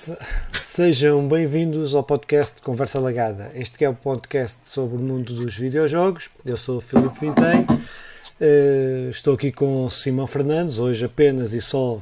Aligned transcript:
Se- 0.00 0.16
Sejam 0.52 1.28
bem-vindos 1.28 1.94
ao 1.94 2.02
podcast 2.02 2.62
Conversa 2.62 2.98
Lagada. 2.98 3.50
Este 3.54 3.76
que 3.76 3.84
é 3.84 3.88
o 3.88 3.94
podcast 3.94 4.60
sobre 4.66 4.96
o 4.96 4.98
mundo 4.98 5.34
dos 5.34 5.54
videojogos. 5.56 6.30
Eu 6.42 6.56
sou 6.56 6.78
o 6.78 6.80
Filipe 6.80 7.20
Vintém. 7.20 7.66
Eh, 8.40 9.08
estou 9.10 9.34
aqui 9.34 9.52
com 9.52 9.84
o 9.84 9.90
Simão 9.90 10.26
Fernandes, 10.26 10.78
hoje 10.78 11.04
apenas 11.04 11.52
e 11.52 11.60
só 11.60 12.00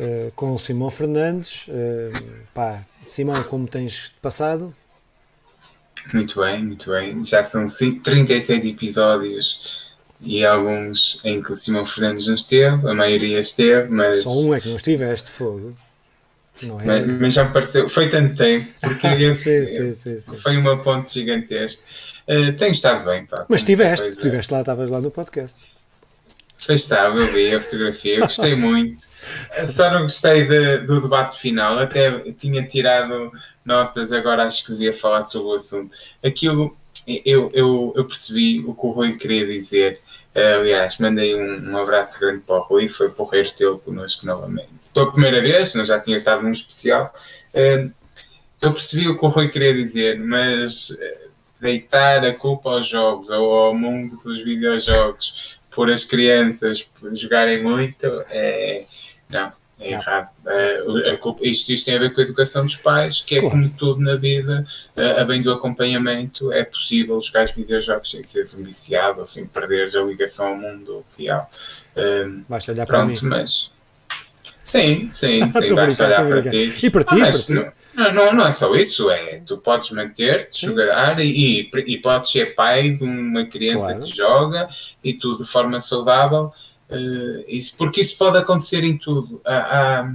eh, 0.00 0.32
com 0.34 0.52
o 0.52 0.58
Simão 0.58 0.90
Fernandes. 0.90 1.66
Eh, 1.68 2.04
pá, 2.52 2.82
Simão, 3.06 3.40
como 3.44 3.68
tens 3.68 4.12
passado? 4.20 4.74
Muito 6.12 6.40
bem, 6.40 6.64
muito 6.64 6.90
bem. 6.90 7.22
Já 7.22 7.44
são 7.44 7.68
cin- 7.68 8.00
36 8.00 8.64
episódios 8.66 9.94
e 10.20 10.44
alguns 10.44 11.20
em 11.24 11.40
que 11.40 11.52
o 11.52 11.56
Simão 11.56 11.84
Fernandes 11.84 12.26
não 12.26 12.34
esteve, 12.34 12.88
a 12.88 12.94
maioria 12.94 13.38
esteve, 13.38 13.88
mas, 13.90 14.24
Só 14.24 14.30
um 14.40 14.54
é 14.54 14.60
que 14.60 14.68
não 14.68 14.76
estiveste, 14.76 15.30
fogo. 15.30 15.72
É? 16.66 16.84
mas, 16.84 17.06
mas 17.20 17.34
já 17.34 17.44
me 17.44 17.52
pareceu. 17.52 17.88
Foi 17.88 18.08
tanto 18.08 18.34
tempo, 18.34 18.66
porque 18.80 19.06
esse 19.22 19.66
sim, 19.66 19.92
sim, 19.92 20.18
sim, 20.18 20.36
foi 20.38 20.56
uma 20.56 20.76
ponte 20.82 21.12
gigantesca. 21.14 21.82
Eh, 22.26 22.52
tenho 22.52 22.72
estado 22.72 23.04
bem, 23.04 23.24
pá. 23.26 23.46
Mas 23.48 23.62
coisa. 23.62 24.08
estiveste 24.08 24.52
lá, 24.52 24.60
estavas 24.60 24.90
lá 24.90 25.00
no 25.00 25.10
podcast. 25.10 25.56
Pois 26.66 26.80
estava, 26.80 27.16
eu 27.16 27.32
vi 27.32 27.54
a 27.54 27.60
fotografia, 27.60 28.16
eu 28.16 28.20
gostei 28.22 28.54
muito. 28.56 29.00
Só 29.66 29.90
não 29.92 30.02
gostei 30.02 30.46
de- 30.46 30.78
do 30.78 31.00
debate 31.00 31.38
final, 31.40 31.78
até 31.78 32.10
tinha 32.32 32.62
tirado 32.66 33.30
notas, 33.64 34.12
agora 34.12 34.44
acho 34.44 34.66
que 34.66 34.72
devia 34.72 34.92
falar 34.92 35.22
sobre 35.22 35.48
o 35.48 35.54
assunto. 35.54 35.94
Aquilo, 36.22 36.76
eu, 37.24 37.50
eu, 37.54 37.92
eu 37.96 38.04
percebi 38.04 38.60
o 38.66 38.74
que 38.74 38.86
o 38.86 38.90
Rui 38.90 39.16
queria 39.16 39.46
dizer. 39.46 40.00
Eh, 40.34 40.54
Aliás, 40.56 40.98
mandei 40.98 41.34
um, 41.34 41.70
um 41.70 41.78
abraço 41.78 42.20
grande 42.20 42.40
para 42.40 42.56
o 42.56 42.60
Rui, 42.60 42.86
foi 42.88 43.08
porreiro 43.08 43.50
tê-lo 43.52 43.78
connosco 43.78 44.26
novamente. 44.26 44.68
Pela 44.94 45.12
primeira 45.12 45.40
vez, 45.40 45.74
nós 45.74 45.88
já 45.88 45.98
tinha 46.00 46.16
estado 46.16 46.42
num 46.42 46.50
especial. 46.52 47.12
Eh, 47.54 47.88
Eu 48.60 48.72
percebi 48.72 49.06
o 49.08 49.16
que 49.16 49.24
o 49.24 49.28
Rui 49.28 49.48
queria 49.50 49.72
dizer, 49.72 50.18
mas 50.18 50.90
eh, 51.00 51.28
deitar 51.60 52.24
a 52.24 52.34
culpa 52.34 52.70
aos 52.70 52.88
jogos 52.88 53.30
ou 53.30 53.52
ao 53.52 53.74
mundo 53.74 54.12
dos 54.24 54.40
videojogos 54.42 55.60
por 55.70 55.88
as 55.90 56.02
crianças 56.04 56.90
jogarem 57.12 57.62
muito 57.62 58.04
é 58.30 58.84
não 59.30 59.52
é 59.78 59.92
errado 59.92 60.28
Eh, 60.44 61.10
a 61.12 61.16
culpa- 61.18 61.44
isto, 61.46 61.70
isto 61.70 61.84
tem 61.86 61.94
a 61.96 61.98
ver 62.00 62.12
com 62.12 62.20
a 62.20 62.24
educação 62.24 62.64
dos 62.64 62.74
pais 62.76 63.20
que 63.20 63.36
é 63.36 63.40
Claro. 63.40 63.54
como 63.54 63.70
tudo 63.70 64.00
na 64.00 64.16
vida 64.16 64.64
eh, 64.96 65.20
a 65.20 65.24
bem 65.24 65.40
do 65.40 65.52
acompanhamento 65.52 66.52
é 66.52 66.64
possível 66.64 67.20
jogar 67.20 67.44
os 67.44 67.52
videojogos 67.52 68.10
sem 68.10 68.24
seres 68.24 68.54
um 68.54 68.64
viciado 68.64 69.20
ou 69.20 69.26
sem 69.26 69.46
perderes 69.46 69.94
a 69.94 70.02
ligação 70.02 70.48
ao 70.48 70.56
mundo 70.56 71.04
real 71.16 71.48
Eh, 71.94 72.26
Basta 72.48 72.72
olhar 72.72 72.86
para 72.86 73.04
mim. 73.04 73.16
pronto 73.16 73.26
mas 73.30 73.70
sim 74.68 75.08
sim 75.10 75.48
sim 75.50 75.68
Tô 75.68 75.74
basta 75.76 76.06
brincando, 76.06 76.28
olhar 76.34 76.42
para 76.42 76.50
ti. 76.50 76.74
E 76.86 76.90
para 76.90 77.04
ti, 77.04 77.14
Ah, 77.14 77.18
mas 77.18 77.46
para 77.46 77.56
ti? 77.56 77.72
não- 77.94 78.12
não, 78.12 78.32
não, 78.34 78.46
é 78.46 78.52
só 78.52 78.74
isso, 78.76 79.10
é 79.10 79.40
tu 79.44 79.58
podes 79.58 79.90
manter-te, 79.90 80.66
jogar 80.66 81.18
e, 81.20 81.68
e 81.86 81.98
podes 81.98 82.30
ser 82.30 82.54
pai 82.54 82.90
de 82.90 83.02
uma 83.04 83.44
criança 83.46 83.86
Claro. 83.86 84.02
que 84.04 84.16
joga 84.16 84.68
e 85.02 85.14
tudo 85.14 85.42
de 85.42 85.50
forma 85.50 85.80
saudável, 85.80 86.52
eh, 86.90 87.44
isso, 87.48 87.76
porque 87.76 88.00
isso 88.00 88.16
pode 88.16 88.38
acontecer 88.38 88.84
em 88.84 88.96
tudo. 88.96 89.40
Há- 89.44 89.52
há, 90.02 90.14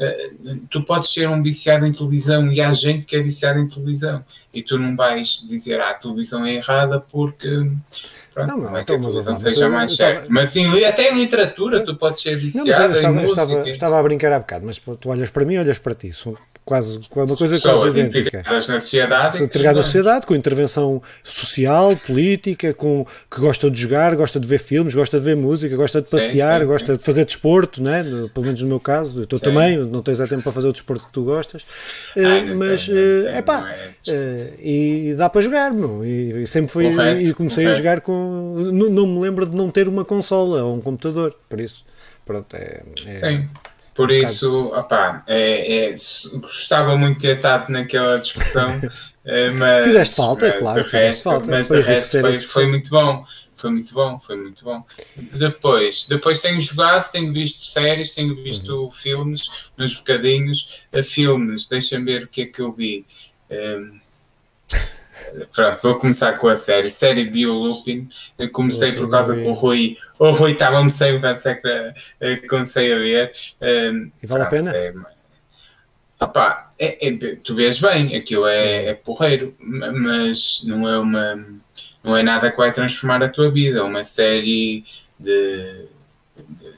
eh, 0.00 0.28
tu 0.68 0.82
podes 0.84 1.10
ser 1.12 1.28
um 1.28 1.40
viciado 1.42 1.86
em 1.86 1.92
televisão 1.92 2.50
e 2.52 2.60
há 2.60 2.72
gente 2.72 3.06
que 3.06 3.14
é 3.14 3.22
viciada 3.22 3.60
em 3.60 3.68
televisão 3.68 4.24
e 4.52 4.60
tu 4.62 4.76
não 4.76 4.96
vais 4.96 5.44
dizer 5.46 5.80
ah, 5.80 5.90
a 5.90 5.94
televisão 5.94 6.44
é 6.44 6.54
errada 6.54 7.00
porque 7.00 7.46
pronto, 8.32 8.48
Não, 8.48 8.56
não, 8.58 8.70
não, 8.70 8.76
é 8.78 8.84
que 8.84 8.92
a 8.92 8.94
então, 8.96 9.08
televisão 9.08 9.32
mas 9.32 9.42
seja 9.42 9.64
eu- 9.66 9.70
mais 9.70 9.90
eu 9.92 9.96
certa. 9.96 10.28
Mas 10.30 10.56
em- 10.56 10.84
até 10.84 11.10
em 11.12 11.14
literatura 11.18 11.80
tu 11.80 11.96
podes 11.96 12.22
ser 12.22 12.30
Não, 12.30 12.36
mas 12.42 12.54
eu 12.56 12.64
viciado 12.64 12.92
em 12.92 12.96
estava, 12.96 13.08
eu 13.18 13.22
música. 13.58 13.70
estava, 13.70 13.98
a 13.98 14.02
brincar 14.02 14.32
há 14.32 14.38
bocado, 14.38 14.66
mas 14.66 14.78
tu 14.78 15.08
olhas 15.10 15.30
para 15.30 15.44
mim, 15.44 15.56
olhas 15.58 15.78
para 15.78 15.94
ti. 15.94 16.12
São 16.12 16.32
quase 16.64 16.98
uma 17.14 17.36
coisa 17.36 17.54
pessoas 17.54 17.80
quase 17.80 17.98
idêntica. 18.00 18.20
integradas 18.38 18.68
na 18.68 18.80
sociedade. 18.80 19.48
Que 19.48 19.58
na 19.62 19.82
sociedade, 19.82 20.26
com 20.26 20.34
intervenção 20.34 21.02
social, 21.22 21.94
política, 22.06 22.72
com, 22.74 23.06
que 23.30 23.40
gosta 23.40 23.70
de 23.70 23.80
jogar, 23.80 24.14
gosta 24.16 24.38
de 24.38 24.46
ver 24.46 24.58
filmes, 24.58 24.94
gosta 24.94 25.18
de 25.18 25.24
ver 25.24 25.36
música, 25.36 25.76
gosta 25.76 26.00
de 26.00 26.08
Sim, 26.08 26.16
passear, 26.16 26.60
sim, 26.60 26.66
gosta 26.66 26.92
sim. 26.92 26.98
de 26.98 27.04
fazer 27.04 27.24
desporto, 27.24 27.82
né? 27.82 28.02
Pelo 28.32 28.46
menos 28.46 28.62
no 28.62 28.68
meu 28.68 28.80
caso. 28.80 29.26
Tu 29.26 29.36
Sim. 29.36 29.44
também, 29.44 29.78
não 29.78 30.00
tens 30.02 30.20
a 30.20 30.26
tempo 30.26 30.42
para 30.42 30.52
fazer 30.52 30.68
o 30.68 30.72
desporto 30.72 31.04
que 31.06 31.12
tu 31.12 31.24
gostas. 31.24 31.62
Eh, 32.16 32.24
Ai, 32.24 32.44
não 32.46 32.56
mas, 32.56 32.88
não 32.88 32.96
é 33.28 33.42
pá, 33.42 33.60
não 33.60 33.68
é 33.68 34.36
e 34.60 35.14
dá 35.16 35.28
para 35.28 35.40
jogar, 35.40 35.72
meu. 35.72 36.04
E, 36.04 36.46
sempre 36.46 36.70
fui, 36.72 36.90
Correto, 36.90 37.20
e 37.20 37.34
comecei 37.34 37.66
a 37.66 37.74
jogar 37.74 38.00
com. 38.00 38.21
Não, 38.22 38.90
não 38.90 39.06
me 39.06 39.20
lembro 39.20 39.46
de 39.46 39.56
não 39.56 39.70
ter 39.70 39.88
uma 39.88 40.04
consola 40.04 40.62
ou 40.62 40.76
um 40.76 40.80
computador, 40.80 41.34
por 41.48 41.60
isso. 41.60 41.84
Pronto, 42.24 42.54
é. 42.54 42.82
é- 43.06 43.14
Sim. 43.14 43.46
Por 43.94 44.10
isso, 44.10 44.68
opá, 44.74 45.22
é, 45.28 45.90
é, 45.90 45.94
gostava 46.40 46.96
muito 46.96 47.16
de 47.20 47.26
ter 47.26 47.32
estado 47.32 47.68
naquela 47.70 48.18
discussão, 48.18 48.80
eh, 49.22 49.50
mas, 49.50 49.84
Fizeste 49.84 50.16
falta, 50.16 50.46
mas 50.46 50.56
claro, 50.56 50.78
de 50.82 50.84
fizeste 50.84 51.06
resto, 51.06 51.22
falta. 51.24 51.50
mas 51.50 51.68
de 51.68 51.80
resto 51.82 52.20
foi, 52.22 52.40
foi 52.40 52.66
muito 52.68 52.88
bom, 52.88 53.22
foi 53.54 53.70
muito 53.70 53.92
bom, 53.92 54.18
foi 54.18 54.36
muito 54.36 54.64
bom. 54.64 54.82
Depois, 55.38 56.06
depois 56.06 56.40
tenho 56.40 56.58
jogado, 56.58 57.12
tenho 57.12 57.34
visto 57.34 57.64
séries, 57.66 58.14
tenho 58.14 58.34
visto 58.42 58.84
Uhum. 58.84 58.90
filmes, 58.90 59.42
uns 59.78 59.94
bocadinhos, 59.96 60.86
a 60.90 61.02
filmes, 61.02 61.68
deixa-me 61.68 62.06
ver 62.06 62.24
o 62.24 62.28
que 62.28 62.42
é 62.42 62.46
que 62.46 62.62
eu 62.62 62.72
vi. 62.72 63.06
Ehm, 63.50 64.00
Pronto, 65.54 65.82
vou 65.82 65.96
começar 65.98 66.32
com 66.38 66.48
a 66.48 66.56
série. 66.56 66.90
Série 66.90 67.24
Biolupin. 67.24 68.08
Comecei 68.52 68.92
por 68.92 69.10
causa 69.10 69.34
que 69.36 69.42
o 69.48 69.52
Rui. 69.52 69.96
O 70.18 70.30
Rui 70.30 70.52
estava-me 70.52 70.90
sem 70.90 71.20
pensar 71.20 71.56
que 71.56 71.68
eh, 72.20 72.36
comecei 72.48 72.92
a 72.92 72.96
ver. 72.96 73.32
Um, 73.60 74.10
E 74.22 74.26
vale 74.26 74.42
a 74.42 74.46
pena? 74.46 74.70
É, 74.76 74.92
opá, 76.20 76.70
é, 76.78 77.08
é- 77.08 77.36
tu 77.36 77.54
vês 77.54 77.78
bem, 77.80 78.16
aquilo 78.16 78.46
é, 78.46 78.86
é 78.90 78.94
porreiro, 78.94 79.54
ma- 79.58 79.92
mas 79.92 80.62
não 80.64 80.88
é 80.88 80.98
uma. 80.98 81.46
Não 82.02 82.16
é 82.16 82.22
nada 82.22 82.50
que 82.50 82.56
vai 82.56 82.72
transformar 82.72 83.22
a 83.22 83.28
tua 83.28 83.50
vida. 83.52 83.78
É 83.78 83.82
uma 83.82 84.04
série 84.04 84.84
de. 85.18 85.88
de 86.48 86.68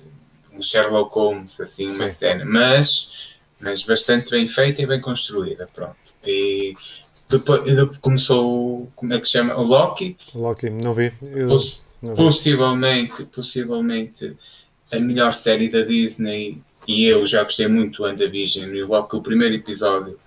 um 0.53 0.63
Sherlock 0.63 1.15
Holmes, 1.15 1.61
assim, 1.61 1.89
uma 1.89 2.09
cena. 2.09 2.45
Mas, 2.45 3.35
mas 3.59 3.83
bastante 3.83 4.31
bem 4.31 4.47
feita 4.47 4.83
e 4.83 4.87
bem 4.87 5.01
construída. 5.01 5.69
Pronto. 5.75 5.97
E 6.27 6.75
depois, 7.39 7.63
depois 7.63 7.99
começou. 7.99 8.91
Como 8.97 9.13
é 9.15 9.21
que 9.21 9.27
se 9.27 9.33
chama? 9.33 9.55
O 9.57 9.63
Loki. 9.63 10.17
Loki, 10.35 10.71
não 10.71 10.95
vi. 10.95 11.13
Eu- 11.23 11.47
Poss- 11.49 11.91
não 12.03 12.15
vi. 12.15 12.17
possivelmente, 12.23 13.25
possivelmente 13.27 14.37
a 14.93 14.99
melhor 14.99 15.33
série 15.33 15.69
da 15.71 15.83
Disney 15.83 16.61
e 16.87 17.05
eu 17.07 17.25
já 17.27 17.43
gostei 17.43 17.67
muito 17.69 17.99
do 17.99 18.03
WandaVision 18.05 18.73
e 18.75 18.83
logo 18.83 19.09
que 19.09 19.17
o 19.17 19.23
primeiro 19.23 19.55
episódio 19.55 20.19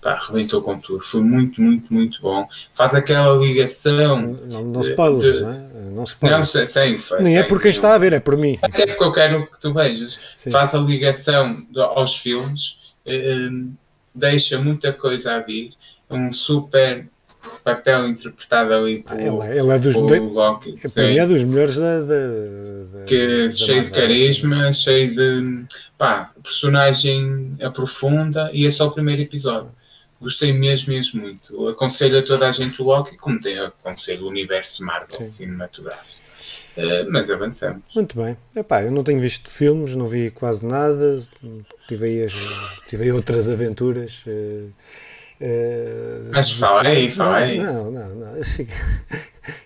pá, 0.00 0.12
arrebentou 0.12 0.62
com 0.62 0.78
tudo, 0.78 0.98
foi 1.00 1.20
muito, 1.20 1.60
muito, 1.60 1.92
muito 1.92 2.20
bom. 2.22 2.46
Faz 2.74 2.94
aquela 2.94 3.36
ligação. 3.36 4.38
Não, 4.50 4.64
não 4.64 4.80
de- 4.80 4.90
spoilers, 4.90 5.22
de- 5.38 5.42
não 5.42 5.50
é? 5.50 5.58
Não 5.86 5.90
Não, 5.96 6.02
spoilers. 6.04 6.48
sem, 6.50 6.66
sem, 6.66 7.22
Nem 7.22 7.36
é 7.38 7.40
sem 7.40 7.48
por 7.48 7.60
quem 7.60 7.70
está 7.70 7.94
a 7.94 7.98
ver, 7.98 8.12
é 8.12 8.20
por 8.20 8.36
mim. 8.36 8.58
Até 8.62 8.86
porque 8.86 9.02
eu 9.04 9.12
quero 9.12 9.46
que 9.50 9.60
tu 9.60 9.72
vejas. 9.72 10.18
Sim. 10.36 10.50
Faz 10.50 10.74
a 10.74 10.78
ligação 10.78 11.56
aos 11.94 12.16
filmes, 12.18 12.94
eh, 13.06 13.48
deixa 14.14 14.58
muita 14.58 14.92
coisa 14.92 15.34
a 15.34 15.40
vir. 15.40 15.70
É 16.08 16.14
um 16.14 16.30
super 16.32 17.08
papel 17.64 18.08
interpretado 18.08 18.72
ali 18.72 19.02
por, 19.02 19.18
Ele, 19.18 19.28
é- 19.42 19.58
ele 19.58 19.70
é 19.70 19.78
dos, 19.78 19.94
de- 19.94 20.18
Loki. 20.18 20.74
sim. 20.78 21.00
mim 21.02 21.18
é 21.18 21.26
dos 21.26 21.44
melhores 21.44 21.76
da. 21.76 22.00
da, 22.00 22.04
da- 22.98 23.04
que 23.04 23.44
da 23.44 23.50
cheio 23.50 23.82
de 23.84 23.90
carisma, 23.90 24.72
cheio 24.72 25.14
de 25.14 25.64
pá, 25.96 26.32
personagem 26.42 27.56
aprofunda 27.62 28.50
e 28.52 28.66
é 28.66 28.70
só 28.70 28.86
o 28.88 28.90
primeiro 28.90 29.22
episódio. 29.22 29.70
Gostei 30.20 30.52
mesmo, 30.52 30.92
mesmo 30.94 31.20
muito. 31.20 31.68
Aconselho 31.68 32.18
a 32.18 32.22
toda 32.22 32.48
a 32.48 32.50
gente 32.50 32.80
o 32.80 32.84
Loki, 32.86 33.16
como 33.18 33.38
tem 33.38 33.58
aconselho 33.58 34.24
o 34.24 34.28
universo 34.30 34.84
Marvel 34.84 35.18
Sim. 35.18 35.26
cinematográfico. 35.26 36.24
Eh, 36.76 37.04
mas 37.10 37.30
avançamos. 37.30 37.82
Muito 37.94 38.16
bem. 38.16 38.36
Epá, 38.54 38.82
eu 38.82 38.90
não 38.90 39.04
tenho 39.04 39.20
visto 39.20 39.50
filmes, 39.50 39.94
não 39.94 40.08
vi 40.08 40.30
quase 40.30 40.64
nada. 40.64 41.18
Tive 41.86 42.06
aí, 42.06 42.26
tive 42.88 43.04
aí 43.04 43.12
outras 43.12 43.48
aventuras. 43.48 44.22
eh, 44.26 44.64
eh, 45.40 46.20
Mas 46.32 46.52
fala 46.52 46.82
aí, 46.88 47.10
fala 47.10 47.36
aí. 47.36 47.58
Não, 47.58 47.90
não, 47.90 48.08
não. 48.14 48.32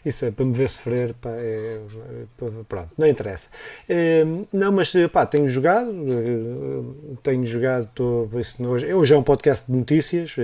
Isso 0.05 0.26
é 0.26 0.31
para 0.31 0.44
me 0.44 0.52
ver 0.52 0.69
sofrer. 0.69 1.14
Pá, 1.14 1.31
é- 1.31 1.81
é- 1.81 2.46
pronto, 2.69 2.90
não 2.99 3.06
interessa. 3.06 3.49
Não, 4.52 4.70
mas 4.72 4.93
pá, 5.11 5.25
tenho 5.25 5.49
jogado. 5.49 5.90
Tenho 7.22 7.46
jogado. 7.46 7.88
Isso 8.38 8.62
não- 8.62 8.70
hoje, 8.72 8.93
hoje 8.93 9.14
é 9.14 9.17
um 9.17 9.22
podcast 9.22 9.70
de 9.70 9.78
notícias. 9.78 10.37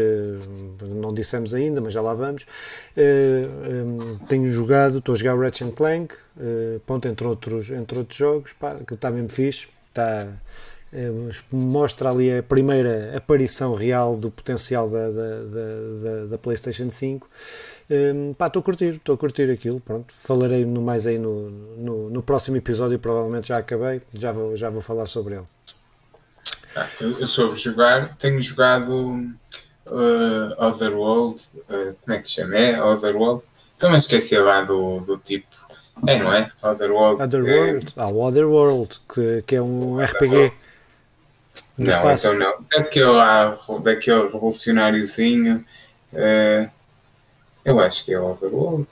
Não 0.83 1.13
dissemos 1.13 1.53
ainda, 1.53 1.81
mas 1.83 1.93
já 1.93 2.01
lá 2.01 2.15
vamos. 2.15 2.47
Tenho 4.29 4.51
jogado. 4.53 4.99
Estou 4.99 5.15
a 5.15 5.19
jogar 5.19 5.39
Ratchet 5.39 5.71
Clank. 5.73 6.15
Ponto, 6.87 7.07
entre 7.09 7.27
outros, 7.27 7.69
entre 7.71 7.99
outros 7.99 8.19
jogos. 8.19 8.53
Pá, 8.55 8.77
que 8.87 8.95
está 8.95 9.11
mesmo 9.11 9.29
fixe. 9.29 9.67
Está. 9.89 10.29
Eh, 10.93 11.11
mostra 11.51 12.11
ali 12.11 12.39
a 12.39 12.43
primeira 12.43 13.17
aparição 13.17 13.75
real 13.75 14.17
do 14.17 14.31
potencial 14.31 14.89
da, 14.89 15.11
da, 15.11 15.43
da, 15.43 16.27
da- 16.31 16.39
PlayStation 16.39 16.91
5. 16.91 17.29
Hum, 17.91 18.31
estou 18.33 18.61
a 18.61 18.63
curtir, 18.63 18.95
estou 18.95 19.15
a 19.15 19.19
curtir 19.19 19.51
aquilo. 19.51 19.81
Pronto, 19.81 20.15
falarei 20.17 20.65
no 20.65 20.81
mais 20.81 21.07
aí 21.07 21.19
no, 21.19 21.51
no, 21.51 22.11
no 22.11 22.23
próximo 22.23 22.57
episódio. 22.57 22.99
Provavelmente 22.99 23.49
já 23.49 23.59
acabei, 23.59 24.01
já 24.19 24.33
vou, 24.33 24.57
já 24.57 24.71
vou 24.71 24.81
falar 24.81 25.07
sobre 25.07 25.35
ele. 25.37 25.45
Ah, 26.77 26.89
eu, 27.01 27.09
eu 27.09 27.27
soube 27.27 27.57
jogar, 27.57 28.17
tenho 28.19 28.41
jogado 28.41 28.93
uh, 29.87 30.65
Otherworld, 30.65 31.37
uh, 31.71 31.95
como 32.05 32.17
é 32.17 32.19
que 32.21 32.29
se 32.29 32.35
chama? 32.35 32.57
É 32.57 32.83
Otherworld? 32.83 33.43
Também 33.79 33.97
esqueci 33.97 34.39
lá 34.39 34.63
do, 34.63 35.01
do 35.01 35.19
tipo. 35.19 35.47
É, 36.07 36.19
não 36.19 36.33
é? 36.33 36.51
Otherworld. 36.63 37.23
Otherworld, 37.23 37.87
é... 37.97 38.01
ah, 38.01 38.09
o 38.09 38.21
Otherworld, 38.23 39.01
que, 39.13 39.43
que 39.47 39.57
é 39.57 39.63
um 39.63 39.99
RPG. 39.99 40.53
Não, 41.79 41.91
espaço. 41.91 42.27
então 42.29 42.39
não. 42.39 42.65
Daquele, 42.71 43.83
daquele 43.83 44.23
revolucionáriozinho. 44.23 45.65
Uh, 46.13 46.71
eu 47.65 47.81
acho 47.81 48.05
que 48.05 48.15
é 48.15 48.21
Otherworld. 48.21 48.87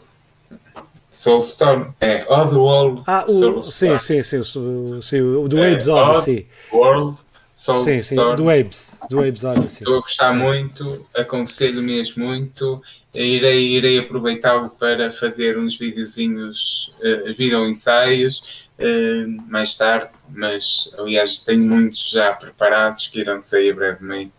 Soulstorm. 1.10 1.92
É, 2.00 2.24
Otherworld. 2.28 3.02
Ah, 3.06 3.24
o, 3.26 3.62
sim, 3.62 3.96
sim, 3.98 4.22
sim, 4.22 4.42
sim, 4.42 5.00
sim, 5.00 5.20
o 5.20 5.48
do 5.48 5.56
Waves 5.56 5.86
é, 5.86 5.92
Odyssey. 5.92 6.48
World. 6.72 7.16
Soulstorm. 7.54 7.96
Sim, 7.96 8.02
sim, 8.02 8.34
do 8.34 8.44
Waves, 8.46 8.90
do 9.08 9.20
Odyssey. 9.20 9.78
Estou 9.78 9.98
a 9.98 10.00
gostar 10.00 10.32
sim. 10.32 10.38
muito, 10.38 11.06
aconselho 11.14 11.80
mesmo 11.84 12.24
muito. 12.24 12.82
Irei, 13.14 13.76
irei 13.76 13.96
aproveitá-lo 14.00 14.68
para 14.70 15.12
fazer 15.12 15.56
uns 15.56 15.78
videozinhos, 15.78 16.92
uh, 16.98 17.32
video 17.34 17.64
ensaios 17.64 18.68
uh, 18.76 19.48
mais 19.48 19.76
tarde, 19.76 20.10
mas 20.30 20.92
aliás 20.98 21.40
tenho 21.40 21.62
muitos 21.62 22.10
já 22.10 22.32
preparados 22.32 23.06
que 23.06 23.20
irão 23.20 23.40
sair 23.40 23.72
brevemente. 23.72 24.32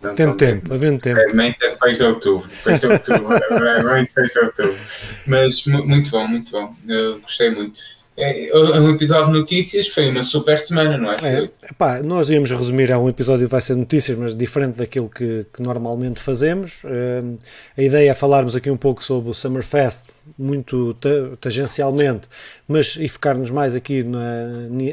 Não 0.00 0.14
Tem 0.14 0.32
tempo, 0.36 0.72
havendo 0.72 1.00
tempo. 1.00 1.16
Brevemente 1.16 1.58
é 1.64 1.70
depois 1.70 1.98
de 1.98 2.04
outubro, 2.04 2.48
depois 2.48 2.80
de 2.80 2.86
outubro, 2.86 3.38
brevemente 3.58 4.14
depois 4.14 4.32
de 4.32 4.38
outubro. 4.38 4.78
Mas 5.26 5.66
muito 5.66 6.10
bom, 6.10 6.28
muito 6.28 6.52
bom, 6.52 6.74
gostei 7.22 7.50
muito. 7.50 7.99
É, 8.20 8.80
um 8.80 8.90
episódio 8.90 9.32
de 9.32 9.38
notícias 9.38 9.88
foi 9.88 10.10
uma 10.10 10.22
super 10.22 10.58
semana, 10.58 10.98
não 10.98 11.10
é? 11.12 11.16
é 11.22 11.48
epá, 11.70 12.02
nós 12.02 12.28
íamos 12.28 12.50
resumir 12.50 12.92
a 12.92 12.98
um 12.98 13.08
episódio 13.08 13.48
vai 13.48 13.60
ser 13.60 13.76
notícias, 13.76 14.16
mas 14.18 14.34
diferente 14.34 14.76
daquilo 14.76 15.08
que, 15.08 15.46
que 15.52 15.62
normalmente 15.62 16.20
fazemos. 16.20 16.84
Uh, 16.84 17.38
a 17.76 17.82
ideia 17.82 18.10
é 18.10 18.14
falarmos 18.14 18.54
aqui 18.54 18.70
um 18.70 18.76
pouco 18.76 19.02
sobre 19.02 19.30
o 19.30 19.34
Summerfest, 19.34 20.04
muito 20.38 20.94
tangencialmente, 21.40 22.28
mas 22.66 22.96
e 22.98 23.08
focar-nos 23.08 23.50
mais 23.50 23.74
aqui 23.74 24.02
na, 24.02 24.46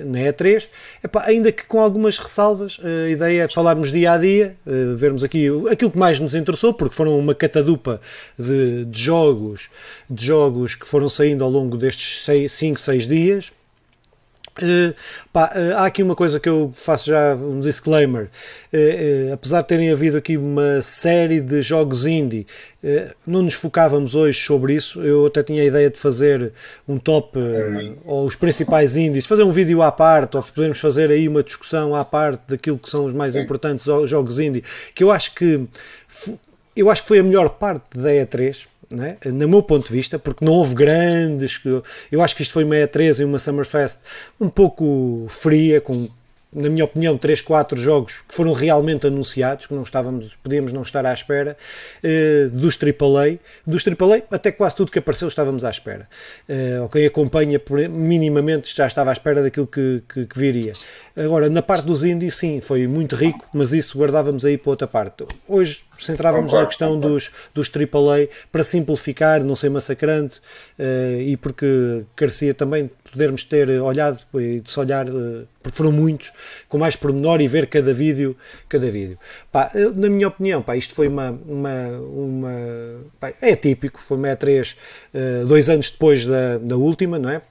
na 0.06 0.19
E3. 0.19 0.68
Epá, 1.04 1.24
ainda 1.25 1.51
que 1.51 1.66
com 1.66 1.80
algumas 1.80 2.18
ressalvas, 2.18 2.80
a 2.84 3.10
ideia 3.10 3.44
é 3.44 3.48
falarmos 3.48 3.92
dia 3.92 4.13
a 4.13 4.18
dia, 4.18 4.56
uh, 4.66 4.95
vermos 4.95 5.24
aqui 5.24 5.48
aquilo 5.72 5.92
que 5.92 5.98
mais 5.98 6.19
nos 6.19 6.36
interessou, 6.36 6.74
porque 6.74 6.95
foram 6.95 7.18
uma 7.18 7.36
catadupa 7.36 8.01
de, 8.38 8.86
de 8.86 9.01
jogos, 9.01 9.69
de 10.10 10.25
jogos 10.25 10.75
que 10.75 10.88
foram 10.88 11.10
saindo 11.10 11.44
ao 11.44 11.50
longo 11.50 11.78
destes 11.78 12.25
5, 12.50 12.80
6 12.80 13.07
dias. 13.07 13.51
Uh, 14.62 14.94
pá, 15.31 15.51
uh, 15.56 15.77
há 15.77 15.86
aqui 15.86 16.01
uma 16.01 16.15
coisa 16.15 16.39
que 16.39 16.50
eu 16.50 16.71
faço 16.74 17.07
já 17.07 17.36
um 17.36 17.59
disclaimer. 17.59 18.30
Uh, 18.74 19.33
apesar 19.33 19.62
de 19.62 19.68
terem 19.68 19.92
havido 19.92 20.18
aqui 20.18 20.38
uma 20.38 20.81
série 20.81 21.42
de 21.42 21.62
jogos 21.62 22.06
indie, 22.06 22.45
não 23.25 23.42
nos 23.42 23.54
focávamos 23.54 24.15
hoje 24.15 24.39
sobre 24.39 24.74
isso. 24.74 25.04
Eu 25.04 25.25
até 25.25 25.44
tinha 25.44 25.62
a 25.62 25.65
ideia 25.65 25.89
de 25.89 25.98
fazer 25.98 26.54
um 26.88 26.98
top 26.98 27.38
ou 28.06 28.25
os 28.25 28.36
principais 28.36 28.95
indies, 28.95 29.25
fazer 29.25 29.44
um 29.44 29.51
vídeo 29.51 29.81
à 29.81 29.92
parte, 29.92 30.38
ou 30.38 30.44
podemos 30.44 30.80
fazer 30.80 31.12
aí 31.12 31.27
uma 31.27 31.44
discussão 31.44 31.94
à 31.94 32.06
parte 32.06 32.44
daquilo 32.48 32.77
que 32.77 32.89
são 32.89 33.06
os 33.06 33.13
mais 33.13 33.33
Sim. 33.33 33.42
importantes 33.42 33.86
jogos 34.06 34.39
indie, 34.39 34.63
que 34.95 35.03
eu 35.03 35.12
acho 35.12 35.36
que 35.36 35.68
eu 36.77 36.89
acho 36.89 37.01
que 37.01 37.07
foi 37.07 37.19
a 37.19 37.24
melhor 37.24 37.50
parte 37.50 37.97
da 37.97 38.09
E3 38.09 38.68
né? 38.94 39.18
no 39.25 39.47
meu 39.47 39.62
ponto 39.62 39.85
de 39.85 39.91
vista, 39.91 40.18
porque 40.18 40.44
não 40.44 40.53
houve 40.53 40.74
grandes. 40.74 41.59
Eu 42.12 42.21
acho 42.21 42.35
que 42.35 42.41
isto 42.41 42.53
foi 42.53 42.63
uma 42.63 42.75
E3 42.75 43.19
e 43.19 43.24
uma 43.24 43.39
Summerfest 43.39 44.00
um 44.39 44.50
pouco 44.50 45.27
fria, 45.29 45.81
com 45.81 46.07
na 46.57 46.69
minha 46.69 46.83
opinião, 46.83 47.18
3, 47.18 47.42
4 47.42 47.80
jogos 47.80 48.13
que 48.27 48.33
foram 48.33 48.51
realmente 48.51 49.06
anunciados, 49.06 49.68
que 49.68 49.74
não 49.74 49.83
estávamos, 49.83 50.36
podíamos 50.42 50.74
não 50.74 50.81
estar 50.81 51.06
à 51.06 51.13
espera, 51.13 51.56
uh, 52.04 52.50
dos 52.50 52.77
AAA. 52.81 53.38
Dos 53.65 53.86
AAA, 53.88 54.24
até 54.31 54.51
quase 54.51 54.75
tudo 54.75 54.92
que 54.92 55.00
apareceu 55.00 55.27
estávamos 55.27 55.63
à 55.63 55.69
espera. 55.69 56.07
Uh, 56.50 56.89
quem 56.89 57.06
acompanha 57.06 57.62
minimamente 57.89 58.75
já 58.75 58.88
estava 58.88 59.12
à 59.12 59.13
espera 59.13 59.44
daquilo 59.44 59.68
que, 59.68 60.01
que, 60.12 60.25
que, 60.25 60.39
viria. 60.39 60.74
Agora, 61.15 61.48
na 61.50 61.62
parte 61.62 61.86
dos 61.86 62.04
indies, 62.04 62.36
sim, 62.36 62.60
foi 62.60 62.88
muito 62.88 63.15
rico, 63.15 63.48
mas 63.53 63.71
isso 63.71 63.98
guardávamos 63.98 64.44
aí 64.44 64.57
para 64.57 64.69
outra 64.71 64.88
parte. 64.88 65.25
Hoje 65.48 65.86
centrávamos 66.00 66.53
na 66.53 66.65
questão 66.65 67.00
dos, 67.00 67.31
dos 67.53 67.69
AAA 67.69 68.30
para 68.51 68.63
simplificar, 68.63 69.44
não 69.44 69.56
ser 69.56 69.69
massacrante 69.69 70.39
uh, 70.80 71.19
e 71.19 71.38
porque 71.38 72.03
carecia 72.15 72.53
também 72.53 72.89
podermos 73.12 73.44
ter 73.44 73.69
olhado 73.81 74.19
e 74.36 74.59
de 74.59 74.69
se 74.69 74.80
olhar, 74.80 75.07
eh, 75.07 75.45
porque 75.62 75.77
foram 75.77 75.92
muitos, 75.92 76.31
com 76.68 76.77
mais 76.77 76.95
pormenor 76.95 77.42
e 77.42 77.48
ver 77.48 77.68
cada 77.68 77.94
vídeo, 77.94 78.36
cada 78.68 78.89
vídeo. 78.89 79.18
Pá, 79.51 79.71
na 79.95 80.09
minha 80.09 80.27
opinião, 80.27 80.62
pá, 80.62 80.75
isto 80.75 80.94
foi 80.94 81.07
uma, 81.07 81.31
uma, 81.45 81.88
uma 82.00 82.51
pá, 83.19 83.33
é 83.42 83.56
típico, 83.56 84.00
foi 84.00 84.18
uma 84.18 84.27
E3 84.30 84.75
eh, 85.13 85.44
dois 85.45 85.69
anos 85.69 85.89
depois 85.89 86.25
da, 86.25 86.57
da 86.57 86.77
última, 86.77 87.18
não 87.19 87.30
é? 87.30 87.42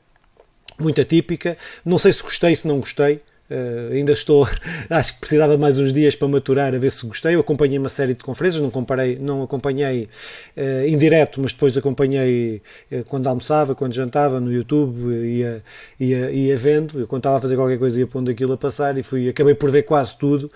Muito 0.78 1.00
atípica, 1.00 1.56
não 1.84 1.98
sei 1.98 2.12
se 2.12 2.22
gostei, 2.22 2.54
se 2.54 2.68
não 2.68 2.80
gostei, 2.80 3.20
Uh, 3.50 3.92
ainda 3.92 4.12
estou, 4.12 4.46
acho 4.90 5.14
que 5.14 5.20
precisava 5.20 5.54
de 5.54 5.60
mais 5.60 5.78
uns 5.78 5.92
dias 5.92 6.14
para 6.14 6.26
maturar 6.28 6.74
a 6.74 6.78
ver 6.78 6.90
se 6.90 7.06
gostei. 7.06 7.34
Eu 7.34 7.40
acompanhei 7.40 7.78
uma 7.78 7.88
série 7.88 8.14
de 8.14 8.22
conferências, 8.22 8.62
não, 8.62 8.70
comparei, 8.70 9.18
não 9.20 9.42
acompanhei 9.42 10.08
uh, 10.56 10.86
em 10.86 10.98
direto, 10.98 11.40
mas 11.40 11.52
depois 11.52 11.76
acompanhei 11.76 12.60
uh, 12.90 13.04
quando 13.04 13.26
almoçava, 13.28 13.74
quando 13.74 13.94
jantava 13.94 14.40
no 14.40 14.52
YouTube, 14.52 15.12
ia, 15.24 15.62
ia, 15.98 16.30
ia 16.30 16.56
vendo. 16.56 16.98
Eu 17.00 17.06
quando 17.06 17.20
estava 17.20 17.36
a 17.36 17.40
fazer 17.40 17.56
qualquer 17.56 17.78
coisa 17.78 17.98
ia 17.98 18.06
pondo 18.06 18.30
aquilo 18.30 18.52
a 18.52 18.56
passar 18.56 18.98
e 18.98 19.02
fui, 19.02 19.28
acabei 19.28 19.54
por 19.54 19.70
ver 19.70 19.82
quase 19.82 20.16
tudo. 20.16 20.50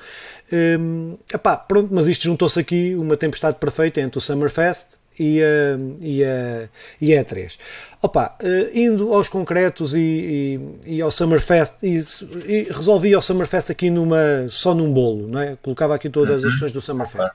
Um, 0.52 1.16
epá, 1.32 1.56
pronto, 1.56 1.94
mas 1.94 2.06
isto 2.08 2.24
juntou-se 2.24 2.58
aqui 2.58 2.94
uma 2.96 3.16
tempestade 3.16 3.56
perfeita 3.56 4.00
entre 4.00 4.18
o 4.18 4.20
Summerfest 4.20 4.98
e 5.18 5.42
a, 5.42 5.78
e 6.00 6.24
a, 6.24 6.68
e 7.00 7.14
a 7.14 7.24
E3. 7.24 7.58
Opa, 8.02 8.34
uh, 8.42 8.78
indo 8.78 9.12
aos 9.12 9.28
concretos 9.28 9.92
e, 9.92 10.58
e, 10.86 10.96
e 10.96 11.00
ao 11.02 11.10
Summerfest, 11.10 11.74
e, 11.82 12.02
e, 12.46 12.62
resolvi 12.72 13.12
ao 13.12 13.20
Summerfest 13.20 13.70
aqui 13.70 13.90
numa, 13.90 14.46
só 14.48 14.74
num 14.74 14.90
bolo, 14.90 15.28
não 15.28 15.38
é? 15.38 15.58
colocava 15.62 15.94
aqui 15.94 16.08
todas 16.08 16.30
as 16.30 16.42
uhum. 16.42 16.48
questões 16.48 16.72
do 16.72 16.80
Summerfest. 16.80 17.30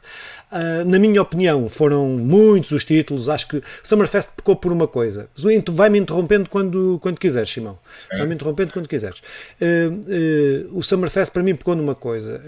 Uh, 0.51 0.83
na 0.87 0.97
minha 0.97 1.21
opinião, 1.21 1.69
foram 1.69 2.07
muitos 2.17 2.71
os 2.71 2.83
títulos, 2.83 3.29
acho 3.29 3.47
que 3.47 3.57
o 3.57 3.63
Summerfest 3.83 4.29
pecou 4.35 4.55
por 4.55 4.71
uma 4.71 4.87
coisa. 4.87 5.29
Vai-me 5.69 5.99
interrompendo 5.99 6.49
quando, 6.49 6.97
quando 6.99 7.19
quiseres, 7.19 7.51
Simão. 7.51 7.77
Vai-me 8.17 8.33
interrompendo 8.33 8.73
quando 8.73 8.87
quiseres. 8.87 9.19
Uh, 9.61 10.75
o 10.75 10.81
Summerfest 10.81 11.31
para 11.31 11.43
mim 11.43 11.53
pecou 11.55 11.75
numa 11.75 11.93
coisa. 11.93 12.41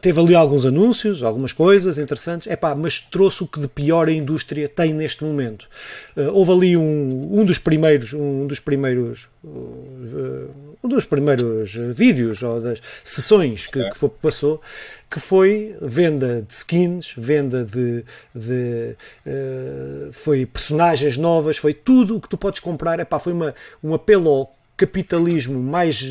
teve 0.00 0.18
ali 0.18 0.34
alguns 0.34 0.64
anúncios, 0.64 1.22
algumas 1.22 1.52
coisas 1.52 1.98
interessantes, 1.98 2.46
epá, 2.46 2.74
mas 2.74 3.02
trouxe 3.02 3.42
o 3.42 3.46
que 3.46 3.60
de 3.60 3.68
pior 3.68 4.08
a 4.08 4.12
indústria 4.12 4.66
tem 4.70 4.94
neste 4.94 5.22
momento. 5.22 5.68
houve 6.32 6.52
ali 6.52 6.76
um, 6.76 7.28
um 7.30 7.44
dos 7.44 7.57
dos 7.58 7.60
primeiros, 7.60 8.12
um 8.12 8.46
dos 8.46 8.60
primeiros, 8.60 9.28
uh, 9.44 10.50
um 10.82 10.88
dos 10.88 11.04
primeiros 11.04 11.72
vídeos 11.94 12.42
ou 12.42 12.60
das 12.60 12.80
sessões 13.02 13.66
que, 13.66 13.90
que 13.90 13.96
foi, 13.96 14.08
passou, 14.08 14.60
que 15.10 15.18
foi 15.18 15.76
venda 15.82 16.42
de 16.46 16.54
skins, 16.54 17.12
venda 17.16 17.64
de, 17.64 18.04
de 18.34 18.96
uh, 19.26 20.12
foi 20.12 20.46
personagens 20.46 21.18
novas, 21.18 21.56
foi 21.56 21.74
tudo 21.74 22.16
o 22.16 22.20
que 22.20 22.28
tu 22.28 22.38
podes 22.38 22.60
comprar. 22.60 23.00
Epá, 23.00 23.18
foi 23.18 23.32
uma, 23.32 23.54
um 23.82 23.92
apelo 23.92 24.30
ao 24.30 24.56
capitalismo 24.76 25.60
mais 25.60 26.02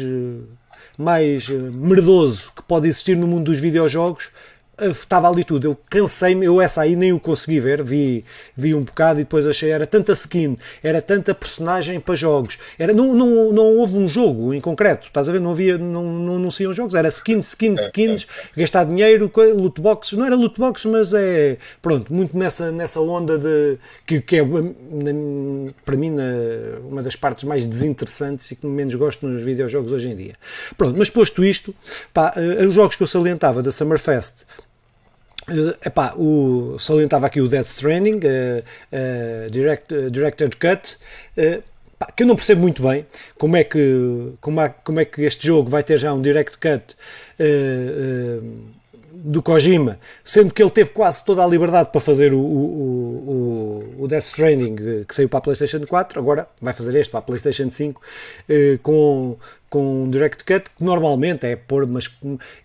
mais 0.97 1.47
merdoso 1.47 2.51
que 2.55 2.63
pode 2.63 2.87
existir 2.87 3.15
no 3.15 3.27
mundo 3.27 3.45
dos 3.45 3.59
videojogos 3.59 4.29
estava 4.79 5.29
ali 5.29 5.43
tudo. 5.43 5.65
Eu 5.65 5.77
cansei-me, 5.89 6.45
eu 6.45 6.61
essa 6.61 6.81
aí 6.81 6.95
nem 6.95 7.11
o 7.13 7.19
consegui 7.19 7.59
ver, 7.59 7.83
vi, 7.83 8.23
vi 8.55 8.73
um 8.73 8.81
bocado 8.81 9.19
e 9.19 9.23
depois 9.23 9.45
achei 9.45 9.71
era 9.71 9.87
tanta 9.87 10.13
skin, 10.13 10.57
era 10.83 11.01
tanta 11.01 11.33
personagem 11.33 11.99
para 11.99 12.15
jogos. 12.15 12.57
Era, 12.77 12.93
não, 12.93 13.13
não, 13.13 13.51
não 13.51 13.77
houve 13.77 13.97
um 13.97 14.07
jogo 14.07 14.53
em 14.53 14.61
concreto, 14.61 15.07
estás 15.07 15.27
a 15.27 15.31
ver? 15.31 15.41
Não 15.41 15.51
havia, 15.51 15.77
não, 15.77 16.03
não 16.03 16.35
anunciam 16.35 16.73
jogos, 16.73 16.95
era 16.95 17.07
skins, 17.09 17.47
skins, 17.49 17.81
skins, 17.81 18.27
gastar 18.55 18.85
dinheiro, 18.85 19.31
loot 19.55 19.81
boxes, 19.81 20.17
não 20.17 20.25
era 20.25 20.35
loot 20.35 20.59
boxes, 20.59 20.85
mas 20.85 21.13
é 21.13 21.57
pronto, 21.81 22.13
muito 22.13 22.37
nessa, 22.37 22.71
nessa 22.71 22.99
onda 22.99 23.37
de 23.37 23.77
que, 24.05 24.21
que 24.21 24.37
é 24.37 24.41
para 25.85 25.95
mim 25.95 26.15
uma 26.89 27.01
das 27.01 27.15
partes 27.15 27.43
mais 27.43 27.65
desinteressantes 27.65 28.51
e 28.51 28.55
que 28.55 28.65
menos 28.65 28.93
gosto 28.95 29.27
nos 29.27 29.43
videojogos 29.43 29.91
hoje 29.91 30.09
em 30.09 30.15
dia. 30.15 30.35
Pronto, 30.77 30.97
mas 30.97 31.09
posto 31.09 31.43
isto, 31.43 31.73
pá, 32.13 32.33
eh, 32.35 32.65
os 32.65 32.73
jogos 32.73 32.95
que 32.95 33.03
eu 33.03 33.07
salientava 33.07 33.61
da 33.61 33.71
Summerfest 33.71 34.45
Uh, 35.49 35.73
epá, 35.85 36.13
o, 36.17 36.77
salientava 36.77 37.25
aqui 37.25 37.39
o 37.39 37.47
Death 37.47 37.67
Stranding, 37.67 38.17
uh, 38.17 38.59
uh, 38.91 39.49
direct, 39.49 39.93
uh, 39.93 40.11
Directed 40.11 40.57
Cut, 40.57 40.97
que 42.15 42.23
eu 42.23 42.27
não 42.27 42.35
percebo 42.35 42.61
muito 42.61 42.83
bem 42.83 43.05
como 43.37 43.55
é, 43.55 43.63
que, 43.63 44.33
como, 44.41 44.59
é, 44.59 44.67
como 44.83 44.99
é 44.99 45.05
que 45.05 45.21
este 45.21 45.47
jogo 45.47 45.69
vai 45.69 45.83
ter 45.83 45.97
já 45.97 46.13
um 46.13 46.21
Direct 46.21 46.57
Cut 46.57 46.95
do 49.09 49.41
Kojima, 49.41 49.97
sendo 50.23 50.53
que 50.53 50.61
ele 50.61 50.69
teve 50.69 50.91
quase 50.91 51.23
toda 51.23 51.43
a 51.43 51.47
liberdade 51.47 51.91
para 51.91 52.01
fazer 52.01 52.33
o, 52.33 52.39
o, 52.39 53.79
o, 53.97 54.03
o 54.03 54.07
Death 54.07 54.25
Stranding 54.25 54.75
que 55.07 55.15
saiu 55.15 55.29
para 55.29 55.39
a 55.39 55.41
PlayStation 55.41 55.79
4, 55.79 56.19
agora 56.19 56.45
vai 56.61 56.73
fazer 56.73 56.93
este 56.95 57.09
para 57.09 57.21
a 57.21 57.23
PlayStation 57.23 57.71
5 57.71 58.01
com, 58.83 59.37
com 59.69 60.03
um 60.03 60.09
direct 60.09 60.43
cut 60.43 60.69
que 60.75 60.83
normalmente 60.83 61.45
é 61.45 61.55
pôr, 61.55 61.85
mas 61.85 62.09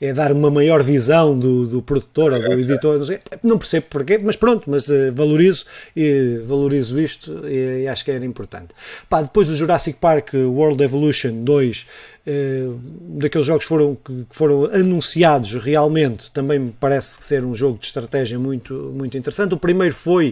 é 0.01 0.13
dar 0.13 0.33
uma 0.33 0.51
maior 0.51 0.83
visão 0.83 1.37
do, 1.39 1.67
do 1.67 1.83
produtor 1.83 2.33
ou 2.33 2.41
do 2.41 2.53
editor, 2.53 2.99
não, 2.99 3.05
sei, 3.05 3.19
não 3.43 3.59
percebo 3.59 3.87
porquê, 3.91 4.19
mas 4.19 4.37
pronto, 4.37 4.71
mas 4.71 4.89
uh, 4.89 5.13
valorizo 5.13 5.65
e 5.97 6.41
valorizo 6.45 7.03
isto 7.03 7.47
e, 7.47 7.83
e, 7.83 7.89
acho 7.89 8.05
que 8.05 8.11
era 8.11 8.25
importante. 8.25 8.69
Pá, 9.09 9.23
depois 9.23 9.49
o 9.51 9.57
Jurassic 9.57 9.99
Park 9.99 10.35
World 10.35 10.83
Evolution 10.83 11.43
2 11.43 11.87
Uh, 12.25 12.79
daqueles 13.19 13.45
jogos 13.45 13.65
foram, 13.65 13.97
que 13.97 14.25
foram 14.31 14.67
anunciados 14.67 15.55
realmente, 15.55 16.31
também 16.31 16.57
me 16.57 16.71
parece 16.79 17.21
ser 17.21 17.45
um 17.45 17.53
jogo 17.53 17.79
de 17.79 17.87
estratégia 17.87 18.39
muito, 18.39 18.75
muito 18.95 19.19
interessante. 19.19 19.55
O 19.55 19.57
primeiro 19.57 19.93
foi, 19.93 20.29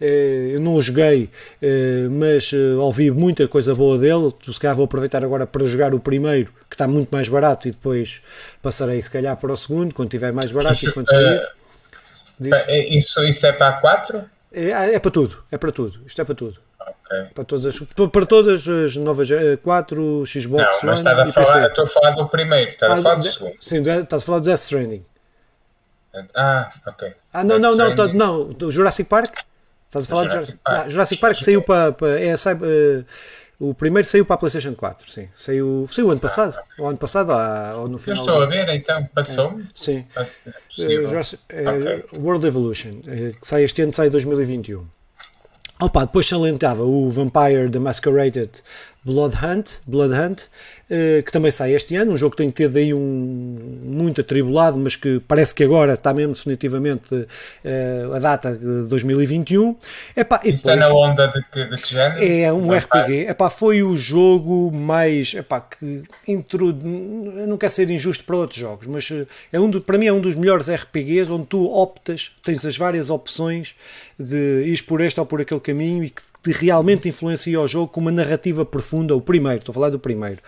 uh, 0.00 0.04
eu 0.04 0.60
não 0.60 0.76
o 0.76 0.82
joguei, 0.82 1.24
uh, 1.24 2.10
mas 2.12 2.52
ouvi 2.78 3.10
muita 3.10 3.48
coisa 3.48 3.74
boa 3.74 3.98
dele. 3.98 4.32
Se 4.40 4.60
calhar 4.60 4.76
vou 4.76 4.84
aproveitar 4.84 5.24
agora 5.24 5.44
para 5.44 5.66
jogar 5.66 5.92
o 5.92 5.98
primeiro, 5.98 6.11
que 6.20 6.74
está 6.74 6.88
muito 6.88 7.10
mais 7.10 7.28
barato, 7.28 7.68
e 7.68 7.70
depois 7.70 8.22
passarei 8.60 9.00
se 9.00 9.10
calhar 9.10 9.36
para 9.36 9.52
o 9.52 9.56
segundo, 9.56 9.94
quando 9.94 10.08
estiver 10.08 10.32
mais 10.32 10.50
barato 10.52 10.84
e 10.84 10.92
quando 10.92 11.08
sair. 11.08 11.42
Isso, 12.90 13.22
isso 13.24 13.46
é 13.46 13.52
para 13.52 13.74
4? 13.74 14.30
É, 14.52 14.94
é 14.94 14.98
para 14.98 15.10
tudo, 15.10 15.42
é 15.50 15.56
para 15.56 15.72
tudo. 15.72 16.00
Isto 16.06 16.20
é 16.20 16.24
para 16.24 16.34
tudo. 16.34 16.58
Okay. 16.80 17.24
Para, 17.34 17.44
todas 17.44 17.66
as, 17.66 17.78
para 18.10 18.26
todas 18.26 18.68
as 18.68 18.96
novas 18.96 19.28
4, 19.62 20.26
Xbox 20.26 20.64
Não, 20.82 20.90
mas 20.90 21.00
está 21.00 21.22
a 21.22 21.26
falar, 21.26 21.66
estou 21.66 21.84
a 21.84 21.86
falar 21.86 22.10
do 22.12 22.28
primeiro, 22.28 22.70
está 22.70 22.88
a 22.88 22.94
ah, 22.94 23.02
falar 23.02 23.14
do 23.16 23.30
segundo. 23.30 23.54
Sim, 23.60 23.82
estás 23.82 24.22
a 24.22 24.26
falar 24.26 24.38
do 24.40 24.44
Death 24.44 24.60
Stranding. 24.60 25.04
Ah, 26.34 26.68
ok. 26.86 27.12
Ah, 27.32 27.44
não, 27.44 27.58
não, 27.58 27.76
não, 27.76 27.94
não, 27.94 28.12
não, 28.12 28.44
do 28.48 28.70
Jurassic 28.70 29.08
Park? 29.08 29.34
Estás 29.88 30.04
a 30.04 30.08
falar 30.08 30.24
Jurassic 30.24 30.52
do 30.52 30.58
Jurassic 30.58 30.62
Park? 30.62 30.78
Não, 30.78 30.90
Jurassic 30.90 31.20
Park 31.20 31.34
saiu 31.36 31.62
para. 31.62 31.92
para 31.92 32.20
é, 32.20 32.36
sai, 32.36 32.54
uh, 32.54 33.04
o 33.62 33.72
primeiro 33.72 34.08
saiu 34.08 34.24
para 34.24 34.34
a 34.34 34.38
PlayStation 34.38 34.74
4, 34.74 35.08
sim. 35.08 35.28
Saiu, 35.32 35.86
saiu 35.88 36.10
ano 36.10 36.20
passado. 36.20 36.58
O 36.76 36.84
ano 36.84 36.98
passado, 36.98 37.30
ou 37.78 37.88
no 37.88 37.96
final. 37.96 38.16
Eu 38.16 38.20
estou 38.20 38.42
a 38.42 38.46
ver, 38.46 38.68
então, 38.74 39.08
passou-me? 39.14 39.62
É, 39.62 39.66
sim. 39.72 40.04
Jurassic, 40.68 41.40
uh, 41.52 41.78
okay. 41.78 42.04
World 42.20 42.44
Evolution, 42.44 43.00
que 43.02 43.46
sai 43.46 43.62
este 43.62 43.82
ano, 43.82 43.92
sai 43.92 44.08
em 44.08 44.10
2021. 44.10 44.84
Opa, 45.80 46.04
depois 46.04 46.26
salientava 46.26 46.82
o 46.82 47.08
Vampire 47.08 47.70
the 47.70 47.78
Masquerade 47.78 48.50
Blood 49.04 49.34
Hunt, 49.42 49.80
Blood 49.86 50.14
Hunt 50.14 50.48
eh, 50.94 51.22
que 51.22 51.32
também 51.32 51.50
sai 51.50 51.72
este 51.72 51.96
ano, 51.96 52.12
um 52.12 52.18
jogo 52.18 52.36
que 52.36 52.42
tem 52.42 52.50
tido 52.50 52.76
aí 52.76 52.92
um 52.92 53.80
muito 53.82 54.20
atribulado, 54.20 54.76
mas 54.78 54.94
que 54.94 55.20
parece 55.20 55.54
que 55.54 55.64
agora 55.64 55.94
está 55.94 56.12
mesmo 56.12 56.34
definitivamente 56.34 57.26
eh, 57.64 58.06
a 58.14 58.18
data 58.18 58.52
de 58.52 58.82
2021. 58.88 59.74
Epá, 60.14 60.42
Isso 60.44 60.68
é 60.68 60.76
depois, 60.76 60.90
é 60.90 60.92
na 60.92 60.94
onda 60.94 61.28
de 61.28 61.42
que, 61.50 61.64
de 61.64 61.80
que 61.80 61.88
género? 61.88 62.22
É 62.22 62.52
um 62.52 62.70
RPG. 62.70 63.26
Epá, 63.30 63.48
foi 63.48 63.82
o 63.82 63.96
jogo 63.96 64.70
mais 64.70 65.32
epá, 65.32 65.62
que 65.62 66.02
intro... 66.28 66.70
não 66.74 67.56
quero 67.56 67.72
ser 67.72 67.88
injusto 67.88 68.24
para 68.24 68.36
outros 68.36 68.60
jogos, 68.60 68.86
mas 68.86 69.10
eh, 69.10 69.26
é 69.50 69.58
um 69.58 69.70
do, 69.70 69.80
para 69.80 69.96
mim 69.96 70.08
é 70.08 70.12
um 70.12 70.20
dos 70.20 70.36
melhores 70.36 70.68
RPGs 70.68 71.32
onde 71.32 71.46
tu 71.46 71.72
optas, 71.72 72.32
tens 72.42 72.66
as 72.66 72.76
várias 72.76 73.08
opções 73.08 73.74
de 74.18 74.64
ir 74.66 74.82
por 74.82 75.00
este 75.00 75.18
ou 75.18 75.24
por 75.24 75.40
aquele 75.40 75.60
caminho 75.60 76.04
e 76.04 76.10
que 76.10 76.20
realmente 76.50 77.08
influencia 77.08 77.60
o 77.60 77.68
jogo 77.68 77.88
com 77.88 78.00
uma 78.00 78.10
narrativa 78.10 78.64
profunda, 78.64 79.14
o 79.14 79.20
primeiro, 79.20 79.58
estou 79.58 79.72
a 79.72 79.74
falar 79.74 79.90
do 79.90 79.98
primeiro, 79.98 80.40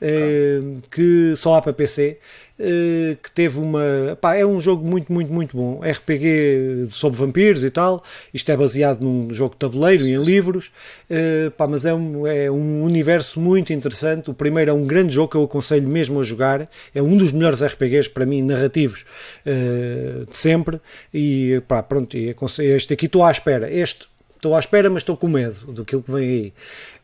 eh, 0.00 0.60
que 0.90 1.34
só 1.36 1.54
há 1.54 1.62
para 1.62 1.72
PC, 1.72 2.18
eh, 2.58 3.16
que 3.22 3.30
teve 3.30 3.60
uma. 3.60 4.18
Pá, 4.20 4.34
é 4.34 4.44
um 4.44 4.60
jogo 4.60 4.84
muito, 4.84 5.12
muito, 5.12 5.32
muito 5.32 5.56
bom. 5.56 5.80
RPG 5.84 6.88
sobre 6.90 7.18
vampiros 7.18 7.62
e 7.62 7.70
tal. 7.70 8.02
Isto 8.34 8.50
é 8.50 8.56
baseado 8.56 9.00
num 9.02 9.32
jogo 9.32 9.54
de 9.54 9.58
tabuleiro 9.58 10.04
e 10.04 10.14
em 10.14 10.22
livros, 10.22 10.72
eh, 11.08 11.50
pá, 11.56 11.66
mas 11.68 11.84
é 11.84 11.94
um, 11.94 12.26
é 12.26 12.50
um 12.50 12.82
universo 12.82 13.38
muito 13.38 13.72
interessante. 13.72 14.30
O 14.30 14.34
primeiro 14.34 14.70
é 14.70 14.74
um 14.74 14.86
grande 14.86 15.14
jogo 15.14 15.30
que 15.30 15.36
eu 15.36 15.44
aconselho 15.44 15.86
mesmo 15.86 16.18
a 16.20 16.24
jogar. 16.24 16.68
É 16.94 17.00
um 17.00 17.16
dos 17.16 17.30
melhores 17.30 17.62
RPGs 17.62 18.10
para 18.10 18.26
mim 18.26 18.42
narrativos 18.42 19.04
de 19.44 20.36
sempre. 20.36 20.80
E 21.12 21.62
pá, 21.68 21.82
pronto, 21.82 22.16
este 22.16 22.94
aqui 22.94 23.06
estou 23.06 23.24
à 23.24 23.30
espera. 23.30 23.70
Este 23.70 24.08
estou 24.36 24.54
à 24.54 24.60
espera, 24.60 24.88
mas 24.88 25.02
estou 25.02 25.16
com 25.16 25.28
medo 25.28 25.72
do 25.72 25.84
que 25.84 25.96
vem 25.96 26.28
aí. 26.28 26.52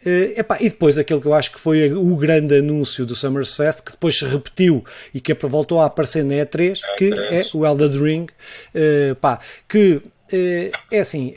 Uh, 0.04 0.40
epá, 0.40 0.58
e 0.60 0.68
depois 0.68 0.98
aquele 0.98 1.20
que 1.20 1.26
eu 1.26 1.34
acho 1.34 1.52
que 1.52 1.60
foi 1.60 1.92
o 1.92 2.16
grande 2.16 2.56
anúncio 2.56 3.04
do 3.06 3.14
Summers 3.14 3.54
Fest, 3.54 3.82
que 3.82 3.92
depois 3.92 4.18
se 4.18 4.24
repetiu 4.24 4.84
e 5.14 5.20
que 5.20 5.34
voltou 5.34 5.80
a 5.80 5.86
aparecer 5.86 6.24
na 6.24 6.34
E3, 6.34 6.78
que 6.96 7.12
é 7.12 7.42
o 7.54 7.66
Elden 7.66 8.02
Ring, 8.02 8.26
uh, 8.26 9.14
pá, 9.16 9.38
que 9.68 9.94
uh, 9.94 10.70
é 10.90 10.98
assim, 11.00 11.34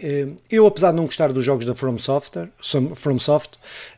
eu 0.50 0.66
apesar 0.66 0.92
de 0.92 0.98
não 0.98 1.06
gostar 1.06 1.32
dos 1.32 1.44
jogos 1.44 1.66
da 1.66 1.76
From 1.76 1.98
Software, 1.98 2.50
From 2.96 3.20
Soft, 3.20 3.52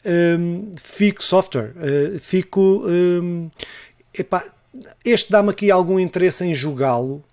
um, 0.05 0.71
fico 0.81 1.23
software, 1.23 1.73
fico 2.19 2.83
um, 2.87 3.49
epá, 4.13 4.43
este 5.03 5.31
dá-me 5.31 5.49
aqui 5.49 5.71
algum 5.71 5.99
interesse 5.99 6.43
em 6.45 6.53
jogá-lo, 6.53 7.23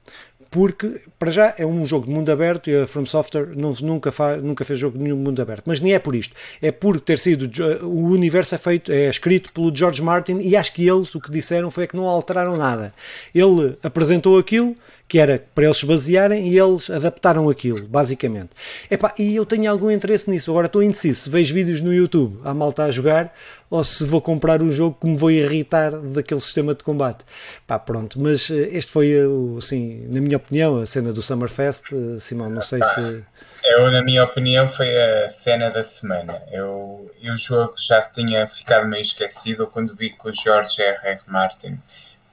porque 0.55 1.01
para 1.19 1.33
já 1.33 1.53
é 1.59 1.67
um 1.67 1.85
jogo 1.85 2.07
de 2.07 2.13
mundo 2.13 2.31
aberto 2.31 2.71
e 2.71 2.83
a 2.83 2.87
From 2.87 3.05
Software 3.05 3.49
não, 3.57 3.73
nunca, 3.81 4.13
nunca 4.41 4.65
fez 4.65 4.79
jogo 4.79 4.97
de 4.97 5.03
nenhum 5.03 5.17
mundo 5.17 5.43
aberto. 5.43 5.65
Mas 5.67 5.81
nem 5.81 5.95
é 5.95 5.99
por 5.99 6.15
isto, 6.15 6.37
é 6.63 6.71
por 6.71 7.01
ter 7.01 7.19
sido 7.19 7.51
o 7.83 8.13
universo 8.13 8.55
é 8.55 8.59
feito, 8.59 8.93
é 8.93 9.09
escrito 9.09 9.53
pelo 9.53 9.75
George 9.75 10.01
Martin 10.01 10.39
e 10.41 10.55
acho 10.55 10.73
que 10.73 10.89
eles 10.89 11.13
o 11.13 11.21
que 11.21 11.29
disseram 11.29 11.73
foi 11.73 11.89
que 11.89 11.97
não 11.97 12.05
alteraram 12.05 12.57
nada. 12.57 12.95
Ele 13.35 13.77
apresentou 13.83 14.39
aquilo 14.39 14.77
que 15.15 15.19
era 15.21 15.47
para 15.55 15.67
eles 15.67 15.77
se 15.77 15.87
basearem 15.87 16.49
e 16.49 16.59
eles 16.59 16.91
adaptaram 16.91 17.49
aquilo, 17.49 17.87
basicamente. 17.87 18.51
Epá, 18.91 19.15
e 19.17 19.37
eu 19.37 19.47
tenho 19.47 19.71
algum 19.71 19.89
interesse 19.89 20.29
nisso. 20.29 20.51
Agora 20.51 20.67
estou 20.67 20.83
indeciso 20.83 21.21
se 21.21 21.31
vejo 21.31 21.55
vídeos 21.55 21.81
no 21.81 21.95
YouTube 21.95 22.41
a 22.43 22.53
malta 22.53 22.83
a 22.83 22.91
jogar 22.91 23.33
ou 23.71 23.85
se 23.85 24.05
vou 24.05 24.21
comprar 24.21 24.61
o 24.61 24.73
jogo 24.73 24.99
que 25.01 25.07
me 25.07 25.17
vou 25.17 25.31
irritar 25.31 25.93
daquele 25.93 26.41
sistema 26.41 26.75
de 26.75 26.83
combate. 26.83 27.25
Pá, 27.65 27.79
pronto, 27.79 28.19
mas 28.19 28.51
eh, 28.51 28.71
este 28.73 28.91
foi, 28.91 29.15
assim, 29.57 30.05
na 30.11 30.21
minha 30.21 30.37
opinião, 30.37 30.81
a 30.81 30.87
cena 30.87 31.13
do 31.13 31.23
Summerfest. 31.23 31.93
Eh, 31.93 32.19
Simão, 32.19 32.51
não 32.51 32.63
sei 32.63 32.83
se. 32.83 33.25
Eu, 33.67 33.93
na 33.93 34.03
minha 34.03 34.25
opinião, 34.25 34.69
foi 34.69 35.01
a 35.01 35.31
cena 35.31 35.71
da 35.71 35.85
semana. 35.85 36.43
Eu, 36.51 37.09
eu 37.23 37.37
jogo 37.37 37.75
já 37.79 38.03
tinha 38.03 38.49
ficado 38.49 38.89
meio 38.89 39.03
esquecido 39.03 39.69
quando 39.69 39.95
vi 39.95 40.11
com 40.11 40.29
o 40.29 40.33
George 40.33 40.83
R.R. 40.83 41.21
Martin 41.29 41.79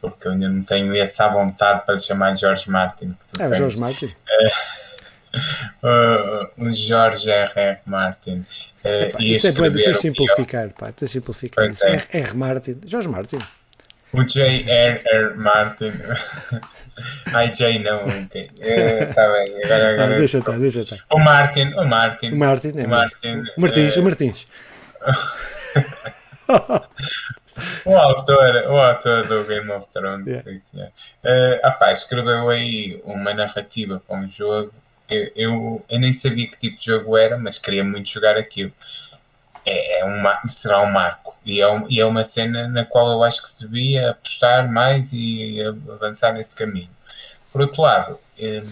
porque 0.01 0.27
eu 0.27 0.31
ainda 0.31 0.49
não 0.49 0.63
tenho 0.63 0.95
essa 0.95 1.27
vontade 1.29 1.85
para 1.85 1.97
chamar 1.97 2.35
George 2.35 2.69
Martin. 2.69 3.15
É 3.39 3.47
o 3.47 3.53
George 3.53 3.77
Martin. 3.79 4.09
o, 6.57 6.69
George 6.71 7.29
R.R. 7.29 7.79
Martin. 7.85 8.45
Epá, 8.83 9.17
isso 9.21 9.47
é 9.47 9.51
bom 9.51 9.69
de 9.69 9.93
simplificar, 9.93 10.69
pá, 10.71 10.91
de 10.95 11.07
simplificar. 11.07 11.65
É. 12.11 12.19
R. 12.19 12.33
Martin, 12.35 12.81
George 12.85 13.07
Martin. 13.07 13.39
O 14.13 14.23
J.R.R. 14.23 15.35
Martin. 15.35 15.93
Ai, 17.33 17.47
J 17.47 17.79
não, 17.79 18.07
ok. 18.07 18.51
Está 18.59 18.65
é, 18.65 19.05
bem, 19.05 19.63
agora, 19.63 19.93
agora. 19.93 20.15
Ah, 20.15 20.17
deixa 20.17 20.39
estar, 20.39 20.59
deixa 20.59 20.79
estar. 20.79 20.97
O 21.09 21.19
Martin, 21.19 21.73
o 21.75 21.85
Martin. 21.85 22.31
O 22.33 22.37
Martin, 22.37 22.73
é 22.77 22.85
o 22.85 22.89
Martin. 22.89 23.43
O 23.55 23.61
Martins, 23.61 23.95
é... 23.95 23.99
o 23.99 24.03
Martins. 24.03 24.47
o 27.85 27.95
autor, 27.95 28.55
o 28.67 28.77
autor 28.77 29.27
do 29.27 29.43
Game 29.45 29.69
of 29.71 29.87
Thrones 29.87 30.43
yeah. 30.73 30.91
uh, 31.23 31.67
apá, 31.67 31.91
escreveu 31.91 32.49
aí 32.49 33.01
uma 33.05 33.33
narrativa 33.33 34.01
para 34.07 34.17
um 34.17 34.29
jogo. 34.29 34.73
Eu, 35.09 35.31
eu, 35.35 35.85
eu, 35.89 35.99
nem 35.99 36.13
sabia 36.13 36.47
que 36.47 36.57
tipo 36.57 36.77
de 36.77 36.85
jogo 36.85 37.17
era, 37.17 37.37
mas 37.37 37.57
queria 37.57 37.83
muito 37.83 38.07
jogar 38.07 38.37
aquilo. 38.37 38.71
É, 39.65 39.99
é 39.99 40.05
uma, 40.05 40.39
será 40.47 40.81
um 40.81 40.91
marco. 40.91 41.37
E 41.45 41.59
é, 41.59 41.67
um, 41.67 41.85
e 41.89 41.99
é 41.99 42.05
uma 42.05 42.23
cena 42.23 42.67
na 42.67 42.85
qual 42.85 43.11
eu 43.11 43.23
acho 43.23 43.41
que 43.41 43.47
se 43.47 43.67
devia 43.67 44.11
apostar 44.11 44.71
mais 44.71 45.11
e 45.13 45.61
avançar 45.89 46.33
nesse 46.33 46.55
caminho. 46.55 46.89
Por 47.51 47.61
outro 47.61 47.81
lado, 47.81 48.17
eh, 48.39 48.63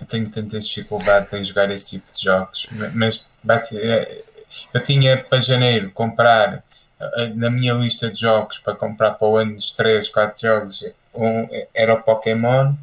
eu 0.00 0.06
tenho 0.06 0.28
tantas 0.30 0.66
dificuldades 0.66 1.32
em 1.32 1.44
jogar 1.44 1.70
esse 1.70 1.98
tipo 1.98 2.10
de 2.10 2.22
jogos, 2.22 2.66
mas 2.94 3.34
eh, 3.74 4.22
eu 4.72 4.82
tinha 4.82 5.18
para 5.18 5.40
janeiro 5.40 5.90
comprar 5.90 6.62
na 7.34 7.50
minha 7.50 7.74
lista 7.74 8.10
de 8.10 8.20
jogos 8.20 8.58
para 8.58 8.74
comprar 8.74 9.12
para 9.12 9.28
o 9.28 9.36
ano 9.36 9.54
dos 9.54 9.72
3, 9.74 10.08
4 10.08 10.40
jogos 10.40 10.84
um, 11.14 11.48
era 11.72 11.94
o 11.94 12.02
Pokémon, 12.02 12.74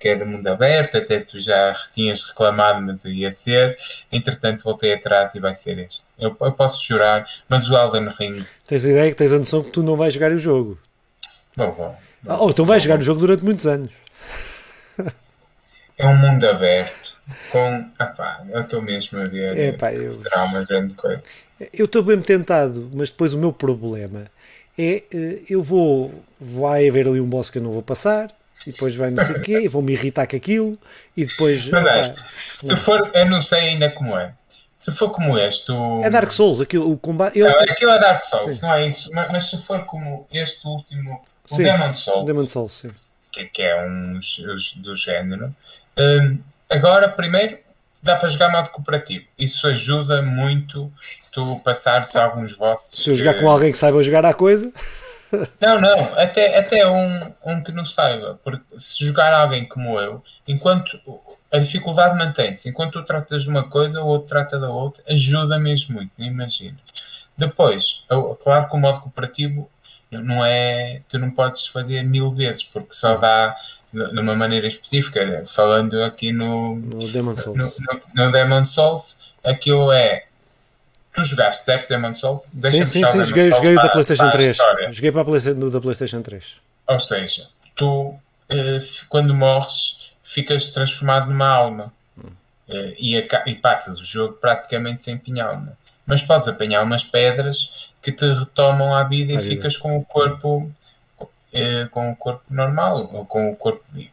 que 0.00 0.08
era 0.08 0.24
mundo 0.24 0.46
aberto, 0.46 0.96
até 0.96 1.20
tu 1.20 1.38
já 1.38 1.72
tinhas 1.92 2.24
reclamado, 2.28 2.80
mas 2.80 3.04
ia 3.04 3.30
ser. 3.30 3.76
Entretanto, 4.10 4.62
voltei 4.64 4.94
atrás 4.94 5.34
e 5.34 5.40
vai 5.40 5.54
ser 5.54 5.78
este. 5.78 6.04
Eu, 6.18 6.36
eu 6.40 6.52
posso 6.52 6.84
chorar, 6.84 7.26
mas 7.48 7.68
o 7.68 7.76
Elden 7.76 8.08
Ring. 8.18 8.44
Tens 8.66 8.84
a 8.84 8.88
ideia 8.88 9.10
que 9.10 9.16
tens 9.16 9.32
a 9.32 9.38
noção 9.38 9.62
que 9.62 9.70
tu 9.70 9.82
não 9.82 9.96
vais 9.96 10.14
jogar 10.14 10.30
o 10.30 10.38
jogo. 10.38 10.78
Bom, 11.56 11.72
bom. 11.72 11.96
Ah, 12.28 12.38
ou 12.38 12.50
então 12.50 12.64
vais 12.64 12.82
jogar 12.82 12.98
o 12.98 13.02
jogo 13.02 13.20
durante 13.20 13.44
muitos 13.44 13.66
anos. 13.66 13.92
É 15.98 16.06
um 16.06 16.16
mundo 16.16 16.44
aberto. 16.48 17.16
Com. 17.50 17.90
Epá, 18.00 18.44
eu 18.50 18.60
estou 18.60 18.82
mesmo 18.82 19.18
a 19.18 19.26
ver. 19.26 19.78
Eu... 19.80 20.08
Será 20.08 20.44
uma 20.44 20.62
grande 20.64 20.94
coisa. 20.94 21.22
Eu 21.72 21.86
estou 21.86 22.02
bem 22.02 22.20
tentado, 22.20 22.90
mas 22.94 23.10
depois 23.10 23.32
o 23.32 23.38
meu 23.38 23.52
problema 23.52 24.30
é 24.78 25.02
eh, 25.10 25.42
eu 25.48 25.62
vou, 25.62 26.12
vai 26.38 26.88
haver 26.88 27.08
ali 27.08 27.20
um 27.20 27.28
boss 27.28 27.48
que 27.48 27.58
eu 27.58 27.62
não 27.62 27.72
vou 27.72 27.82
passar, 27.82 28.30
e 28.66 28.72
depois 28.72 28.94
vai 28.94 29.10
não 29.10 29.24
sei 29.24 29.36
o 29.36 29.40
quê, 29.40 29.60
e 29.60 29.68
vou 29.68 29.80
me 29.80 29.92
irritar 29.92 30.26
com 30.26 30.36
aquilo, 30.36 30.78
e 31.16 31.24
depois. 31.24 31.64
Verdade. 31.64 32.10
Opa, 32.10 32.20
se 32.56 32.76
for, 32.76 33.10
eu 33.14 33.26
não 33.26 33.40
sei 33.40 33.60
ainda 33.60 33.90
como 33.90 34.16
é. 34.18 34.34
se 34.76 34.92
for 34.92 35.10
como 35.10 35.38
este. 35.38 35.72
O... 35.72 36.04
É 36.04 36.10
Dark 36.10 36.30
Souls, 36.30 36.60
aquilo, 36.60 36.90
o 36.90 36.98
combate. 36.98 37.38
Ele... 37.38 37.48
Não, 37.48 37.60
aquilo 37.60 37.90
é 37.92 37.98
Dark 37.98 38.24
Souls, 38.24 38.54
sim. 38.54 38.62
não 38.62 38.74
é 38.74 38.86
isso. 38.86 39.10
Mas, 39.14 39.32
mas, 39.32 39.50
se 39.50 39.58
for 39.58 39.84
como 39.84 40.26
este 40.32 40.66
último, 40.66 41.24
o 41.50 41.56
sim, 41.56 41.62
Demon 41.62 41.92
Souls. 41.92 42.26
Demon 42.26 42.44
Souls, 42.44 42.72
sim. 42.72 42.88
Que, 43.32 43.44
que 43.46 43.62
é 43.62 43.86
um 43.86 44.18
do 44.76 44.94
género. 44.94 45.54
Um, 45.96 46.38
agora, 46.68 47.08
primeiro, 47.08 47.58
dá 48.06 48.16
para 48.16 48.28
jogar 48.28 48.50
modo 48.50 48.70
cooperativo. 48.70 49.24
Isso 49.38 49.66
ajuda 49.66 50.22
muito 50.22 50.92
tu 51.30 51.60
passares 51.60 52.16
alguns 52.16 52.54
bosses. 52.54 53.02
Se 53.02 53.10
eu 53.10 53.16
jogar 53.16 53.34
com 53.34 53.50
alguém 53.50 53.72
que 53.72 53.78
saiba 53.78 54.02
jogar 54.02 54.24
a 54.24 54.32
coisa. 54.32 54.72
Não, 55.60 55.80
não, 55.80 56.18
até, 56.18 56.56
até 56.56 56.86
um, 56.86 57.20
um 57.46 57.62
que 57.62 57.72
não 57.72 57.84
saiba, 57.84 58.38
porque 58.44 58.64
se 58.78 59.04
jogar 59.04 59.32
alguém 59.32 59.66
como 59.66 60.00
eu, 60.00 60.22
enquanto 60.46 60.98
a 61.52 61.58
dificuldade 61.58 62.16
mantém-se, 62.16 62.68
enquanto 62.68 62.92
tu 62.92 63.04
tratas 63.04 63.42
de 63.42 63.48
uma 63.48 63.68
coisa, 63.68 64.00
o 64.00 64.06
outro 64.06 64.28
trata 64.28 64.58
da 64.58 64.70
outra, 64.70 65.02
ajuda 65.08 65.58
mesmo 65.58 65.96
muito, 65.96 66.12
não 66.16 66.26
imagino. 66.26 66.78
Depois, 67.36 68.06
claro 68.40 68.68
que 68.68 68.76
o 68.76 68.78
modo 68.78 69.00
cooperativo 69.00 69.68
não 70.10 70.44
é, 70.44 71.02
tu 71.08 71.18
não 71.18 71.30
podes 71.30 71.66
fazer 71.66 72.02
mil 72.04 72.34
vezes, 72.34 72.64
porque 72.64 72.94
só 72.94 73.16
dá 73.16 73.54
de 73.92 74.20
uma 74.20 74.34
maneira 74.34 74.66
específica, 74.66 75.42
falando 75.46 76.02
aqui 76.04 76.32
no, 76.32 76.76
no 76.76 76.98
Demon 77.08 77.34
Souls, 77.34 77.56
no, 77.56 77.64
no, 77.64 78.26
no 78.26 78.32
Demon 78.32 78.64
Souls 78.64 79.34
aquilo 79.42 79.92
é 79.92 80.26
Tu 81.16 81.24
jogaste, 81.24 81.64
certo, 81.64 81.88
Demon 81.88 82.12
Souls? 82.12 82.50
Deixa 82.52 82.84
sim, 82.84 83.02
sim, 83.02 83.10
sim, 83.10 83.24
joguei, 83.24 83.46
joguei 83.46 83.74
da 83.74 83.88
PlayStation 83.88 84.30
3. 84.30 84.56
Joguei 84.90 85.10
para 85.10 85.22
a 85.22 85.24
PlayStation, 85.24 85.68
da 85.70 85.80
PlayStation 85.80 86.20
3. 86.22 86.44
Ou 86.88 87.00
seja, 87.00 87.48
tu, 87.74 88.14
eh, 88.50 88.78
quando 89.08 89.34
morres, 89.34 90.12
ficas 90.22 90.72
transformado 90.72 91.30
numa 91.30 91.48
alma 91.48 91.90
hum. 92.18 92.28
e, 92.98 93.16
e 93.46 93.54
passas 93.54 93.98
o 93.98 94.04
jogo 94.04 94.34
praticamente 94.34 95.00
sem 95.00 95.16
pinhar 95.16 95.48
alma. 95.48 95.72
Mas 96.04 96.20
podes 96.20 96.48
apanhar 96.48 96.82
umas 96.82 97.04
pedras 97.04 97.94
que 98.06 98.12
te 98.12 98.24
retomam 98.24 98.94
à 98.94 99.02
vida 99.02 99.32
e 99.32 99.38
ficas 99.40 99.76
com 99.76 99.96
o 99.98 100.04
corpo 100.04 100.70
eh, 101.52 101.88
com 101.90 102.12
o 102.12 102.14
corpo 102.14 102.44
normal 102.48 103.10
ou 103.12 103.26
com 103.26 103.50
o 103.50 103.56
corpo 103.56 103.82
vivo. 103.92 104.12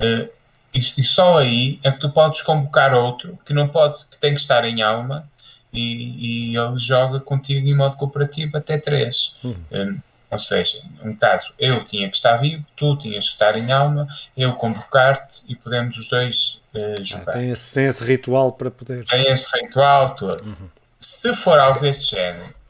e, 0.00 0.78
e, 0.78 1.02
só 1.02 1.38
aí 1.38 1.80
é 1.82 1.90
que 1.90 1.98
tu 1.98 2.10
podes 2.10 2.40
convocar 2.42 2.94
outro 2.94 3.36
que 3.44 3.52
não 3.52 3.66
pode, 3.66 4.06
que 4.06 4.16
tem 4.16 4.32
que 4.32 4.40
estar 4.40 4.64
em 4.64 4.80
alma 4.80 5.28
e, 5.72 6.52
e 6.52 6.56
ele 6.56 6.78
joga 6.78 7.18
contigo 7.18 7.66
em 7.66 7.74
modo 7.74 7.96
cooperativo 7.96 8.56
até 8.56 8.78
3. 8.78 9.36
Uhum. 9.42 9.56
Um, 9.72 9.98
ou 10.30 10.38
seja, 10.38 10.80
no 11.02 11.16
caso, 11.16 11.52
eu 11.58 11.84
tinha 11.84 12.08
que 12.08 12.16
estar 12.16 12.36
vivo, 12.36 12.64
tu 12.76 12.96
tinhas 12.96 13.26
que 13.26 13.32
estar 13.32 13.58
em 13.58 13.72
alma, 13.72 14.06
eu 14.36 14.52
convocar-te 14.52 15.42
e 15.48 15.56
podemos 15.56 15.96
os 15.96 16.08
dois 16.08 16.62
uh, 16.74 17.04
jogar. 17.04 17.30
Ah, 17.30 17.38
tem, 17.38 17.50
esse, 17.50 17.74
tem 17.74 17.86
esse 17.86 18.04
ritual 18.04 18.52
para 18.52 18.70
poder. 18.70 19.04
Tem 19.04 19.32
esse 19.32 19.48
ritual 19.58 20.14
todo. 20.14 20.40
Uhum. 20.46 20.68
Se 20.96 21.34
for 21.34 21.58
algo 21.58 21.80
deste 21.80 22.14
género, 22.14 22.61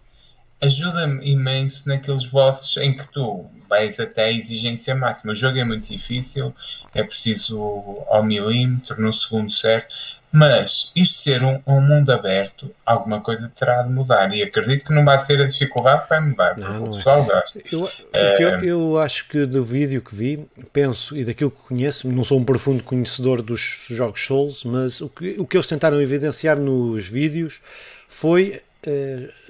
ajuda-me 0.62 1.28
imenso 1.28 1.88
naqueles 1.88 2.26
bosses 2.26 2.76
em 2.76 2.94
que 2.94 3.06
tu 3.12 3.46
vais 3.68 3.98
até 3.98 4.24
a 4.24 4.32
exigência 4.32 4.94
máxima. 4.94 5.32
O 5.32 5.36
jogo 5.36 5.58
é 5.58 5.64
muito 5.64 5.90
difícil, 5.90 6.54
é 6.94 7.02
preciso 7.02 8.04
ao 8.06 8.22
milímetro, 8.22 9.00
no 9.00 9.12
segundo 9.12 9.50
certo, 9.50 9.94
mas 10.30 10.92
isto 10.94 11.18
ser 11.18 11.42
um, 11.42 11.60
um, 11.66 11.80
mundo 11.80 12.10
aberto, 12.10 12.70
alguma 12.86 13.20
coisa 13.20 13.50
terá 13.54 13.82
de 13.82 13.92
mudar. 13.92 14.32
E 14.34 14.42
acredito 14.42 14.86
que 14.86 14.92
não 14.92 15.04
vai 15.04 15.18
ser 15.18 15.40
a 15.40 15.46
dificuldade 15.46 16.04
vai 16.08 16.20
mudar, 16.20 16.54
porque 16.54 16.72
não, 16.72 16.84
o 16.84 16.86
é. 16.86 16.96
pessoal 16.96 17.22
é. 17.22 17.24
gosta. 17.24 17.62
Eu, 17.70 17.88
é... 18.12 18.42
eu, 18.42 18.64
eu, 18.64 18.98
acho 18.98 19.28
que 19.28 19.44
do 19.44 19.64
vídeo 19.64 20.00
que 20.00 20.14
vi, 20.14 20.46
penso 20.72 21.16
e 21.16 21.24
daquilo 21.24 21.50
que 21.50 21.62
conheço, 21.62 22.08
não 22.08 22.24
sou 22.24 22.38
um 22.38 22.44
profundo 22.44 22.82
conhecedor 22.82 23.42
dos 23.42 23.86
jogos 23.90 24.24
Souls, 24.24 24.64
mas 24.64 25.00
o 25.00 25.08
que, 25.08 25.34
o 25.38 25.46
que 25.46 25.56
eles 25.56 25.66
tentaram 25.66 26.00
evidenciar 26.00 26.58
nos 26.58 27.06
vídeos 27.08 27.60
foi 28.08 28.52
eh, 28.54 28.62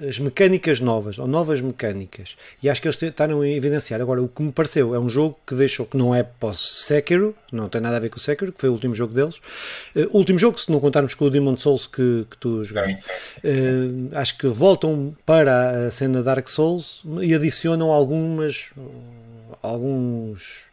as 0.07 0.19
mecânicas 0.19 0.79
novas, 0.79 1.17
ou 1.17 1.27
novas 1.27 1.61
mecânicas. 1.61 2.35
E 2.61 2.69
acho 2.69 2.81
que 2.81 2.87
eles 2.87 2.97
tentaram 2.97 3.41
a 3.41 3.47
evidenciar. 3.47 4.01
Agora, 4.01 4.21
o 4.21 4.27
que 4.27 4.41
me 4.41 4.51
pareceu 4.51 4.93
é 4.93 4.99
um 4.99 5.09
jogo 5.09 5.39
que 5.45 5.55
deixou, 5.55 5.85
que 5.85 5.97
não 5.97 6.13
é 6.13 6.23
pós-Sekiro, 6.23 7.35
não 7.51 7.67
tem 7.67 7.81
nada 7.81 7.97
a 7.97 7.99
ver 7.99 8.09
com 8.09 8.17
o 8.17 8.19
Sekiro, 8.19 8.51
que 8.51 8.61
foi 8.61 8.69
o 8.69 8.73
último 8.73 8.93
jogo 8.93 9.13
deles. 9.13 9.37
Uh, 9.95 10.09
último 10.15 10.37
jogo, 10.37 10.59
se 10.59 10.71
não 10.71 10.79
contarmos 10.79 11.13
com 11.13 11.25
o 11.25 11.29
Demon 11.29 11.57
Souls 11.57 11.87
que, 11.87 12.25
que 12.29 12.37
tu 12.37 12.63
jogaste. 12.63 13.09
Uh, 13.43 14.09
acho 14.13 14.37
que 14.37 14.47
voltam 14.47 15.15
para 15.25 15.87
a 15.87 15.91
cena 15.91 16.21
Dark 16.21 16.47
Souls 16.47 17.01
e 17.21 17.33
adicionam 17.33 17.91
algumas. 17.91 18.69
alguns. 19.61 20.63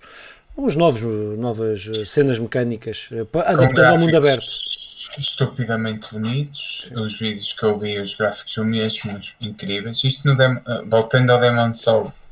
alguns 0.57 0.77
novos, 0.77 1.39
novas 1.39 1.89
cenas 2.07 2.39
mecânicas, 2.39 3.09
adaptando 3.47 3.85
ao 3.87 3.99
mundo 3.99 4.17
aberto 4.17 4.80
estupidamente 5.19 6.13
bonitos. 6.13 6.91
Os 6.95 7.19
vídeos 7.19 7.53
que 7.53 7.65
eu 7.65 7.79
vi, 7.79 7.99
os 8.01 8.15
gráficos 8.15 8.53
são 8.53 8.65
mesmo 8.65 9.19
incríveis. 9.41 10.03
Isto 10.05 10.29
no 10.29 10.37
Dem 10.37 10.61
eh, 10.67 10.83
voltando 10.87 11.31
ao 11.31 11.41
Demon 11.41 11.75
Souls, 11.75 12.29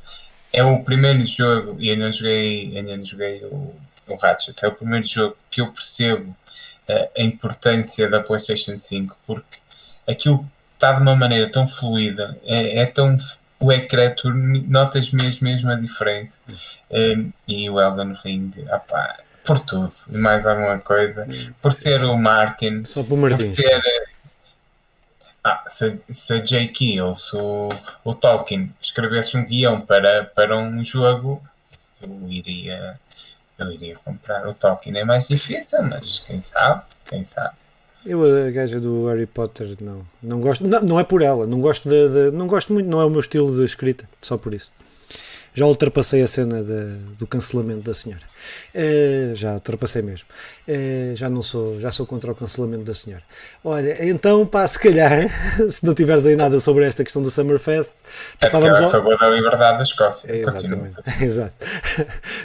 é 0.53 0.63
o 0.63 0.83
primeiro 0.83 1.21
jogo, 1.25 1.75
e 1.79 1.91
ainda 1.91 2.05
não 2.05 2.11
joguei, 2.11 2.77
ainda 2.77 2.97
não 2.97 3.03
joguei 3.03 3.43
o, 3.45 3.75
o 4.07 4.15
Ratchet, 4.15 4.63
é 4.63 4.67
o 4.67 4.73
primeiro 4.73 5.05
jogo 5.05 5.35
que 5.51 5.61
eu 5.61 5.71
percebo 5.71 6.31
uh, 6.89 7.09
a 7.17 7.21
importância 7.21 8.09
da 8.09 8.19
PlayStation 8.19 8.77
5, 8.77 9.15
porque 9.27 9.59
aquilo 10.07 10.49
está 10.73 10.93
de 10.93 11.01
uma 11.01 11.15
maneira 11.15 11.49
tão 11.49 11.67
fluida, 11.67 12.39
é, 12.45 12.81
é 12.81 12.85
tão. 12.85 13.17
O 13.61 13.73
ecrã, 13.73 14.09
tu 14.09 14.29
notas 14.69 15.11
mesmo, 15.11 15.45
mesmo 15.45 15.69
a 15.69 15.75
diferença. 15.75 16.39
Um, 16.89 17.27
eh, 17.27 17.33
e 17.45 17.69
o 17.69 17.77
Elden 17.77 18.17
Ring, 18.23 18.53
opá, 18.73 19.17
por 19.49 19.59
tudo 19.59 19.89
e 20.11 20.17
mais 20.17 20.45
alguma 20.45 20.77
coisa. 20.77 21.27
Por 21.59 21.73
ser 21.73 22.03
o 22.03 22.15
Martin. 22.15 22.85
Só 22.85 23.01
por, 23.01 23.17
Martin. 23.17 23.37
por 23.37 23.43
ser. 23.43 23.81
Ah, 25.43 25.63
se, 25.67 26.03
se 26.07 26.33
a 26.33 26.37
J.K. 26.37 27.01
ou 27.01 27.15
se 27.15 27.35
o, 27.35 27.69
o 28.03 28.13
Tolkien 28.13 28.71
escrevesse 28.79 29.35
um 29.35 29.45
guião 29.45 29.81
para, 29.81 30.25
para 30.25 30.55
um 30.55 30.83
jogo, 30.83 31.41
eu 31.99 32.29
iria, 32.29 32.99
eu 33.57 33.71
iria 33.71 33.95
comprar. 33.95 34.47
O 34.47 34.53
Tolkien 34.53 34.99
é 34.99 35.03
mais 35.03 35.27
difícil, 35.27 35.81
mas 35.81 36.19
quem 36.19 36.39
sabe, 36.39 36.83
quem 37.05 37.23
sabe. 37.23 37.55
Eu, 38.05 38.23
a 38.23 38.51
gaja 38.51 38.79
do 38.79 39.07
Harry 39.07 39.25
Potter, 39.25 39.75
não. 39.81 40.05
Não 40.21 40.39
gosto, 40.39 40.67
não, 40.67 40.81
não 40.81 40.99
é 40.99 41.03
por 41.03 41.23
ela, 41.23 41.47
não 41.47 41.59
gosto 41.59 41.89
de, 41.89 42.07
de, 42.09 42.37
não 42.37 42.45
gosto 42.45 42.71
muito, 42.71 42.87
não 42.87 43.01
é 43.01 43.05
o 43.05 43.09
meu 43.09 43.19
estilo 43.19 43.55
de 43.55 43.65
escrita, 43.65 44.07
só 44.21 44.37
por 44.37 44.53
isso 44.53 44.71
já 45.53 45.65
ultrapassei 45.65 46.21
a 46.21 46.27
cena 46.27 46.63
de, 46.63 46.95
do 47.17 47.27
cancelamento 47.27 47.81
da 47.81 47.93
senhora. 47.93 48.21
Uh, 48.73 49.35
já 49.35 49.53
ultrapassei 49.53 50.01
mesmo. 50.01 50.27
Uh, 50.67 51.15
já 51.15 51.29
não 51.29 51.41
sou, 51.41 51.79
já 51.79 51.91
sou 51.91 52.05
contra 52.05 52.31
o 52.31 52.35
cancelamento 52.35 52.83
da 52.83 52.93
senhora. 52.93 53.23
Olha, 53.63 54.05
então, 54.05 54.45
pá, 54.45 54.67
se 54.67 54.79
calhar, 54.79 55.29
se 55.69 55.85
não 55.85 55.93
tiveres 55.93 56.25
aí 56.25 56.35
nada 56.35 56.59
sobre 56.59 56.85
esta 56.85 57.03
questão 57.03 57.21
do 57.21 57.29
Summerfest, 57.29 57.93
é 58.39 58.45
passávamos 58.45 58.79
é 58.79 58.83
a 58.83 58.87
favor 58.87 59.17
da 59.17 59.29
liberdade 59.29 59.77
da 59.77 59.83
Escócia. 59.83 60.31
É, 60.31 60.39
exatamente. 60.39 60.97
Exato. 61.21 61.53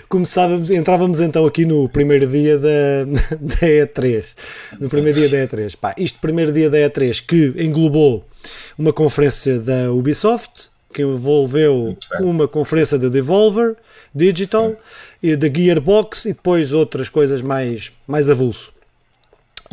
Começávamos, 0.08 0.70
entrávamos 0.70 1.20
então 1.20 1.46
aqui 1.46 1.64
no 1.64 1.88
primeiro 1.88 2.26
dia 2.26 2.58
da, 2.58 3.04
da 3.36 3.66
E3. 3.66 4.34
No 4.80 4.88
primeiro 4.88 5.18
dia 5.18 5.28
da 5.28 5.36
E3. 5.36 5.76
Pá, 5.76 5.94
isto 5.96 6.18
primeiro 6.20 6.52
dia 6.52 6.70
da 6.70 6.78
E3 6.78 7.24
que 7.26 7.54
englobou 7.56 8.26
uma 8.78 8.92
conferência 8.92 9.58
da 9.58 9.92
Ubisoft 9.92 10.73
que 10.94 11.02
envolveu 11.02 11.96
uma 12.20 12.46
conferência 12.46 12.96
da 12.96 13.08
de 13.08 13.10
Devolver 13.10 13.76
Digital 14.14 14.70
Sim. 14.70 14.76
e 15.22 15.36
da 15.36 15.48
Gearbox 15.48 16.24
e 16.26 16.32
depois 16.32 16.72
outras 16.72 17.08
coisas 17.08 17.42
mais, 17.42 17.92
mais 18.06 18.30
avulso. 18.30 18.72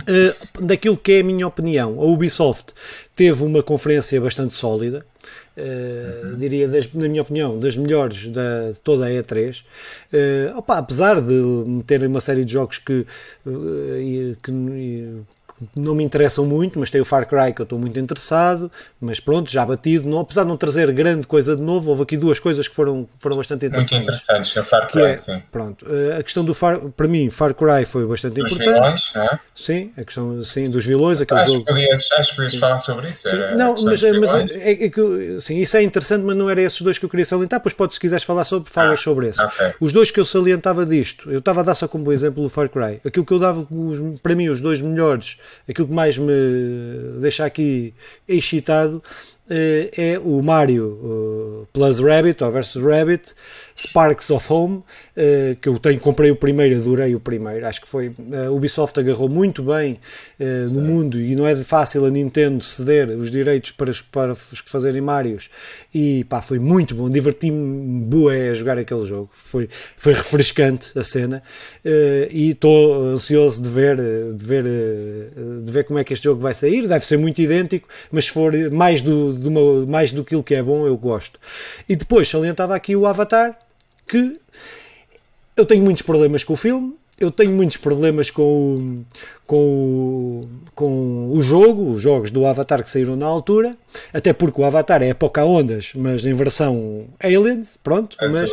Uh, 0.02 0.66
daquilo 0.66 0.98
que 0.98 1.14
é 1.14 1.20
a 1.20 1.24
minha 1.24 1.46
opinião, 1.46 2.00
a 2.00 2.06
Ubisoft 2.06 2.74
teve 3.16 3.44
uma 3.44 3.62
conferência 3.62 4.20
bastante 4.20 4.56
sólida, 4.56 5.06
uh, 5.56 6.28
uhum. 6.28 6.38
diria, 6.38 6.68
das, 6.68 6.92
na 6.92 7.08
minha 7.08 7.22
opinião, 7.22 7.60
das 7.60 7.78
melhores 7.78 8.30
da, 8.30 8.72
de 8.72 8.80
toda 8.80 9.06
a 9.06 9.10
E3. 9.10 9.62
Uh, 9.62 9.64
eh, 10.14 10.54
opa, 10.56 10.78
apesar 10.80 11.22
de 11.22 11.84
terem 11.86 12.08
uma 12.08 12.22
série 12.22 12.44
de 12.44 12.54
jogos 12.54 12.80
que, 12.80 13.06
que 14.42 15.24
não 15.76 15.96
me 15.96 16.04
interessam 16.04 16.46
muito, 16.46 16.80
mas 16.80 16.90
tem 16.90 17.02
o 17.02 17.06
Far 17.06 17.28
Cry 17.28 17.54
que 17.54 17.62
eu 17.62 17.64
estou 17.64 17.80
muito 17.80 18.00
interessado, 18.00 18.72
mas 19.00 19.20
pronto, 19.20 19.52
já 19.52 19.66
batido, 19.66 20.08
não, 20.08 20.20
apesar 20.20 20.44
de 20.44 20.50
não 20.50 20.58
trazer 20.58 20.92
grande 20.92 21.28
coisa 21.28 21.56
de 21.56 21.62
novo, 21.62 21.92
houve 21.92 22.04
aqui 22.04 22.18
duas 22.18 22.40
coisas 22.40 22.68
que 22.68 22.76
foram, 22.76 23.08
foram 23.20 23.38
bastante 23.38 23.66
interessantes. 23.66 23.92
Muito 23.92 24.04
interessantes, 24.04 24.56
o 24.56 24.64
Far 24.64 24.88
Cry, 24.88 25.02
é, 25.04 25.16
sim. 25.16 25.44
Pronto, 25.52 25.86
eh, 25.90 26.18
a 26.20 26.24
questão 26.24 26.44
do 26.44 26.54
Far, 26.54 26.80
para 26.80 27.08
mim, 27.08 27.30
Far 27.30 27.54
Cry 27.54 27.86
foi 27.86 28.06
bastante 28.06 28.40
dos 28.40 28.52
importante. 28.52 28.76
Vilões, 28.76 29.14
não 29.16 29.24
é? 29.24 29.40
Sim, 29.56 29.92
a 29.98 30.04
questão 30.04 30.44
sim, 30.44 30.70
dos 30.70 30.86
vilões. 30.86 31.22
Aquele 31.22 31.42
acho, 31.42 31.54
jogo... 31.54 31.66
que 31.66 31.74
podias, 31.74 32.12
acho 32.14 32.30
que 32.32 32.36
podias 32.36 32.56
falar 32.56 32.80
sobre 32.80 33.10
isso. 33.10 33.28
Não, 33.56 33.76
mas, 33.84 34.02
mas 34.02 34.52
é, 34.52 34.72
é, 34.72 34.90
que, 34.90 35.38
sim, 35.40 35.58
isso 35.58 35.78
é 35.78 35.84
interessante, 35.84 36.24
mas 36.24 36.36
não 36.36 36.50
era 36.50 36.62
esses 36.62 36.82
dois 36.82 36.98
que 36.98 37.06
eu 37.06 37.10
queria 37.10 37.26
salientar, 37.26 37.60
pois 37.60 37.74
pode, 37.74 37.94
se 37.94 38.00
quiseres 38.00 38.24
falar 38.24 38.44
sobre, 38.44 38.72
falas 38.72 39.00
ah, 39.00 39.04
sobre 39.04 39.28
esse. 39.28 39.42
Okay. 39.42 39.74
Os 39.80 39.94
dois 39.94 40.10
que 40.10 40.20
eu 40.20 40.26
salientava 40.26 40.86
disto, 40.86 41.32
eu 41.32 41.40
estava 41.40 41.62
a 41.62 41.64
dar 41.64 41.76
só 41.76 41.88
como 41.88 42.12
exemplo 42.12 42.44
o 42.44 42.50
Far 42.50 42.70
Cry, 42.70 43.00
aquilo 43.06 43.26
que 43.26 43.34
eu 43.34 43.40
dava, 43.40 43.68
para 44.24 44.36
mim, 44.36 44.50
os 44.50 44.62
dois 44.62 44.82
melhores, 44.82 45.38
aquilo 45.68 45.88
que 45.88 45.94
mais 45.94 46.18
me 46.18 46.32
deixar 47.20 47.46
aqui 47.46 47.94
excitado 48.28 49.04
é 49.50 50.18
o 50.24 50.42
Mario 50.42 51.68
Plus 51.74 52.00
Rabbit 52.00 52.42
ou 52.44 52.52
versus 52.52 52.82
Rabbit 52.82 53.34
Sparks 53.76 54.30
of 54.30 54.52
Home, 54.52 54.84
que 55.60 55.70
eu 55.70 55.78
tenho, 55.80 56.00
comprei 56.00 56.32
o 56.32 56.36
primeiro, 56.36 56.80
adorei 56.80 57.16
o 57.16 57.20
primeiro. 57.20 57.66
Acho 57.66 57.82
que 57.82 57.88
foi. 57.88 58.12
A 58.46 58.52
Ubisoft 58.52 59.00
agarrou 59.00 59.30
muito 59.30 59.64
bem 59.64 60.00
no 60.74 60.82
mundo 60.82 61.20
e 61.20 61.36
não 61.36 61.46
é 61.46 61.56
fácil 61.56 62.06
a 62.06 62.10
Nintendo 62.10 62.64
ceder 62.64 63.10
os 63.10 63.30
direitos 63.30 63.72
para, 63.72 63.92
para 64.12 64.32
os 64.34 64.62
que 64.62 64.70
fazerem 64.70 65.02
Marios. 65.02 65.50
E 65.94 66.24
pá, 66.26 66.42
foi 66.42 66.60
muito 66.60 66.96
bom, 66.96 67.10
diverti-me 67.10 68.02
boa 68.06 68.34
a 68.34 68.54
jogar 68.54 68.78
aquele 68.78 69.06
jogo. 69.06 69.30
Foi, 69.32 69.70
foi 69.96 70.14
refrescante 70.14 70.98
a 70.98 71.04
cena 71.04 71.44
e 72.32 72.52
estou 72.52 73.10
ansioso 73.10 73.62
de 73.62 73.70
ver, 73.70 73.98
de, 73.98 74.44
ver, 74.46 74.64
de 75.64 75.72
ver 75.72 75.84
como 75.84 76.00
é 76.00 76.04
que 76.04 76.14
este 76.14 76.24
jogo 76.24 76.42
vai 76.42 76.54
sair. 76.54 76.88
Deve 76.88 77.06
ser 77.06 77.18
muito 77.18 77.42
idêntico, 77.42 77.88
mas 78.12 78.26
se 78.26 78.32
for 78.32 78.54
mais 78.72 79.02
do, 79.02 79.34
do 79.34 79.50
uma, 79.50 79.86
mais 79.86 80.12
do 80.12 80.24
que 80.24 80.56
é 80.56 80.64
bom, 80.64 80.86
eu 80.86 80.98
gosto. 80.98 81.40
E 81.88 81.96
depois 81.96 82.28
salientava 82.28 82.76
aqui 82.76 82.96
o 82.96 83.06
Avatar, 83.06 83.58
que 84.08 84.40
eu 85.62 85.66
tenho 85.66 85.84
muitos 85.84 86.02
problemas 86.02 86.44
com 86.44 86.54
o 86.54 86.58
filme, 86.58 86.96
eu 87.20 87.30
tenho 87.30 87.52
muitos 87.52 87.78
problemas 87.78 88.32
com 88.32 88.42
o, 88.42 89.06
com 89.52 89.58
o, 89.58 90.50
com 90.74 91.30
o 91.34 91.42
jogo, 91.42 91.92
os 91.92 92.02
jogos 92.02 92.32
do 92.32 92.46
Avatar 92.46 92.82
que 92.82 92.90
saíram 92.90 93.18
na 93.18 93.26
altura, 93.26 93.76
até 94.14 94.32
porque 94.32 94.62
o 94.62 94.64
Avatar 94.64 95.04
é 95.04 95.14
Pocahontas, 95.14 95.92
mas 95.94 96.26
em 96.26 96.34
versão 96.34 97.04
Aliens, 97.22 97.78
pronto, 97.84 98.16
é 98.22 98.28
mas, 98.28 98.50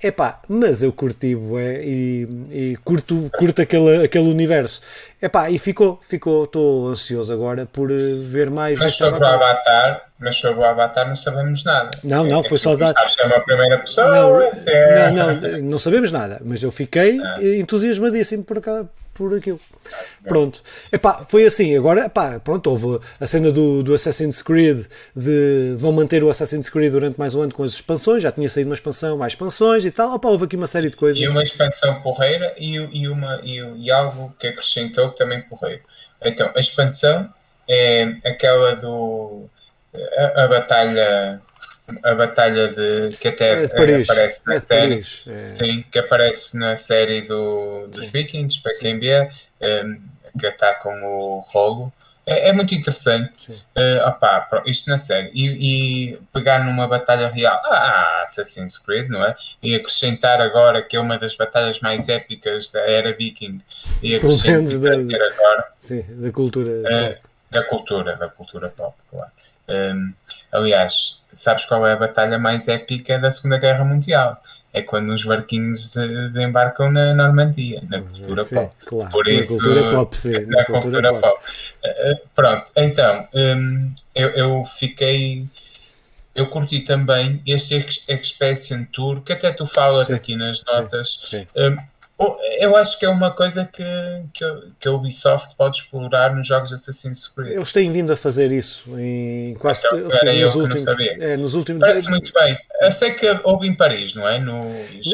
epá, 0.00 0.40
mas 0.48 0.84
eu 0.84 0.92
curti 0.92 1.36
é, 1.58 1.82
e, 1.84 2.28
e 2.48 2.76
curto, 2.84 3.28
curto 3.36 3.60
aquele, 3.60 4.04
aquele 4.04 4.28
universo. 4.28 4.80
Epá, 5.20 5.50
e 5.50 5.58
ficou, 5.58 5.98
ficou, 6.00 6.44
estou 6.44 6.90
ansioso 6.90 7.32
agora 7.32 7.66
por 7.66 7.90
eh, 7.90 7.96
ver 7.96 8.48
mais. 8.48 8.78
Mas 8.78 8.94
sobre 8.94 9.20
o 9.20 9.26
Avatar, 9.26 10.02
mas 10.20 10.36
sobre 10.36 10.60
o 10.60 10.64
Avatar 10.64 11.08
não 11.08 11.16
sabemos 11.16 11.64
nada. 11.64 11.90
Não, 12.04 12.22
não, 12.22 12.44
foi 12.44 12.56
só 12.56 12.76
dar. 12.76 12.92
É 12.92 13.40
primeira 13.40 13.78
pessoa? 13.78 14.08
Não, 14.08 14.40
é... 14.40 15.10
não, 15.10 15.40
não, 15.40 15.58
não 15.70 15.78
sabemos 15.80 16.12
nada, 16.12 16.40
mas 16.44 16.62
eu 16.62 16.70
fiquei 16.70 17.18
ah. 17.18 17.40
entusiasmadíssimo 17.42 18.44
por 18.44 18.58
por 19.16 19.34
aquilo. 19.34 19.60
Pronto. 20.22 20.62
Epá, 20.92 21.24
foi 21.28 21.44
assim. 21.44 21.76
Agora, 21.76 22.06
epá, 22.06 22.38
pronto, 22.40 22.70
houve 22.70 23.00
a 23.20 23.26
cena 23.26 23.50
do, 23.50 23.82
do 23.82 23.94
Assassin's 23.94 24.42
Creed 24.42 24.86
de 25.14 25.74
vão 25.76 25.92
manter 25.92 26.22
o 26.22 26.30
Assassin's 26.30 26.68
Creed 26.68 26.92
durante 26.92 27.18
mais 27.18 27.34
um 27.34 27.42
ano 27.42 27.54
com 27.54 27.62
as 27.62 27.72
expansões. 27.72 28.22
Já 28.22 28.30
tinha 28.30 28.48
saído 28.48 28.70
uma 28.70 28.74
expansão, 28.74 29.16
mais 29.16 29.32
expansões 29.32 29.84
e 29.84 29.90
tal. 29.90 30.14
Epá, 30.14 30.28
houve 30.28 30.44
aqui 30.44 30.56
uma 30.56 30.66
série 30.66 30.90
de 30.90 30.96
coisas. 30.96 31.22
E 31.22 31.28
uma 31.28 31.42
expansão 31.42 32.00
porreira 32.02 32.54
e, 32.58 32.76
e, 32.76 33.08
uma, 33.08 33.40
e, 33.42 33.84
e 33.84 33.90
algo 33.90 34.34
que 34.38 34.46
acrescentou 34.48 35.10
também 35.10 35.42
porreiro. 35.42 35.82
Então, 36.22 36.50
a 36.54 36.60
expansão 36.60 37.32
é 37.68 38.16
aquela 38.24 38.76
do. 38.76 39.48
a, 39.94 40.44
a 40.44 40.48
batalha 40.48 41.40
a 42.02 42.14
batalha 42.14 42.68
de 42.68 43.16
que 43.16 43.28
até 43.28 43.62
é 43.62 43.64
aparece 43.66 44.42
na 44.46 44.54
é 44.54 44.60
série 44.60 45.04
é. 45.28 45.46
sim, 45.46 45.84
que 45.90 45.98
aparece 45.98 46.56
na 46.56 46.74
série 46.74 47.22
do, 47.22 47.86
dos 47.88 48.06
sim. 48.06 48.12
Vikings, 48.12 48.60
para 48.60 48.74
quem 48.78 48.98
vê, 48.98 49.28
ehm, 49.60 49.96
que 50.38 50.46
atacam 50.46 50.92
o 51.04 51.44
rolo. 51.48 51.92
É, 52.26 52.48
é 52.48 52.52
muito 52.52 52.74
interessante 52.74 53.64
uh, 53.76 54.08
opá, 54.08 54.48
isto 54.66 54.90
na 54.90 54.98
série 54.98 55.30
e, 55.32 56.14
e, 56.14 56.20
pegar 56.32 56.64
numa 56.64 56.88
batalha 56.88 57.28
real 57.28 57.62
ah, 57.64 58.22
Assassin's 58.24 58.78
Creed, 58.78 59.08
não 59.08 59.24
é? 59.24 59.32
E 59.62 59.76
acrescentar 59.76 60.40
agora 60.40 60.82
que 60.82 60.96
é 60.96 61.00
uma 61.00 61.16
das 61.18 61.36
batalhas 61.36 61.78
mais 61.78 62.08
épicas 62.08 62.72
da 62.72 62.80
era 62.80 63.12
viking 63.12 63.60
e 64.02 64.16
acrescentar 64.16 64.76
da, 64.80 65.24
agora 65.24 65.68
sim, 65.78 66.04
da 66.08 66.32
cultura 66.32 66.70
uh, 66.70 67.26
da 67.48 67.62
cultura, 67.62 68.16
da 68.16 68.28
cultura 68.28 68.70
pop, 68.70 68.96
claro. 69.08 69.30
Um, 69.68 70.12
aliás, 70.52 71.22
sabes 71.30 71.64
qual 71.64 71.86
é 71.86 71.92
a 71.92 71.96
batalha 71.96 72.38
mais 72.38 72.68
épica 72.68 73.18
da 73.18 73.30
Segunda 73.30 73.58
Guerra 73.58 73.84
Mundial? 73.84 74.40
É 74.72 74.82
quando 74.82 75.10
os 75.10 75.24
barquinhos 75.24 75.94
desembarcam 75.94 76.92
na 76.92 77.14
Normandia, 77.14 77.82
na 77.88 78.00
cultura 78.00 78.44
sim, 78.44 78.54
pop. 78.54 78.74
Claro, 78.84 79.10
Por 79.10 79.26
isso, 79.26 79.56
na 79.56 79.62
cultura 79.62 79.90
pop, 79.92 80.18
sim, 80.18 80.32
na, 80.46 80.56
na 80.58 80.64
cultura, 80.64 80.80
cultura, 80.80 81.12
pop. 81.14 81.20
pop. 81.20 81.46
Uh, 81.84 82.28
pronto, 82.34 82.70
então, 82.76 83.26
um, 83.34 83.94
eu, 84.14 84.28
eu 84.30 84.64
fiquei 84.64 85.48
eu 86.36 86.48
curti 86.48 86.80
também 86.80 87.42
este 87.46 87.74
Expedition 88.08 88.84
Tour, 88.92 89.22
que 89.22 89.32
até 89.32 89.50
tu 89.50 89.64
falas 89.64 90.08
sim, 90.08 90.14
aqui 90.14 90.36
nas 90.36 90.62
notas. 90.66 91.18
Sim, 91.22 91.38
sim. 91.38 91.76
Eu 92.58 92.74
acho 92.74 92.98
que 92.98 93.04
é 93.04 93.08
uma 93.10 93.30
coisa 93.30 93.68
que, 93.70 93.82
que, 94.80 94.88
a 94.88 94.92
Ubisoft 94.92 95.54
pode 95.54 95.76
explorar 95.76 96.34
nos 96.34 96.46
jogos 96.46 96.72
Assassin's 96.72 97.28
Creed. 97.28 97.52
Eles 97.52 97.72
têm 97.74 97.92
vindo 97.92 98.10
a 98.10 98.16
fazer 98.16 98.50
isso 98.50 98.98
em 98.98 99.54
quase 99.58 99.80
então, 99.84 99.98
era 100.10 100.34
eu 100.34 100.50
que 100.50 100.56
últimos, 100.56 100.84
não 100.84 100.92
sabia. 100.92 101.16
É, 101.20 101.36
nos 101.36 101.52
últimos 101.52 101.80
Parece 101.80 102.08
muito 102.08 102.32
bem. 102.32 102.56
Eu 102.80 102.90
sei 102.90 103.10
que 103.10 103.26
houve 103.44 103.68
em 103.68 103.74
Paris, 103.74 104.14
não 104.14 104.26
é? 104.26 104.38
No, 104.38 104.54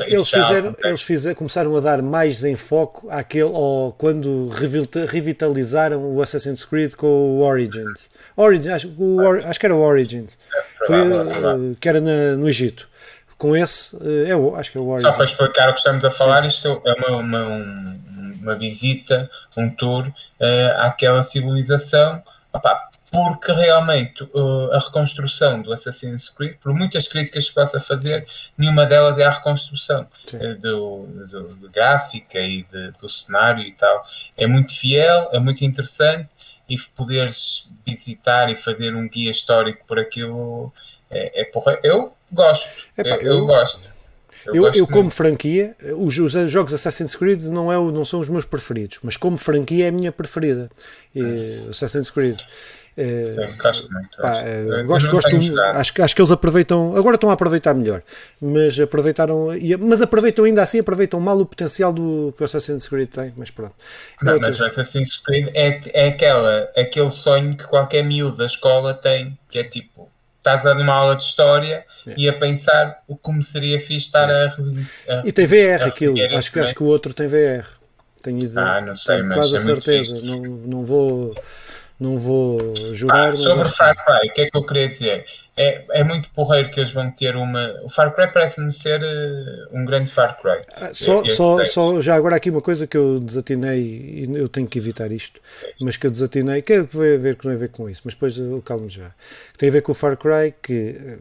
eles 0.06 0.30
fizeram, 0.30 0.76
eles 0.84 1.02
fizeram, 1.02 1.34
começaram 1.34 1.76
a 1.76 1.80
dar 1.80 2.00
mais 2.02 2.44
enfoque 2.44 3.08
àquele, 3.10 3.44
ou 3.44 3.92
quando 3.94 4.48
revitalizaram 5.08 6.14
o 6.14 6.22
Assassin's 6.22 6.64
Creed 6.64 6.94
com 6.94 7.08
o 7.08 7.40
Origins. 7.40 8.08
Origins 8.36 8.68
acho, 8.68 8.88
o, 8.96 9.28
acho 9.44 9.58
que 9.58 9.66
era 9.66 9.74
o 9.74 9.80
Origins. 9.80 10.38
É, 10.54 10.86
Foi, 10.86 10.96
eh, 10.98 11.76
que 11.80 11.88
era 11.88 12.00
na, 12.00 12.36
no 12.36 12.48
Egito 12.48 12.91
com 13.42 13.57
esse, 13.57 13.96
eh, 13.96 14.31
é 14.31 14.37
o, 14.37 14.55
acho 14.55 14.70
que 14.70 14.78
é 14.78 14.81
o 14.81 14.87
Origin. 14.87 15.09
Só 15.09 15.12
para 15.12 15.24
explicar 15.24 15.68
o 15.68 15.72
que 15.72 15.81
estamos 15.81 16.05
a 16.05 16.11
falar, 16.12 16.42
Sim. 16.42 16.48
isto 16.48 16.83
é 16.87 16.92
uma, 16.94 17.16
uma, 17.16 17.42
um, 17.48 18.38
uma 18.40 18.55
visita, 18.55 19.28
um 19.57 19.68
tour 19.68 20.07
uh, 20.07 20.78
àquela 20.78 21.24
civilização, 21.24 22.22
opa, 22.52 22.88
porque 23.11 23.50
realmente 23.50 24.22
uh, 24.22 24.72
a 24.74 24.78
reconstrução 24.78 25.61
do 25.61 25.72
Assassin's 25.72 26.28
Creed, 26.28 26.55
por 26.61 26.72
muitas 26.72 27.09
críticas 27.09 27.48
que 27.48 27.55
possa 27.57 27.81
fazer, 27.81 28.24
nenhuma 28.57 28.87
delas 28.87 29.18
é 29.18 29.24
a 29.24 29.31
reconstrução 29.31 30.07
uh, 30.35 30.61
do, 30.61 31.07
do, 31.07 31.55
do, 31.57 31.68
gráfica 31.68 32.38
e 32.38 32.62
de, 32.62 32.92
do 32.92 33.09
cenário 33.09 33.64
e 33.64 33.72
tal. 33.72 34.00
É 34.37 34.46
muito 34.46 34.72
fiel, 34.72 35.31
é 35.33 35.40
muito 35.40 35.64
interessante 35.64 36.28
e 36.68 36.78
poderes 36.78 37.72
visitar 37.85 38.48
e 38.50 38.55
fazer 38.55 38.94
um 38.94 39.09
guia 39.09 39.33
histórico 39.33 39.85
por 39.85 39.98
aquilo 39.98 40.72
é, 41.11 41.42
é 41.42 41.44
porra. 41.44 41.76
Eu 41.83 42.14
gosto. 42.33 42.88
Epá, 42.97 43.16
eu, 43.16 43.35
eu, 43.35 43.47
gosto. 43.47 43.92
Eu, 44.47 44.55
eu, 44.55 44.73
eu 44.73 44.87
como 44.87 45.11
franquia, 45.11 45.77
os, 45.97 46.18
os, 46.18 46.51
jogos 46.51 46.75
Assassin's 46.75 47.14
Creed 47.14 47.45
não, 47.45 47.73
é, 47.73 47.77
não 47.92 48.05
são 48.05 48.21
os 48.21 48.29
meus 48.29 48.45
preferidos, 48.45 48.99
mas 49.03 49.16
como 49.16 49.37
franquia 49.37 49.87
é 49.87 49.88
a 49.88 49.92
minha 49.92 50.11
preferida. 50.11 50.71
E, 51.14 51.23
Assassin's 51.71 52.11
Creed. 52.11 52.37
É, 52.95 53.25
Sim, 53.25 53.40
gosto 53.62 53.90
muito. 53.90 54.16
Pá, 54.18 54.31
acho. 54.31 54.87
gosto, 54.87 55.11
gosto 55.11 55.61
acho, 55.61 56.03
acho 56.03 56.14
que 56.14 56.21
eles 56.21 56.31
aproveitam, 56.31 56.95
agora 56.95 57.14
estão 57.14 57.31
a 57.31 57.33
aproveitar 57.33 57.73
melhor, 57.73 58.03
mas 58.38 58.79
aproveitaram, 58.79 59.49
mas 59.81 60.03
aproveitam 60.03 60.45
ainda 60.45 60.62
assim, 60.62 60.81
aproveitam 60.81 61.18
mal 61.18 61.38
o 61.40 61.47
potencial 61.47 61.90
do 61.90 62.35
que 62.37 62.42
o 62.42 62.45
Assassin's 62.45 62.87
Creed 62.87 63.09
tem, 63.09 63.33
mas 63.35 63.51
pronto. 63.51 63.75
Não, 64.23 64.38
mas 64.38 64.61
o 64.61 64.64
Assassin's 64.66 65.16
Creed 65.16 65.49
é, 65.55 65.81
é 65.95 66.09
aquela, 66.09 66.71
aquele 66.77 67.11
sonho 67.11 67.57
que 67.57 67.64
qualquer 67.64 68.05
miúdo 68.05 68.37
da 68.37 68.45
escola 68.45 68.92
tem, 68.92 69.38
que 69.49 69.59
é 69.59 69.64
tipo, 69.64 70.11
estás 70.42 70.66
a 70.66 70.74
uma 70.74 70.92
aula 70.92 71.14
de 71.14 71.22
história 71.22 71.85
é. 72.07 72.14
e 72.18 72.28
a 72.28 72.33
pensar 72.33 73.02
o 73.07 73.16
como 73.16 73.40
seria 73.40 73.78
fixe 73.78 74.07
estar 74.07 74.28
é. 74.28 74.46
a, 75.09 75.20
a, 75.20 75.22
E 75.24 75.31
tem 75.31 75.46
VR 75.46 75.85
aquilo, 75.87 76.16
acho 76.37 76.50
que, 76.50 76.59
acho 76.59 76.74
que 76.74 76.83
o 76.83 76.87
outro 76.87 77.14
tem 77.14 77.28
VR. 77.28 77.64
Tenho 78.20 78.38
ideia. 78.38 78.66
Ah, 78.66 78.81
não 78.81 78.94
sei, 78.94 79.22
mas 79.22 79.37
quase 79.37 79.57
é 79.57 79.59
a 79.59 79.62
certeza. 79.62 80.20
Não, 80.20 80.40
não 80.40 80.85
vou 80.85 81.35
não 81.98 82.18
vou 82.18 82.59
jurar. 82.92 83.28
Ah, 83.28 83.33
sobre 83.33 83.68
Far 83.68 83.94
Cry, 83.94 84.28
o 84.28 84.33
que 84.33 84.40
é 84.42 84.50
que 84.50 84.57
eu 84.57 84.64
queria 84.64 84.88
dizer? 84.88 85.24
É, 85.54 86.00
é 86.00 86.04
muito 86.04 86.30
porreiro 86.30 86.70
que 86.70 86.80
eles 86.80 86.92
vão 86.92 87.10
ter 87.10 87.36
uma. 87.36 87.74
O 87.82 87.88
Far 87.90 88.14
Cry 88.14 88.32
parece-me 88.32 88.72
ser 88.72 89.02
uh, 89.02 89.76
um 89.78 89.84
grande 89.84 90.10
Far 90.10 90.40
Cry. 90.40 90.64
Ah, 90.74 90.90
só, 90.94 91.22
só, 91.26 91.62
só, 91.66 92.00
já 92.00 92.14
agora 92.14 92.36
aqui 92.36 92.48
uma 92.48 92.62
coisa 92.62 92.86
que 92.86 92.96
eu 92.96 93.20
desatinei 93.20 93.80
e 93.82 94.34
eu 94.34 94.48
tenho 94.48 94.66
que 94.66 94.78
evitar 94.78 95.12
isto, 95.12 95.42
mas 95.78 95.98
que 95.98 96.06
eu 96.06 96.10
desatinei, 96.10 96.62
que 96.62 96.72
é 96.72 96.84
que 96.84 96.96
vai 96.96 97.18
ver 97.18 97.36
que 97.36 97.44
não 97.44 97.52
tem 97.52 97.56
a 97.56 97.60
ver 97.60 97.68
com 97.68 97.86
isso, 97.88 98.00
mas 98.02 98.14
depois 98.14 98.38
eu 98.38 98.62
calmo 98.64 98.88
já. 98.88 99.10
Tem 99.58 99.68
a 99.68 99.72
ver 99.72 99.82
com 99.82 99.92
o 99.92 99.94
Far 99.94 100.16
Cry 100.16 100.54
que 100.62 100.96
eh, 100.98 101.18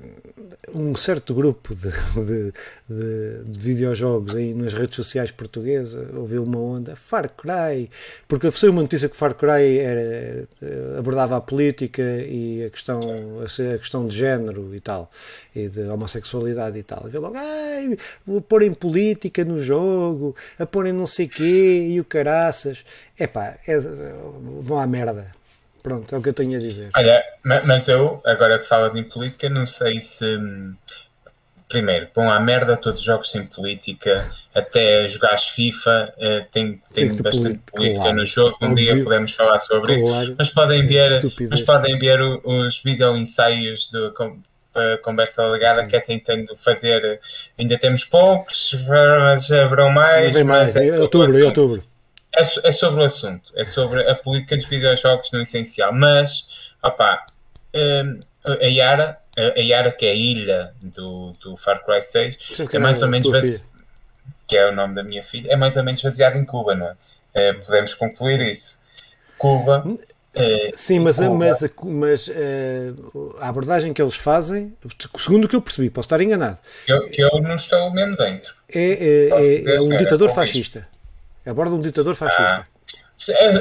um 0.74 0.96
certo 0.96 1.34
grupo 1.34 1.76
de, 1.76 1.90
de, 2.16 2.54
de, 2.90 3.44
de 3.52 3.60
videojogos 3.60 4.38
aí 4.38 4.54
nas 4.54 4.74
redes 4.74 4.96
sociais 4.96 5.30
portuguesas 5.30 6.14
ouviu 6.14 6.44
uma 6.44 6.58
onda 6.58 6.96
Far 6.96 7.30
Cry, 7.30 7.90
porque 8.30 8.50
foi 8.50 8.70
uma 8.70 8.82
notícia 8.82 9.10
que 9.10 9.18
Far 9.18 9.34
Cry 9.34 9.78
era 9.80 10.48
eh, 10.62 10.96
abordava 10.98 11.36
a 11.36 11.42
política 11.42 12.02
e 12.02 12.64
a 12.64 12.70
questão, 12.70 12.98
a 13.44 13.78
questão 13.78 14.08
de 14.08 14.21
género 14.22 14.74
e 14.76 14.80
tal, 14.80 15.10
e 15.56 15.68
de 15.68 15.82
homossexualidade 15.82 16.78
e 16.78 16.84
tal. 16.84 17.04
E 17.08 17.10
vê 17.10 17.20
logo, 17.20 17.36
ai, 17.38 17.98
vou 18.26 18.42
pôr 18.42 18.62
em 18.64 18.74
política 18.74 19.44
no 19.44 19.62
jogo, 19.62 20.36
a 20.58 20.66
pôr 20.66 20.88
em 20.88 20.94
não 20.94 21.06
sei 21.06 21.28
quê 21.28 21.88
e 21.90 22.00
o 22.00 22.06
caraças. 22.06 22.86
Epá, 23.20 23.56
é, 23.68 23.78
vão 24.62 24.80
à 24.80 24.88
merda. 24.88 25.32
Pronto, 25.82 26.14
é 26.14 26.18
o 26.18 26.22
que 26.22 26.30
eu 26.30 26.34
tenho 26.34 26.56
a 26.58 26.60
dizer. 26.60 26.90
Olha, 26.96 27.24
mas 27.44 27.88
eu, 27.88 28.22
agora 28.24 28.60
que 28.60 28.68
falas 28.68 28.96
em 28.96 29.04
política, 29.04 29.50
não 29.50 29.66
sei 29.66 30.00
se 30.00 30.38
primeiro, 31.72 32.08
bom 32.14 32.30
à 32.30 32.40
merda 32.40 32.76
todos 32.76 33.00
os 33.00 33.06
jogos 33.06 33.32
sem 33.32 33.46
política, 33.46 34.28
até 34.54 35.08
jogares 35.08 35.46
FIFA, 35.46 36.14
uh, 36.18 36.46
tem, 36.52 36.82
tem 36.94 37.16
bastante 37.16 37.60
política 37.72 38.02
claro. 38.02 38.18
no 38.18 38.26
jogo, 38.26 38.58
um 38.62 38.72
Óbvio. 38.72 38.94
dia 38.94 39.04
podemos 39.04 39.32
falar 39.34 39.58
sobre 39.60 40.00
claro. 40.00 40.24
isso, 40.24 40.36
mas 40.38 40.50
podem 40.50 40.86
ver, 40.86 41.22
mas 41.50 41.62
podem 41.62 41.98
ver 41.98 42.20
os 42.22 42.82
vídeo 42.84 43.16
ensaios 43.16 43.90
do 43.90 44.14
conversa 45.02 45.46
legada 45.48 45.86
que 45.86 45.96
é 45.96 46.00
tentando 46.00 46.56
fazer, 46.56 47.20
ainda 47.58 47.78
temos 47.78 48.06
poucos, 48.06 48.78
mas 48.88 49.52
haverão 49.52 49.90
mais. 49.90 50.34
Não 50.34 50.46
mais, 50.46 50.76
é, 50.76 50.96
é 50.96 51.00
outubro, 51.00 51.38
é 51.38 51.44
outubro. 51.44 51.84
É, 52.34 52.42
é, 52.42 52.72
sobre 52.72 53.02
o 53.02 53.04
assunto, 53.04 53.52
é 53.56 53.66
sobre 53.66 54.10
a 54.10 54.16
política 54.16 54.56
dos 54.56 54.66
videojogos 54.66 55.32
no 55.34 55.42
essencial, 55.42 55.92
mas 55.92 56.74
opá, 56.82 57.26
um, 57.76 58.20
a 58.46 58.66
Yara 58.66 59.22
a, 59.38 59.60
Yara, 59.60 59.92
que 59.92 60.06
é 60.06 60.12
a 60.12 60.16
ilha 60.16 60.74
do, 60.82 61.34
do 61.40 61.56
Far 61.56 61.84
Cry 61.86 62.02
6, 62.02 62.60
é 62.72 62.80
mais 62.80 63.02
ou 63.02 63.08
menos 63.08 63.30
base... 63.30 63.68
que 64.48 64.58
é 64.58 64.70
o 64.70 64.76
nome 64.76 64.94
da 64.94 65.04
minha 65.04 65.24
filha, 65.24 65.52
é 65.52 65.56
mais 65.56 65.78
ou 65.78 65.84
menos 65.84 66.02
baseado 66.02 66.36
em 66.36 66.46
Cuba, 66.46 66.76
não 66.76 66.88
é? 66.88 66.96
é 67.34 67.54
podemos 67.54 67.94
concluir 67.94 68.40
isso. 68.42 68.82
Cuba. 69.38 69.84
É, 70.34 70.72
Sim, 70.76 71.00
mas, 71.00 71.18
Cuba, 71.18 71.36
mas, 71.36 71.62
mas 71.84 72.30
é, 72.30 72.92
a 73.40 73.50
abordagem 73.50 73.94
que 73.94 74.02
eles 74.02 74.16
fazem, 74.16 74.76
segundo 75.18 75.46
o 75.46 75.48
que 75.48 75.56
eu 75.56 75.62
percebi, 75.62 75.90
posso 75.90 76.08
estar 76.08 76.22
enganado. 76.22 76.58
Eu, 76.88 77.10
que 77.10 77.22
eu 77.22 77.30
não 77.42 77.56
estou 77.56 77.92
mesmo 77.92 78.16
dentro. 78.18 78.54
É, 78.74 79.30
é, 79.30 79.76
é 79.76 79.82
um 79.82 79.98
ditador 79.98 80.30
fascista. 80.30 80.88
Aborda 81.46 81.74
um 81.74 81.82
ditador 81.82 82.16
fascista. 82.16 82.66
Ah, 82.66 82.66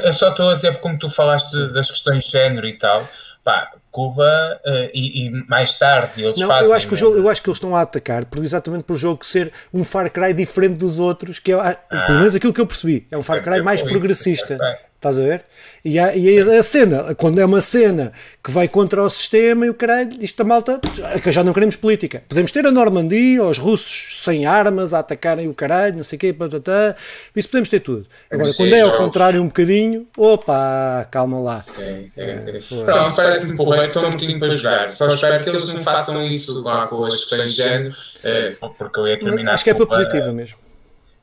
eu 0.03 0.13
só 0.13 0.29
estou 0.29 0.49
a 0.49 0.53
dizer, 0.53 0.77
como 0.77 0.97
tu 0.97 1.09
falaste 1.09 1.55
das 1.73 1.89
questões 1.89 2.25
de 2.25 2.31
género 2.31 2.67
e 2.67 2.73
tal, 2.77 3.07
pá, 3.43 3.71
Cuba 3.91 4.23
uh, 4.23 4.89
e, 4.93 5.27
e, 5.27 5.31
mais 5.49 5.77
tarde 5.77 6.23
eles 6.23 6.37
não, 6.37 6.47
fazem. 6.47 6.67
Eu 6.67 6.73
acho, 6.73 6.87
que 6.87 6.93
o 6.93 6.97
jogo, 6.97 7.17
eu 7.17 7.29
acho 7.29 7.41
que 7.41 7.49
eles 7.49 7.57
estão 7.57 7.75
a 7.75 7.81
atacar 7.81 8.25
por, 8.25 8.43
exatamente 8.43 8.83
por 8.83 8.93
o 8.93 8.97
jogo 8.97 9.25
ser 9.25 9.51
um 9.73 9.83
Far 9.83 10.09
Cry 10.09 10.33
diferente 10.33 10.77
dos 10.77 10.97
outros, 10.97 11.39
que 11.39 11.51
é, 11.51 11.55
ah, 11.55 11.75
pelo 12.07 12.19
menos 12.19 12.33
aquilo 12.33 12.53
que 12.53 12.61
eu 12.61 12.65
percebi, 12.65 13.05
é 13.11 13.17
um 13.17 13.23
Far 13.23 13.43
Cry 13.43 13.61
mais 13.61 13.81
progressista. 13.81 14.57
Estás 15.01 15.17
a 15.17 15.23
ver? 15.23 15.43
E, 15.83 15.97
há, 15.97 16.15
e 16.15 16.39
a, 16.39 16.59
a, 16.59 16.61
cena, 16.61 17.15
quando 17.15 17.41
é 17.41 17.45
uma 17.45 17.59
cena 17.59 18.13
que 18.43 18.51
vai 18.51 18.67
contra 18.67 19.01
o 19.01 19.09
sistema 19.09 19.65
e 19.65 19.69
o 19.71 19.73
caralho, 19.73 20.11
isto 20.23 20.39
a 20.41 20.43
malta, 20.45 20.79
que 21.23 21.31
já 21.31 21.43
não 21.43 21.53
queremos 21.53 21.75
política. 21.75 22.23
Podemos 22.29 22.51
ter 22.51 22.67
a 22.67 22.71
Normandia, 22.71 23.43
os 23.43 23.57
russos 23.57 24.21
sem 24.23 24.45
armas 24.45 24.93
a 24.93 24.99
atacarem 24.99 25.47
o 25.47 25.55
caralho, 25.55 25.95
não 25.95 26.03
sei 26.03 26.17
o 26.17 26.19
quê, 26.19 26.31
patatá, 26.31 26.95
isso 27.35 27.49
podemos 27.49 27.67
ter 27.67 27.79
tudo. 27.79 28.05
Agora, 28.29 28.53
quando 28.53 28.73
é 28.75 28.81
ao 28.81 28.95
contrário 28.97 29.41
um 29.41 29.47
bocadinho, 29.47 30.07
opa, 30.15 31.07
calma 31.09 31.39
lá. 31.39 31.55
Sim, 31.55 32.07
sim, 32.07 32.37
sim. 32.37 32.85
Pronto, 32.85 33.15
parece-me 33.15 33.57
porreiro, 33.57 33.87
estou 33.87 34.05
um 34.05 34.11
bocadinho 34.11 34.37
para 34.37 34.49
jogar. 34.49 34.87
Só 34.87 35.07
espero 35.07 35.43
que 35.43 35.49
eles 35.49 35.73
não 35.73 35.81
façam 35.81 36.23
isso 36.27 36.61
lá 36.61 36.85
com 36.85 37.03
as 37.05 37.15
questões 37.15 37.55
de 37.55 37.63
género, 37.63 37.95
eh, 38.23 38.55
porque 38.77 38.99
eu 38.99 39.07
ia 39.07 39.17
terminar. 39.17 39.55
Acho 39.55 39.63
que 39.63 39.71
é 39.71 39.73
para 39.73 39.87
positiva 39.87 40.31
mesmo. 40.31 40.57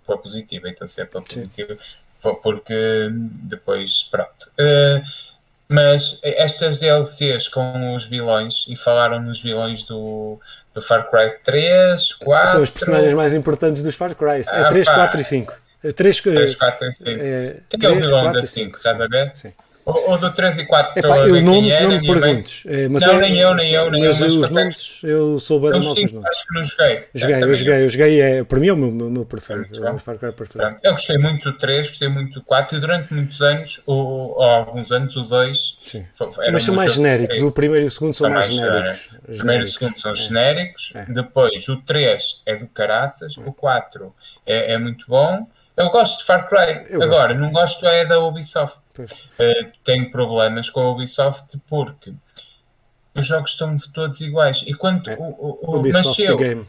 Para 0.04 0.18
positiva, 0.18 0.68
então 0.68 0.84
se 0.88 1.00
é 1.00 1.04
para 1.04 1.22
positiva 1.22 1.78
porque 2.20 3.08
depois, 3.42 4.04
pronto. 4.10 4.50
Uh, 4.58 5.28
mas 5.68 6.20
estas 6.22 6.80
DLCs 6.80 7.48
com 7.48 7.94
os 7.94 8.06
vilões, 8.06 8.66
e 8.68 8.74
falaram 8.74 9.20
nos 9.20 9.42
vilões 9.42 9.84
do, 9.84 10.40
do 10.72 10.80
Far 10.80 11.10
Cry 11.10 11.30
3, 11.44 12.14
4. 12.14 12.52
São 12.52 12.62
os 12.62 12.70
personagens 12.70 13.12
mais 13.12 13.34
importantes 13.34 13.82
dos 13.82 13.94
Far 13.94 14.14
Cry. 14.14 14.40
É 14.40 14.60
ah, 14.60 14.68
3, 14.68 14.86
pá. 14.86 14.94
4 14.94 15.20
e 15.20 15.24
5. 15.24 15.54
3, 15.94 16.20
3 16.20 16.54
4 16.56 16.88
e 16.88 16.92
5. 16.92 17.10
É, 17.10 17.56
Quem 17.68 17.88
é 17.88 17.92
o 17.92 18.00
vilão 18.00 18.32
da 18.32 18.42
5? 18.42 18.76
Estás 18.76 19.00
a 19.00 19.06
ver? 19.06 19.32
Sim. 19.34 19.52
O, 19.88 20.18
do 20.18 20.30
3 20.30 20.58
e 20.58 20.66
4 20.66 20.98
Epá, 20.98 21.16
eu 21.20 21.42
nomes 21.42 21.72
é, 21.72 21.82
não 21.82 21.88
me 21.88 22.06
perguntes. 22.06 22.62
É, 22.66 22.88
mas 22.88 23.02
não, 23.02 23.14
é, 23.14 23.20
nem 23.20 23.38
eu, 23.38 23.54
nem 23.54 23.72
eu, 23.72 23.90
nem 23.90 24.04
eu. 24.04 24.14
Mas, 24.18 24.36
os 24.36 24.54
nomes, 24.54 25.00
eu 25.02 25.40
sou 25.40 25.58
bem 25.58 25.70
os 25.70 25.96
Acho 25.96 26.04
que 26.04 26.54
não 26.54 26.64
joguei. 26.64 27.04
Joguei, 27.14 27.36
eu, 27.36 27.48
eu 27.48 27.56
joguei, 27.56 27.84
eu 27.84 27.88
joguei, 27.88 28.20
é, 28.20 28.44
para 28.44 28.60
mim 28.60 28.68
é 28.68 28.72
o 28.74 28.76
meu, 28.76 28.90
meu, 28.90 29.10
meu 29.10 29.24
preferido. 29.24 29.86
É 29.86 29.90
o 29.90 29.98
Far 29.98 30.18
Cry 30.18 30.32
preferido. 30.32 30.76
Eu 30.82 30.92
gostei 30.92 31.16
muito 31.16 31.50
do 31.50 31.56
3, 31.56 31.88
gostei 31.88 32.08
muito 32.08 32.40
do 32.40 32.44
4 32.44 32.76
e 32.76 32.80
durante 32.80 33.14
muitos 33.14 33.40
anos, 33.40 33.82
ou, 33.86 34.36
ou 34.36 34.42
alguns 34.42 34.92
anos, 34.92 35.16
o 35.16 35.22
2 35.22 35.78
Mas 36.52 36.64
são 36.64 36.74
mais 36.74 36.92
genéricos, 36.92 37.40
o 37.40 37.50
primeiro 37.50 37.86
e 37.86 37.88
o 37.88 37.90
segundo 37.90 38.12
são, 38.12 38.28
mais, 38.28 38.52
genéricos. 38.52 39.08
O 39.26 39.36
primeiro 39.36 39.62
e 39.62 39.64
o 39.64 39.68
segundo 39.68 39.96
são 39.96 40.14
genéricos, 40.14 40.92
depois 41.08 41.66
o 41.68 41.76
3 41.78 42.42
é 42.44 42.56
do 42.56 42.66
caraças, 42.68 43.38
o 43.38 43.54
4 43.54 44.14
é, 44.44 44.74
é 44.74 44.78
muito 44.78 45.06
bom. 45.08 45.46
Eu 45.78 45.90
gosto 45.90 46.18
de 46.18 46.24
Far 46.24 46.48
Cry. 46.48 46.86
Eu 46.90 47.02
Agora, 47.02 47.28
gosto. 47.28 47.40
não 47.40 47.52
gosto 47.52 47.86
é 47.86 48.04
da 48.04 48.18
Ubisoft. 48.18 48.82
Uh, 48.98 49.72
tenho 49.84 50.10
problemas 50.10 50.68
com 50.68 50.80
a 50.80 50.90
Ubisoft 50.90 51.56
porque 51.68 52.12
os 53.16 53.26
jogos 53.26 53.52
estão 53.52 53.76
todos 53.94 54.20
iguais. 54.20 54.64
E 54.66 54.74
quando 54.74 55.08
é. 55.08 55.16
o, 55.18 55.22
o, 55.22 55.78
o 55.78 55.92
mas 55.92 56.16
Game. 56.16 56.66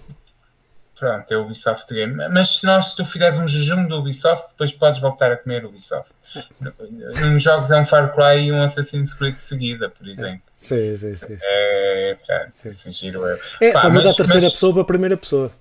Pronto, 0.96 1.34
é 1.34 1.38
o 1.38 1.44
Ubisoft 1.44 1.94
Game. 1.94 2.14
Mas 2.30 2.60
se 2.60 2.66
nós, 2.66 2.88
se 2.88 2.98
tu 2.98 3.06
fizeres 3.06 3.38
um 3.38 3.48
jejum 3.48 3.88
do 3.88 3.98
Ubisoft, 3.98 4.52
depois 4.52 4.74
podes 4.74 5.00
voltar 5.00 5.32
a 5.32 5.38
comer 5.38 5.66
Ubisoft. 5.66 6.16
É. 6.62 7.26
Nos 7.26 7.42
jogos 7.42 7.72
é 7.72 7.80
um 7.80 7.86
Far 7.86 8.14
Cry 8.14 8.44
e 8.44 8.52
um 8.52 8.62
Assassin's 8.62 9.14
Creed 9.14 9.36
de 9.36 9.42
seguida, 9.42 9.90
por 9.90 10.08
exemplo. 10.08 10.42
Sim, 10.58 10.96
sim, 10.98 11.14
sim. 11.14 11.38
É, 11.42 12.18
pronto, 12.26 12.52
sim. 12.54 12.92
giro 12.92 13.26
eu. 13.26 13.40
É, 13.62 13.72
Pá, 13.72 13.82
só 13.82 13.90
mas, 13.90 14.06
a 14.06 14.14
terceira 14.14 14.42
mas, 14.42 14.54
pessoa 14.54 14.74
para 14.74 14.82
a 14.82 14.86
primeira 14.86 15.18
pessoa. 15.18 15.52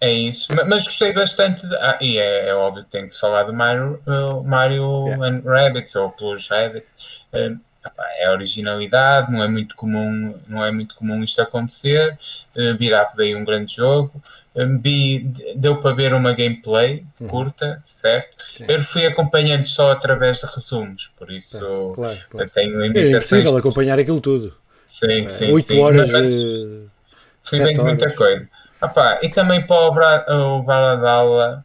É 0.00 0.12
isso, 0.12 0.48
mas 0.68 0.84
gostei 0.84 1.12
bastante, 1.12 1.66
de, 1.66 1.74
ah, 1.76 1.98
e 2.00 2.18
é, 2.18 2.50
é, 2.50 2.54
óbvio 2.54 2.84
que 2.84 2.90
tem 2.90 3.04
de 3.04 3.12
se 3.12 3.18
falar 3.18 3.42
do 3.42 3.52
Mario, 3.52 4.00
uh, 4.06 4.44
Mario 4.44 5.08
yeah. 5.08 5.26
and 5.26 5.42
Rabbits, 5.44 5.96
ou 5.96 6.10
Plus 6.10 6.46
Rabbits, 6.48 7.24
uh, 7.32 7.58
é 8.18 8.30
originalidade, 8.30 9.32
não 9.32 9.42
é 9.42 9.48
muito 9.48 9.74
comum, 9.74 10.38
não 10.46 10.64
é 10.64 10.70
muito 10.70 10.94
comum 10.94 11.24
isto 11.24 11.42
acontecer, 11.42 12.16
uh, 12.56 12.74
Beat 12.74 12.92
Up 12.92 13.16
daí 13.16 13.34
um 13.34 13.44
grande 13.44 13.74
jogo, 13.74 14.22
deu 15.56 15.80
para 15.80 15.96
ver 15.96 16.14
uma 16.14 16.32
gameplay 16.32 17.04
uhum. 17.20 17.26
curta, 17.26 17.80
certo? 17.82 18.40
Sim. 18.40 18.66
Eu 18.68 18.80
fui 18.82 19.04
acompanhando 19.04 19.64
só 19.64 19.90
através 19.90 20.38
de 20.38 20.46
resumos, 20.46 21.12
por 21.16 21.28
isso 21.28 21.92
claro, 21.96 22.18
claro. 22.30 22.50
tenho 22.50 22.80
limitações. 22.80 23.14
É 23.14 23.16
impossível 23.16 23.56
acompanhar 23.56 23.98
aquilo 23.98 24.20
tudo. 24.20 24.54
Sim, 24.84 25.24
é, 25.24 25.28
sim, 25.28 25.52
8 25.52 25.64
sim. 25.64 25.80
horas 25.80 26.10
mas, 26.10 26.32
de... 26.36 26.86
Fui 27.42 27.58
vendo 27.58 27.84
muita 27.84 28.10
coisa. 28.14 28.48
Opa, 28.80 29.18
e 29.22 29.28
também 29.28 29.66
para 29.66 30.24
o, 30.34 30.62
Baradala 30.62 31.64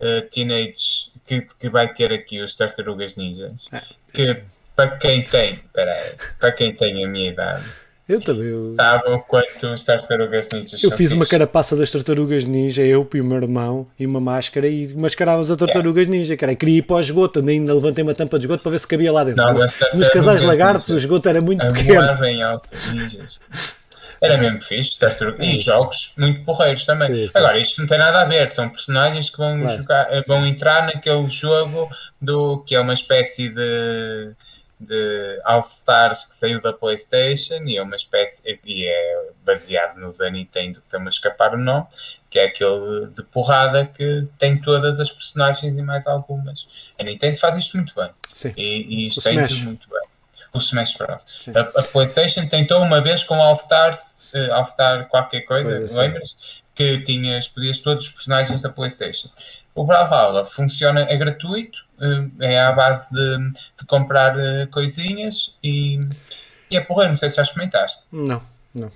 uh, 0.00 0.22
Teenage 0.30 1.12
que, 1.24 1.46
que 1.58 1.68
vai 1.68 1.92
ter 1.92 2.12
aqui 2.12 2.40
os 2.40 2.56
Tartarugas 2.56 3.16
Ninjas. 3.16 3.68
Ah, 3.72 3.82
que 4.12 4.42
para 4.74 4.96
quem 4.96 5.22
tem, 5.22 5.60
peraí, 5.74 6.12
para 6.38 6.52
quem 6.52 6.72
tem 6.72 7.04
a 7.04 7.08
minha 7.08 7.30
idade. 7.30 7.64
Eu 8.08 8.20
também. 8.20 8.46
Eu... 8.46 8.62
Sabe 8.62 9.06
o 9.10 9.18
quanto 9.18 9.66
os 9.66 9.84
tartarugas 9.84 10.48
ninjas 10.50 10.82
Eu 10.82 10.90
fiz 10.92 11.12
uma 11.12 11.26
carapaça 11.26 11.76
das 11.76 11.90
tartarugas 11.90 12.46
ninja, 12.46 12.82
eu 12.82 13.06
e 13.12 13.20
o 13.20 13.24
meu 13.24 13.36
irmão, 13.36 13.86
e 13.98 14.06
uma 14.06 14.18
máscara, 14.18 14.66
e 14.66 14.94
mascarávamos 14.94 15.50
as 15.50 15.56
tartarugas 15.58 16.06
é. 16.06 16.10
ninja. 16.10 16.36
Cara, 16.36 16.54
queria 16.54 16.78
ir 16.78 16.82
para 16.82 16.96
o 16.96 17.00
esgoto, 17.00 17.46
ainda 17.46 17.74
levantei 17.74 18.02
uma 18.02 18.14
tampa 18.14 18.38
de 18.38 18.46
esgoto 18.46 18.62
para 18.62 18.72
ver 18.72 18.80
se 18.80 18.88
cabia 18.88 19.12
lá 19.12 19.24
dentro. 19.24 19.44
Não, 19.44 19.52
Nos 19.52 20.08
casais 20.08 20.42
lagartos, 20.42 20.88
o 20.88 20.96
esgoto 20.96 21.28
era 21.28 21.42
muito 21.42 21.60
pequeno. 21.72 22.24
Em 22.24 22.42
alto, 22.42 22.72
ninjas. 22.90 23.40
Era 24.20 24.36
mesmo 24.36 24.60
fixe, 24.60 24.98
tartaruga. 24.98 25.44
E 25.44 25.58
jogos 25.58 26.12
muito 26.16 26.42
porreiros 26.44 26.84
também. 26.84 27.14
Sim, 27.14 27.26
sim. 27.26 27.30
Agora, 27.34 27.58
isto 27.58 27.80
não 27.80 27.86
tem 27.86 27.98
nada 27.98 28.22
a 28.22 28.24
ver, 28.24 28.48
são 28.50 28.68
personagens 28.68 29.30
que 29.30 29.38
vão, 29.38 29.60
claro. 29.60 29.76
jogar, 29.76 30.12
eh, 30.12 30.22
vão 30.26 30.46
entrar 30.46 30.86
naquele 30.86 31.26
jogo 31.28 31.88
do 32.20 32.62
que 32.66 32.74
é 32.74 32.80
uma 32.80 32.94
espécie 32.94 33.48
de 33.54 34.36
de 34.80 35.40
All 35.44 35.58
Stars 35.58 36.24
que 36.24 36.34
saiu 36.34 36.62
da 36.62 36.72
PlayStation 36.72 37.62
e 37.64 37.76
é 37.76 37.82
uma 37.82 37.96
espécie 37.96 38.60
e 38.64 38.86
é 38.86 39.30
baseado 39.44 39.96
no 39.96 40.16
da 40.16 40.30
Nintendo 40.30 40.80
que 40.80 40.86
está-me 40.86 41.06
a 41.06 41.08
escapar 41.08 41.54
o 41.54 41.58
nome, 41.58 41.86
que 42.30 42.38
é 42.38 42.44
aquele 42.44 43.08
de 43.08 43.24
porrada 43.24 43.86
que 43.86 44.28
tem 44.38 44.60
todas 44.60 45.00
as 45.00 45.10
personagens 45.10 45.76
e 45.76 45.82
mais 45.82 46.06
algumas. 46.06 46.92
A 46.98 47.02
Nintendo 47.02 47.36
faz 47.38 47.56
isto 47.56 47.76
muito 47.76 47.94
bem 47.94 48.10
Sim. 48.32 48.52
e, 48.56 49.04
e 49.04 49.06
isto 49.08 49.22
tem 49.22 49.36
muito 49.64 49.88
bem 49.90 50.07
o 50.58 50.60
Smash 50.60 50.96
Bros. 50.96 51.48
A, 51.54 51.60
a, 51.60 51.82
PlayStation 51.84 52.46
tentou 52.46 52.82
uma 52.82 53.00
vez 53.00 53.24
com 53.24 53.40
All 53.40 53.54
Stars, 53.54 54.30
uh, 54.34 54.52
All 54.52 54.64
Star 54.64 55.08
qualquer 55.08 55.42
coisa, 55.42 55.84
lembras? 56.00 56.62
Que 56.74 56.98
tinhas, 56.98 57.48
podias 57.48 57.78
todos 57.78 58.04
os 58.04 58.12
personagens 58.12 58.62
da 58.62 58.68
PlayStation. 58.68 59.28
O 59.74 59.84
Brawlhalla 59.84 60.44
funciona, 60.44 61.00
é 61.02 61.16
gratuito, 61.16 61.86
uh, 62.00 62.30
é 62.42 62.60
à 62.60 62.72
base 62.72 63.14
de, 63.14 63.50
de 63.78 63.86
comprar 63.86 64.36
uh, 64.36 64.66
coisinhas 64.70 65.58
e, 65.62 66.00
e 66.70 66.76
é 66.76 66.80
porra, 66.80 67.08
não 67.08 67.16
sei 67.16 67.30
se 67.30 67.36
já 67.36 67.42
experimentaste. 67.42 68.04
Não, 68.12 68.42
não. 68.74 68.90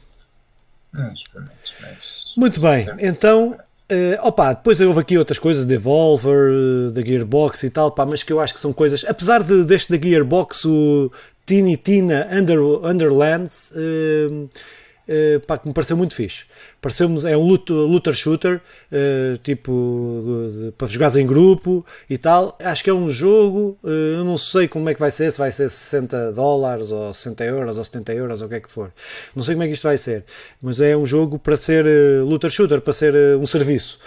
Não 0.92 1.12
experimentes, 1.12 1.75
mas. 1.81 2.35
Muito 2.37 2.61
bem, 2.61 2.87
então. 3.01 3.59
Uh, 3.90 4.16
opa, 4.27 4.55
depois 4.55 4.81
houve 4.81 5.01
aqui 5.01 5.18
outras 5.18 5.38
coisas, 5.38 5.66
Devolver, 5.66 6.90
da 6.92 7.03
Gearbox 7.03 7.62
e 7.62 7.68
tal, 7.68 7.90
pá, 7.90 8.07
mas 8.07 8.22
que 8.22 8.33
eu 8.33 8.40
acho 8.40 8.55
que 8.55 8.61
são 8.61 8.72
coisas. 8.72 9.05
Apesar 9.07 9.42
de, 9.42 9.64
deste 9.64 9.94
da 9.94 10.03
Gearbox, 10.03 10.64
o 10.64 11.12
Tiny 11.46 11.76
Tina 11.76 12.28
Under, 12.33 12.61
Underlands. 12.61 13.72
Uh, 13.72 14.48
uh, 15.09 15.40
pá, 15.46 15.59
que 15.59 15.66
me 15.66 15.74
pareceu 15.74 15.96
muito 15.96 16.14
fixe. 16.14 16.44
Pareceu-me, 16.81 17.24
é 17.31 17.37
um 17.37 17.42
looter 17.42 18.12
shooter, 18.12 18.61
uh, 18.90 19.37
tipo, 19.38 20.72
para 20.76 20.88
jogares 20.88 21.16
em 21.16 21.26
grupo 21.26 21.85
e 22.09 22.18
tal. 22.18 22.57
Acho 22.62 22.83
que 22.83 22.90
é 22.90 22.94
um 22.94 23.11
jogo, 23.11 23.78
uh, 23.83 23.88
eu 23.88 24.24
não 24.24 24.37
sei 24.37 24.68
como 24.68 24.88
é 24.88 24.94
que 24.94 25.00
vai 25.00 25.11
ser, 25.11 25.31
se 25.31 25.38
vai 25.38 25.52
ser 25.52 25.70
60 25.70 26.33
dólares 26.33 26.90
ou 26.90 27.12
60 27.12 27.44
euros 27.44 27.78
ou 27.78 27.85
70 27.85 28.14
euros 28.14 28.40
ou 28.40 28.46
o 28.46 28.48
que 28.48 28.57
é 28.57 28.61
que 28.61 28.70
for. 28.70 28.92
Não 29.37 29.42
sei 29.42 29.55
como 29.55 29.64
é 29.64 29.66
que 29.68 29.74
isto 29.74 29.85
vai 29.85 29.98
ser, 29.98 30.24
mas 30.62 30.81
é 30.81 30.96
um 30.96 31.07
jogo 31.07 31.38
para 31.38 31.57
ser 31.57 31.85
uh, 31.87 32.24
looter 32.24 32.50
shooter, 32.50 32.81
para 32.81 32.92
ser 32.92 33.14
um 33.38 33.46
serviço. 33.46 33.98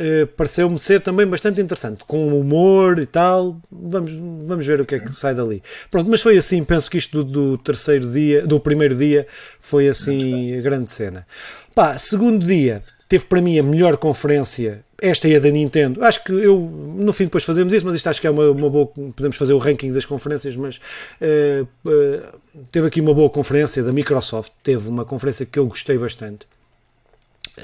Uh, 0.00 0.26
pareceu-me 0.28 0.78
ser 0.78 1.02
também 1.02 1.26
bastante 1.26 1.60
interessante, 1.60 2.04
com 2.06 2.28
humor 2.28 2.98
e 2.98 3.04
tal. 3.04 3.60
Vamos, 3.70 4.12
vamos 4.46 4.66
ver 4.66 4.80
o 4.80 4.86
que 4.86 4.94
é 4.94 4.98
que 4.98 5.14
sai 5.14 5.34
dali. 5.34 5.62
Pronto, 5.90 6.08
mas 6.08 6.22
foi 6.22 6.38
assim, 6.38 6.64
penso 6.64 6.90
que 6.90 6.96
isto 6.96 7.22
do, 7.22 7.30
do 7.30 7.58
terceiro 7.58 8.10
dia, 8.10 8.46
do 8.46 8.58
primeiro 8.58 8.96
dia, 8.96 9.26
foi 9.60 9.88
assim 9.88 10.56
a 10.56 10.62
grande 10.62 10.90
cena. 10.90 11.26
Pá, 11.74 11.98
segundo 11.98 12.46
dia, 12.46 12.82
teve 13.10 13.26
para 13.26 13.42
mim 13.42 13.58
a 13.58 13.62
melhor 13.62 13.98
conferência. 13.98 14.82
Esta 15.02 15.28
é 15.28 15.36
a 15.36 15.38
da 15.38 15.50
Nintendo. 15.50 16.02
Acho 16.02 16.24
que 16.24 16.32
eu, 16.32 16.58
no 16.60 17.12
fim, 17.12 17.24
depois 17.24 17.44
fazemos 17.44 17.70
isso, 17.72 17.84
mas 17.84 17.96
isto 17.96 18.08
acho 18.08 18.22
que 18.22 18.26
é 18.26 18.30
uma, 18.30 18.50
uma 18.50 18.70
boa. 18.70 18.86
Podemos 18.86 19.36
fazer 19.36 19.52
o 19.52 19.58
ranking 19.58 19.92
das 19.92 20.06
conferências, 20.06 20.56
mas 20.56 20.76
uh, 21.20 21.68
uh, 21.86 22.40
teve 22.72 22.86
aqui 22.86 23.02
uma 23.02 23.12
boa 23.12 23.28
conferência 23.28 23.82
da 23.82 23.92
Microsoft. 23.92 24.52
Teve 24.62 24.88
uma 24.88 25.04
conferência 25.04 25.44
que 25.44 25.58
eu 25.58 25.66
gostei 25.66 25.98
bastante 25.98 26.46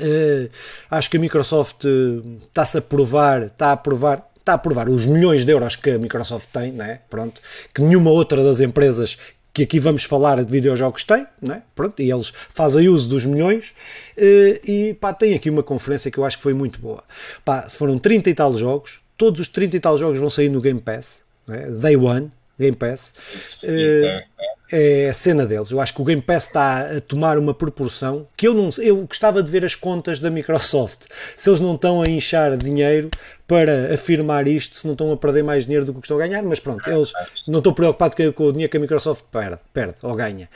Uh, 0.00 0.50
acho 0.90 1.11
que 1.11 1.16
a 1.16 1.20
Microsoft 1.20 1.85
está-se 2.42 2.78
a 2.78 2.82
provar, 2.82 3.42
está 3.44 3.72
a 3.72 3.76
provar, 3.76 4.28
está 4.38 4.54
a 4.54 4.59
provar 4.59 4.88
os 4.88 5.06
milhões 5.06 5.44
de 5.44 5.52
euros 5.52 5.76
que 5.76 5.90
a 5.90 5.98
Microsoft 5.98 6.48
tem, 6.52 6.72
né? 6.72 7.00
Pronto, 7.11 7.40
que 7.74 7.82
nenhuma 7.82 8.11
outra 8.11 8.42
das 8.44 8.61
empresas 8.61 9.18
que 9.56 9.62
aqui 9.62 9.80
vamos 9.80 10.04
falar 10.04 10.44
de 10.44 10.52
videojogos 10.52 11.04
tem, 11.04 11.26
né? 11.40 11.62
Pronto, 11.74 12.02
e 12.02 12.12
eles 12.12 12.30
fazem 12.50 12.88
uso 12.88 13.09
dos 13.09 13.24
milhões 13.24 13.70
uh, 14.18 14.70
e 14.70 14.94
pá, 15.00 15.14
tem 15.14 15.35
aqui 15.35 15.48
uma 15.48 15.62
conferência 15.62 16.11
que 16.11 16.18
eu 16.18 16.26
acho 16.26 16.37
que 16.37 16.42
foi 16.42 16.52
muito 16.52 16.78
boa. 16.78 17.02
Pá, 17.42 17.62
foram 17.62 17.98
30 17.98 18.28
e 18.28 18.35
tal 18.35 18.54
jogos, 18.54 19.00
todos 19.16 19.40
os 19.40 19.48
30 19.48 19.76
e 19.76 19.80
tal 19.80 19.96
jogos 19.96 20.18
vão 20.18 20.28
sair 20.28 20.50
no 20.50 20.61
Game 20.61 20.78
Pass, 20.78 21.22
né? 21.46 21.70
Day 21.70 21.96
One, 21.96 22.30
Game 22.59 22.76
Pass. 22.76 23.12
Isso, 23.35 23.70
uh, 23.70 23.74
isso 23.74 24.04
é, 24.04 24.44
é 24.44 24.56
a 25.09 25.12
cena 25.12 25.46
deles. 25.46 25.70
Eu 25.70 25.81
acho 25.81 25.94
que 25.94 26.00
o 26.02 26.05
Game 26.05 26.22
Pass 26.22 26.46
está 26.46 26.96
a 26.96 27.00
tomar 27.00 27.38
uma 27.38 27.55
proporção 27.55 28.26
que 28.37 28.46
eu 28.48 28.55
não 28.55 28.70
eu 28.79 29.07
gostava 29.07 29.42
de 29.42 29.50
ver 29.50 29.64
as 29.64 29.74
contas 29.74 30.18
da 30.18 30.31
Microsoft. 30.31 31.07
Se 31.37 31.48
eles 31.48 31.61
não 31.61 31.74
estão 31.74 32.02
a 32.02 32.09
inchar 32.09 32.57
dinheiro 32.57 33.11
para 33.46 33.94
afirmar 33.94 34.48
isto, 34.48 34.76
se 34.78 34.85
não 34.85 34.92
estão 34.92 35.12
a 35.12 35.16
perder 35.16 35.44
mais 35.44 35.64
dinheiro 35.64 35.85
do 35.85 35.94
que 35.94 36.00
estão 36.00 36.16
a 36.16 36.20
ganhar, 36.20 36.42
mas 36.42 36.59
pronto, 36.59 36.88
eles 36.90 37.12
não 37.46 37.59
estão 37.59 37.72
preocupados 37.72 38.16
com 38.35 38.44
o 38.44 38.52
dinheiro 38.52 38.70
que 38.70 38.76
a 38.76 38.80
Microsoft 38.80 39.24
perde, 39.30 39.59
perde 39.72 39.94
ou 40.02 40.14
ganha. 40.14 40.48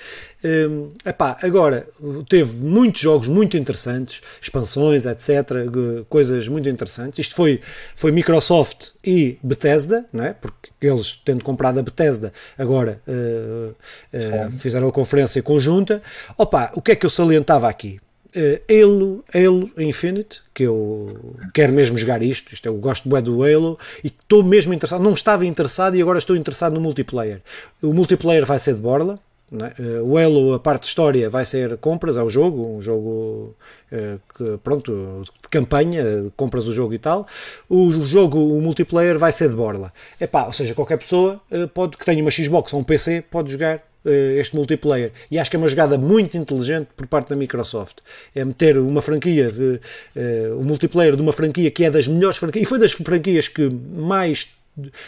Um, 0.43 0.91
epá, 1.05 1.37
agora, 1.43 1.87
teve 2.29 2.57
muitos 2.57 3.01
jogos 3.01 3.29
muito 3.29 3.57
interessantes, 3.57 4.21
expansões, 4.43 5.07
etc., 5.07 5.69
coisas 6.09 6.49
muito 6.49 6.69
interessantes. 6.69 7.21
Isto 7.21 7.37
foi, 7.37 7.61
foi 7.95 8.11
Microsoft 8.11 8.89
e 9.05 9.39
Bethesda, 9.43 10.05
não 10.13 10.25
é? 10.25 10.33
porque 10.33 10.71
eles, 10.81 11.21
tendo 11.25 11.45
comprado 11.45 11.79
a 11.79 11.83
Bethesda, 11.83 12.33
agora 12.59 13.01
uh, 13.07 13.71
uh, 13.71 14.51
fizeram 14.59 14.89
a 14.89 14.93
conferência 14.93 15.43
conjunta. 15.43 16.03
Opa, 16.37 16.73
o 16.75 16.83
que 16.83 16.93
é 16.93 16.97
que 16.97 17.07
eu 17.07 17.11
salientava 17.11 17.69
aqui? 17.69 18.01
Uh, 18.31 18.61
Halo, 18.71 19.25
Halo 19.35 19.71
Infinite, 19.77 20.41
que 20.55 20.63
eu 20.63 21.05
quero 21.53 21.73
mesmo 21.73 21.99
jogar 21.99 22.23
isto, 22.23 22.55
isto 22.55 22.67
eu 22.67 22.75
gosto 22.77 23.09
bem 23.09 23.21
do 23.21 23.43
Halo 23.43 23.77
e 24.05 24.07
estou 24.07 24.45
mesmo 24.45 24.73
interessado, 24.73 25.03
não 25.03 25.15
estava 25.15 25.45
interessado 25.45 25.97
e 25.97 26.03
agora 26.03 26.19
estou 26.19 26.37
interessado 26.37 26.73
no 26.75 26.81
multiplayer. 26.81 27.43
O 27.83 27.93
multiplayer 27.93 28.47
vai 28.47 28.59
ser 28.61 28.75
de 28.75 28.81
borla, 28.81 29.19
é? 29.53 30.01
o 30.01 30.17
Halo, 30.17 30.55
a 30.55 30.61
parte 30.61 30.83
de 30.83 30.89
história 30.89 31.29
vai 31.29 31.45
ser 31.45 31.77
compras 31.79 32.17
ao 32.17 32.31
jogo, 32.31 32.77
um 32.77 32.81
jogo 32.81 33.57
uh, 33.91 34.21
que, 34.37 34.59
pronto, 34.63 35.23
de 35.43 35.49
campanha, 35.49 36.05
compras 36.37 36.69
o 36.69 36.73
jogo 36.73 36.95
e 36.95 36.99
tal. 37.01 37.27
O 37.69 37.91
jogo, 37.91 38.39
o 38.39 38.63
multiplayer 38.63 39.19
vai 39.19 39.33
ser 39.33 39.49
de 39.49 39.57
borla. 39.57 39.93
Epá, 40.21 40.45
ou 40.45 40.53
seja, 40.53 40.73
qualquer 40.73 40.99
pessoa 40.99 41.41
pode, 41.75 41.97
que 41.97 42.05
tenha 42.05 42.23
uma 42.23 42.31
Xbox 42.31 42.73
ou 42.73 42.79
um 42.79 42.85
PC 42.85 43.25
pode 43.29 43.51
jogar 43.51 43.75
eh, 43.77 43.81
este 44.05 44.57
multiplayer. 44.57 45.13
E 45.31 45.39
acho 45.39 45.51
que 45.51 45.57
é 45.57 45.59
uma 45.59 45.69
jogada 45.69 45.99
muito 45.99 46.37
inteligente 46.37 46.89
por 46.97 47.07
parte 47.07 47.29
da 47.29 47.37
Microsoft. 47.37 47.99
É 48.35 48.45
meter 48.45 48.79
uma 48.79 49.03
franquia, 49.03 49.47
de, 49.49 49.81
uh, 50.17 50.59
o 50.59 50.65
multiplayer 50.65 51.17
de 51.17 51.23
uma 51.23 51.33
franquia 51.33 51.71
que 51.71 51.85
é 51.85 51.91
das 51.91 52.07
melhores 52.07 52.37
franquias, 52.37 52.67
e 52.67 52.69
foi 52.69 52.79
das 52.79 52.93
franquias 52.93 53.49
que 53.49 53.69
mais 53.69 54.49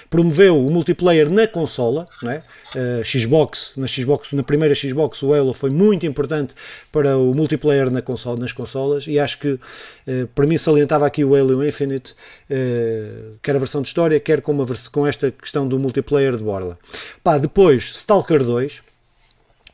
promoveu 0.09 0.59
o 0.59 0.71
multiplayer 0.71 1.31
na 1.31 1.47
consola, 1.47 2.07
é? 2.25 2.43
Uh, 2.77 3.05
Xbox, 3.05 3.73
na 3.77 3.87
Xbox, 3.87 4.33
na 4.33 4.43
primeira 4.43 4.75
Xbox, 4.75 5.23
o 5.23 5.33
Halo 5.33 5.53
foi 5.53 5.71
muito 5.71 6.07
importante 6.07 6.55
para 6.91 7.17
o 7.19 7.35
multiplayer 7.35 7.91
na 7.91 8.03
consola, 8.03 8.39
nas 8.39 8.53
consolas 8.53 9.07
e 9.07 9.19
acho 9.19 9.39
que 9.39 9.53
uh, 9.53 9.61
para 10.35 10.47
mim 10.47 10.59
salientava 10.59 11.07
aqui 11.07 11.25
o 11.25 11.35
Halo 11.35 11.67
Infinite, 11.67 12.13
uh, 12.51 13.39
quer 13.43 13.57
a 13.57 13.59
versão 13.59 13.83
de 13.83 13.89
história, 13.89 14.19
quer 14.19 14.41
com, 14.41 14.53
uma, 14.53 14.67
com 14.91 15.07
esta 15.07 15.31
questão 15.31 15.67
do 15.67 15.79
multiplayer 15.79 16.37
de 16.37 16.43
borla. 16.43 16.79
Pá, 17.23 17.39
depois 17.39 17.93
Stalker 17.95 18.43
2, 18.43 18.83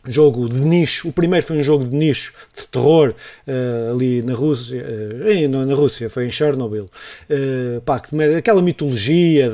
jogo 0.08 0.48
de 0.48 0.60
nicho. 0.60 1.08
O 1.08 1.12
primeiro 1.12 1.44
foi 1.46 1.58
um 1.58 1.62
jogo 1.62 1.84
de 1.84 1.94
nicho 1.94 2.32
de 2.56 2.66
terror 2.66 3.14
uh, 3.46 3.92
ali 3.92 4.22
na 4.22 4.34
Rússia, 4.34 4.84
uh, 4.84 5.48
não 5.48 5.64
na 5.66 5.74
Rússia, 5.74 6.08
foi 6.08 6.26
em 6.26 6.30
Chernobyl. 6.30 6.90
Uh, 7.30 7.80
pá, 7.82 8.02
aquela 8.36 8.62
mitologia 8.62 9.50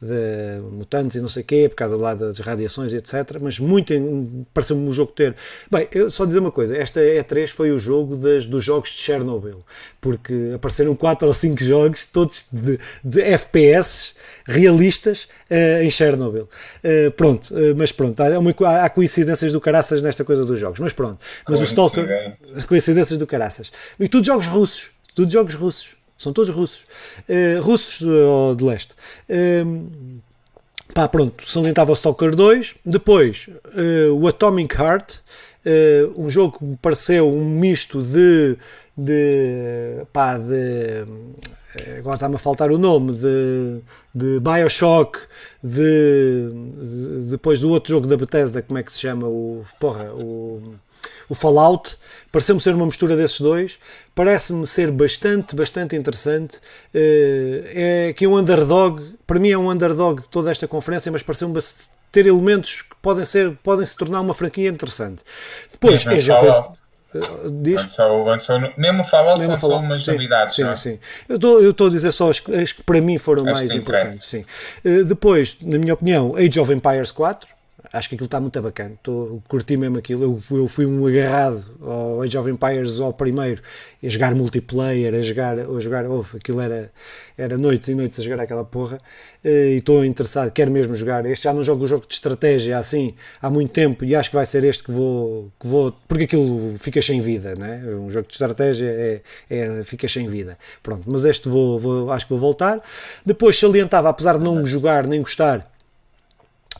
de, 0.00 0.60
mutantes 0.72 1.16
e 1.16 1.20
não 1.20 1.28
sei 1.28 1.42
o 1.42 1.46
quê, 1.46 1.68
por 1.68 1.76
causa 1.76 1.96
lá 1.96 2.14
das 2.14 2.38
radiações 2.38 2.92
etc. 2.92 3.38
Mas 3.40 3.58
muito 3.58 3.92
pareceu-me 4.52 4.88
um 4.88 4.92
jogo 4.92 5.12
ter. 5.12 5.34
Bem, 5.70 5.86
eu 5.92 6.10
só 6.10 6.24
dizer 6.24 6.38
uma 6.38 6.50
coisa: 6.50 6.76
esta 6.76 7.00
E3 7.00 7.48
foi 7.48 7.70
o 7.70 7.78
jogo 7.78 8.16
das, 8.16 8.46
dos 8.46 8.64
jogos 8.64 8.90
de 8.90 8.96
Chernobyl, 8.96 9.62
porque 10.00 10.52
apareceram 10.54 10.94
4 10.94 11.28
ou 11.28 11.34
5 11.34 11.62
jogos, 11.62 12.06
todos 12.06 12.46
de, 12.50 12.78
de 13.04 13.20
FPS 13.20 14.14
realistas 14.44 15.28
uh, 15.50 15.82
em 15.82 15.90
Chernobyl. 15.90 16.48
Uh, 16.82 17.10
pronto, 17.12 17.54
uh, 17.54 17.74
mas 17.76 17.92
pronto, 17.92 18.20
há, 18.20 18.38
uma, 18.38 18.54
há, 18.84 18.88
coincidências 18.90 19.52
do 19.52 19.60
caraças 19.60 20.02
nesta 20.02 20.24
coisa 20.24 20.44
dos 20.44 20.58
jogos, 20.58 20.80
mas 20.80 20.92
pronto. 20.92 21.18
Mas 21.48 21.60
o 21.60 21.64
Stalker. 21.64 22.06
Coincidências 22.66 23.18
do 23.18 23.26
caraças. 23.26 23.70
E 23.98 24.08
tudo 24.08 24.24
jogos 24.24 24.48
russos, 24.48 24.90
tudo 25.14 25.30
jogos 25.30 25.54
russos. 25.54 25.96
São 26.18 26.32
todos 26.32 26.54
russos. 26.54 26.84
russos 27.62 28.02
ou 28.02 28.54
de 28.54 28.62
leste. 28.62 28.94
pá, 30.94 31.08
pronto, 31.08 31.48
salientava 31.48 31.90
o 31.90 31.94
Stalker 31.94 32.36
2. 32.36 32.76
Depois, 32.86 33.48
o 34.14 34.28
Atomic 34.28 34.72
Heart. 34.72 35.18
um 36.16 36.30
jogo 36.30 36.58
que 36.58 36.64
me 36.64 36.76
pareceu 36.76 37.28
um 37.28 37.44
misto 37.44 38.02
de 38.02 38.56
de 38.96 40.04
pá, 40.12 40.38
de 40.38 41.04
agora 41.98 42.16
está-me 42.16 42.34
a 42.34 42.38
faltar 42.38 42.70
o 42.70 42.78
nome 42.78 43.12
de, 43.12 43.80
de 44.14 44.40
Bioshock 44.40 45.18
de, 45.62 46.50
de, 46.76 47.30
depois 47.30 47.60
do 47.60 47.70
outro 47.70 47.90
jogo 47.90 48.06
da 48.06 48.16
Bethesda 48.16 48.62
como 48.62 48.78
é 48.78 48.82
que 48.82 48.92
se 48.92 49.00
chama 49.00 49.26
o 49.26 49.64
porra 49.80 50.12
o, 50.14 50.74
o 51.28 51.34
Fallout. 51.34 51.96
Pareceu-me 52.30 52.60
ser 52.60 52.74
uma 52.74 52.86
mistura 52.86 53.16
desses 53.16 53.40
dois. 53.40 53.78
Parece-me 54.14 54.66
ser 54.66 54.90
bastante 54.90 55.56
bastante 55.56 55.96
interessante. 55.96 56.58
Eh, 56.94 58.08
é 58.08 58.12
que 58.12 58.26
um 58.26 58.36
underdog. 58.36 59.02
Para 59.26 59.38
mim 59.38 59.50
é 59.50 59.58
um 59.58 59.70
underdog 59.70 60.20
de 60.20 60.28
toda 60.28 60.50
esta 60.50 60.68
conferência 60.68 61.10
mas 61.10 61.22
pareceu-me 61.22 61.58
ter 62.10 62.26
elementos 62.26 62.82
que 62.82 62.96
podem 63.00 63.24
ser 63.24 63.56
podem 63.64 63.86
se 63.86 63.96
tornar 63.96 64.20
uma 64.20 64.34
franquia 64.34 64.68
interessante. 64.68 65.22
Depois 65.70 66.06
é, 66.06 66.18
já 66.18 66.36
foi, 66.36 66.50
Diz? 67.62 67.80
Lançou, 67.80 68.24
lançou, 68.24 68.60
mesmo 68.76 69.04
Fallout 69.04 69.38
mesmo 69.38 69.52
lançou 69.52 69.70
Fallout, 69.70 69.86
umas 69.86 70.04
sim, 70.04 70.12
novidades. 70.12 70.56
Sim, 70.56 70.74
sim. 70.76 70.98
Eu 71.28 71.70
estou 71.70 71.86
a 71.86 71.90
dizer 71.90 72.12
só 72.12 72.30
as, 72.30 72.42
as, 72.48 72.72
que 72.72 72.82
para 72.82 73.00
mim 73.00 73.18
foram 73.18 73.46
as 73.48 73.52
mais 73.52 73.70
importantes. 73.70 74.20
Sim. 74.24 74.40
Uh, 74.84 75.04
depois, 75.04 75.56
na 75.60 75.78
minha 75.78 75.94
opinião, 75.94 76.34
Age 76.36 76.58
of 76.58 76.72
Empires 76.72 77.10
4 77.10 77.51
acho 77.92 78.08
que 78.08 78.14
aquilo 78.14 78.26
está 78.26 78.40
muito 78.40 78.60
bacana. 78.60 78.94
Estou, 78.94 79.42
curti 79.48 79.76
mesmo 79.76 79.98
aquilo. 79.98 80.22
Eu 80.24 80.58
eu 80.58 80.68
fui 80.68 80.86
um 80.86 81.06
agarrado 81.06 81.64
ao 81.80 82.22
Age 82.22 82.38
of 82.38 82.50
Empires 82.50 83.00
ao 83.00 83.12
primeiro, 83.12 83.62
a 84.02 84.08
jogar 84.08 84.34
multiplayer, 84.34 85.14
a 85.14 85.20
jogar, 85.20 85.58
a 85.58 85.80
jogar 85.80 86.06
oh, 86.06 86.24
aquilo 86.34 86.60
era, 86.60 86.90
era 87.36 87.58
noites 87.58 87.88
e 87.88 87.94
noites 87.94 88.20
a 88.20 88.22
jogar 88.22 88.40
aquela 88.40 88.64
porra. 88.64 88.98
Eh, 89.44 89.74
e 89.74 89.76
estou 89.78 90.04
interessado, 90.04 90.50
quero 90.50 90.70
mesmo 90.70 90.94
jogar. 90.94 91.26
Este 91.26 91.44
já 91.44 91.52
não 91.52 91.64
jogo 91.64 91.84
o 91.84 91.86
jogo 91.86 92.06
de 92.06 92.14
estratégia 92.14 92.78
assim 92.78 93.14
há 93.40 93.50
muito 93.50 93.72
tempo 93.72 94.04
e 94.04 94.14
acho 94.14 94.30
que 94.30 94.36
vai 94.36 94.46
ser 94.46 94.64
este 94.64 94.84
que 94.84 94.92
vou, 94.92 95.50
que 95.60 95.66
vou 95.66 95.92
porque 96.08 96.24
aquilo 96.24 96.76
fica 96.78 97.02
sem 97.02 97.20
vida, 97.20 97.54
né? 97.54 97.82
Um 97.86 98.10
jogo 98.10 98.26
de 98.26 98.32
estratégia 98.34 98.86
é, 98.86 99.22
é, 99.50 99.82
fica 99.84 100.08
sem 100.08 100.28
vida. 100.28 100.56
Pronto, 100.82 101.02
mas 101.06 101.24
este 101.24 101.48
vou, 101.48 101.78
vou, 101.78 102.12
acho 102.12 102.26
que 102.26 102.30
vou 102.30 102.38
voltar. 102.38 102.80
Depois 103.24 103.58
salientava, 103.58 104.08
apesar 104.08 104.38
de 104.38 104.44
não 104.44 104.66
jogar 104.66 105.06
nem 105.06 105.20
gostar 105.20 105.71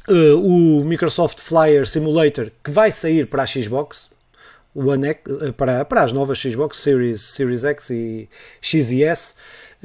uh, 0.09 0.37
o 0.39 0.85
Microsoft 0.85 1.41
Flyer 1.41 1.87
Simulator 1.87 2.51
que 2.63 2.71
vai 2.71 2.91
sair 2.91 3.27
para 3.27 3.43
a 3.43 3.47
Xbox, 3.47 4.11
One 4.75 5.09
X, 5.09 5.21
uh, 5.31 5.53
para, 5.53 5.85
para 5.85 6.03
as 6.03 6.13
novas 6.13 6.39
Xbox 6.39 6.79
Series, 6.79 7.21
Series 7.21 7.65
X 7.65 7.91
e 7.91 8.29
X 8.61 8.91
e 8.91 9.05
S, 9.05 9.35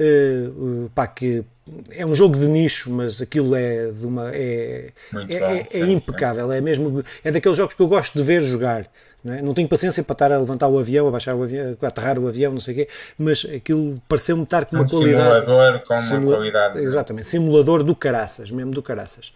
uh, 0.00 0.90
pá, 0.94 1.06
que 1.06 1.44
é 1.90 2.06
um 2.06 2.14
jogo 2.14 2.38
de 2.38 2.46
nicho, 2.46 2.90
mas 2.90 3.20
aquilo 3.20 3.54
é 3.54 3.90
de 3.90 4.06
uma 4.06 4.30
é, 4.34 4.92
é, 5.28 5.34
é, 5.34 5.66
é 5.72 5.86
impecável, 5.86 6.50
é 6.50 6.60
mesmo 6.60 7.04
é 7.22 7.30
daqueles 7.30 7.56
jogos 7.56 7.74
que 7.74 7.82
eu 7.82 7.88
gosto 7.88 8.16
de 8.16 8.24
ver 8.24 8.42
jogar 8.42 8.88
Não, 9.22 9.34
é? 9.34 9.42
não 9.42 9.52
tenho 9.52 9.68
paciência 9.68 10.02
para 10.02 10.12
estar 10.12 10.32
a 10.32 10.38
levantar 10.38 10.68
o 10.68 10.78
avião, 10.78 11.08
a 11.08 11.10
baixar 11.10 11.34
o 11.34 11.42
avião, 11.42 11.76
a 11.80 11.86
aterrar 11.86 12.18
o 12.18 12.28
avião, 12.28 12.52
não 12.52 12.60
sei 12.60 12.74
o 12.74 12.76
quê, 12.76 12.88
mas 13.18 13.44
aquilo 13.44 14.00
pareceu-me 14.08 14.44
estar 14.44 14.64
com 14.64 14.76
uma 14.76 14.84
um 14.84 14.86
qualidade. 14.86 15.44
simulador 15.44 15.82
com 15.82 15.94
uma 15.94 16.22
qualidade. 16.22 16.78
Exatamente, 16.78 17.26
simulador 17.26 17.82
do 17.82 17.94
caraças, 17.94 18.50
mesmo 18.50 18.70
do 18.70 18.82
caraças. 18.82 19.32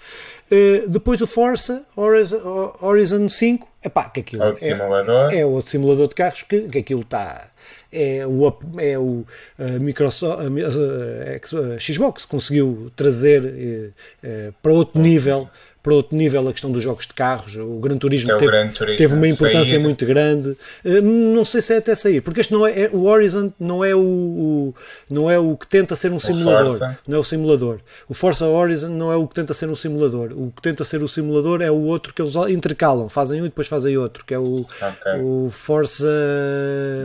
Uh, 0.50 0.88
depois 0.88 1.20
o 1.20 1.26
Forza 1.26 1.82
Horizon, 1.96 2.76
Horizon 2.80 3.28
5, 3.28 3.68
epá, 3.84 4.08
que 4.08 4.20
aquilo 4.20 4.44
Outro 4.44 4.62
simulador. 4.62 5.32
é, 5.32 5.40
é 5.40 5.46
outro 5.46 5.70
simulador 5.70 6.08
de 6.08 6.14
carros 6.14 6.42
que, 6.42 6.60
que 6.62 6.78
aquilo 6.78 7.00
está 7.02 7.48
é 7.92 8.26
o, 8.26 8.52
é 8.78 8.98
o 8.98 9.24
a 9.58 9.78
Microsoft, 9.78 10.40
a, 10.40 10.44
a, 10.44 11.74
a 11.74 11.78
Xbox 11.78 12.24
conseguiu 12.24 12.90
trazer 12.96 13.92
eh, 14.24 14.50
para 14.62 14.72
outro 14.72 14.98
nível 15.00 15.48
para 15.82 15.94
outro 15.94 16.16
nível 16.16 16.46
a 16.48 16.52
questão 16.52 16.70
dos 16.70 16.82
jogos 16.82 17.06
de 17.06 17.12
carros. 17.12 17.56
O 17.56 17.80
Gran 17.80 17.96
Turismo, 17.98 18.30
É 18.30 18.34
o 18.36 18.38
teve, 18.38 18.50
Gran 18.52 18.68
Turismo, 18.68 18.98
teve 18.98 19.14
uma 19.14 19.26
importância 19.28 19.64
sair. 19.72 19.78
muito 19.82 20.06
grande. 20.06 20.56
Eh, 20.84 21.00
Não 21.00 21.44
sei 21.44 21.60
se 21.60 21.74
é 21.74 21.78
até 21.78 21.94
sair, 21.94 22.20
porque 22.20 22.40
este 22.40 22.52
não 22.52 22.64
é, 22.66 22.82
é- 22.82 22.90
o 22.92 23.02
Horizon 23.04 23.52
não 23.58 23.84
é 23.84 23.94
o, 23.94 24.00
o- 24.00 24.74
não 25.10 25.30
é 25.30 25.38
o 25.38 25.56
que 25.56 25.66
tenta 25.66 25.96
ser 25.96 26.12
um 26.12 26.20
simulador, 26.20 26.66
Forza. 26.66 26.98
não 27.08 27.16
é 27.16 27.20
o 27.20 27.24
simulador. 27.24 27.80
O 28.08 28.14
Forza 28.14 28.46
Horizon 28.46 28.90
não 28.90 29.10
é 29.10 29.16
o 29.16 29.26
que 29.26 29.34
tenta 29.34 29.52
ser 29.54 29.68
um 29.68 29.74
simulador. 29.74 30.32
O 30.36 30.52
que 30.52 30.62
tenta 30.62 30.84
ser 30.84 31.02
o 31.02 31.08
simulador 31.08 31.60
é 31.60 31.70
o 31.70 31.80
outro 31.82 32.14
que 32.14 32.22
eles 32.22 32.34
intercalam, 32.48 33.08
fazem 33.08 33.40
um 33.42 33.46
e 33.46 33.48
depois 33.48 33.66
fazem 33.66 33.96
outro, 33.96 34.24
que 34.24 34.32
é 34.34 34.38
o, 34.38 34.54
Ok. 34.60 35.20
o 35.20 35.48
Forza 35.50 36.08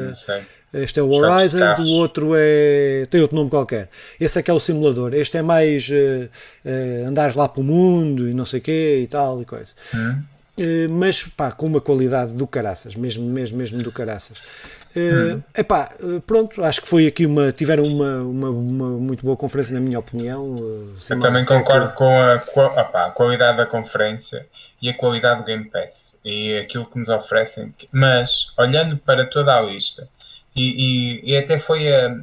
Não 0.08 0.16
sei. 0.16 0.42
Este 0.74 1.00
é 1.00 1.04
o 1.04 1.10
Horizon, 1.10 1.60
o 1.80 1.98
outro 1.98 2.32
é. 2.36 3.06
tem 3.10 3.22
outro 3.22 3.36
nome 3.36 3.50
qualquer. 3.50 3.90
Esse 4.20 4.40
é 4.40 4.44
que 4.44 4.52
é 4.52 4.54
o 4.54 4.60
simulador. 4.60 5.14
Este 5.14 5.38
é 5.38 5.42
mais 5.42 5.88
eh, 5.92 6.30
eh, 6.66 7.06
andares 7.08 7.36
lá 7.36 7.48
para 7.48 7.62
o 7.62 7.64
mundo 7.64 8.28
e 8.28 8.34
não 8.34 8.46
sei 8.46 8.60
o 8.60 8.64
quê 8.64 9.00
e 9.04 9.08
tal 9.08 9.42
e 9.42 9.46
coisa. 9.46 9.72
Hum? 9.94 10.22
Eh, 10.58 10.88
mas 10.90 11.24
pá, 11.24 11.52
com 11.52 11.68
uma 11.68 11.80
qualidade 11.80 12.34
do 12.34 12.48
caraças, 12.48 12.96
mesmo, 12.96 13.24
mesmo, 13.30 13.58
mesmo 13.58 13.82
do 13.84 13.92
caraças. 13.92 14.88
Uh, 14.96 15.44
epá, 15.56 15.90
eh, 16.00 16.20
pronto, 16.26 16.64
acho 16.64 16.82
que 16.82 16.88
foi 16.88 17.06
aqui 17.06 17.28
uma. 17.28 17.52
tiveram 17.52 17.84
uma, 17.84 18.22
uma, 18.24 18.50
uma 18.50 18.90
muito 18.98 19.24
boa 19.24 19.38
conferência, 19.38 19.72
na 19.76 19.80
minha 19.80 20.00
opinião. 20.00 20.56
Eu 21.10 21.20
também 21.20 21.46
concordo 21.46 21.92
com 21.94 22.20
a, 22.20 22.40
qua- 22.40 22.82
opá, 22.82 23.06
a 23.06 23.12
qualidade 23.12 23.58
da 23.58 23.66
conferência 23.68 24.44
e 24.82 24.90
a 24.90 24.94
qualidade 24.96 25.42
do 25.42 25.46
Game 25.46 25.66
Pass 25.70 26.20
e 26.26 26.58
aquilo 26.58 26.86
que 26.88 26.98
nos 26.98 27.10
oferecem. 27.10 27.72
Mas, 27.92 28.54
olhando 28.58 28.98
para 28.98 29.24
toda 29.28 29.56
a 29.56 29.62
lista, 29.62 30.10
e, 30.58 31.22
e, 31.24 31.34
e 31.34 31.38
até 31.38 31.58
foi 31.58 31.94
a, 31.94 32.18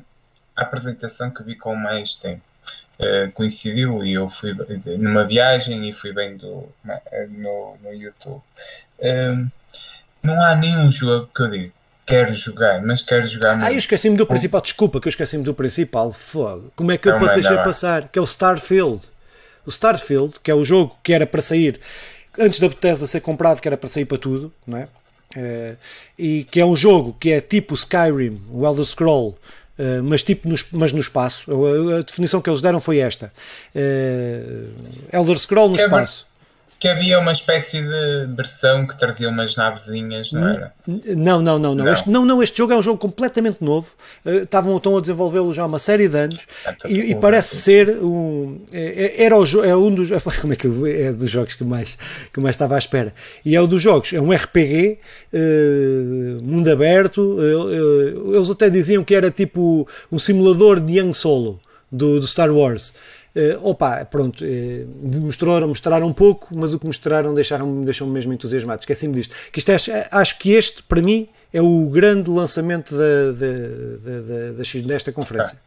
a 0.56 0.62
apresentação 0.62 1.30
que 1.30 1.42
vi 1.42 1.54
com 1.56 1.74
mais 1.76 2.16
tempo. 2.16 2.42
eh, 2.98 3.28
coincidiu 3.34 4.04
e 4.04 4.14
eu 4.14 4.28
fui 4.28 4.54
numa 4.98 5.24
viagem 5.24 5.88
e 5.88 5.92
fui 5.92 6.12
vendo 6.12 6.68
eh, 7.12 7.26
no, 7.30 7.76
no 7.82 7.92
YouTube. 7.92 8.40
Eh, 9.00 9.34
não 10.22 10.40
há 10.42 10.54
nenhum 10.56 10.90
jogo 10.92 11.28
que 11.34 11.42
eu 11.42 11.50
digo 11.50 11.72
quero 12.06 12.32
jogar, 12.34 12.82
mas 12.82 13.00
quero 13.00 13.26
jogar 13.26 13.52
Ah, 13.52 13.54
eu 13.54 13.60
muito. 13.68 13.78
esqueci-me 13.78 14.14
do 14.16 14.26
principal, 14.26 14.60
desculpa 14.60 15.00
que 15.00 15.08
eu 15.08 15.10
esqueci-me 15.10 15.42
do 15.42 15.54
principal. 15.54 16.12
Fogo. 16.12 16.70
Como 16.76 16.92
é 16.92 16.98
que 16.98 17.08
eu 17.08 17.16
Então 17.16 17.26
passei 17.26 17.42
manda 17.42 17.54
a 17.54 17.58
lá. 17.58 17.64
passar? 17.64 18.08
Que 18.08 18.18
é 18.18 18.22
o 18.22 18.26
Starfield. 18.26 19.00
O 19.64 19.70
Starfield, 19.70 20.38
que 20.42 20.50
é 20.50 20.54
o 20.54 20.62
jogo 20.62 20.98
que 21.02 21.14
era 21.14 21.26
para 21.26 21.40
sair 21.40 21.80
antes 22.38 22.60
da 22.60 22.68
Bethesda 22.68 23.06
ser 23.06 23.20
comprado, 23.22 23.60
que 23.60 23.66
era 23.68 23.76
para 23.78 23.88
sair 23.88 24.04
para 24.04 24.18
tudo, 24.18 24.52
não 24.66 24.76
é? 24.78 24.88
Eh, 25.36 25.74
e 26.18 26.44
que 26.44 26.60
é 26.60 26.66
um 26.66 26.76
jogo 26.76 27.16
que 27.18 27.32
é 27.32 27.40
tipo 27.40 27.74
Skyrim, 27.74 28.40
o 28.50 28.66
Elder 28.66 28.84
Scroll, 28.84 29.36
eh, 29.78 30.00
mas 30.02 30.22
tipo 30.22 30.48
no, 30.48 30.56
mas 30.72 30.92
no 30.92 31.00
espaço. 31.00 31.44
A, 31.50 31.98
a 31.98 32.02
definição 32.02 32.40
que 32.40 32.48
eles 32.48 32.60
deram 32.60 32.80
foi 32.80 32.98
esta: 32.98 33.32
Eh, 33.74 34.66
Elder 35.12 35.38
Scroll 35.38 35.70
no 35.70 35.78
é 35.78 35.84
espaço. 35.84 36.26
Que 36.84 36.88
havia 36.88 37.18
uma 37.18 37.32
espécie 37.32 37.80
de 37.80 38.26
versão 38.36 38.86
que 38.86 38.94
trazia 38.98 39.26
umas 39.30 39.56
navezinhas, 39.56 40.32
não 40.32 40.46
era? 40.46 40.72
Não, 41.16 41.40
não, 41.40 41.58
não, 41.58 41.74
não. 41.74 41.82
Não. 41.86 41.90
Este, 41.94 42.10
não, 42.10 42.26
não, 42.26 42.42
este 42.42 42.58
jogo 42.58 42.74
é 42.74 42.76
um 42.76 42.82
jogo 42.82 42.98
completamente 42.98 43.56
novo. 43.64 43.88
Eh, 44.26 44.42
Estavam 44.42 44.76
estão 44.76 44.94
a 44.98 45.00
desenvolvê-lo 45.00 45.50
já 45.50 45.62
há 45.62 45.66
uma 45.66 45.78
série 45.78 46.08
de 46.08 46.18
anos 46.18 46.40
Tanta 46.62 46.86
e, 46.90 47.12
e 47.12 47.14
parece 47.14 47.56
ser 47.56 47.88
um. 48.02 48.60
é- 48.70 49.14
é- 49.18 49.24
Era 49.24 49.38
o, 49.38 49.64
é 49.64 49.74
um 49.74 49.94
dos. 49.94 50.10
Como 50.42 50.52
é 50.52 50.56
que 50.56 50.66
eu, 50.66 50.86
é 50.86 51.10
dos 51.10 51.30
jogos 51.30 51.54
que 51.54 51.64
mais, 51.64 51.96
que 52.30 52.38
mais 52.38 52.54
estava 52.54 52.74
à 52.74 52.78
espera. 52.78 53.14
E 53.46 53.56
é 53.56 53.60
o 53.62 53.66
dos 53.66 53.82
jogos. 53.82 54.12
É 54.12 54.20
um 54.20 54.30
RPG, 54.30 54.98
eh, 55.32 56.38
mundo 56.42 56.68
aberto. 56.70 57.38
eh, 57.40 58.34
eh, 58.34 58.36
eles 58.36 58.50
até 58.50 58.68
diziam 58.68 59.02
que 59.02 59.14
era 59.14 59.30
tipo 59.30 59.88
um 60.12 60.18
simulador 60.18 60.80
de 60.80 60.98
Young 60.98 61.14
Solo 61.14 61.58
do, 61.90 62.20
do 62.20 62.26
Star 62.26 62.50
Wars. 62.50 62.92
Eh, 63.36 63.58
opa, 63.60 64.04
pronto, 64.04 64.44
eh, 64.44 64.84
mostraram, 65.18 65.66
mostraram 65.68 66.06
um 66.06 66.12
pouco, 66.12 66.56
mas 66.56 66.72
o 66.72 66.78
que 66.78 66.86
mostraram 66.86 67.34
deixaram-me 67.34 67.84
deixou 67.84 68.06
mesmo 68.06 68.32
entusiasmado. 68.32 68.80
Esqueci-me 68.80 69.14
disto. 69.14 69.34
Que 69.50 69.58
isto 69.58 69.70
é- 69.72 70.08
acho 70.10 70.38
que 70.38 70.52
este, 70.52 70.82
para 70.84 71.02
mim, 71.02 71.28
é 71.52 71.60
o 71.60 71.88
grande 71.88 72.30
lançamento 72.30 72.96
da, 72.96 73.32
da, 73.32 73.52
da, 74.04 74.52
da, 74.52 74.88
desta 74.88 75.12
conferência. 75.12 75.58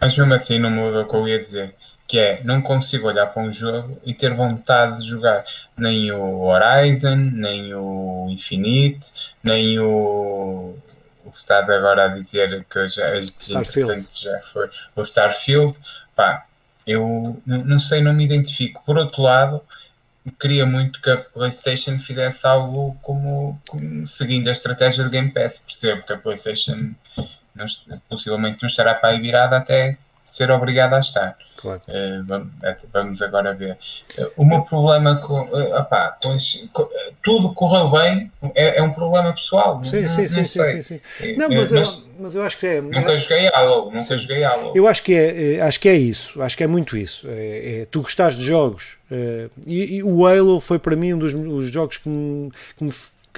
Mas 0.00 0.16
mesmo 0.16 0.34
assim 0.34 0.58
não 0.58 0.70
muda 0.70 1.00
o 1.00 1.08
que 1.08 1.14
eu 1.14 1.26
ia 1.26 1.38
dizer. 1.38 1.74
Que 2.06 2.18
é, 2.18 2.40
não 2.42 2.62
consigo 2.62 3.06
olhar 3.06 3.26
para 3.26 3.42
um 3.42 3.52
jogo 3.52 4.00
e 4.04 4.14
ter 4.14 4.32
vontade 4.32 4.98
de 4.98 5.08
jogar 5.08 5.44
nem 5.78 6.10
o 6.10 6.40
Horizon, 6.40 7.16
nem 7.16 7.74
o 7.74 8.28
Infinite, 8.30 9.34
nem 9.42 9.78
o. 9.78 10.74
O 11.24 11.30
Estado 11.30 11.70
agora 11.72 12.06
a 12.06 12.08
dizer 12.08 12.64
que 12.70 12.88
já, 12.88 13.10
que 13.12 13.42
Starfield. 13.42 14.06
já 14.08 14.40
foi. 14.40 14.70
O 14.96 15.02
Starfield, 15.02 15.74
pá, 16.16 16.47
eu 16.88 17.42
não, 17.44 17.78
sei, 17.78 18.00
não 18.00 18.14
me 18.14 18.24
identifico. 18.24 18.82
Por 18.84 18.96
outro 18.96 19.22
lado, 19.22 19.60
queria 20.40 20.64
muito 20.64 21.02
que 21.02 21.10
a 21.10 21.18
PlayStation 21.18 21.98
fizesse 21.98 22.46
algo 22.46 22.96
como, 23.02 23.60
como 23.68 24.06
seguindo 24.06 24.48
a 24.48 24.52
estratégia 24.52 25.04
do 25.04 25.10
Game 25.10 25.30
Pass. 25.30 25.58
Percebo 25.58 26.02
que 26.02 26.12
a 26.14 26.18
PlayStation 26.18 26.94
não 27.54 27.66
possivelmente 28.08 28.62
não 28.62 28.66
estará 28.68 28.94
para 28.94 29.10
aí 29.10 29.20
virada 29.20 29.58
até 29.58 29.98
ser 30.22 30.50
obrigada 30.50 30.96
a 30.96 31.00
estar. 31.00 31.36
Claro. 31.60 31.82
Eh, 31.88 32.22
vam- 32.24 32.48
at- 32.62 32.86
vamos 32.92 33.20
agora 33.20 33.52
ver. 33.52 33.76
Eh, 34.16 34.30
o 34.36 34.44
meu 34.44 34.62
problema 34.62 35.16
com, 35.16 35.40
eh, 35.40 35.76
opá, 35.80 36.16
com 36.22 36.36
com- 36.72 36.82
eh, 36.84 37.12
tudo 37.20 37.52
correu 37.52 37.90
bem, 37.90 38.30
é, 38.54 38.78
é 38.78 38.82
um 38.82 38.92
problema 38.92 39.32
pessoal. 39.32 39.82
Sim, 39.82 40.02
não, 40.02 40.08
sim, 40.08 40.20
não 40.22 40.28
sim, 40.28 40.44
sei. 40.44 40.72
sim, 40.74 40.82
sim. 40.82 41.00
Eh, 41.20 41.36
Não, 41.36 41.46
eh, 41.50 41.56
mas, 41.56 41.72
mas 41.72 42.06
eu, 42.06 42.12
mas 42.20 42.34
eu 42.36 42.42
acho 42.44 42.58
que 42.58 42.66
é. 42.66 42.80
nunca 42.80 43.16
joguei 43.16 43.48
Halo, 43.48 43.90
nunca 43.90 44.16
joguei 44.16 44.44
Halo. 44.44 44.72
Eu 44.72 44.86
acho 44.86 45.02
que 45.02 45.12
é, 45.14 45.54
eh, 45.56 45.60
acho 45.60 45.80
que 45.80 45.88
é 45.88 45.96
isso, 45.96 46.40
acho 46.40 46.56
que 46.56 46.62
é 46.62 46.66
muito 46.68 46.96
isso. 46.96 47.26
É, 47.28 47.80
é, 47.80 47.86
tu 47.90 48.02
gostares 48.02 48.36
de 48.36 48.44
jogos 48.44 48.96
eh, 49.10 49.48
e, 49.66 49.96
e 49.96 50.02
o 50.04 50.26
Halo 50.28 50.60
foi 50.60 50.78
para 50.78 50.94
mim 50.94 51.14
um 51.14 51.18
dos 51.18 51.34
os 51.34 51.70
jogos 51.72 51.96
que 51.98 52.08
me, 52.08 52.52
que 52.76 52.84
me 52.84 52.92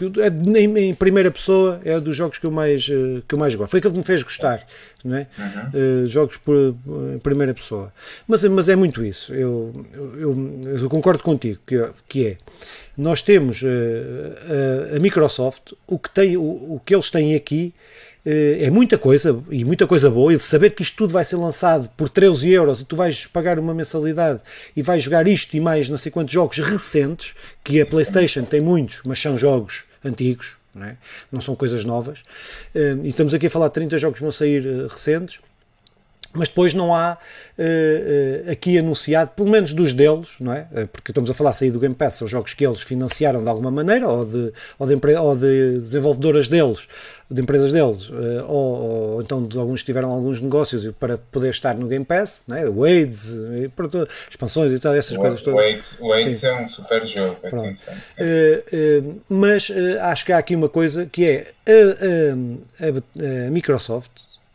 que 0.08 0.20
é 0.20 0.28
em, 0.28 0.90
em 0.90 0.94
primeira 0.94 1.30
pessoa 1.30 1.80
é 1.84 2.00
dos 2.00 2.16
jogos 2.16 2.38
que 2.38 2.46
eu 2.46 2.50
mais 2.50 2.88
eh, 2.90 3.22
que 3.28 3.34
eu 3.34 3.38
mais 3.38 3.54
gosto. 3.54 3.70
Foi 3.70 3.78
aquele 3.78 3.92
que 3.92 3.98
me 3.98 4.04
fez 4.04 4.22
gostar, 4.22 4.66
não 5.04 5.16
é? 5.16 5.26
Eh, 5.74 6.06
jogos 6.06 6.36
por 6.38 6.54
eh, 6.56 7.18
primeira 7.22 7.52
pessoa. 7.52 7.92
Mas, 8.26 8.44
mas 8.44 8.68
é 8.68 8.76
muito 8.76 9.04
isso. 9.04 9.34
Eu, 9.34 9.86
eu, 10.16 10.60
eu 10.80 10.88
concordo 10.88 11.22
contigo 11.22 11.60
que, 11.66 11.76
que 12.08 12.26
é 12.26 12.36
nós 12.96 13.22
temos 13.22 13.62
eh, 13.62 14.92
a, 14.92 14.96
a 14.96 15.00
Microsoft 15.00 15.72
o 15.86 15.98
que 15.98 16.10
tem 16.10 16.36
o, 16.36 16.42
o 16.42 16.82
que 16.84 16.94
eles 16.94 17.10
têm 17.10 17.34
aqui 17.34 17.74
é 18.22 18.68
muita 18.68 18.98
coisa 18.98 19.42
e 19.50 19.64
muita 19.64 19.86
coisa 19.86 20.10
boa. 20.10 20.30
E 20.30 20.38
saber 20.38 20.74
que 20.74 20.82
isto 20.82 20.94
tudo 20.94 21.12
vai 21.12 21.24
ser 21.24 21.36
lançado 21.36 21.88
por 21.96 22.10
13 22.10 22.50
euros 22.50 22.80
e 22.80 22.84
tu 22.84 22.94
vais 22.94 23.24
pagar 23.24 23.58
uma 23.58 23.72
mensalidade 23.72 24.40
e 24.76 24.82
vais 24.82 25.02
jogar 25.02 25.26
isto 25.26 25.56
e 25.56 25.60
mais 25.60 25.88
não 25.88 25.96
sei 25.96 26.12
quantos 26.12 26.34
jogos 26.34 26.58
recentes, 26.58 27.34
que 27.64 27.80
a 27.80 27.86
PlayStation 27.86 28.42
tem 28.42 28.60
muitos, 28.60 29.00
mas 29.06 29.18
são 29.18 29.38
jogos 29.38 29.84
antigos, 30.04 30.56
não, 30.74 30.86
é? 30.86 30.96
não 31.30 31.40
são 31.40 31.54
coisas 31.56 31.84
novas. 31.84 32.22
Eh, 32.74 32.96
E 33.02 33.08
estamos 33.08 33.34
aqui 33.34 33.46
a 33.46 33.50
falar 33.50 33.68
de 33.68 33.74
30 33.74 33.98
jogos 33.98 34.18
que 34.18 34.22
vão 34.22 34.32
sair 34.32 34.66
eh, 34.66 34.86
recentes 34.88 35.40
mas 36.32 36.48
depois 36.48 36.72
não 36.74 36.94
há 36.94 37.18
eh, 37.58 38.44
aqui 38.50 38.78
anunciado, 38.78 39.30
pelo 39.34 39.50
menos 39.50 39.74
dos 39.74 39.92
deles, 39.92 40.28
não 40.38 40.52
é? 40.52 40.66
Eh, 40.74 40.86
Porque 40.86 41.10
estamos 41.10 41.28
a 41.30 41.34
falar 41.34 41.52
sair 41.52 41.70
do 41.70 41.80
Game 41.80 41.94
Pass, 41.94 42.14
são 42.14 42.28
jogos 42.28 42.54
que 42.54 42.64
eles 42.64 42.80
financiaram 42.80 43.42
de 43.42 43.48
alguma 43.48 43.70
maneira, 43.70 44.08
ou 44.08 44.24
de, 44.24 44.52
ou 44.78 44.86
de, 44.86 45.16
ou 45.16 45.36
de 45.36 45.78
desenvolvedoras 45.80 46.46
deles, 46.48 46.86
de 47.28 47.42
empresas 47.42 47.72
deles, 47.72 48.10
eh, 48.12 48.42
ou, 48.46 49.14
ou 49.14 49.22
então 49.22 49.44
de 49.44 49.58
alguns 49.58 49.82
tiveram 49.82 50.10
alguns 50.10 50.40
negócios 50.40 50.86
para 51.00 51.18
poder 51.18 51.50
estar 51.50 51.74
no 51.74 51.86
Game 51.88 52.04
Pass, 52.04 52.42
não 52.46 52.56
é? 52.56 52.68
O 52.68 52.84
AIDS, 52.84 53.30
e 53.62 53.68
pronto, 53.68 54.08
expansões 54.28 54.70
e 54.72 54.78
tal, 54.78 54.94
essas 54.94 55.16
coisas 55.16 55.40
O, 55.40 55.44
todas. 55.44 55.58
o 55.60 55.62
AIDS, 55.62 55.98
o 56.00 56.12
AIDS 56.12 56.36
Sim. 56.38 56.46
é 56.46 56.54
um 56.62 56.68
super 56.68 57.04
jogo, 57.04 57.38
atenção. 57.42 57.92
mas 59.28 59.68
acho 60.02 60.24
que 60.24 60.32
há 60.32 60.38
aqui 60.38 60.54
uma 60.54 60.68
coisa 60.68 61.06
que 61.06 61.26
é 61.26 61.52
a, 61.66 62.84
a- 62.84 62.88
a- 62.88 63.46
a 63.48 63.50
Microsoft 63.50 64.10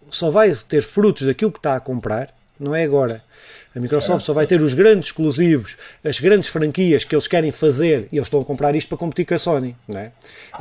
só 0.09 0.29
vai 0.29 0.55
ter 0.67 0.81
frutos 0.81 1.27
daquilo 1.27 1.51
que 1.51 1.59
está 1.59 1.75
a 1.75 1.79
comprar, 1.79 2.33
não 2.59 2.75
é 2.75 2.83
agora. 2.83 3.21
A 3.75 3.79
Microsoft 3.79 4.25
só 4.25 4.31
vai 4.33 4.47
ter 4.47 4.61
os 4.61 4.73
grandes 4.73 5.09
exclusivos, 5.09 5.75
as 6.01 6.19
grandes 6.21 6.47
franquias 6.47 7.03
que 7.03 7.13
eles 7.13 7.27
querem 7.27 7.51
fazer 7.51 8.07
e 8.09 8.15
eles 8.15 8.27
estão 8.27 8.39
a 8.39 8.45
comprar 8.45 8.73
isto 8.73 8.87
para 8.87 8.97
competir 8.97 9.25
com 9.25 9.33
a 9.33 9.39
Sony, 9.39 9.75
não 9.85 9.99
é? 9.99 10.11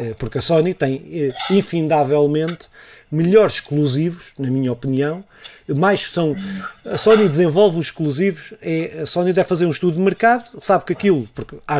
Eh, 0.00 0.14
Porque 0.18 0.38
a 0.38 0.40
Sony 0.40 0.74
tem 0.74 1.00
eh, 1.12 1.32
infindavelmente 1.52 2.66
melhores 3.08 3.54
exclusivos, 3.54 4.32
na 4.36 4.50
minha 4.50 4.72
opinião, 4.72 5.22
mais 5.68 6.10
são. 6.10 6.34
A 6.86 6.98
Sony 6.98 7.28
desenvolve 7.28 7.78
os 7.78 7.86
exclusivos, 7.86 8.54
é, 8.60 9.00
a 9.02 9.06
Sony 9.06 9.32
deve 9.32 9.48
fazer 9.48 9.66
um 9.66 9.70
estudo 9.70 9.96
de 9.96 10.00
mercado, 10.00 10.44
sabe 10.58 10.84
que 10.84 10.92
aquilo, 10.92 11.24
porque 11.34 11.56
há 11.66 11.78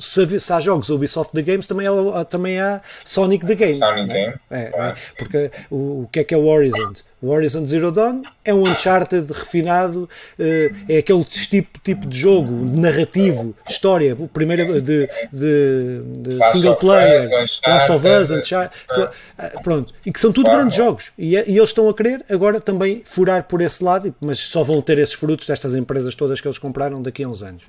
se, 0.00 0.40
se 0.40 0.52
há 0.52 0.60
jogos 0.60 0.90
Ubisoft 0.90 1.32
The 1.32 1.42
Games, 1.42 1.66
também 1.66 1.86
há, 1.86 2.24
também 2.24 2.60
há 2.60 2.80
Sonic 2.98 3.46
The 3.46 3.54
Games. 3.54 3.78
Sonic 3.78 4.08
né? 4.08 4.14
Game. 4.14 4.34
É, 4.50 4.72
é, 4.74 4.94
porque 5.18 5.50
o, 5.70 6.02
o 6.02 6.08
que 6.10 6.20
é 6.20 6.24
que 6.24 6.34
é 6.34 6.36
o 6.36 6.46
Horizon? 6.46 6.92
O 7.24 7.30
Horizon 7.30 7.64
Zero 7.64 7.90
Dawn 7.90 8.22
é 8.44 8.52
um 8.52 8.60
Uncharted 8.60 9.32
refinado, 9.32 10.06
eh, 10.38 10.70
é 10.86 10.98
aquele 10.98 11.24
tipo, 11.24 11.80
tipo 11.82 12.06
de 12.06 12.20
jogo 12.20 12.52
narrativo, 12.78 13.56
história, 13.66 14.14
o 14.14 14.28
primeiro 14.28 14.78
de, 14.82 15.08
de, 15.32 16.02
de 16.20 16.30
single 16.52 16.74
player, 16.74 17.26
Last 17.30 17.92
of 17.92 18.06
Us, 18.06 18.30
Uncharted, 18.30 18.78
eh, 19.38 19.52
pronto, 19.62 19.94
e 20.04 20.12
que 20.12 20.20
são 20.20 20.30
tudo 20.32 20.50
grandes 20.50 20.76
jogos. 20.76 21.12
E, 21.16 21.34
e, 21.34 21.56
eles 21.56 21.70
estão 21.70 21.88
a 21.88 21.94
querer 21.94 22.22
agora 22.28 22.60
também 22.60 23.02
furar 23.14 23.44
por 23.44 23.60
esse 23.60 23.82
lado, 23.82 24.12
mas 24.20 24.40
só 24.40 24.64
vão 24.64 24.82
ter 24.82 24.98
esses 24.98 25.14
frutos 25.14 25.46
destas 25.46 25.76
empresas 25.76 26.16
todas 26.16 26.40
que 26.40 26.48
eles 26.48 26.58
compraram 26.58 27.00
daqui 27.00 27.22
a 27.22 27.28
uns 27.28 27.44
anos. 27.44 27.64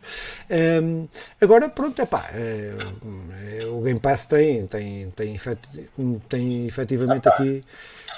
Um, 0.50 0.56
ehm, 0.56 1.08
agora, 1.40 1.70
pronto, 1.70 2.02
é, 2.02 2.08
o 3.68 3.82
Game 3.82 4.00
Pass 4.00 4.26
tem, 4.26 4.66
tem, 4.66 5.12
tem, 5.12 5.36
efet, 5.36 5.60
tem 6.28 6.66
efetivamente 6.66 7.30
aqui 7.30 7.64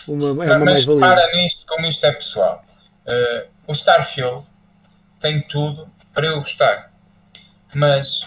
uma, 0.07 0.45
é 0.45 0.55
uma 0.55 0.65
mais-valia. 0.65 1.01
para 1.01 1.31
nisto, 1.33 1.65
como 1.67 1.85
isto 1.85 2.05
é 2.05 2.13
pessoal. 2.13 2.63
Uh, 3.05 3.47
o 3.67 3.73
Starfield 3.73 4.45
tem 5.19 5.41
tudo 5.41 5.91
para 6.13 6.27
eu 6.27 6.39
gostar, 6.39 6.93
mas 7.75 8.25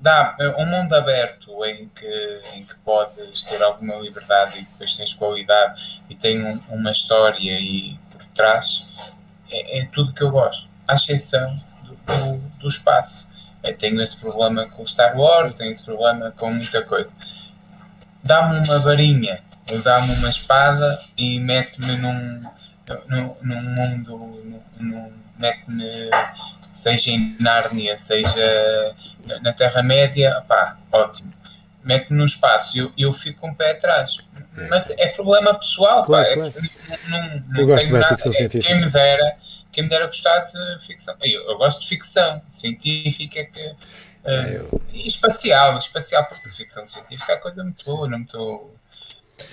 dá 0.00 0.36
eh, 0.38 0.54
um 0.58 0.66
mundo 0.66 0.94
aberto 0.94 1.64
em 1.64 1.88
que, 1.88 2.40
em 2.54 2.64
que 2.64 2.74
podes 2.84 3.42
ter 3.44 3.62
alguma 3.62 3.96
liberdade 3.96 4.58
e 4.58 4.62
depois 4.62 4.96
tens 4.96 5.12
qualidade 5.12 6.02
e 6.08 6.14
tem 6.14 6.44
um, 6.44 6.60
uma 6.70 6.90
história 6.90 7.58
e 7.58 7.98
trás 8.36 9.16
é, 9.50 9.80
é, 9.80 9.84
tudo 9.86 10.12
que 10.12 10.22
eu 10.22 10.30
gosto, 10.30 10.70
à 10.86 10.94
exceção 10.94 11.54
do, 11.84 11.96
do, 11.96 12.38
do 12.60 12.68
espaço. 12.68 13.26
É, 13.62 13.72
tenho 13.72 14.00
esse 14.00 14.16
problema 14.18 14.66
com 14.66 14.84
Star 14.84 15.18
Wars, 15.18 15.54
tenho 15.54 15.70
esse 15.70 15.84
problema 15.84 16.32
com 16.36 16.52
muita 16.52 16.82
coisa. 16.82 17.14
Dá-me 18.22 18.66
uma 18.66 18.78
varinha 18.80 19.40
ele 19.70 19.82
dá-me 19.82 20.14
uma 20.14 20.30
espada 20.30 21.02
e 21.18 21.40
mete-me 21.40 21.96
num, 21.96 22.42
num, 23.08 23.36
num 23.42 23.60
mundo, 23.60 24.64
num, 24.78 25.12
mete-me, 25.36 25.84
seja 26.72 27.10
em 27.10 27.36
Nárnia, 27.40 27.98
seja 27.98 28.94
na 29.42 29.52
Terra-média, 29.52 30.40
pá, 30.46 30.76
ótimo. 30.92 31.34
Mete-me 31.82 32.18
num 32.18 32.24
espaço 32.24 32.76
e 32.76 32.80
eu, 32.80 32.92
eu 32.96 33.12
fico 33.12 33.40
com 33.40 33.50
um 33.50 33.54
pé 33.54 33.72
atrás. 33.72 34.18
Mas 34.68 34.90
é 34.98 35.08
problema 35.08 35.54
pessoal, 35.54 36.04
claro, 36.04 36.24
pá. 36.24 36.30
É 36.30 36.34
claro. 36.34 36.54
É, 36.88 36.98
não, 37.08 37.40
não, 37.48 37.60
eu 37.60 37.66
gosto 37.66 37.80
tenho 37.80 37.98
nada. 37.98 38.14
É, 38.14 38.48
quem 38.48 38.80
me 38.80 38.90
dera, 38.90 39.36
quem 39.72 39.84
me 39.84 39.90
dera 39.90 40.06
gostar 40.06 40.40
de 40.40 40.86
ficção. 40.86 41.14
Eu, 41.22 41.50
eu 41.50 41.58
gosto 41.58 41.80
de 41.82 41.88
ficção 41.88 42.42
científica 42.50 43.44
que. 43.44 43.74
Uh, 44.26 44.80
espacial, 44.92 45.78
espacial, 45.78 46.24
porque 46.24 46.48
ficção 46.48 46.86
científica 46.88 47.34
é 47.34 47.36
coisa 47.36 47.62
muito 47.62 47.84
boa, 47.84 48.08
não 48.08 48.18
muito 48.18 48.76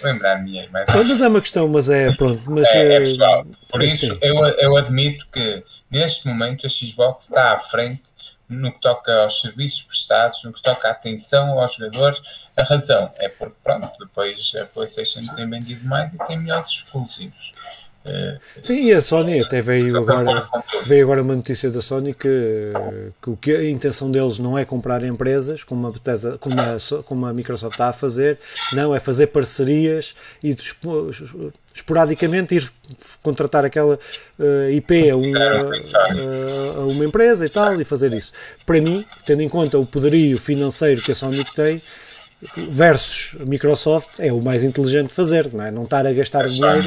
lembrar-me 0.02 0.60
aí. 0.60 0.70
Mas, 0.72 0.86
mas 0.90 1.22
é 1.22 1.28
uma 1.28 1.42
questão, 1.42 1.68
mas 1.68 1.90
é 1.90 2.12
pronto. 2.14 2.42
Mas, 2.48 2.68
é, 2.70 2.94
é 2.96 3.00
pessoal. 3.00 3.46
Por 3.70 3.82
é 3.82 3.86
isso, 3.86 4.18
eu, 4.22 4.36
eu 4.36 4.78
admito 4.78 5.28
que 5.32 5.64
neste 5.92 6.28
momento 6.28 6.66
a 6.66 6.70
Xbox 6.70 7.26
está 7.26 7.54
à 7.54 7.58
frente 7.58 8.13
no 8.54 8.72
que 8.72 8.80
toca 8.80 9.24
aos 9.24 9.42
serviços 9.42 9.84
prestados, 9.84 10.44
no 10.44 10.54
que 10.54 10.62
toca 10.62 10.88
à 10.88 10.92
atenção 10.92 11.60
aos 11.60 11.76
jogadores. 11.76 12.50
A 12.56 12.64
razão 12.64 13.12
é 13.18 13.30
porque, 13.30 13.56
pronto, 13.64 13.90
depois 14.00 14.54
a 14.56 14.66
PlayStation 14.66 15.26
tem 15.36 15.50
vendido 15.50 15.86
mais 15.86 16.14
e 16.14 16.18
tem 16.26 16.38
melhores 16.38 16.68
exclusivos. 16.68 17.54
Sim, 18.62 18.86
e 18.86 18.94
a 18.94 19.02
Sony 19.02 19.40
até 19.40 19.62
veio 19.62 19.98
agora, 19.98 20.46
veio 20.86 21.06
agora 21.06 21.22
uma 21.22 21.36
notícia 21.36 21.72
da 21.72 21.82
Sony 21.82 22.14
que, 22.14 22.74
que, 23.22 23.36
que 23.38 23.56
a 23.56 23.70
intenção 23.70 24.12
deles 24.12 24.40
não 24.40 24.58
é 24.58 24.66
comprar 24.66 25.04
empresas, 25.04 25.64
como 25.64 25.88
a, 25.88 25.92
Bethesda, 25.92 26.38
como, 26.38 26.56
a, 26.60 27.04
como 27.04 27.26
a 27.26 27.34
Microsoft 27.34 27.74
está 27.74 27.90
a 27.90 27.94
fazer, 27.94 28.38
não, 28.74 28.94
é 28.94 29.00
fazer 29.00 29.28
parcerias 29.28 30.14
e 30.44 30.56
esporadicamente 31.74 32.56
ir 32.56 32.70
contratar 33.22 33.64
aquela 33.64 33.98
uh, 34.40 34.70
IP 34.72 35.10
a 35.10 35.16
uma, 35.16 35.72
a 36.76 36.86
uma 36.86 37.06
empresa 37.06 37.46
e 37.46 37.50
tal 37.50 37.80
e 37.80 37.86
fazer 37.86 38.14
isso. 38.14 38.34
Para 38.66 38.82
mim, 38.82 39.04
tendo 39.26 39.42
em 39.42 39.50
conta 39.50 39.78
o 39.78 39.86
poderio 39.86 40.38
financeiro 40.38 41.02
que 41.02 41.12
a 41.14 41.16
Sony 41.16 41.44
tem, 41.56 41.78
versus 42.72 43.34
Microsoft 43.46 44.20
é 44.20 44.32
o 44.32 44.42
mais 44.42 44.64
inteligente 44.64 45.14
fazer, 45.14 45.52
não 45.54 45.64
é? 45.64 45.72
Não 45.72 45.84
estar 45.84 46.06
a 46.06 46.12
gastar 46.12 46.42
é 46.42 46.46
dinheiro, 46.46 46.84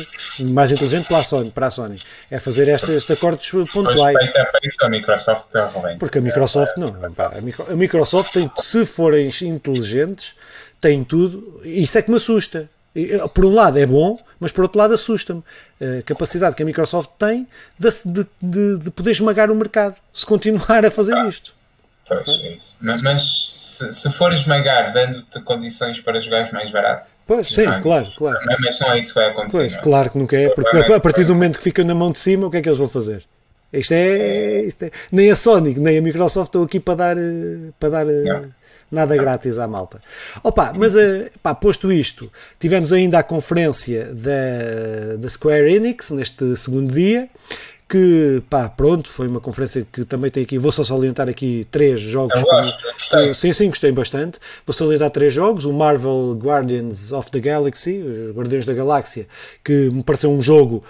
mais 0.50 0.72
inteligente 0.72 1.08
para 1.08 1.18
a 1.18 1.22
Sony, 1.22 1.50
para 1.50 1.66
a 1.66 1.70
Sony 1.70 1.98
é 2.30 2.38
fazer 2.38 2.68
estes, 2.68 2.90
estes 2.90 3.16
acordos 3.16 3.50
pontuais. 3.72 4.16
a 4.86 4.88
Microsoft 4.88 5.48
Porque 5.98 6.18
a 6.18 6.20
Microsoft 6.20 6.76
não, 6.76 6.88
a 6.88 7.76
Microsoft 7.76 8.32
tem, 8.32 8.50
se 8.58 8.84
forem 8.84 9.30
inteligentes, 9.42 10.34
tem 10.80 11.02
tudo, 11.02 11.60
isso 11.64 11.96
é 11.96 12.02
que 12.02 12.10
me 12.10 12.16
assusta. 12.16 12.68
Por 13.34 13.44
um 13.44 13.52
lado 13.54 13.78
é 13.78 13.84
bom, 13.84 14.16
mas 14.40 14.52
por 14.52 14.62
outro 14.62 14.78
lado 14.78 14.94
assusta-me 14.94 15.42
a 15.80 16.02
capacidade 16.02 16.56
que 16.56 16.62
a 16.62 16.66
Microsoft 16.66 17.10
tem 17.18 17.46
de, 17.78 17.90
de, 18.06 18.26
de, 18.40 18.78
de 18.78 18.90
poder 18.90 19.10
esmagar 19.10 19.50
o 19.50 19.54
mercado 19.54 19.96
se 20.12 20.24
continuar 20.24 20.84
a 20.84 20.90
fazer 20.90 21.14
ah. 21.14 21.28
isto. 21.28 21.54
Pois, 22.08 22.28
é 22.28 22.52
isso. 22.52 22.76
Mas, 22.80 23.02
mas 23.02 23.54
se, 23.58 23.92
se 23.92 24.12
for 24.12 24.32
esmagar 24.32 24.92
dando-te 24.92 25.40
condições 25.40 26.00
para 26.00 26.20
jogares 26.20 26.52
mais 26.52 26.70
barato. 26.70 27.10
Pois, 27.26 27.48
sim, 27.48 27.64
não, 27.64 27.82
claro, 27.82 28.06
claro. 28.16 28.38
Mas 28.60 28.80
não 28.80 28.92
é 28.92 28.98
isso 29.00 29.08
que 29.08 29.20
vai 29.20 29.30
acontecer. 29.30 29.58
Pois, 29.58 29.72
é? 29.72 29.78
claro 29.78 30.10
que 30.10 30.18
nunca 30.18 30.36
é, 30.36 30.48
porque 30.50 30.76
a, 30.76 31.00
partir 31.00 31.24
do 31.24 31.34
momento 31.34 31.58
que 31.58 31.64
fica 31.64 31.82
na 31.82 31.94
mão 31.94 32.12
de 32.12 32.18
cima, 32.18 32.46
o 32.46 32.50
que 32.50 32.58
é 32.58 32.62
que 32.62 32.68
eles 32.68 32.78
vão 32.78 32.88
fazer? 32.88 33.24
Isto 33.72 33.92
é, 33.92 34.60
isto 34.62 34.84
é, 34.84 34.90
nem 35.10 35.30
a 35.30 35.34
Sony, 35.34 35.74
nem 35.74 35.98
a 35.98 36.02
Microsoft 36.02 36.48
estão 36.48 36.62
aqui 36.62 36.78
para 36.78 36.94
dar, 36.94 37.16
para 37.80 37.88
dar 37.88 38.06
nada 38.90 39.16
grátis 39.16 39.58
à 39.58 39.66
malta. 39.66 39.98
Opa, 40.42 40.72
mas 40.76 40.94
eh, 40.94 41.30
pá, 41.42 41.54
posto 41.54 41.90
isto, 41.90 42.30
tivemos 42.60 42.92
ainda 42.92 43.18
a 43.18 43.22
conferência 43.24 44.06
da, 44.14 45.16
da 45.18 45.28
Square 45.28 45.74
Enix 45.74 46.10
neste 46.10 46.56
segundo 46.56 46.92
dia 46.92 47.28
que 47.88 48.42
pá, 48.50 48.68
pronto, 48.68 49.08
foi 49.08 49.28
uma 49.28 49.40
conferência 49.40 49.86
que 49.92 50.04
também 50.04 50.30
tem 50.30 50.42
aqui, 50.42 50.58
vou 50.58 50.72
só 50.72 50.82
salientar 50.82 51.28
aqui 51.28 51.66
três 51.70 52.00
jogos. 52.00 52.34
Eu 52.34 52.42
gosto, 52.42 52.84
que, 53.10 53.34
sim, 53.34 53.52
sim, 53.52 53.68
gostei 53.68 53.92
bastante. 53.92 54.38
Vou 54.64 54.74
salientar 54.74 55.10
três 55.10 55.32
jogos: 55.32 55.64
o 55.64 55.72
Marvel 55.72 56.36
Guardians 56.40 57.12
of 57.12 57.30
the 57.30 57.38
Galaxy, 57.38 57.98
os 57.98 58.36
Guardiões 58.36 58.66
da 58.66 58.74
Galáxia, 58.74 59.26
que 59.62 59.90
me 59.90 60.02
pareceu 60.02 60.30
um 60.30 60.42
jogo 60.42 60.82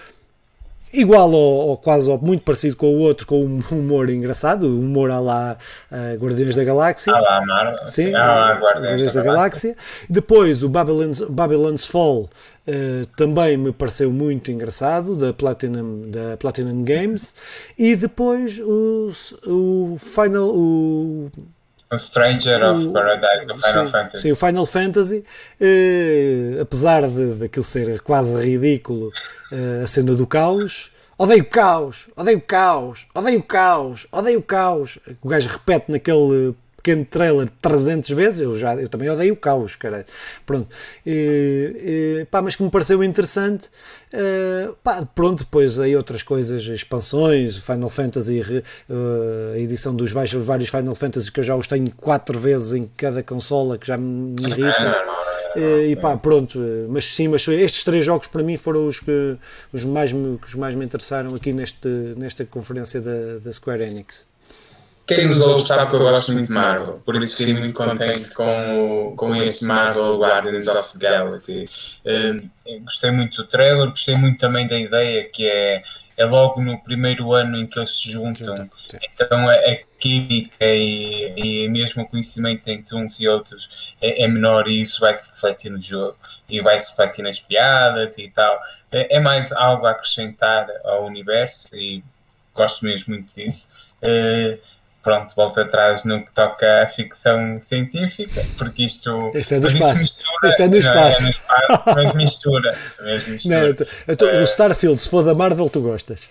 igual 0.93 1.31
ou, 1.31 1.69
ou 1.69 1.77
quase 1.77 2.11
ou 2.11 2.19
muito 2.19 2.43
parecido 2.43 2.77
com 2.77 2.87
o 2.87 2.99
outro, 2.99 3.27
com 3.27 3.45
um 3.45 3.61
humor 3.71 4.09
engraçado, 4.09 4.67
humor 4.67 5.11
à 5.11 5.21
lá 5.21 5.59
uh, 5.91 6.19
Guardiões 6.19 6.57
da 6.57 6.65
Galáxia. 6.65 7.13
À 7.13 7.21
lá 7.21 7.45
Marvel, 7.45 7.87
sim, 7.87 8.15
à 8.15 8.25
lá 8.25 8.53
Guardiões 8.55 9.05
da, 9.05 9.13
da 9.13 9.23
Galáxia. 9.23 9.75
Galáxia. 9.75 9.77
Depois 10.09 10.63
o 10.63 10.69
Babylon's, 10.71 11.21
Babylon's 11.21 11.87
Fall, 11.87 12.31
Uh, 12.67 13.07
também 13.17 13.57
me 13.57 13.73
pareceu 13.73 14.13
muito 14.13 14.51
engraçado 14.51 15.15
da 15.15 15.33
Platinum, 15.33 16.11
da 16.11 16.37
Platinum 16.37 16.83
Games. 16.83 17.33
E 17.79 17.95
depois 17.95 18.59
o, 18.59 19.13
o 19.47 19.97
Final 19.99 20.49
o, 20.49 21.31
o 21.93 21.99
Stranger 21.99 22.65
o, 22.65 22.73
of 22.73 22.89
Paradise 22.89 23.47
do 23.47 23.55
Final 23.55 23.87
sim, 23.87 23.93
Fantasy. 23.93 24.23
sim, 24.23 24.33
o 24.33 24.37
Final 24.37 24.67
Fantasy 24.67 25.25
uh, 25.61 26.61
apesar 26.61 27.09
de 27.09 27.35
daquilo 27.35 27.65
ser 27.65 28.01
quase 28.01 28.35
ridículo 28.37 29.13
uh, 29.53 29.85
a 29.85 29.87
cena 29.87 30.15
do 30.15 30.27
caos. 30.27 30.91
Odeio 31.19 31.47
caos, 31.47 32.09
odeio 32.15 32.43
caos, 32.43 33.07
odeio 33.15 33.43
caos, 33.43 34.07
odeio 34.13 34.43
caos. 34.43 34.99
O 35.23 35.29
gajo 35.29 35.49
repete 35.49 35.91
naquele 35.91 36.55
pequeno 36.87 37.05
trailer 37.05 37.49
300 37.61 38.11
vezes, 38.11 38.41
eu, 38.41 38.57
já, 38.57 38.77
eu 38.77 38.89
também 38.89 39.11
odeio 39.11 39.35
o 39.35 39.37
caos, 39.37 39.75
cara. 39.75 40.07
Pronto. 40.45 40.69
E, 41.05 42.21
e, 42.23 42.25
pá, 42.27 42.41
mas 42.41 42.55
que 42.55 42.63
me 42.63 42.71
pareceu 42.71 43.03
interessante. 43.03 43.69
Uh, 44.15 44.73
pá, 44.85 45.05
pronto, 45.13 45.43
depois 45.43 45.81
aí 45.81 45.97
outras 45.97 46.23
coisas, 46.23 46.63
expansões, 46.63 47.59
Final 47.59 47.91
Fantasy, 47.91 48.41
uh, 48.41 49.55
a 49.55 49.59
edição 49.59 49.97
dos 49.97 50.13
vários, 50.13 50.69
Final 50.69 50.95
Fantasy 50.95 51.33
que 51.33 51.41
eu 51.41 51.45
já 51.45 51.57
os 51.57 51.67
tenho 51.67 51.91
quatro 51.91 52.39
vezes 52.39 52.73
em 52.73 52.89
cada 52.97 53.21
consola, 53.21 53.77
que 53.77 53.87
já 53.87 53.99
me 53.99 54.37
irrita. 54.47 55.05
Uh, 55.57 55.87
e 55.87 55.97
pá, 56.01 56.17
pronto, 56.17 56.61
mas 56.89 57.05
sim, 57.05 57.27
mas 57.27 57.49
estes 57.49 57.83
três 57.83 58.05
jogos 58.05 58.29
para 58.29 58.43
mim 58.45 58.57
foram 58.57 58.87
os 58.87 59.01
que 59.01 59.37
os 59.73 59.83
mais 59.83 60.13
me, 60.13 60.39
os 60.47 60.55
mais 60.55 60.75
me 60.77 60.85
interessaram 60.85 61.35
aqui 61.35 61.53
neste, 61.53 61.89
nesta 62.17 62.45
conferência 62.45 63.01
da, 63.01 63.39
da 63.43 63.53
Square 63.53 63.83
Enix. 63.83 64.25
Quem 65.07 65.27
nos 65.27 65.41
ouve 65.41 65.63
sabe 65.63 65.91
que 65.91 65.97
eu 65.97 66.01
gosto 66.01 66.33
muito 66.33 66.49
de 66.49 66.55
Marvel, 66.55 67.01
por 67.05 67.15
isso 67.15 67.37
fiquei 67.37 67.55
muito 67.55 67.75
contente 67.75 68.35
com, 68.35 69.13
o, 69.13 69.17
com 69.17 69.37
este 69.37 69.65
Marvel 69.65 70.19
Guardians 70.19 70.67
of 70.67 70.99
the 70.99 71.09
Galaxy. 71.09 71.69
Uh, 72.05 72.81
gostei 72.83 73.13
muito 73.13 73.43
do 73.43 73.49
trailer, 73.49 73.89
gostei 73.91 74.17
muito 74.17 74.39
também 74.39 74.67
da 74.67 74.79
ideia 74.79 75.25
que 75.25 75.49
é 75.49 75.83
é 76.17 76.25
logo 76.25 76.63
no 76.63 76.83
primeiro 76.83 77.33
ano 77.33 77.59
em 77.59 77.67
que 77.67 77.79
eles 77.79 77.91
se 77.91 78.11
juntam. 78.11 78.69
Então 79.13 79.49
a, 79.49 79.53
a 79.53 79.79
química 79.99 80.65
e, 80.65 81.65
e 81.65 81.69
mesmo 81.69 82.03
o 82.03 82.09
conhecimento 82.09 82.69
entre 82.69 82.97
uns 82.97 83.21
e 83.21 83.29
outros 83.29 83.97
é, 84.01 84.25
é, 84.25 84.29
menor 84.29 84.69
e 84.69 84.81
isso 84.81 85.01
vai 85.01 85.15
se 85.15 85.33
refletir 85.33 85.71
no 85.71 85.81
jogo 85.81 86.17
e 86.49 86.61
vai 86.61 86.81
se 86.81 86.91
refletir 86.91 87.23
nas 87.23 87.39
piadas 87.39 88.17
e 88.19 88.29
tal. 88.31 88.59
É, 88.91 89.17
é 89.17 89.21
mais 89.21 89.53
algo 89.53 89.87
a 89.87 89.91
acrescentar 89.91 90.69
ao 90.85 91.07
universo 91.07 91.69
e 91.75 92.03
gosto 92.55 92.85
mesmo 92.85 93.15
muito 93.15 93.35
disso. 93.35 93.77
Uh, 94.03 94.59
pronto, 95.07 95.37
volto 95.37 95.61
atrás 95.61 96.05
no 96.05 96.25
que 96.25 96.33
toca 96.33 96.83
à 96.83 96.87
ficção 96.89 97.61
científica, 97.61 98.45
porque 98.59 98.83
isto, 98.83 99.33
é 99.37 99.61
do 99.61 99.69
espaço. 99.71 100.01
mistura. 100.01 100.49
Este 100.49 100.63
é 100.63 100.69
do 100.69 100.79
espaço. 100.79 101.21
Não, 101.21 101.29
é 101.29 101.31
espaço 101.31 101.95
mas 101.95 102.13
mistura. 102.15 102.79
Mas 103.01 103.27
mistura. 103.29 103.77
Não, 104.09 104.17
tô, 104.17 104.27
uh, 104.27 104.41
o 104.41 104.43
Starfield, 104.43 105.01
se 105.01 105.09
for 105.09 105.23
da 105.23 105.33
Marvel, 105.33 105.71
tu 105.71 105.81
gostas. 105.81 106.23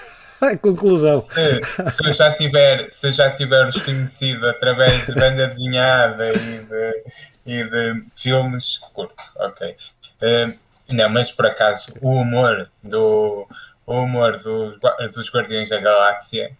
Conclusão. 0.60 1.20
Se, 1.20 1.60
se, 1.92 2.08
eu 2.08 2.12
já 2.12 2.32
tiver, 2.32 2.90
se 2.90 3.06
eu 3.06 3.12
já 3.12 3.30
tiver 3.30 3.64
os 3.68 3.80
conhecido 3.80 4.48
através 4.48 5.06
de 5.06 5.14
banda 5.14 5.46
desenhada 5.46 6.32
e 6.32 6.58
de, 6.58 7.04
e 7.46 7.64
de 7.70 8.04
filmes, 8.16 8.78
curto, 8.92 9.14
ok. 9.36 9.76
Uh, 10.20 10.58
não, 10.88 11.08
mas 11.08 11.30
por 11.30 11.46
acaso 11.46 11.94
o 12.00 12.20
humor 12.20 12.68
do 12.82 13.46
o 13.86 14.02
humor 14.02 14.32
dos, 14.32 14.76
dos 15.14 15.32
Guardiões 15.32 15.68
da 15.68 15.78
Galáxia 15.78 16.50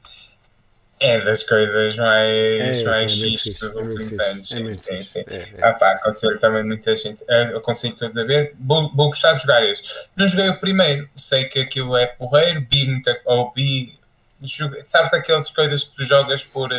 é 1.01 1.20
das 1.20 1.42
coisas 1.42 1.96
mais, 1.96 2.80
é, 2.80 2.84
mais 2.84 3.12
é 3.12 3.14
fixes 3.14 3.55
dos 3.55 3.76
é 3.76 3.80
últimos 3.80 4.18
anos. 4.18 4.53
É 4.53 4.74
sim, 4.74 5.03
sim. 5.03 5.24
É. 5.26 5.62
Ah, 5.62 5.72
pá, 5.74 5.92
aconselho 5.92 6.38
também 6.38 6.64
muita 6.64 6.94
gente. 6.96 7.24
Aconselho 7.57 7.94
todos 7.94 8.16
a 8.16 8.24
ver. 8.24 8.55
Vou, 8.59 8.92
vou 8.94 9.09
gostar 9.09 9.32
de 9.34 9.42
jogar 9.42 9.64
este. 9.64 10.09
Não 10.16 10.26
joguei 10.26 10.49
o 10.49 10.61
primeiro, 10.61 11.09
sei 11.14 11.44
que 11.44 11.61
aquilo 11.61 11.96
é 11.96 12.07
porreiro, 12.07 12.66
vi 12.70 12.86
muita. 12.86 13.18
Ou 13.24 13.53
vi. 13.55 13.99
Sabes 14.84 15.12
aquelas 15.12 15.51
coisas 15.51 15.82
que 15.82 15.96
tu 15.96 16.05
jogas 16.05 16.44
por, 16.44 16.70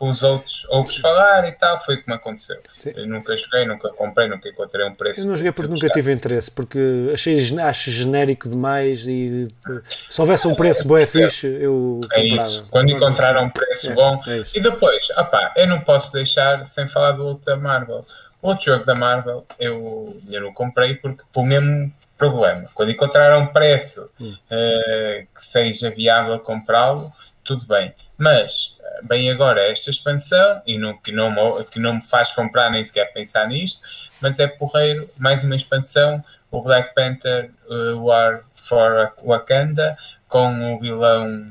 os 0.00 0.22
outros 0.22 0.66
ouves 0.70 0.96
falar 0.96 1.48
e 1.48 1.52
tal, 1.52 1.76
foi 1.78 1.96
como 1.96 2.14
aconteceu. 2.14 2.56
Eu 2.84 3.06
nunca 3.06 3.36
joguei, 3.36 3.64
nunca 3.64 3.88
comprei, 3.90 4.28
nunca 4.28 4.48
encontrei 4.48 4.86
um 4.86 4.94
preço. 4.94 5.22
Eu 5.22 5.26
não 5.26 5.36
joguei 5.36 5.52
porque 5.52 5.72
nunca 5.72 5.88
tive 5.90 6.12
interesse, 6.12 6.50
porque 6.50 7.10
achei 7.12 7.38
acho 7.60 7.90
genérico 7.90 8.48
demais 8.48 9.00
e 9.06 9.48
se 9.88 10.20
houvesse 10.20 10.46
um 10.46 10.54
preço 10.54 10.86
bom 10.86 10.96
é 10.96 11.06
fixe, 11.06 11.46
eu 11.46 12.00
É 12.12 12.22
isso, 12.22 12.68
quando 12.70 12.90
encontraram 12.90 13.44
um 13.44 13.50
preço 13.50 13.90
é, 13.90 13.94
bom. 13.94 14.20
É 14.26 14.42
e 14.54 14.60
depois, 14.60 15.10
opá, 15.10 15.52
eu 15.56 15.66
não 15.66 15.80
posso 15.80 16.12
deixar 16.12 16.64
sem 16.64 16.86
falar 16.86 17.12
do 17.12 17.26
outro 17.26 17.46
da 17.46 17.56
Marvel. 17.56 18.04
O 18.40 18.48
outro 18.48 18.66
jogo 18.66 18.84
da 18.84 18.94
Marvel 18.94 19.44
eu, 19.58 20.16
eu 20.30 20.40
não 20.42 20.52
comprei 20.52 20.94
porque 20.94 21.22
pelo 21.32 21.46
mesmo 21.46 21.92
problema. 22.16 22.68
Quando 22.74 22.90
encontraram 22.90 23.42
um 23.42 23.46
preço 23.46 24.10
hum. 24.20 24.34
uh, 24.50 25.26
que 25.34 25.42
seja 25.42 25.90
viável 25.90 26.38
comprá-lo, 26.40 27.12
tudo 27.48 27.66
bem. 27.66 27.94
Mas 28.18 28.76
bem 29.04 29.30
agora 29.30 29.60
esta 29.62 29.90
expansão 29.90 30.60
e 30.66 30.76
não, 30.76 30.94
que, 30.98 31.10
não, 31.10 31.64
que 31.64 31.80
não 31.80 31.94
me 31.94 32.06
faz 32.06 32.32
comprar 32.32 32.70
nem 32.70 32.84
sequer 32.84 33.10
pensar 33.12 33.48
nisto, 33.48 33.80
mas 34.20 34.38
é 34.38 34.46
porreiro, 34.46 35.08
mais 35.16 35.44
uma 35.44 35.56
expansão, 35.56 36.22
o 36.50 36.62
Black 36.62 36.94
Panther 36.94 37.50
uh, 37.70 38.04
War 38.04 38.44
for 38.54 39.14
Wakanda, 39.24 39.96
com 40.26 40.74
o 40.74 40.80
vilão 40.80 41.46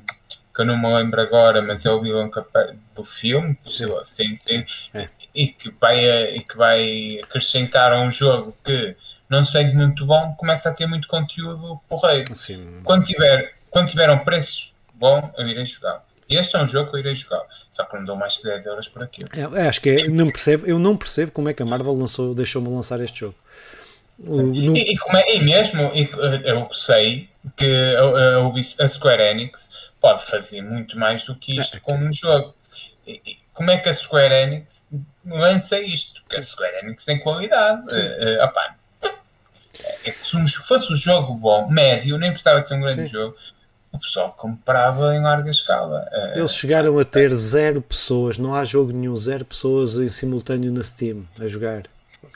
que 0.53 0.61
eu 0.61 0.65
não 0.65 0.77
me 0.77 0.87
lembro 0.93 1.21
agora, 1.21 1.61
mas 1.61 1.85
é 1.85 1.91
o 1.91 2.01
vilão 2.01 2.29
do 2.93 3.03
filme, 3.03 3.57
sim, 4.03 4.35
sim, 4.35 4.65
é. 4.93 5.07
e, 5.33 5.47
que 5.47 5.71
vai, 5.79 6.03
e 6.35 6.43
que 6.43 6.57
vai 6.57 7.19
acrescentar 7.23 7.91
a 7.91 7.99
um 7.99 8.11
jogo 8.11 8.55
que 8.63 8.95
não 9.29 9.45
sendo 9.45 9.75
muito 9.75 10.05
bom, 10.05 10.33
começa 10.33 10.69
a 10.69 10.73
ter 10.73 10.87
muito 10.87 11.07
conteúdo 11.07 11.79
porreiro. 11.87 12.35
Sim. 12.35 12.81
Quando 12.83 13.03
tiver, 13.05 13.53
quando 13.69 13.87
tiver 13.87 14.09
um 14.09 14.19
preço 14.19 14.73
bom, 14.97 15.31
eu 15.37 15.47
irei 15.47 15.65
jogar. 15.65 16.05
Este 16.29 16.57
é 16.57 16.61
um 16.61 16.67
jogo 16.67 16.89
que 16.89 16.97
eu 16.97 16.99
irei 16.99 17.15
jogar, 17.15 17.45
só 17.71 17.85
que 17.85 17.95
não 17.95 18.03
dou 18.03 18.15
mais 18.15 18.37
que 18.37 18.43
10 18.43 18.65
euros 18.65 18.89
por 18.89 19.01
aquilo. 19.01 19.29
É, 19.33 19.61
é, 19.61 19.67
acho 19.69 19.79
que 19.79 19.89
é, 19.91 20.07
não 20.09 20.29
percebo, 20.29 20.65
eu 20.65 20.77
não 20.77 20.97
percebo 20.97 21.31
como 21.31 21.47
é 21.47 21.53
que 21.53 21.63
a 21.63 21.65
Marvel 21.65 21.93
lançou, 21.93 22.35
deixou-me 22.35 22.67
lançar 22.69 22.99
este 22.99 23.21
jogo. 23.21 23.35
O, 24.19 24.35
no... 24.35 24.75
e, 24.75 24.93
e, 24.93 24.97
como 24.97 25.17
é, 25.17 25.35
e 25.35 25.43
mesmo 25.43 25.81
e, 25.93 26.09
eu 26.43 26.67
sei 26.73 27.29
que 27.55 27.95
a, 27.95 28.83
a, 28.83 28.87
Square 28.87 29.21
Enix 29.21 29.91
pode 30.01 30.25
fazer 30.25 30.61
muito 30.63 30.97
mais 30.97 31.25
do 31.25 31.35
que 31.35 31.57
isto 31.57 31.77
é, 31.77 31.79
com 31.79 31.95
um 31.95 32.11
jogo. 32.11 32.53
E, 33.05 33.37
como 33.53 33.71
é 33.71 33.77
que 33.77 33.87
a 33.87 33.93
Square 33.93 34.33
Enix 34.33 34.89
lança 35.25 35.79
isto? 35.79 36.21
Porque 36.23 36.37
a 36.37 36.41
Square 36.41 36.79
Enix 36.83 37.05
tem 37.05 37.19
qualidade. 37.19 37.81
Uh, 37.83 38.43
opa, 38.43 38.75
é 40.03 40.11
que 40.11 40.25
se 40.25 40.67
fosse 40.67 40.91
um 40.91 40.95
jogo 40.95 41.35
bom, 41.35 41.69
médio, 41.69 42.17
nem 42.17 42.31
precisava 42.31 42.61
ser 42.61 42.73
um 42.73 42.81
grande 42.81 43.07
Sim. 43.07 43.13
jogo 43.13 43.35
o 43.97 43.99
pessoal 43.99 44.31
comprava 44.31 45.15
em 45.15 45.21
larga 45.21 45.49
escala. 45.49 46.07
Eh, 46.11 46.39
Eles 46.39 46.53
chegaram 46.53 46.97
a 46.97 47.03
ter 47.03 47.35
zero 47.35 47.81
pessoas, 47.81 48.37
não 48.37 48.55
há 48.55 48.63
jogo 48.63 48.91
nenhum, 48.91 49.15
zero 49.15 49.43
pessoas 49.43 49.95
em 49.95 50.09
simultâneo 50.09 50.71
na 50.71 50.83
Steam 50.83 51.25
a 51.39 51.47
jogar. 51.47 51.83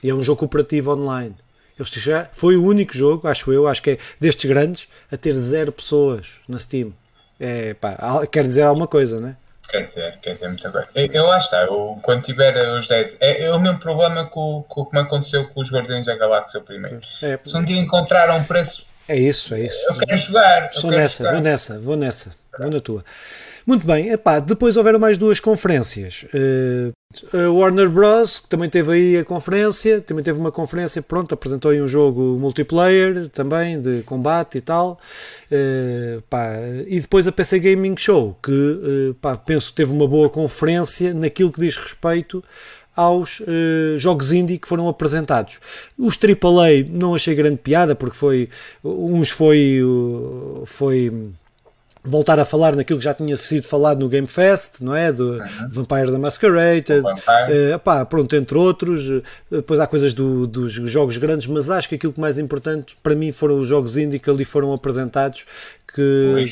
E 0.04 0.10
é 0.10 0.14
um 0.14 0.24
jogo 0.24 0.40
cooperativo 0.40 0.92
online. 0.92 1.36
Eles 1.78 1.90
chegaram, 1.90 2.28
foi 2.32 2.56
o 2.58 2.64
único 2.64 2.94
jogo, 2.94 3.28
acho 3.28 3.52
eu, 3.52 3.68
acho 3.68 3.82
que 3.82 3.92
é 3.92 3.98
destes 4.20 4.50
grandes, 4.50 4.88
a 5.12 5.18
ter 5.18 5.34
zero 5.36 5.72
pessoas 5.72 6.28
na 6.48 6.60
Steam. 6.60 6.94
É, 7.40 7.74
pá, 7.74 7.98
quer 8.32 8.46
dizer 8.46 8.64
alguma 8.64 8.88
coisa, 8.88 9.20
não 9.20 9.30
é? 9.30 9.36
Quer 9.68 9.86
dizer, 9.86 10.20
quer 10.22 10.34
dizer 10.34 10.48
muita 10.50 10.70
coisa. 10.70 10.88
Eu, 10.94 11.08
eu 11.14 11.32
acho 11.32 11.46
está, 11.46 11.64
eu, 11.64 11.98
quando 12.02 12.22
tiver 12.24 12.56
os 12.78 12.88
10, 12.88 13.18
é, 13.22 13.46
é, 13.46 13.52
o 13.54 13.60
mesmo 13.60 13.80
problema 13.80 14.26
com, 14.26 14.66
com, 14.68 14.86
como 14.86 15.00
aconteceu 15.00 15.48
com 15.48 15.62
os 15.62 15.72
Guardiões 15.72 16.06
da 16.06 16.16
Galáxia 16.16 16.60
primeiro. 16.60 17.00
É, 17.24 17.40
Se 17.42 17.58
um 17.58 17.64
dia 17.64 17.80
encontraram 17.80 18.38
um 18.38 18.44
preço 18.44 18.91
é 19.08 19.20
isso, 19.20 19.54
é 19.54 19.62
isso. 19.62 19.78
Eu 19.90 19.98
quero 19.98 20.18
jogar. 20.18 20.74
Sou 20.74 20.90
nessa, 20.92 21.24
jogar. 21.24 21.34
vou 21.34 21.42
nessa, 21.42 21.80
vou 21.80 21.98
nessa, 21.98 22.32
vou 22.60 22.70
na 22.70 22.80
tua. 22.80 23.04
Muito 23.66 23.86
bem, 23.86 24.10
epá, 24.10 24.40
depois 24.40 24.76
houveram 24.76 25.00
mais 25.00 25.18
duas 25.18 25.40
conferências. 25.40 26.26
Uh, 26.34 26.92
a 27.38 27.52
Warner 27.52 27.90
Bros. 27.90 28.40
que 28.40 28.50
também 28.50 28.70
teve 28.70 28.92
aí 28.92 29.18
a 29.18 29.26
conferência, 29.26 30.02
também 30.02 30.24
teve 30.24 30.40
uma 30.40 30.52
conferência, 30.52 31.02
pronto, 31.02 31.34
apresentou 31.34 31.70
aí 31.70 31.82
um 31.82 31.88
jogo 31.88 32.38
multiplayer 32.40 33.28
também, 33.30 33.80
de 33.80 34.02
combate 34.04 34.58
e 34.58 34.62
tal. 34.62 35.00
Uh, 35.52 36.22
pá, 36.24 36.56
e 36.88 37.00
depois 37.00 37.28
a 37.28 37.32
PC 37.32 37.60
Gaming 37.60 37.96
Show, 37.98 38.38
que 38.42 38.52
uh, 38.52 39.14
pá, 39.22 39.38
penso 39.38 39.70
que 39.70 39.76
teve 39.76 39.92
uma 39.92 40.08
boa 40.08 40.30
conferência 40.30 41.14
naquilo 41.14 41.52
que 41.52 41.60
diz 41.60 41.76
respeito 41.76 42.44
aos 43.02 43.40
uh, 43.42 43.98
jogos 43.98 44.32
indie 44.32 44.58
que 44.58 44.68
foram 44.68 44.88
apresentados. 44.88 45.60
Os 45.98 46.18
AAA 46.18 46.86
não 46.90 47.16
achei 47.16 47.36
grande 47.36 47.58
piada 47.58 47.96
porque 47.96 48.16
foi 48.16 48.50
uns 48.84 49.30
foi 49.30 49.82
uh, 49.84 50.64
foi 50.66 51.12
voltar 52.04 52.40
a 52.40 52.46
falar 52.46 52.76
naquilo 52.76 52.98
que 52.98 53.06
já 53.06 53.14
tinha 53.14 53.38
sido 53.38 53.68
falado 53.68 54.00
no 54.00 54.10
Game 54.10 54.28
Fest, 54.28 54.82
não 54.82 54.96
é? 54.96 55.12
Do 55.12 55.34
uhum. 55.34 55.70
Vampire 55.70 56.12
da 56.12 56.18
Masquerade, 56.18 56.92
uh, 56.94 57.80
pá, 57.80 58.04
pronto, 58.06 58.36
entre 58.36 58.58
outros. 58.58 59.06
Uh, 59.08 59.24
depois 59.52 59.80
há 59.80 59.86
coisas 59.86 60.14
do, 60.14 60.48
dos 60.48 60.72
jogos 60.74 61.18
grandes, 61.18 61.48
mas 61.48 61.70
acho 61.70 61.88
que 61.88 61.96
aquilo 61.96 62.14
que 62.14 62.20
mais 62.20 62.40
importante 62.40 62.98
para 63.04 63.14
mim 63.14 63.32
foram 63.32 63.60
os 63.60 63.68
jogos 63.68 63.98
indie 63.98 64.20
que 64.20 64.30
ali 64.30 64.44
foram 64.44 64.74
apresentados, 64.74 65.46
que, 65.94 66.46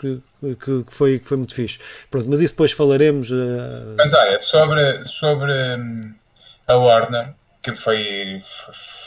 que, 0.00 0.22
que, 0.54 0.84
que, 0.84 0.94
foi, 0.94 1.18
que 1.18 1.26
foi 1.26 1.36
muito 1.36 1.54
fixe. 1.54 1.78
Pronto, 2.10 2.28
mas 2.28 2.40
isso 2.40 2.52
depois 2.52 2.72
falaremos. 2.72 3.30
Uh... 3.30 3.94
Mas 3.96 4.14
olha, 4.14 4.38
sobre, 4.38 5.04
sobre 5.04 5.52
hum, 5.52 6.14
a 6.68 6.76
Warner, 6.76 7.34
que 7.60 7.74
foi, 7.74 8.40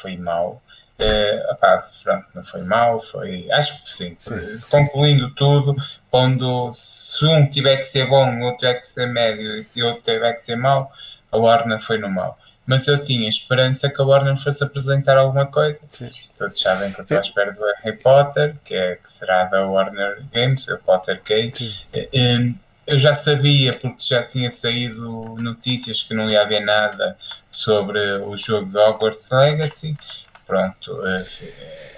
foi 0.01 0.17
mau. 0.17 0.61
Uh, 0.97 1.51
opá, 1.51 1.85
pronto, 2.03 2.25
não 2.33 2.43
foi 2.43 2.61
mal, 2.63 2.99
foi. 3.01 3.51
Acho 3.51 3.83
que 3.83 3.89
sim. 3.89 4.17
sim. 4.17 4.59
Concluindo 4.69 5.29
tudo, 5.35 5.75
pondo 6.09 6.69
se 6.71 7.25
um 7.25 7.49
tiver 7.49 7.77
que 7.77 7.83
ser 7.83 8.07
bom, 8.07 8.25
o 8.39 8.43
outro 8.43 8.59
tiver 8.59 8.79
que 8.79 8.89
ser 8.89 9.07
médio 9.07 9.65
e 9.75 9.83
o 9.83 9.87
outro 9.87 10.03
tiver 10.03 10.33
que 10.33 10.41
ser 10.41 10.55
mau, 10.55 10.89
a 11.31 11.37
Warner 11.37 11.79
foi 11.79 11.97
no 11.97 12.09
mal. 12.09 12.37
Mas 12.65 12.87
eu 12.87 13.03
tinha 13.03 13.27
esperança 13.27 13.89
que 13.89 14.01
a 14.01 14.05
Warner 14.05 14.37
fosse 14.37 14.63
apresentar 14.63 15.17
alguma 15.17 15.45
coisa. 15.47 15.81
Sim. 15.91 16.09
Todos 16.37 16.59
sabem 16.59 16.91
que 16.91 16.99
eu 16.99 17.03
estou 17.03 17.17
à 17.17 17.21
espera 17.21 17.51
do 17.51 17.61
Harry 17.83 17.97
Potter, 17.97 18.55
que, 18.63 18.73
é, 18.73 18.95
que 18.95 19.11
será 19.11 19.43
da 19.45 19.67
Warner 19.67 20.23
Games, 20.33 20.67
o 20.69 20.77
Potter 20.77 21.21
Cake. 21.21 21.85
Eh, 21.93 22.53
eu 22.87 22.99
já 22.99 23.13
sabia, 23.13 23.73
porque 23.73 24.01
já 24.01 24.23
tinha 24.23 24.49
saído 24.49 25.35
notícias 25.39 26.03
que 26.03 26.13
não 26.13 26.29
ia 26.29 26.41
haver 26.41 26.61
nada 26.61 27.17
sobre 27.51 27.99
o 28.19 28.37
jogo 28.37 28.69
de 28.69 28.77
Hogwarts 28.77 29.31
Legacy 29.31 29.97
pronto, 30.45 31.05
é, 31.05 31.23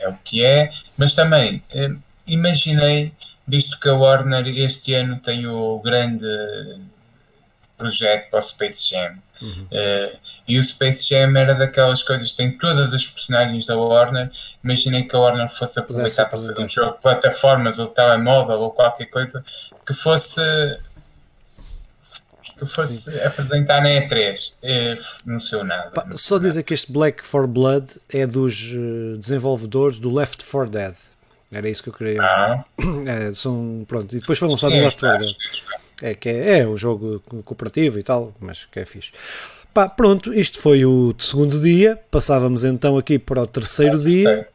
é, 0.02 0.10
o 0.10 0.18
que 0.24 0.44
é, 0.44 0.70
mas 0.98 1.14
também 1.14 1.62
é, 1.74 1.92
imaginei, 2.28 3.14
visto 3.48 3.80
que 3.80 3.90
a 3.90 3.94
Warner 3.94 4.48
este 4.48 4.94
ano 4.94 5.20
tem 5.20 5.48
o 5.48 5.80
grande 5.80 6.26
projeto 7.78 8.30
para 8.30 8.40
o 8.40 8.42
Space 8.42 8.90
Jam. 8.90 9.18
Uhum. 9.40 9.68
Uh, 9.72 10.20
e 10.48 10.58
o 10.58 10.64
Space 10.64 11.08
Jam 11.08 11.38
era 11.38 11.54
daquelas 11.54 12.02
coisas, 12.02 12.34
tem 12.34 12.58
todas 12.58 12.92
as 12.94 13.06
personagens 13.06 13.68
da 13.68 13.78
Warner. 13.78 14.32
Imaginei 14.64 15.04
que 15.04 15.16
a 15.16 15.20
Warner 15.20 15.48
fosse 15.48 15.80
aproveitar 15.80 16.26
para 16.26 16.40
fazer 16.40 16.60
um 16.60 16.68
jogo 16.68 16.94
de 16.94 17.02
plataformas 17.02 17.78
ou 17.78 17.88
telemóvel 17.88 18.60
ou 18.60 18.72
qualquer 18.72 19.06
coisa 19.06 19.44
que 19.86 19.94
fosse 19.94 20.42
que 22.58 22.66
fosse 22.66 23.12
Sim. 23.12 23.20
apresentar 23.26 23.82
na 23.82 23.90
E3. 23.90 24.56
É, 24.64 24.98
não 25.26 25.40
sei 25.40 25.64
nada. 25.64 25.92
não 26.08 26.18
só 26.18 26.38
dizer 26.38 26.64
que 26.64 26.74
este 26.74 26.92
Black 26.92 27.26
for 27.26 27.48
Blood 27.48 27.94
é 28.10 28.26
dos 28.28 28.72
uh, 28.74 29.18
desenvolvedores 29.18 30.00
do 30.00 30.14
Left 30.14 30.44
4 30.44 30.70
Dead. 30.70 30.96
Era 31.52 31.70
isso 31.70 31.82
que 31.82 31.90
eu 31.90 31.94
queria. 31.94 32.22
Ah, 32.22 32.66
É, 33.30 33.34
são, 33.34 33.86
pronto, 33.88 34.16
e 34.16 34.20
depois 34.20 34.38
foi 34.38 34.50
lançado 34.50 34.74
o 34.74 34.84
Order. 34.84 35.20
acho 35.22 35.38
que- 35.66 36.06
É, 36.06 36.14
que 36.14 36.30
é, 36.30 36.60
é 36.60 36.68
um 36.68 36.78
jogo 36.78 37.20
cooperativo 37.46 37.98
e 37.98 38.04
tal, 38.04 38.34
mas 38.40 38.66
que 38.66 38.80
é 38.80 38.86
fixe. 38.86 39.12
Pá, 39.78 39.86
pronto, 39.88 40.34
isto 40.34 40.60
foi 40.60 40.84
o 40.86 41.14
segundo 41.20 41.62
dia. 41.62 42.00
Passávamos 42.10 42.64
então 42.64 42.98
aqui 42.98 43.20
para 43.20 43.44
o 43.44 43.46
terceiro 43.46 44.00
dia, 44.00 44.24
terceiro. 44.24 44.48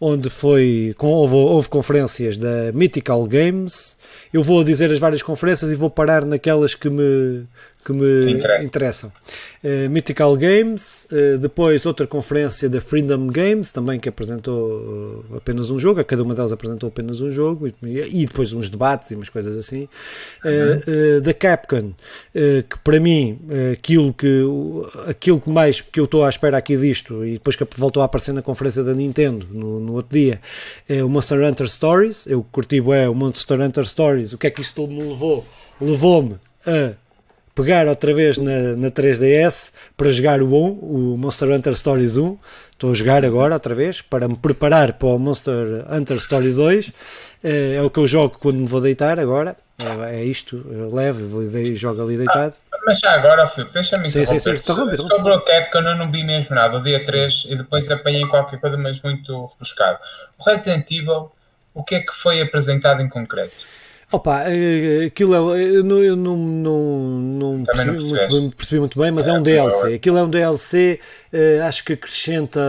onde 0.00 0.30
foi 0.30 0.94
com, 0.96 1.08
houve, 1.08 1.34
houve 1.34 1.68
conferências 1.68 2.38
da 2.38 2.72
Mythical 2.72 3.26
Games. 3.26 3.94
Eu 4.32 4.42
vou 4.42 4.64
dizer 4.64 4.90
as 4.90 4.98
várias 4.98 5.22
conferências 5.22 5.70
e 5.70 5.74
vou 5.74 5.90
parar 5.90 6.24
naquelas 6.24 6.74
que 6.74 6.88
me, 6.88 7.46
que 7.84 7.92
me 7.92 8.32
interessa. 8.32 8.66
interessam. 8.66 9.12
Eh, 9.64 9.88
Mythical 9.88 10.36
Games, 10.36 11.06
eh, 11.10 11.36
depois 11.38 11.86
outra 11.86 12.06
conferência 12.06 12.68
da 12.68 12.80
Freedom 12.80 13.26
Games, 13.26 13.72
também 13.72 13.98
que 13.98 14.08
apresentou 14.08 15.24
eh, 15.32 15.36
apenas 15.38 15.70
um 15.70 15.78
jogo, 15.78 16.00
a 16.00 16.04
cada 16.04 16.22
uma 16.22 16.34
delas 16.34 16.52
apresentou 16.52 16.88
apenas 16.88 17.20
um 17.20 17.30
jogo, 17.30 17.68
e, 17.68 18.22
e 18.22 18.26
depois 18.26 18.52
uns 18.52 18.68
debates 18.68 19.10
e 19.10 19.14
umas 19.14 19.28
coisas 19.28 19.56
assim. 19.56 19.88
Eh, 20.44 21.20
da 21.20 21.32
Capcom, 21.32 21.92
que 22.32 22.78
para 22.84 23.00
mim, 23.00 23.38
aquilo 23.72 24.12
que, 24.12 24.42
aquilo 25.06 25.40
que 25.40 25.50
mais 25.50 25.80
que 25.80 26.00
eu 26.00 26.04
estou 26.04 26.24
à 26.24 26.28
espera 26.28 26.56
aqui 26.56 26.76
disto, 26.76 27.24
e 27.24 27.32
depois 27.34 27.56
que 27.56 27.66
voltou 27.76 28.02
a 28.02 28.06
aparecer 28.06 28.32
na 28.32 28.42
conferência 28.42 28.82
da 28.82 28.94
Nintendo 28.94 29.46
no, 29.50 29.80
no 29.80 29.94
outro 29.94 30.16
dia, 30.16 30.40
é 30.88 31.02
o 31.02 31.08
Monster 31.08 31.40
Hunter 31.40 31.68
Stories. 31.68 32.26
Eu 32.26 32.44
curti 32.50 32.78
é 32.78 33.08
o 33.08 33.14
Monster 33.14 33.60
Hunter 33.60 33.86
Stories. 33.86 34.32
O 34.32 34.38
que 34.38 34.46
é 34.46 34.50
que 34.50 34.60
isto 34.60 34.74
tudo 34.82 34.92
me 34.92 35.02
levou? 35.02 35.44
Levou-me 35.80 36.36
a 36.66 36.94
pegar 37.60 37.86
outra 37.86 38.14
vez 38.14 38.38
na, 38.38 38.74
na 38.76 38.90
3DS 38.90 39.72
para 39.94 40.10
jogar 40.10 40.40
o 40.40 40.46
1, 40.46 40.78
o 40.80 41.16
Monster 41.18 41.50
Hunter 41.50 41.74
Stories 41.74 42.16
1. 42.16 42.38
Estou 42.72 42.92
a 42.92 42.94
jogar 42.94 43.22
agora 43.22 43.52
outra 43.52 43.74
vez 43.74 44.00
para 44.00 44.26
me 44.26 44.36
preparar 44.36 44.94
para 44.94 45.08
o 45.08 45.18
Monster 45.18 45.84
Hunter 45.90 46.18
Stories 46.18 46.56
2. 46.56 46.92
É, 47.44 47.74
é 47.74 47.82
o 47.82 47.90
que 47.90 47.98
eu 47.98 48.06
jogo 48.06 48.38
quando 48.40 48.56
me 48.56 48.66
vou 48.66 48.80
deitar 48.80 49.20
agora. 49.20 49.54
É, 50.08 50.20
é 50.20 50.24
isto, 50.24 50.66
eu 50.70 50.94
levo, 50.94 51.28
vou 51.28 51.42
e 51.42 51.76
jogo 51.76 52.02
ali 52.02 52.16
deitado. 52.16 52.54
Mas 52.86 52.98
já 52.98 53.12
agora, 53.12 53.46
Filipe, 53.46 53.72
deixa-me 53.74 54.06
Sim, 54.06 54.12
sim, 54.12 54.22
interromper. 54.22 54.56
sim, 54.56 54.62
interrompe, 54.62 54.94
interrompe. 54.94 55.16
Sobre 55.16 55.32
o 55.34 55.40
Capcom 55.40 55.80
eu 55.80 55.96
não 55.96 56.10
vi 56.10 56.24
mesmo 56.24 56.54
nada. 56.54 56.78
O 56.78 56.82
dia 56.82 57.04
3 57.04 57.48
e 57.50 57.56
depois 57.56 57.90
apanhei 57.90 58.26
qualquer 58.26 58.58
coisa, 58.58 58.78
mas 58.78 59.02
muito 59.02 59.46
rebuscado. 59.46 59.98
O 60.38 60.50
Resident 60.50 60.90
Evil, 60.90 61.30
o 61.74 61.84
que 61.84 61.96
é 61.96 62.00
que 62.00 62.14
foi 62.14 62.40
apresentado 62.40 63.02
em 63.02 63.08
concreto? 63.08 63.54
Opa, 64.12 64.42
eh, 64.48 65.04
aquilo 65.06 65.54
é, 65.56 65.62
eu 65.62 65.84
não, 65.84 66.02
eu 66.02 66.16
não, 66.16 66.36
não, 66.36 66.78
não 66.82 67.56
não 67.58 67.62
percebi, 67.62 67.90
percebeste. 67.92 68.40
muito, 68.40 68.56
percebi 68.56 68.80
muito 68.80 68.98
bem, 68.98 69.10
mas 69.12 69.28
é, 69.28 69.30
É, 69.30 69.32
um 69.34 69.42
DLC. 69.42 69.94
Aquilo 69.94 70.18
é 70.18 70.22
um 70.24 70.28
DLC, 70.30 70.98
eh, 71.32 71.60
acho 71.62 71.84
que 71.84 71.92
acrescenta, 71.92 72.60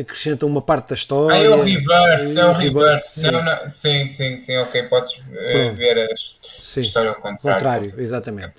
acrescenta 0.00 0.46
uma 0.46 0.62
parte 0.62 0.88
da 0.88 0.94
história. 0.94 1.36
Ah, 1.36 1.42
é 1.44 1.48
o 1.50 1.62
Reverse, 1.62 2.38
é 2.40 2.44
o 2.46 2.50
Eh, 2.52 2.58
Reverse. 2.58 3.20
sim. 3.20 3.30
Não, 3.30 3.44
não, 3.44 3.68
sim, 3.68 4.08
sim, 4.08 4.36
sim, 4.38 4.56
ok, 4.56 4.82
podes 4.84 5.20
eh, 5.36 5.52
Pronto. 5.52 5.76
ver 5.76 5.98
a 5.98 6.08
Sim. 6.42 6.80
história 6.80 7.10
ao 7.10 7.16
contrário. 7.16 7.58
contrário, 7.60 7.94
exatamente. 7.98 8.52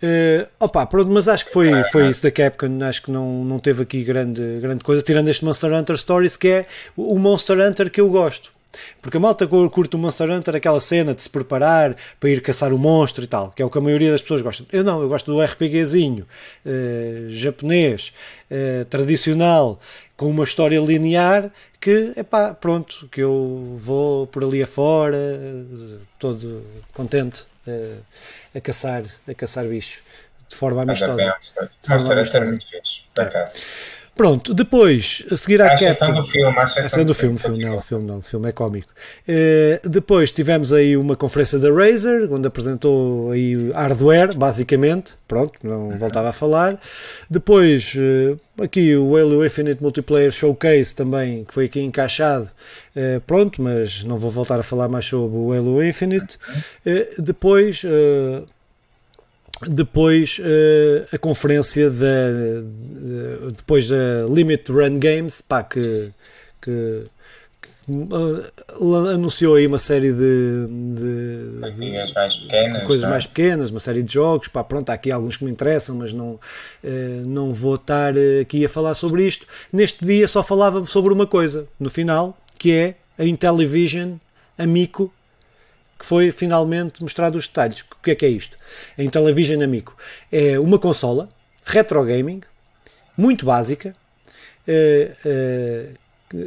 Eh, 0.00 0.46
opa, 0.60 0.86
pronto, 0.86 1.10
mas 1.10 1.26
acho 1.26 1.46
que 1.46 1.52
foi, 1.52 1.82
foi 1.90 2.08
isso 2.10 2.22
da 2.22 2.30
Capcom. 2.30 2.78
Acho 2.84 3.02
que 3.02 3.10
não, 3.10 3.44
não 3.44 3.58
teve 3.58 3.82
aqui 3.82 4.04
grande, 4.04 4.40
grande 4.60 4.84
coisa, 4.84 5.02
tirando 5.02 5.28
este 5.28 5.44
Monster 5.44 5.72
Hunter 5.72 5.96
Stories, 5.96 6.36
que 6.36 6.48
é 6.48 6.66
o 6.96 7.18
Monster 7.18 7.58
Hunter 7.58 7.90
que 7.90 8.00
eu 8.00 8.08
gosto. 8.08 8.50
Porque 9.00 9.16
a 9.16 9.20
malta 9.20 9.46
cur- 9.46 9.68
curte 9.70 9.96
o 9.96 9.98
Monster 9.98 10.30
Hunter, 10.30 10.54
aquela 10.56 10.80
cena 10.80 11.14
de 11.14 11.22
se 11.22 11.28
preparar 11.30 11.96
para 12.18 12.30
ir 12.30 12.40
caçar 12.40 12.72
o 12.72 12.78
monstro 12.78 13.22
e 13.24 13.26
tal, 13.26 13.50
que 13.50 13.60
é 13.62 13.64
o 13.64 13.70
que 13.70 13.78
a 13.78 13.80
maioria 13.80 14.10
das 14.10 14.22
pessoas 14.22 14.42
gosta. 14.42 14.64
Eu 14.72 14.82
não, 14.82 15.02
eu 15.02 15.08
gosto 15.08 15.32
do 15.32 15.40
RPGzinho 15.42 16.26
eh, 16.64 17.26
japonês, 17.28 18.12
eh, 18.50 18.84
tradicional, 18.88 19.78
com 20.16 20.26
uma 20.30 20.44
história 20.44 20.78
linear 20.80 21.50
que, 21.80 22.12
epá, 22.16 22.54
pronto, 22.54 23.08
que 23.10 23.20
eu 23.20 23.76
vou 23.78 24.26
por 24.28 24.44
ali 24.44 24.62
afora, 24.62 25.16
eh, 25.16 25.96
todo 26.18 26.62
contente 26.92 27.44
eh, 27.66 27.96
a 28.54 28.60
caçar, 28.60 29.02
a 29.28 29.34
caçar 29.34 29.64
bicho, 29.66 29.98
de 30.48 30.54
forma 30.56 30.80
é 30.80 30.84
amistosa. 30.84 31.34
Monster 31.88 32.18
Hunter 32.18 32.42
é 32.42 32.46
muito 32.46 32.66
fixe, 32.66 33.02
por 33.14 33.24
acaso. 33.24 33.58
Pronto, 34.14 34.52
depois, 34.52 35.24
a 35.30 35.36
seguir 35.38 35.62
à 35.62 35.70
À 35.70 35.74
exceção 35.74 36.08
Capcom. 36.08 36.22
do 36.22 36.26
filme, 36.28 36.58
à 36.58 36.64
exceção 36.64 37.04
do 37.04 37.14
filme, 37.14 37.38
filme 37.38 37.64
não, 37.64 37.76
o 37.76 37.80
filme 37.80 38.06
não, 38.06 38.18
o 38.18 38.22
filme 38.22 38.48
é 38.48 38.52
cómico. 38.52 38.92
Eh, 39.26 39.80
depois 39.84 40.30
tivemos 40.30 40.70
aí 40.70 40.98
uma 40.98 41.16
conferência 41.16 41.58
da 41.58 41.72
Razer, 41.72 42.30
onde 42.30 42.46
apresentou 42.46 43.30
aí 43.30 43.70
hardware, 43.72 44.36
basicamente, 44.36 45.14
pronto, 45.26 45.54
não 45.62 45.96
voltava 45.98 46.28
a 46.28 46.32
falar. 46.32 46.78
Depois, 47.30 47.94
eh, 47.96 48.36
aqui 48.62 48.94
o 48.94 49.16
Halo 49.16 49.46
Infinite 49.46 49.82
Multiplayer 49.82 50.30
Showcase 50.30 50.94
também, 50.94 51.44
que 51.44 51.54
foi 51.54 51.64
aqui 51.64 51.80
encaixado, 51.80 52.50
eh, 52.94 53.18
pronto, 53.26 53.62
mas 53.62 54.04
não 54.04 54.18
vou 54.18 54.30
voltar 54.30 54.60
a 54.60 54.62
falar 54.62 54.88
mais 54.88 55.06
sobre 55.06 55.36
o 55.38 55.52
Halo 55.52 55.82
Infinite. 55.82 56.38
Eh, 56.84 57.14
depois... 57.18 57.82
depois 59.68 60.38
eh, 60.42 61.06
a 61.12 61.18
conferência 61.18 61.90
da 61.90 62.06
de- 62.66 63.52
depois 63.56 63.88
da 63.88 64.26
Limit 64.28 64.70
Run 64.72 64.98
Games 64.98 65.40
pá, 65.40 65.62
que, 65.62 65.80
que, 65.80 67.04
que, 67.60 67.68
eh, 67.90 69.12
anunciou 69.12 69.54
aí 69.56 69.66
uma 69.66 69.78
série 69.78 70.12
de, 70.12 70.66
de- 70.94 71.60
Coisinhas 71.60 72.12
mais 72.12 72.36
pequenas. 72.36 72.82
coisas 72.84 73.02
não 73.02 73.08
é? 73.08 73.12
mais 73.12 73.26
pequenas, 73.26 73.70
uma 73.70 73.80
série 73.80 74.02
de 74.02 74.12
jogos, 74.14 74.48
pá, 74.48 74.64
pronto, 74.64 74.90
há 74.90 74.94
aqui 74.94 75.10
alguns 75.12 75.36
que 75.36 75.44
me 75.44 75.50
interessam, 75.50 75.96
mas 75.96 76.12
não, 76.12 76.40
eh, 76.82 77.22
não 77.24 77.52
vou 77.52 77.74
estar 77.76 78.14
aqui 78.40 78.64
a 78.64 78.68
falar 78.68 78.94
sobre 78.94 79.26
isto. 79.26 79.46
Neste 79.72 80.04
dia 80.04 80.26
só 80.26 80.42
falava 80.42 80.84
sobre 80.86 81.12
uma 81.12 81.26
coisa, 81.26 81.66
no 81.78 81.90
final, 81.90 82.36
que 82.58 82.72
é 82.72 82.94
a 83.18 83.24
Intellivision 83.24 84.14
Amico, 84.58 85.12
que 86.02 86.06
foi 86.06 86.32
finalmente 86.32 87.00
mostrado 87.00 87.38
os 87.38 87.46
detalhes. 87.46 87.82
O 87.82 88.02
que 88.02 88.10
é 88.10 88.14
que 88.16 88.26
é 88.26 88.28
isto? 88.28 88.58
A 88.98 89.04
Intellivision 89.04 89.62
Amico 89.62 89.96
é 90.32 90.58
uma 90.58 90.76
consola 90.76 91.28
retro 91.64 92.02
gaming, 92.02 92.40
muito 93.16 93.46
básica, 93.46 93.94
eh, 94.66 95.12
eh, 95.24 95.86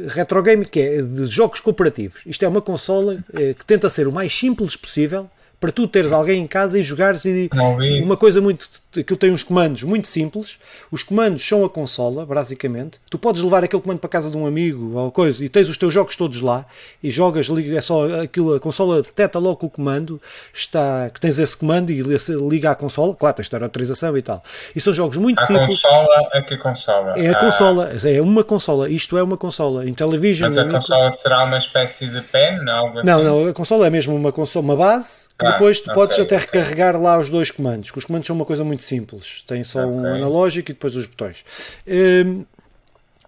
retro 0.08 0.42
gaming 0.42 0.66
que 0.66 0.78
é 0.78 1.00
de 1.00 1.26
jogos 1.26 1.60
cooperativos. 1.60 2.20
Isto 2.26 2.44
é 2.44 2.48
uma 2.48 2.60
consola 2.60 3.24
eh, 3.40 3.54
que 3.54 3.64
tenta 3.64 3.88
ser 3.88 4.06
o 4.06 4.12
mais 4.12 4.30
simples 4.38 4.76
possível 4.76 5.30
para 5.66 5.72
tu 5.72 5.88
teres 5.88 6.12
alguém 6.12 6.40
em 6.40 6.46
casa 6.46 6.78
e 6.78 6.82
jogares 6.82 7.24
e 7.24 7.50
Não 7.52 7.76
uma 8.04 8.16
coisa 8.16 8.40
muito 8.40 8.68
aquilo 8.96 9.18
tem 9.18 9.30
uns 9.30 9.42
comandos 9.42 9.82
muito 9.82 10.08
simples. 10.08 10.56
Os 10.90 11.02
comandos 11.02 11.46
são 11.46 11.64
a 11.64 11.68
consola 11.68 12.24
basicamente. 12.24 12.98
Tu 13.10 13.18
podes 13.18 13.42
levar 13.42 13.62
aquele 13.64 13.82
comando 13.82 13.98
para 13.98 14.08
casa 14.08 14.30
de 14.30 14.36
um 14.36 14.46
amigo 14.46 14.96
ou 14.96 15.10
coisa 15.10 15.44
e 15.44 15.48
tens 15.48 15.68
os 15.68 15.76
teus 15.76 15.92
jogos 15.92 16.16
todos 16.16 16.40
lá 16.40 16.64
e 17.02 17.10
jogas 17.10 17.46
liga- 17.46 17.76
é 17.76 17.80
só 17.80 18.20
aquilo 18.22 18.54
a 18.54 18.60
consola 18.60 19.02
detecta 19.02 19.38
logo 19.38 19.66
o 19.66 19.68
comando 19.70 20.20
está 20.54 21.10
que 21.12 21.20
tens 21.20 21.38
esse 21.38 21.56
comando 21.56 21.90
e 21.90 22.00
liga 22.48 22.70
à 22.70 22.74
consola. 22.74 23.14
Claro 23.14 23.34
tens 23.36 23.46
de 23.46 23.50
ter 23.50 23.62
autorização 23.62 24.16
e 24.16 24.22
tal. 24.22 24.42
E 24.74 24.80
são 24.80 24.94
jogos 24.94 25.16
muito 25.16 25.40
A 25.40 25.46
simples. 25.46 25.66
consola, 25.66 26.28
a 26.32 26.42
que 26.42 26.56
consola? 26.56 27.18
é 27.18 27.28
a 27.28 27.32
Ah, 27.32 27.40
consola 27.40 27.90
é 28.04 28.20
uma 28.22 28.44
consola. 28.44 28.88
Isto 28.88 29.18
é 29.18 29.22
uma 29.22 29.36
consola. 29.36 29.86
Intellivision 29.86 30.46
Mas 30.48 30.56
a 30.58 30.64
consola 30.68 31.10
será 31.12 31.44
uma 31.44 31.58
espécie 31.58 32.06
de 32.06 32.20
pen? 32.22 32.60
Algo 32.68 33.02
não, 33.02 33.16
assim? 33.16 33.24
não, 33.24 33.46
a 33.48 33.52
consola 33.52 33.86
é 33.86 33.90
mesmo 33.90 34.14
uma 34.14 34.32
consola, 34.32 34.64
uma 34.64 34.76
base, 34.76 35.26
Ah, 35.38 35.55
depois 35.58 35.80
tu 35.80 35.92
podes 35.94 36.18
ok, 36.18 36.24
até 36.24 36.36
ok. 36.36 36.46
recarregar 36.60 37.00
lá 37.00 37.18
os 37.18 37.30
dois 37.30 37.50
comandos, 37.50 37.90
que 37.90 37.98
os 37.98 38.04
comandos 38.04 38.26
são 38.26 38.36
uma 38.36 38.44
coisa 38.44 38.64
muito 38.64 38.82
simples, 38.82 39.42
tem 39.46 39.62
só 39.64 39.80
um 39.86 39.96
Ok. 39.98 40.10
analógico 40.10 40.70
e 40.70 40.74
depois 40.74 40.94
os 40.96 41.06
botões. 41.06 41.44
Hum, 41.86 42.44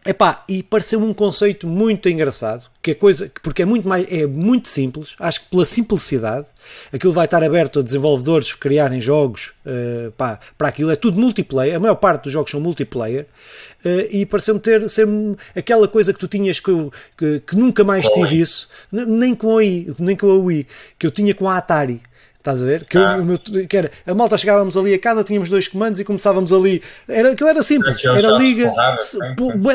Epá, 0.07 0.43
e 0.49 0.63
pareceu 0.63 1.01
um 1.03 1.13
conceito 1.13 1.67
muito 1.67 2.09
engraçado, 2.09 2.67
que 2.81 2.93
é 2.93 2.95
coisa, 2.95 3.31
porque 3.43 3.61
é 3.61 3.65
muito 3.67 3.87
mais, 3.87 4.07
é 4.11 4.27
muito 4.27 4.67
simples, 4.67 5.15
acho 5.21 5.41
que 5.43 5.51
pela 5.51 5.67
simplicidade, 5.67 6.47
aquilo 6.91 7.13
vai 7.13 7.27
estar 7.27 7.43
aberto 7.45 7.81
a 7.81 7.83
desenvolvedores 7.83 8.55
criarem 8.55 9.03
jogos 9.03 9.53
eh, 9.67 10.11
pá, 10.17 10.39
para 10.57 10.69
aquilo, 10.69 10.91
é 10.91 10.97
tudo 10.97 11.21
multiplayer, 11.21 11.77
a 11.77 11.81
maior 11.81 11.97
parte 11.97 12.23
dos 12.25 12.33
jogos 12.33 12.51
são 12.51 12.59
multiplayer, 12.61 13.27
eh, 13.85 14.09
e 14.13 14.25
pareceu-me 14.25 14.61
ter 14.61 14.89
ser 14.89 15.07
aquela 15.55 15.87
coisa 15.87 16.15
que 16.15 16.19
tu 16.21 16.29
tinhas 16.29 16.59
que, 16.59 16.71
eu- 16.71 16.91
que, 17.15 17.41
que 17.41 17.55
nunca 17.57 17.85
mais 17.85 18.09
tive 18.09 18.41
isso, 18.41 18.67
nem 18.91 19.35
com 19.35 19.51
a 19.51 19.55
Wii, 19.57 19.95
nem 19.99 20.17
com 20.17 20.31
a 20.31 20.39
Wii, 20.39 20.67
que 20.99 21.07
eu 21.07 21.11
tinha 21.11 21.35
com 21.35 21.47
a 21.51 21.59
Atari. 21.59 22.01
Estás 22.39 22.63
a 22.63 22.67
ver? 22.67 22.85
Que, 22.87 22.97
Ah. 22.97 23.19
meu- 23.19 23.37
que 23.69 23.77
era, 23.77 23.91
a 24.07 24.15
malta 24.15 24.39
chegávamos 24.39 24.77
ali 24.77 24.95
a 24.95 24.99
casa, 24.99 25.25
tínhamos 25.25 25.51
dois 25.51 25.67
comandos 25.67 25.99
e 25.99 26.05
começávamos 26.05 26.53
ali. 26.53 26.81
Era, 27.09 27.33
aquilo 27.33 27.49
era 27.51 27.63
simples. 27.63 28.03
Era 28.05 28.31
liga. 28.39 28.71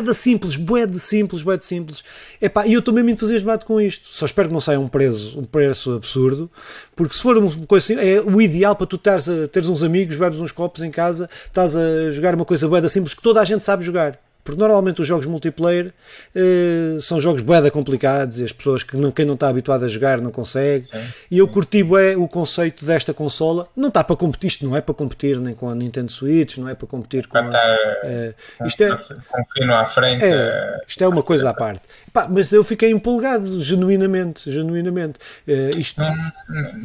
de 0.01 0.13
simples, 0.13 0.55
de 0.87 0.99
simples, 0.99 1.43
de 1.59 1.65
simples. 1.65 2.03
Epá, 2.41 2.65
e 2.65 2.73
eu 2.73 2.79
estou 2.79 2.93
mesmo 2.93 3.09
entusiasmado 3.09 3.65
com 3.65 3.79
isto. 3.81 4.07
Só 4.07 4.25
espero 4.25 4.47
que 4.47 4.53
não 4.53 4.61
saia 4.61 4.79
um 4.79 4.87
preço, 4.87 5.37
um 5.39 5.43
preço 5.43 5.91
absurdo, 5.93 6.49
porque 6.95 7.13
se 7.13 7.21
for 7.21 7.37
uma 7.37 7.51
coisa 7.67 7.85
assim, 7.93 7.95
é 8.01 8.21
o 8.21 8.41
ideal 8.41 8.75
para 8.77 8.87
tu 8.87 8.97
teres, 8.97 9.27
a- 9.27 9.47
teres 9.49 9.67
uns 9.67 9.83
amigos, 9.83 10.15
bebes 10.15 10.39
uns 10.39 10.51
copos 10.53 10.81
em 10.81 10.89
casa, 10.89 11.29
estás 11.45 11.75
a 11.75 12.11
jogar 12.11 12.33
uma 12.33 12.45
coisa 12.45 12.67
de 12.81 12.89
simples 12.89 13.13
que 13.13 13.21
toda 13.21 13.41
a 13.41 13.45
gente 13.45 13.63
sabe 13.65 13.83
jogar. 13.83 14.17
Porque 14.43 14.59
normalmente 14.59 15.01
os 15.01 15.07
jogos 15.07 15.25
multiplayer 15.25 15.93
uh, 16.35 17.01
são 17.01 17.19
jogos 17.19 17.41
boeda 17.41 17.71
complicados 17.71 18.39
e 18.39 18.43
as 18.43 18.51
pessoas 18.51 18.83
que 18.83 18.97
não, 18.97 19.11
quem 19.11 19.25
não 19.25 19.35
está 19.35 19.47
habituado 19.47 19.85
a 19.85 19.87
jogar 19.87 20.19
não 20.19 20.31
consegue. 20.31 20.85
Sim, 20.85 20.97
e 21.31 21.37
eu 21.37 21.47
curti 21.47 21.79
é 21.79 22.17
o 22.17 22.27
conceito 22.27 22.85
desta 22.85 23.13
consola. 23.13 23.67
Não 23.75 23.87
está 23.87 24.03
para 24.03 24.15
competir, 24.15 24.47
isto 24.47 24.65
não 24.65 24.75
é 24.75 24.81
para 24.81 24.93
competir 24.93 25.39
nem 25.39 25.53
com 25.53 25.69
a 25.69 25.75
Nintendo 25.75 26.11
Switch, 26.11 26.57
não 26.57 26.67
é 26.67 26.75
para 26.75 26.87
competir 26.87 27.27
com. 27.27 27.37
A, 27.37 27.41
uh, 27.41 28.67
isto 28.67 28.83
é, 28.83 28.89
com 28.89 29.43
fino 29.53 29.73
à 29.73 29.85
frente. 29.85 30.25
É, 30.25 30.77
isto 30.87 31.03
é 31.03 31.07
uma 31.07 31.23
coisa 31.23 31.49
à 31.49 31.53
parte. 31.53 31.81
Pá, 32.13 32.27
mas 32.29 32.51
eu 32.53 32.63
fiquei 32.63 32.91
empolgado, 32.91 33.59
genuinamente. 33.63 34.51
genuinamente. 34.51 35.17
Uh, 35.47 35.79
isto... 35.79 36.03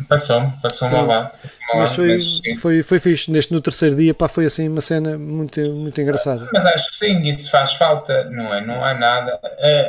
Passou-me, 0.08 0.50
passou-me 0.62 0.96
ao 0.96 1.06
lado. 1.06 1.30
Mas 1.74 1.94
foi, 1.94 2.12
mas, 2.14 2.40
foi, 2.58 2.82
foi 2.82 2.98
fixe. 2.98 3.30
Neste, 3.30 3.52
no 3.52 3.60
terceiro 3.60 3.94
dia, 3.94 4.14
pá, 4.14 4.26
foi 4.26 4.46
assim 4.46 4.66
uma 4.68 4.80
cena 4.80 5.18
muito, 5.18 5.60
muito 5.60 6.00
engraçada. 6.00 6.48
Mas 6.50 6.64
acho 6.64 6.90
que 6.90 6.96
sim, 6.96 7.20
isso 7.22 7.50
faz 7.50 7.74
falta, 7.74 8.24
não 8.30 8.54
é? 8.54 8.64
Não 8.64 8.82
há 8.82 8.94
nada. 8.94 9.38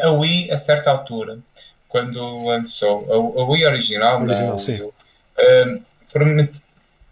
A, 0.04 0.08
a 0.08 0.12
Wii, 0.12 0.52
a 0.52 0.58
certa 0.58 0.92
altura, 0.92 1.40
quando 1.88 2.46
lançou, 2.46 3.08
a, 3.10 3.42
a 3.42 3.46
Wii 3.46 3.66
original, 3.66 4.22
original 4.22 4.58
não, 4.58 4.66
Wii, 4.66 4.82
uh, 4.82 5.84
prometi, 6.12 6.62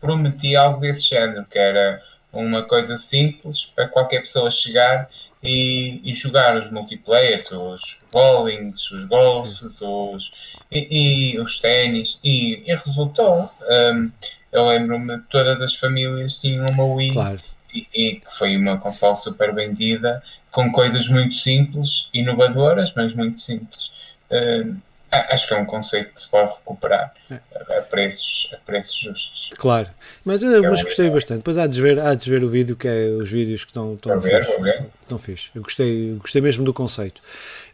prometi 0.01 0.55
algo 0.57 0.81
desse 0.81 1.09
género, 1.09 1.45
que 1.49 1.57
era 1.57 2.01
uma 2.33 2.61
coisa 2.63 2.97
simples 2.97 3.71
para 3.73 3.87
qualquer 3.87 4.19
pessoa 4.19 4.51
chegar 4.51 5.09
e, 5.43 6.01
e 6.03 6.13
jogar 6.13 6.57
os 6.57 6.71
multiplayers, 6.71 7.51
os 7.51 8.01
bowlings, 8.11 8.91
os 8.91 9.05
golfes, 9.05 9.81
os, 9.81 10.57
e, 10.71 11.33
e 11.35 11.39
os 11.39 11.59
ténis, 11.59 12.19
e, 12.23 12.63
e, 12.65 12.75
resultou. 12.75 13.49
Um, 13.69 14.11
eu 14.51 14.67
lembro-me 14.67 15.19
todas 15.29 15.61
as 15.61 15.75
famílias 15.75 16.39
tinham 16.39 16.65
uma 16.67 16.85
Wii. 16.85 17.13
Claro. 17.13 17.37
E, 17.73 17.87
e 17.93 18.15
que 18.15 18.31
foi 18.31 18.55
uma 18.55 18.77
console 18.77 19.15
super 19.15 19.53
vendida, 19.53 20.21
com 20.49 20.71
coisas 20.71 21.07
muito 21.09 21.35
simples, 21.35 22.09
inovadoras, 22.13 22.93
mas 22.95 23.13
muito 23.13 23.39
simples. 23.39 24.15
Um, 24.31 24.77
acho 25.11 25.47
que 25.47 25.53
é 25.53 25.57
um 25.57 25.65
conceito 25.65 26.13
que 26.13 26.19
se 26.19 26.29
pode 26.29 26.51
recuperar 26.51 27.13
é. 27.31 27.39
a, 27.77 27.81
preços, 27.81 28.53
a 28.53 28.57
preços 28.65 28.97
justos. 28.97 29.53
Claro, 29.57 29.89
mas, 30.23 30.41
eu, 30.41 30.61
mas 30.63 30.83
gostei 30.83 31.09
bastante. 31.09 31.37
Depois 31.37 31.57
há 31.57 31.67
de, 31.67 31.81
ver, 31.81 31.99
há 31.99 32.13
de 32.13 32.29
ver 32.29 32.43
o 32.43 32.49
vídeo, 32.49 32.75
que 32.75 32.87
é 32.87 33.07
os 33.09 33.29
vídeos 33.29 33.63
que 33.63 33.71
estão, 33.71 33.93
estão, 33.93 34.19
ver, 34.19 34.45
fixe, 34.45 34.89
estão 35.01 35.17
fixe. 35.17 35.49
Eu 35.55 35.61
gostei, 35.61 36.15
gostei 36.19 36.41
mesmo 36.41 36.63
do 36.65 36.73
conceito. 36.73 37.21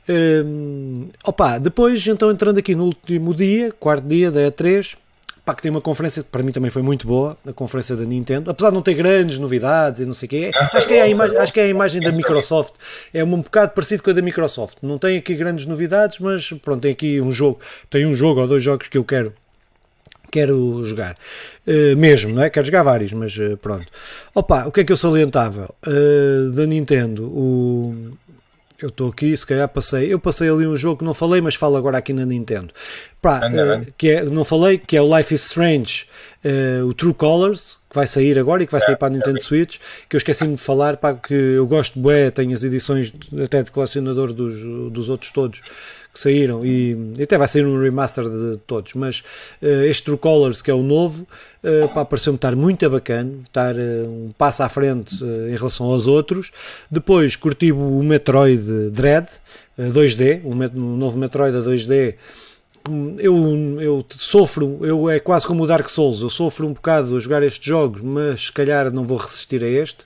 Um, 0.08 1.10
opa, 1.24 1.58
depois, 1.58 2.06
então, 2.06 2.30
entrando 2.30 2.58
aqui 2.58 2.76
no 2.76 2.86
último 2.86 3.34
dia, 3.34 3.72
quarto 3.72 4.08
dia 4.08 4.30
da 4.30 4.42
E3, 4.42 4.98
pá, 5.46 5.54
que 5.54 5.62
tem 5.62 5.70
uma 5.70 5.82
conferência 5.82 6.24
que 6.24 6.30
para 6.30 6.42
mim 6.42 6.52
também 6.52 6.72
foi 6.72 6.82
muito 6.82 7.06
boa, 7.06 7.38
a 7.46 7.52
conferência 7.52 7.96
da 7.96 8.06
Nintendo, 8.06 8.50
apesar 8.50 8.70
de 8.70 8.76
não 8.76 8.82
ter 8.82 8.94
grandes 8.94 9.38
novidades 9.40 10.00
e 10.00 10.06
não 10.06 10.14
sei 10.14 10.28
o 10.28 10.30
quê. 10.30 10.52
Acho, 10.56 10.88
que 10.88 10.94
é 10.94 11.02
a 11.02 11.08
imagem, 11.08 11.38
acho 11.38 11.54
que 11.54 11.60
é 11.60 11.64
a 11.64 11.68
imagem 11.68 12.02
da 12.02 12.12
Microsoft, 12.12 12.76
é 13.14 13.24
um 13.24 13.42
bocado 13.42 13.72
parecido 13.72 14.04
com 14.04 14.10
a 14.10 14.14
da 14.14 14.22
Microsoft. 14.22 14.78
Não 14.82 14.98
tem 14.98 15.18
aqui 15.18 15.36
grandes 15.36 15.66
novidades, 15.66 16.20
mas 16.20 16.52
pronto, 16.64 16.82
tem 16.82 16.92
aqui 16.92 17.20
um 17.20 17.32
jogo, 17.32 17.60
tem 17.90 18.06
um 18.06 18.16
jogo 18.16 18.42
ou 18.42 18.48
dois 18.48 18.64
jogos 18.64 18.88
que 18.88 18.98
eu 18.98 19.04
quero 19.04 19.34
quero 20.32 20.84
jogar. 20.84 21.16
Uh, 21.68 21.96
mesmo, 21.96 22.34
não 22.34 22.42
é? 22.42 22.50
Quero 22.50 22.66
jogar 22.66 22.82
vários, 22.82 23.14
mas 23.14 23.38
uh, 23.38 23.56
pronto. 23.58 23.86
Opa, 24.34 24.66
o 24.66 24.72
que 24.72 24.80
é 24.80 24.84
que 24.84 24.92
eu 24.92 24.98
salientava? 24.98 25.70
Uh, 25.86 26.50
da 26.52 26.66
Nintendo, 26.66 27.26
o, 27.26 28.18
eu 28.84 28.90
estou 28.90 29.10
aqui, 29.10 29.36
se 29.36 29.48
calhar 29.48 29.68
passei. 29.70 30.12
Eu 30.12 30.20
passei 30.20 30.50
ali 30.50 30.68
um 30.68 30.76
jogo 30.76 30.98
que 30.98 31.06
não 31.06 31.14
falei, 31.14 31.40
mas 31.40 31.56
falo 31.56 31.78
agora 31.78 31.98
aqui 31.98 32.12
na 32.12 32.26
Nintendo. 32.26 32.74
Pá, 33.22 33.40
uh, 33.48 33.94
que 33.98 34.10
é, 34.10 34.24
não 34.24 34.44
falei, 34.44 34.78
que 34.78 34.98
é 34.98 35.02
o 35.02 35.18
Life 35.18 35.34
is 35.34 35.46
Strange, 35.46 36.06
uh, 36.44 36.86
o 36.86 36.94
True 36.94 37.14
Colors, 37.14 37.80
que 37.90 37.96
vai 37.96 38.06
sair 38.06 38.38
agora 38.38 38.62
e 38.62 38.66
que 38.66 38.72
vai 38.74 38.82
sair 38.82 38.98
para 38.98 39.08
a 39.08 39.12
Nintendo 39.12 39.42
Switch. 39.42 39.78
Que 40.10 40.18
eu 40.18 40.18
esqueci-me 40.18 40.56
de 40.56 40.62
falar, 40.62 40.98
pá, 40.98 41.14
que 41.14 41.34
eu 41.34 41.66
gosto 41.66 41.98
de 41.98 42.32
tenho 42.32 42.54
as 42.54 42.64
edições 42.64 43.14
até 43.42 43.64
de 43.64 43.72
colecionador 43.72 44.34
dos, 44.34 44.92
dos 44.92 45.08
outros 45.08 45.32
todos 45.32 45.62
que 46.14 46.20
saíram 46.20 46.64
e, 46.64 46.96
até 47.22 47.38
vai 47.38 47.48
sair 47.48 47.66
um 47.66 47.82
remaster 47.82 48.24
de 48.30 48.58
todos, 48.68 48.94
mas 48.94 49.24
uh, 49.62 49.84
este 49.86 50.04
True 50.04 50.18
Colors 50.18 50.62
que 50.62 50.70
é 50.70 50.74
o 50.74 50.84
novo, 50.84 51.28
uh, 51.64 52.06
pareceu-me 52.06 52.38
estar 52.38 52.56
muito 52.56 52.88
bacana, 52.88 53.32
estar 53.44 53.76
uh, 53.76 54.08
um 54.08 54.32
passo 54.38 54.62
à 54.62 54.70
frente 54.70 55.24
uh, 55.24 55.50
em 55.50 55.56
relação 55.56 55.88
aos 55.88 56.06
outros. 56.06 56.52
Depois 56.90 57.36
curti 57.36 57.72
o 57.72 58.04
Metroid 58.04 58.92
Dread 58.92 59.28
2D, 59.80 60.42
o, 60.44 60.52
o 60.52 60.98
novo 60.98 61.18
Metroid 61.18 61.58
a 61.58 61.62
2D 61.62 62.16
eu, 63.18 63.78
eu 63.80 64.06
sofro, 64.10 64.80
eu 64.82 65.10
é 65.10 65.20
quase 65.20 65.48
como 65.48 65.64
o 65.64 65.68
Dark 65.68 65.88
Souls, 65.88 66.22
eu 66.22 66.30
sofro 66.30 66.68
um 66.68 66.74
bocado 66.74 67.16
a 67.16 67.20
jogar 67.20 67.42
estes 67.42 67.64
jogos, 67.64 68.02
mas 68.02 68.46
se 68.46 68.52
calhar 68.52 68.92
não 68.92 69.04
vou 69.04 69.18
resistir 69.18 69.64
a 69.64 69.68
este. 69.68 70.04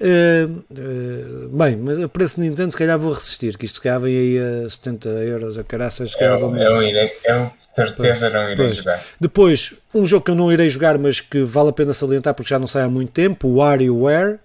Uh, 0.00 0.62
uh, 0.70 1.48
bem, 1.48 1.76
mas 1.76 1.98
a 1.98 2.08
preço 2.08 2.36
de 2.36 2.48
Nintendo 2.48 2.70
se 2.70 2.78
calhar 2.78 2.98
vou 2.98 3.12
resistir, 3.12 3.56
que 3.58 3.66
isto 3.66 3.76
se 3.76 3.80
calhar 3.82 4.00
vem 4.00 4.16
aí 4.16 4.38
a 4.38 4.70
70 4.70 5.08
euros 5.08 5.58
a 5.58 5.64
caraças. 5.64 6.12
Se 6.12 6.24
eu, 6.24 6.38
vou... 6.38 6.56
eu, 6.56 6.82
irei, 6.82 7.12
eu 7.24 7.44
de 7.44 7.52
certeza 7.62 8.18
pois, 8.18 8.32
não 8.32 8.42
irei 8.44 8.56
pois. 8.56 8.76
jogar. 8.76 9.04
Depois, 9.20 9.74
um 9.94 10.06
jogo 10.06 10.24
que 10.24 10.30
eu 10.30 10.36
não 10.36 10.50
irei 10.50 10.70
jogar, 10.70 10.98
mas 10.98 11.20
que 11.20 11.42
vale 11.42 11.68
a 11.68 11.72
pena 11.72 11.92
salientar 11.92 12.34
porque 12.34 12.48
já 12.48 12.58
não 12.58 12.66
sai 12.66 12.82
há 12.82 12.88
muito 12.88 13.12
tempo, 13.12 13.48
o 13.48 13.56
WarioWare, 13.56 14.38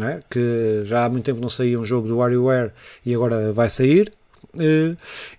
é? 0.00 0.20
que 0.30 0.82
já 0.84 1.04
há 1.04 1.08
muito 1.08 1.24
tempo 1.24 1.40
não 1.40 1.48
saía 1.48 1.80
um 1.80 1.84
jogo 1.84 2.06
do 2.06 2.18
WarioWare 2.18 2.70
e 3.04 3.14
agora 3.14 3.52
vai 3.52 3.68
sair. 3.68 4.12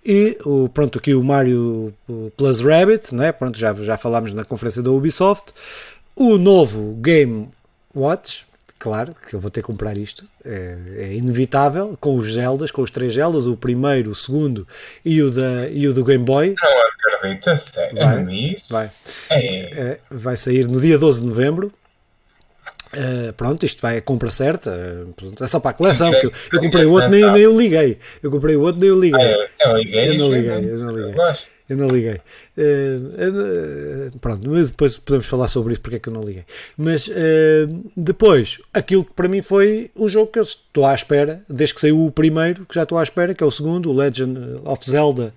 E 0.04 0.38
o, 0.44 0.68
pronto, 0.68 0.98
aqui 0.98 1.14
o 1.14 1.22
Mario 1.22 1.94
Plus 2.36 2.60
Rabbit, 2.60 3.14
né? 3.14 3.32
pronto, 3.32 3.58
já, 3.58 3.74
já 3.74 3.96
falámos 3.96 4.32
na 4.32 4.44
conferência 4.44 4.82
da 4.82 4.90
Ubisoft. 4.90 5.52
O 6.14 6.36
novo 6.36 6.94
Game 6.94 7.48
Watch, 7.94 8.44
claro 8.78 9.14
que 9.14 9.34
eu 9.34 9.40
vou 9.40 9.50
ter 9.50 9.60
que 9.60 9.66
comprar 9.66 9.96
isto, 9.96 10.24
é, 10.44 10.76
é, 10.96 11.14
inevitável, 11.14 11.96
com 12.00 12.16
os 12.16 12.32
Zeldas, 12.32 12.70
com 12.70 12.82
os 12.82 12.90
três 12.90 13.14
Zeldas, 13.14 13.46
o 13.46 13.56
primeiro, 13.56 14.10
o 14.10 14.14
segundo 14.14 14.66
e 15.04 15.22
o, 15.22 15.30
da, 15.30 15.68
e 15.68 15.86
o 15.86 15.94
do 15.94 16.04
Game 16.04 16.24
Boy. 16.24 16.54
Não 16.60 17.14
acredito, 17.14 17.56
sério, 17.56 17.94
vai, 17.96 18.24
vai. 18.70 18.90
É. 19.30 19.90
É, 19.90 20.00
vai 20.10 20.36
sair 20.36 20.66
no 20.66 20.80
dia 20.80 20.98
12 20.98 21.20
de 21.20 21.26
novembro. 21.26 21.72
Uh, 22.94 23.32
pronto, 23.34 23.66
isto 23.66 23.82
vai 23.82 23.98
a 23.98 24.02
compra 24.02 24.30
certa, 24.30 24.70
uh, 24.70 25.44
é 25.44 25.46
só 25.46 25.60
para 25.60 25.72
a 25.72 25.74
coleção. 25.74 26.12
Eu, 26.14 26.32
eu, 26.52 26.60
comprei 26.60 26.84
o 26.86 26.92
outro, 26.92 27.10
nem, 27.10 27.30
nem 27.32 27.42
eu 27.42 27.56
liguei. 27.56 27.98
Eu 28.22 28.30
comprei 28.30 28.56
o 28.56 28.62
outro, 28.62 28.80
nem 28.80 28.88
eu 28.88 28.98
liguei. 28.98 29.20
Ah, 29.20 29.68
eu, 29.68 29.76
liguei, 29.76 30.08
eu 30.08 30.18
não 30.18 30.32
liguei, 30.32 30.70
eu 30.70 30.78
não 30.78 30.96
liguei. 30.96 31.14
Eu 31.68 31.76
não 31.76 31.86
liguei. 31.86 32.20
Uh, 32.56 34.18
pronto, 34.20 34.48
mas 34.48 34.68
depois 34.68 34.96
podemos 34.96 35.26
falar 35.26 35.48
sobre 35.48 35.72
isso, 35.72 35.82
porque 35.82 35.96
é 35.96 35.98
que 35.98 36.08
eu 36.08 36.12
não 36.12 36.22
liguei. 36.22 36.44
Mas 36.76 37.10
depois, 37.96 38.58
aquilo 38.72 39.04
que 39.04 39.12
para 39.12 39.28
mim 39.28 39.42
foi 39.42 39.90
um 39.96 40.08
jogo 40.08 40.32
que 40.32 40.38
eu 40.38 40.44
estou 40.44 40.86
à 40.86 40.94
espera, 40.94 41.42
desde 41.48 41.74
que 41.74 41.80
saiu 41.80 42.04
o 42.04 42.10
primeiro, 42.10 42.64
que 42.64 42.74
já 42.74 42.84
estou 42.84 42.96
à 42.96 43.02
espera, 43.02 43.34
que 43.34 43.44
é 43.44 43.46
o 43.46 43.50
segundo, 43.50 43.90
o 43.90 43.92
Legend 43.92 44.60
of 44.64 44.90
Zelda, 44.90 45.34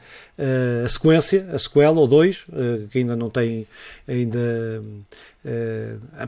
a 0.86 0.88
sequência, 0.88 1.48
a 1.52 1.60
sequela, 1.60 2.00
ou 2.00 2.08
dois, 2.08 2.46
que 2.92 3.00
ainda 3.00 3.16
não 3.16 3.30
tem, 3.30 3.68
ainda 4.08 4.82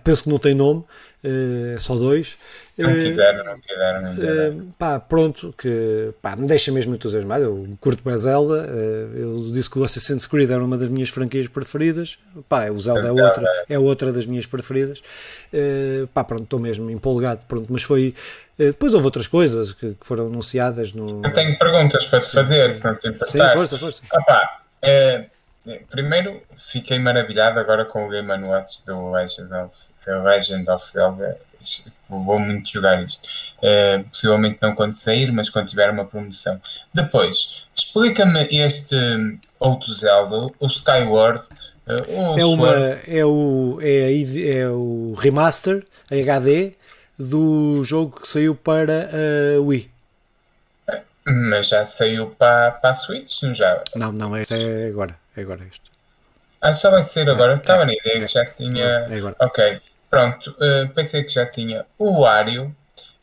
penso 0.04 0.24
que 0.24 0.30
não 0.30 0.40
tem 0.40 0.54
nome. 0.54 0.84
É 1.24 1.78
só 1.80 1.96
dois. 1.96 2.38
Não 2.78 2.92
uh, 2.92 3.00
quiseram, 3.00 3.46
não 3.46 3.54
quiseram 3.54 4.60
uh, 4.60 4.74
pá, 4.80 5.00
pronto, 5.00 5.54
que 5.56 6.12
pá, 6.22 6.36
me 6.36 6.48
deixa 6.48 6.72
mesmo 6.72 6.96
entusiasmado. 6.96 7.44
Eu 7.44 7.68
curto 7.80 8.04
bem 8.04 8.18
Zelda. 8.18 8.68
Uh, 8.68 9.18
eu 9.18 9.52
disse 9.52 9.70
que 9.70 9.78
o 9.78 9.84
Assassin's 9.84 10.26
Creed 10.26 10.50
era 10.50 10.64
uma 10.64 10.76
das 10.76 10.90
minhas 10.90 11.10
franquias 11.10 11.48
preferidas. 11.48 12.18
Pá, 12.50 12.70
o 12.72 12.80
Zelda, 12.80 13.08
é 13.08 13.12
outra, 13.12 13.66
é 13.70 13.80
outra 13.80 14.12
das 14.12 14.26
minhas 14.26 14.48
preferidas. 14.48 15.04
Uh, 15.54 16.08
pá, 16.08 16.24
pronto, 16.24 16.46
estou 16.46 16.60
mesmo 16.60 16.90
empolgado. 16.90 17.42
Pronto, 17.48 17.68
mas 17.70 17.84
foi. 17.84 18.16
depois 18.58 18.96
houve 18.96 19.06
outras 19.06 19.28
coisas 19.28 19.72
que, 19.74 19.90
que, 19.94 20.06
foram 20.06 20.26
anunciadas 20.26 20.94
no. 20.94 21.22
Eu 21.24 21.32
tenho 21.32 21.56
perguntas 21.60 22.06
para 22.08 22.22
te 22.22 22.32
fazer, 22.32 22.72
sim, 22.72 22.78
se 22.78 22.88
não 22.88 22.98
te 22.98 23.08
importares. 23.08 23.52
Sim, 23.52 23.58
força, 23.60 23.78
força. 23.78 24.02
Opa, 24.12 24.62
Primeiro, 25.90 26.42
fiquei 26.58 27.00
maravilhado 27.00 27.58
agora 27.58 27.86
com 27.86 28.06
o 28.06 28.10
Game 28.10 28.30
Watch 28.44 28.86
do 28.86 29.12
Legend 29.12 29.54
of, 29.54 29.76
Legend 30.06 30.70
of 30.70 30.92
Zelda. 30.92 31.38
Vou 32.10 32.38
muito 32.38 32.70
jogar 32.70 33.02
isto. 33.02 33.30
Uh, 33.60 34.04
possivelmente 34.10 34.58
não 34.62 34.76
quando 34.76 34.92
sair, 34.92 35.32
mas 35.32 35.50
quando 35.50 35.68
tiver 35.68 35.90
uma 35.90 36.04
promoção. 36.04 36.60
Depois, 36.94 37.68
explica-me 37.74 38.46
este 38.52 38.96
outro 39.58 39.94
Zelda, 39.94 40.52
o 40.60 40.68
Skyward. 40.68 41.42
Uh, 41.88 42.36
o 42.36 42.40
é, 42.40 42.46
uma, 42.46 42.76
é, 43.08 43.26
o, 43.26 43.80
é, 43.82 44.58
é 44.58 44.70
o 44.70 45.14
remaster 45.18 45.86
HD 46.12 46.74
do 47.18 47.82
jogo 47.86 48.20
que 48.20 48.28
saiu 48.28 48.54
para 48.54 49.10
a 49.58 49.62
Wii. 49.62 49.90
Mas 51.26 51.70
já 51.70 51.86
saiu 51.86 52.32
para, 52.32 52.72
para 52.72 52.90
a 52.90 52.96
Switch, 52.96 53.44
não 53.44 53.54
já? 53.54 53.82
Não, 53.96 54.12
não, 54.12 54.36
é 54.36 54.44
agora. 54.90 55.23
É 55.36 55.42
agora 55.42 55.64
isto. 55.70 55.92
Ah, 56.62 56.74
só 56.74 56.90
vai 56.92 57.04
ser 57.04 57.30
agora. 57.30 57.56
Estava 57.56 57.84
é, 57.84 57.86
na 57.88 57.94
ideia 57.94 58.22
que 58.26 58.32
já 58.34 58.46
tinha. 58.46 58.84
É 58.86 59.18
agora. 59.18 59.36
Ok, 59.40 59.82
pronto. 60.10 60.52
Uh, 60.60 60.88
pensei 60.94 61.24
que 61.24 61.30
já 61.34 61.46
tinha 61.46 61.86
o 61.98 62.22
Wario. 62.22 62.76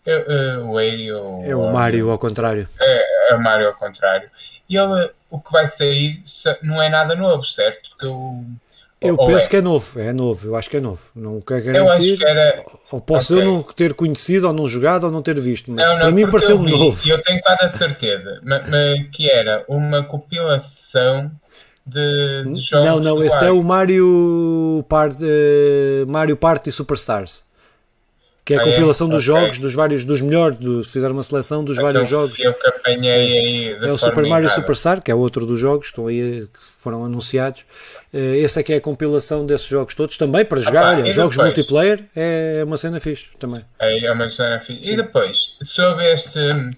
Uh, 0.06 0.61
o 0.68 0.74
Wario. 0.74 1.42
É 1.44 1.54
o 1.56 1.72
Mario 1.72 2.11
ao 2.11 2.18
contrário. 2.18 2.68
É, 2.80 3.32
é 3.32 3.34
o 3.34 3.40
Mario 3.42 3.68
ao 3.68 3.74
contrário. 3.74 4.28
E 4.68 4.76
ele, 4.76 5.11
o 5.30 5.40
que 5.40 5.52
vai 5.52 5.66
sair 5.66 6.20
não 6.62 6.82
é 6.82 6.88
nada 6.88 7.14
novo, 7.14 7.44
certo? 7.44 7.88
Porque 7.90 8.06
o, 8.06 8.44
Eu 9.00 9.14
Ou 9.18 9.26
penso 9.26 9.46
é? 9.46 9.48
que 9.48 9.56
é 9.56 9.61
novo, 9.62 9.98
é 10.00 10.12
novo, 10.12 10.46
eu 10.48 10.56
acho 10.56 10.68
que 10.68 10.76
é 10.76 10.80
novo. 10.80 11.02
Não 11.14 11.40
quero 11.40 11.64
garantir. 11.64 11.78
Eu 11.80 11.90
acho 11.92 12.16
que 12.18 12.26
era. 12.26 12.64
Ou 12.90 13.00
posso 13.00 13.34
Ok. 13.34 13.46
eu 13.46 13.50
não 13.52 13.62
ter 13.62 13.94
conhecido, 13.94 14.46
ou 14.48 14.52
não 14.52 14.68
jogado, 14.68 15.04
ou 15.04 15.11
não 15.11 15.22
ter 15.22 15.38
visto. 15.40 15.70
Mas 15.70 15.82
Não, 15.86 15.96
para 15.96 16.04
não, 16.06 16.12
mim 16.12 16.28
porque 16.30 16.52
eu 16.52 16.62
vi, 16.62 16.70
novo. 16.72 17.08
eu 17.08 17.22
tenho 17.22 17.40
quase 17.40 17.64
a 17.64 17.68
certeza, 17.70 18.40
ma- 18.42 18.58
ma- 18.61 19.04
que 19.12 19.30
era 19.30 19.64
uma 19.68 20.02
compilação 20.04 21.30
de, 21.86 22.52
de 22.52 22.60
jogos 22.60 22.86
Não, 22.86 23.00
não, 23.00 23.16
do 23.16 23.24
esse 23.24 23.44
é 23.44 23.50
o 23.50 23.62
Mario, 23.62 24.84
Part, 24.88 25.16
eh, 25.22 26.04
Mario 26.08 26.36
Party 26.36 26.70
Superstars. 26.72 27.48
Que 28.42 28.54
é 28.54 28.56
a 28.56 28.60
Ah, 28.62 28.66
é? 28.66 28.70
compilação 28.72 29.06
dos 29.08 29.28
Ok. 29.28 29.40
jogos, 29.40 29.58
dos 29.58 29.74
vários, 29.74 30.04
dos 30.04 30.20
melhores, 30.20 30.58
dos, 30.58 30.90
fizeram 30.90 31.12
uma 31.14 31.22
seleção 31.22 31.62
dos 31.62 31.78
Aquele 31.78 31.92
vários 31.92 32.10
jogos. 32.10 32.38
Então, 32.38 32.52
que 32.54 32.66
apanhei 32.66 33.10
aí 33.38 33.78
de 33.78 33.86
É 33.86 33.92
o 33.92 33.98
Super 33.98 34.26
Mario 34.26 34.46
errada. 34.46 34.60
Superstar, 34.60 35.02
que 35.02 35.10
é 35.10 35.14
outro 35.14 35.44
dos 35.46 35.60
jogos 35.60 35.86
estão 35.88 36.06
aí, 36.06 36.48
que 36.52 36.64
foram 36.82 37.04
anunciados. 37.04 37.64
Eh, 38.12 38.38
Esse 38.38 38.58
é 38.58 38.62
que 38.62 38.72
é 38.72 38.76
a 38.76 38.80
compilação 38.80 39.46
desses 39.46 39.68
jogos 39.68 39.94
todos, 39.94 40.16
também 40.18 40.44
para 40.44 40.58
jogar. 40.60 40.82
pá, 40.96 41.02
Olha, 41.02 41.12
jogos 41.12 41.36
depois? 41.36 41.54
multiplayer 41.54 42.04
é 42.16 42.62
uma 42.64 42.76
cena 42.78 42.98
fixe 42.98 43.28
também. 43.38 43.62
Aí 43.78 44.04
é 44.04 44.10
uma 44.10 44.26
zona 44.26 44.58
fixe. 44.58 44.90
E 44.90 44.96
depois, 44.96 45.56
sobre 45.62 46.10
este 46.12 46.38
hum, 46.40 46.72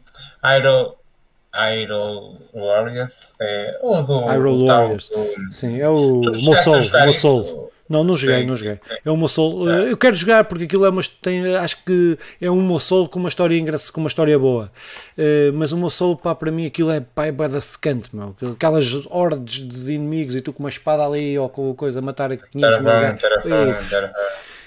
Idol 1.55 2.37
Warriors, 2.55 3.35
é, 3.41 3.79
ou 3.83 4.03
do 4.03 4.67
tal 4.67 4.83
Warriors. 4.85 5.09
do- 5.09 5.53
Sim, 5.53 5.79
é 5.81 5.89
o 5.89 6.21
Mossol. 6.45 6.81
Mossol. 7.07 7.63
Não, 7.89 8.03
não 8.03 8.15
joguei, 8.15 8.41
Sim, 8.41 8.47
não 8.47 8.55
sim, 8.55 8.59
joguei. 8.63 8.79
sim. 8.79 8.91
É 9.05 9.11
o 9.11 9.17
Mossol. 9.19 9.69
Eu 9.69 9.97
quero 9.99 10.15
jogar 10.15 10.45
porque 10.45 10.65
aquilo 10.65 10.87
é 10.87 10.89
uma, 10.89 11.03
tem, 11.21 11.55
acho 11.57 11.85
que 11.85 12.17
é 12.41 12.51
um 12.51 12.61
Mossol 12.63 13.07
com 13.07 13.19
uma 13.19 13.29
história 13.29 13.55
engraçada, 13.59 13.93
com 13.93 14.01
uma 14.01 14.09
história 14.09 14.39
boa. 14.39 14.73
Eh, 15.19 15.51
mas 15.53 15.73
o 15.73 15.77
Mossol, 15.77 16.17
pá, 16.17 16.35
para 16.35 16.51
mim 16.51 16.65
aquilo 16.65 16.91
é 16.91 17.01
pá, 17.01 17.27
é 17.27 17.33
bué 17.33 17.49
da 17.49 17.61
secante, 17.61 18.09
meu. 18.17 18.35
Aquelas 18.53 18.87
hordes 19.11 19.69
de 19.69 19.93
inimigos 19.93 20.35
e 20.35 20.41
tu 20.41 20.55
com 20.55 20.63
uma 20.63 20.71
espada 20.71 21.05
ali 21.05 21.39
ou 21.39 21.51
com 21.51 21.75
coisa 21.75 21.99
a 21.99 22.03
matar 22.03 22.33
a 22.33 22.37
500 22.39 22.55
mil 22.55 22.63
Taravão, 22.63 23.03
gajos. 23.03 23.21
taravão, 23.21 23.71
Ih, 23.73 23.91
taravão. 23.91 24.15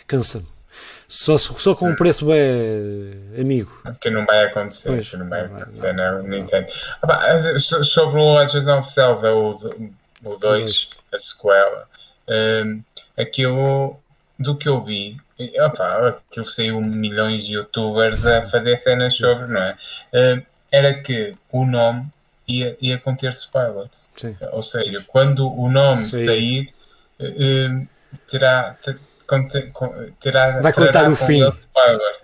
Cansa-me. 0.06 0.46
Só, 1.08 1.38
só 1.38 1.76
com 1.76 1.90
um 1.90 1.96
preço 1.96 2.26
bem 2.26 3.40
amigo. 3.40 3.72
Que 4.02 4.10
não 4.10 4.26
vai 4.26 4.46
acontecer, 4.46 4.90
Pois, 4.90 5.08
que 5.10 5.18
não 5.18 5.30
vai 5.30 5.48
não 5.48 5.58
acontecer, 5.58 5.94
não, 5.94 6.24
Nintendo. 6.24 6.68
Ah, 7.02 7.08
pá, 7.08 7.38
so- 7.60 7.84
sobre 7.84 8.20
o 8.20 8.38
Legend 8.40 8.70
of 8.72 8.90
Zelda, 8.90 9.34
o 9.36 10.38
2, 10.40 10.90
a 11.14 11.18
sequela, 11.18 11.88
hum, 12.28 12.82
aquilo 13.18 13.98
do 14.40 14.58
que 14.58 14.68
eu 14.68 14.84
vi, 14.84 15.18
e, 15.38 15.62
opá, 15.62 16.08
aquilo 16.10 16.46
saiu 16.46 16.82
milhões 16.82 17.46
de 17.46 17.54
youtubers 17.54 18.26
a 18.26 18.42
fazer 18.42 18.76
cenas 18.78 19.16
sobre, 19.16 19.48
não 19.48 19.62
é? 19.62 19.76
Hum, 20.14 20.42
era 20.72 20.94
que 20.94 21.36
o 21.52 21.66
nome 21.66 22.08
ia, 22.48 22.76
ia 22.82 22.98
conter 22.98 23.30
spoilers. 23.32 24.12
Sim. 24.18 24.36
Ou 24.52 24.64
seja, 24.64 25.04
quando 25.08 25.48
o 25.48 25.70
nome 25.70 26.04
Sim. 26.10 26.26
sair, 26.26 26.70
hum, 27.20 27.88
terá. 28.28 28.76
Terá 30.20 30.62
Vai 30.62 30.74
contar 30.74 31.10
o 31.10 31.16
fim. 31.16 31.42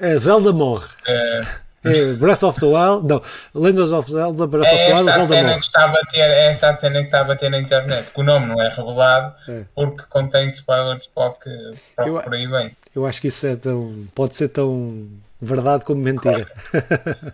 É, 0.01 0.17
Zelda 0.17 0.51
morre. 0.51 0.87
É, 1.07 1.45
É, 1.83 2.13
Breath 2.19 2.43
of 2.43 2.59
the 2.59 2.65
Wild, 2.67 3.07
não, 3.07 3.21
Legends 3.55 3.89
of 3.91 4.11
Zelda, 4.11 4.45
Breath 4.45 4.67
of 4.67 4.75
É 4.75 4.77
the 4.85 4.93
Wild, 4.93 4.99
esta 4.99 5.11
a 5.11 5.13
Zelda 5.13 5.27
cena 5.27 5.47
morre. 5.47 5.59
que 5.59 5.65
está 5.65 5.83
a 5.83 5.87
bater, 5.87 6.29
é 6.29 6.45
esta 6.45 6.69
a 6.69 6.73
cena 6.75 6.99
que 6.99 7.05
está 7.05 7.21
a 7.21 7.23
bater 7.23 7.49
na 7.49 7.57
internet, 7.59 8.11
que 8.11 8.19
o 8.19 8.23
nome 8.23 8.45
não 8.45 8.61
é 8.61 8.69
revelado 8.69 9.33
É. 9.49 9.61
porque 9.73 10.03
contém 10.07 10.47
spoilers 10.47 11.07
para 11.07 11.31
que 11.31 11.73
para 11.95 12.07
Eu- 12.07 12.21
por 12.21 12.33
aí. 12.35 12.71
Eu 12.95 13.05
acho 13.07 13.19
que 13.19 13.29
isso 13.29 13.47
é 13.47 13.55
tão, 13.55 14.07
pode 14.13 14.35
ser 14.35 14.49
tão 14.49 15.07
verdade 15.41 15.83
como 15.83 16.03
mentira. 16.03 16.47
Ora, 16.71 17.33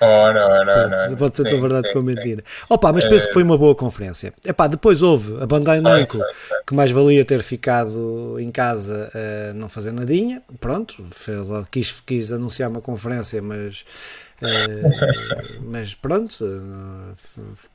ora, 0.00 0.46
ora. 0.46 0.84
ora. 0.84 1.16
Pode 1.16 1.36
ser 1.36 1.42
tão 1.44 1.52
Sim, 1.52 1.60
verdade 1.60 1.86
sim, 1.88 1.92
como 1.92 2.08
sim. 2.08 2.14
mentira. 2.14 2.44
Opa, 2.68 2.92
mas 2.92 3.04
penso 3.04 3.26
que 3.28 3.32
foi 3.32 3.42
uma 3.42 3.56
boa 3.58 3.74
conferência. 3.74 4.32
Epá, 4.44 4.66
depois 4.66 5.02
houve 5.02 5.42
a 5.42 5.46
Bandai 5.46 5.80
Namco, 5.80 6.18
que 6.66 6.74
mais 6.74 6.90
valia 6.90 7.24
ter 7.24 7.42
ficado 7.42 8.36
em 8.38 8.50
casa 8.50 9.10
a 9.50 9.54
não 9.54 9.68
fazer 9.68 9.92
nadinha. 9.92 10.42
Pronto, 10.60 11.04
foi 11.10 11.34
quis, 11.70 11.92
quis 12.04 12.32
anunciar 12.32 12.68
uma 12.70 12.80
conferência, 12.80 13.40
mas. 13.42 13.84
eh, 14.42 14.82
mas 15.62 15.94
pronto, 15.94 16.44
eh, 16.44 17.14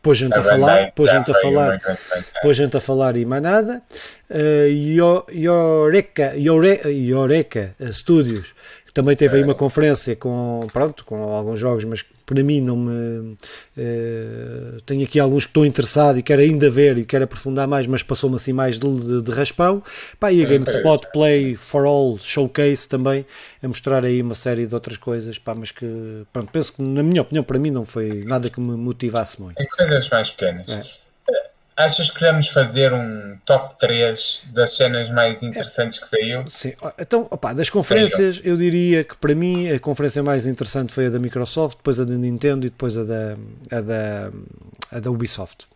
pôs 0.01 0.17
gente 0.17 0.35
a, 0.35 0.39
A 0.39 0.43
falar, 0.43 0.91
pôs 0.91 1.09
gente 1.09 1.31
a 1.31 1.33
falar, 1.33 1.71
Bandai. 1.71 1.97
pôs 2.41 2.57
gente 2.57 2.77
a 2.77 2.79
falar 2.79 3.15
e 3.17 3.25
mais 3.25 3.41
nada. 3.41 3.81
Uh, 4.29 4.67
Yoreka, 5.31 6.33
Yore- 6.35 6.81
Yoreka 6.85 7.73
Studios, 7.91 8.53
também 9.01 9.15
teve 9.15 9.37
aí 9.37 9.43
uma 9.43 9.55
conferência 9.55 10.15
com, 10.15 10.67
pronto, 10.73 11.05
com 11.05 11.23
alguns 11.33 11.59
jogos, 11.59 11.83
mas 11.85 12.03
para 12.25 12.43
mim 12.43 12.59
não 12.61 12.75
me. 12.75 13.37
eh, 13.77 14.77
tenho 14.85 15.03
aqui 15.03 15.19
alguns 15.19 15.45
que 15.45 15.49
estou 15.51 15.65
interessado 15.65 16.19
e 16.19 16.21
quero 16.23 16.41
ainda 16.41 16.69
ver 16.69 16.97
e 16.97 17.05
quero 17.05 17.23
aprofundar 17.23 17.67
mais, 17.67 17.87
mas 17.87 18.03
passou-me 18.03 18.35
assim 18.35 18.51
mais 18.53 18.77
de, 18.77 18.87
de- 18.99 19.21
de 19.21 19.31
raspão. 19.31 19.81
Pá, 20.19 20.31
e 20.31 20.43
a 20.43 20.45
GameSpot 20.45 21.07
Play 21.13 21.55
for 21.55 21.85
All 21.85 22.17
Showcase 22.19 22.87
também, 22.87 23.25
a 23.63 23.67
mostrar 23.67 24.03
aí 24.03 24.21
uma 24.21 24.35
série 24.35 24.65
de 24.67 24.73
outras 24.75 24.97
coisas, 24.97 25.37
pá, 25.39 25.55
mas 25.55 25.71
que, 25.71 25.85
pronto, 26.33 26.51
penso 26.51 26.73
que, 26.73 26.81
na 26.81 27.01
minha 27.01 27.21
opinião, 27.21 27.43
para 27.43 27.57
mim 27.57 27.71
não 27.71 27.85
foi 27.85 28.09
nada 28.25 28.49
que 28.49 28.59
me 28.59 28.75
motivasse 28.75 29.41
muito. 29.41 29.59
Em 29.59 29.67
coisas 29.67 30.09
mais 30.09 30.29
pequenas. 30.29 30.69
É. 30.69 31.08
Achas 31.79 32.09
que 32.09 32.19
podemos 32.19 32.49
fazer 32.49 32.91
um 32.91 33.37
top 33.45 33.79
3 33.79 34.49
das 34.53 34.75
cenas 34.75 35.09
mais 35.09 35.41
interessantes 35.41 35.97
que 35.97 36.07
saiu? 36.07 36.43
Sim, 36.45 36.73
então, 36.99 37.25
opá, 37.31 37.53
das 37.53 37.69
conferências, 37.69 38.41
eu 38.43 38.57
diria 38.57 39.05
que 39.05 39.15
para 39.15 39.33
mim 39.33 39.71
a 39.71 39.79
conferência 39.79 40.21
mais 40.21 40.45
interessante 40.45 40.91
foi 40.91 41.05
a 41.05 41.09
da 41.09 41.17
Microsoft, 41.17 41.77
depois 41.77 41.97
a 41.97 42.03
da 42.03 42.15
Nintendo 42.15 42.67
e 42.67 42.69
depois 42.69 42.97
a 42.97 43.03
da, 43.05 43.37
a 43.71 43.79
da, 43.79 44.31
a 44.91 44.99
da 44.99 45.09
Ubisoft. 45.09 45.69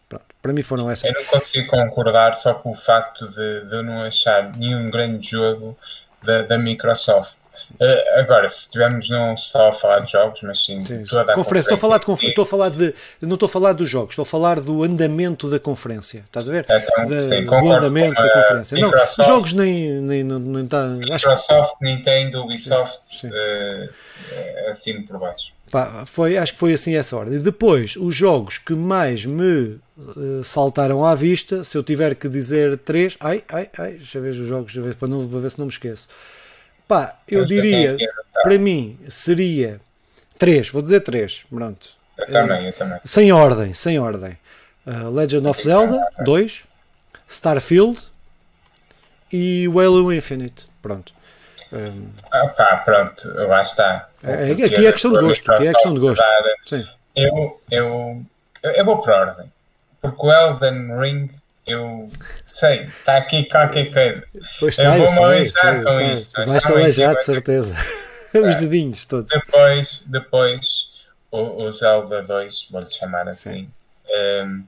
Para 0.43 0.53
mim 0.53 0.61
foram 0.61 0.91
essas. 0.91 1.05
Eu 1.05 1.13
não 1.13 1.23
consigo 1.25 1.67
concordar 1.67 2.35
só 2.35 2.53
com 2.53 2.71
o 2.71 2.75
facto 2.75 3.25
de, 3.27 3.69
de 3.69 3.75
eu 3.77 3.81
não 3.83 4.03
achar 4.03 4.55
nenhum 4.57 4.91
grande 4.91 5.31
jogo 5.31 5.75
da, 6.21 6.41
da 6.43 6.57
Microsoft. 6.57 7.43
Eh, 7.79 8.19
agora, 8.19 8.47
se 8.49 8.59
estivermos 8.65 9.09
não 9.09 9.35
só 9.37 9.69
a 9.69 9.71
falar 9.73 9.99
de 9.99 10.11
jogos, 10.11 10.41
mas 10.43 10.63
sim, 10.65 10.83
de 10.83 11.03
toda 11.09 11.31
a 11.31 11.35
Conferência, 11.35 11.73
estou 11.73 11.77
a 11.77 11.79
falar 11.81 11.97
de 11.99 12.05
confer- 12.05 12.29
estou 12.29 12.43
a 12.43 12.45
falar 12.45 12.69
de, 12.69 12.93
não 13.21 13.33
estou 13.35 13.47
a 13.47 13.49
falar 13.49 13.73
dos 13.73 13.89
jogos, 13.89 14.09
estou 14.11 14.23
a 14.23 14.25
falar 14.25 14.59
do 14.61 14.83
andamento 14.83 15.49
da 15.49 15.59
conferência. 15.59 16.19
Estás 16.25 16.47
a 16.47 16.51
ver? 16.51 16.65
Então, 16.69 17.07
Da- 17.09 17.19
sim, 17.19 17.45
do 17.45 17.53
andamento 17.55 18.15
com 18.15 18.21
da 18.23 18.33
conferência. 18.33 18.77
Não, 18.77 18.87
os 18.87 18.93
Microsoft. 18.93 19.27
jogos 19.29 19.53
nem, 19.53 19.75
nem, 20.01 20.23
não, 20.25 20.39
nem 20.39 20.67
tá, 20.67 20.85
acho 20.85 20.99
que 20.99 21.09
Microsoft, 21.13 21.73
Nintendo, 21.81 22.41
Ubisoft, 22.43 22.99
Sim. 23.05 23.29
eh, 23.33 23.89
eh, 24.33 24.69
assino 24.69 25.05
por 25.05 25.19
baixo. 25.19 25.53
Pá, 25.71 26.03
foi, 26.05 26.37
acho 26.37 26.53
que 26.53 26.59
foi 26.59 26.73
assim 26.73 26.95
essa 26.95 27.15
ordem. 27.17 27.35
E 27.35 27.39
depois, 27.39 27.95
os 27.95 28.15
jogos 28.15 28.57
que 28.59 28.73
mais 28.73 29.25
me 29.25 29.79
saltaram 30.43 31.05
à 31.05 31.13
vista, 31.15 31.63
se 31.63 31.77
eu 31.77 31.83
tiver 31.83 32.15
que 32.15 32.27
dizer 32.27 32.77
três, 32.79 33.15
ai, 33.19 33.43
ai, 33.49 33.69
ai, 33.77 33.91
deixa 33.93 34.17
eu 34.17 34.21
ver 34.21 34.29
os 34.29 34.47
jogos, 34.47 34.73
deixa 34.73 34.81
ver, 34.81 34.95
para, 34.95 35.07
não, 35.07 35.27
para 35.27 35.39
ver 35.39 35.51
se 35.51 35.59
não 35.59 35.65
me 35.65 35.71
esqueço. 35.71 36.07
Pá, 36.87 37.17
eu 37.27 37.41
Mas 37.41 37.49
diria, 37.49 37.97
para 38.41 38.57
mim, 38.57 38.99
seria 39.07 39.79
três, 40.37 40.69
vou 40.69 40.81
dizer 40.81 41.01
três, 41.01 41.43
pronto. 41.49 41.89
Eu 42.17 42.29
também, 42.31 42.65
eu 42.67 42.73
também. 42.73 42.99
Sem 43.05 43.31
ordem, 43.31 43.73
sem 43.73 43.99
ordem. 43.99 44.37
Uh, 44.85 45.09
Legend 45.09 45.47
of 45.47 45.63
Zelda, 45.63 46.05
2, 46.25 46.63
Starfield 47.27 47.99
e 49.31 49.65
Halo 49.67 50.11
Infinite. 50.13 50.67
Pronto. 50.81 51.13
Um, 51.71 52.11
Ah, 52.31 52.47
pá, 52.49 52.81
pronto, 52.83 53.27
lá 53.47 53.61
está. 53.61 54.09
É, 54.21 54.47
Porque 54.47 54.63
aqui 54.63 54.85
é 54.85 54.91
questão 54.91 55.11
de 55.13 55.21
gosto, 55.21 55.51
aqui 55.51 55.67
é 55.67 55.73
questão 55.73 55.93
de 55.93 55.99
gosto. 55.99 56.23
Sim. 56.65 56.85
Eu, 57.15 57.61
eu, 57.71 58.25
eu 58.63 58.85
vou 58.85 58.97
por 58.99 59.09
ordem. 59.09 59.51
Porque 60.03 60.25
o 60.25 60.31
Elden 60.33 60.99
Ring, 60.99 61.29
eu 61.65 62.11
sei, 62.45 62.81
está 62.81 63.15
aqui 63.15 63.45
qualquer 63.45 63.85
coisa. 63.85 64.23
Pois 64.59 64.61
Eu 64.61 64.67
está, 64.69 64.97
eu 64.97 65.07
vou-me 65.07 65.35
sei, 65.37 65.45
sei, 65.45 65.75
com 65.77 65.83
tá, 65.83 66.03
isto. 66.03 66.35
Vais-te 66.35 66.57
Está 66.57 66.69
bem, 66.69 66.77
aleijar, 66.81 67.15
de 67.15 67.23
certeza. 67.23 67.75
Os 68.33 68.55
dedinhos 68.57 69.05
todos. 69.05 69.31
Depois, 69.31 70.03
depois 70.05 70.91
o, 71.31 71.63
o 71.63 71.71
Zelda 71.71 72.21
2, 72.21 72.67
vou-lhe 72.69 72.85
chamar 72.85 73.29
assim. 73.29 73.69
ehm, 74.09 74.63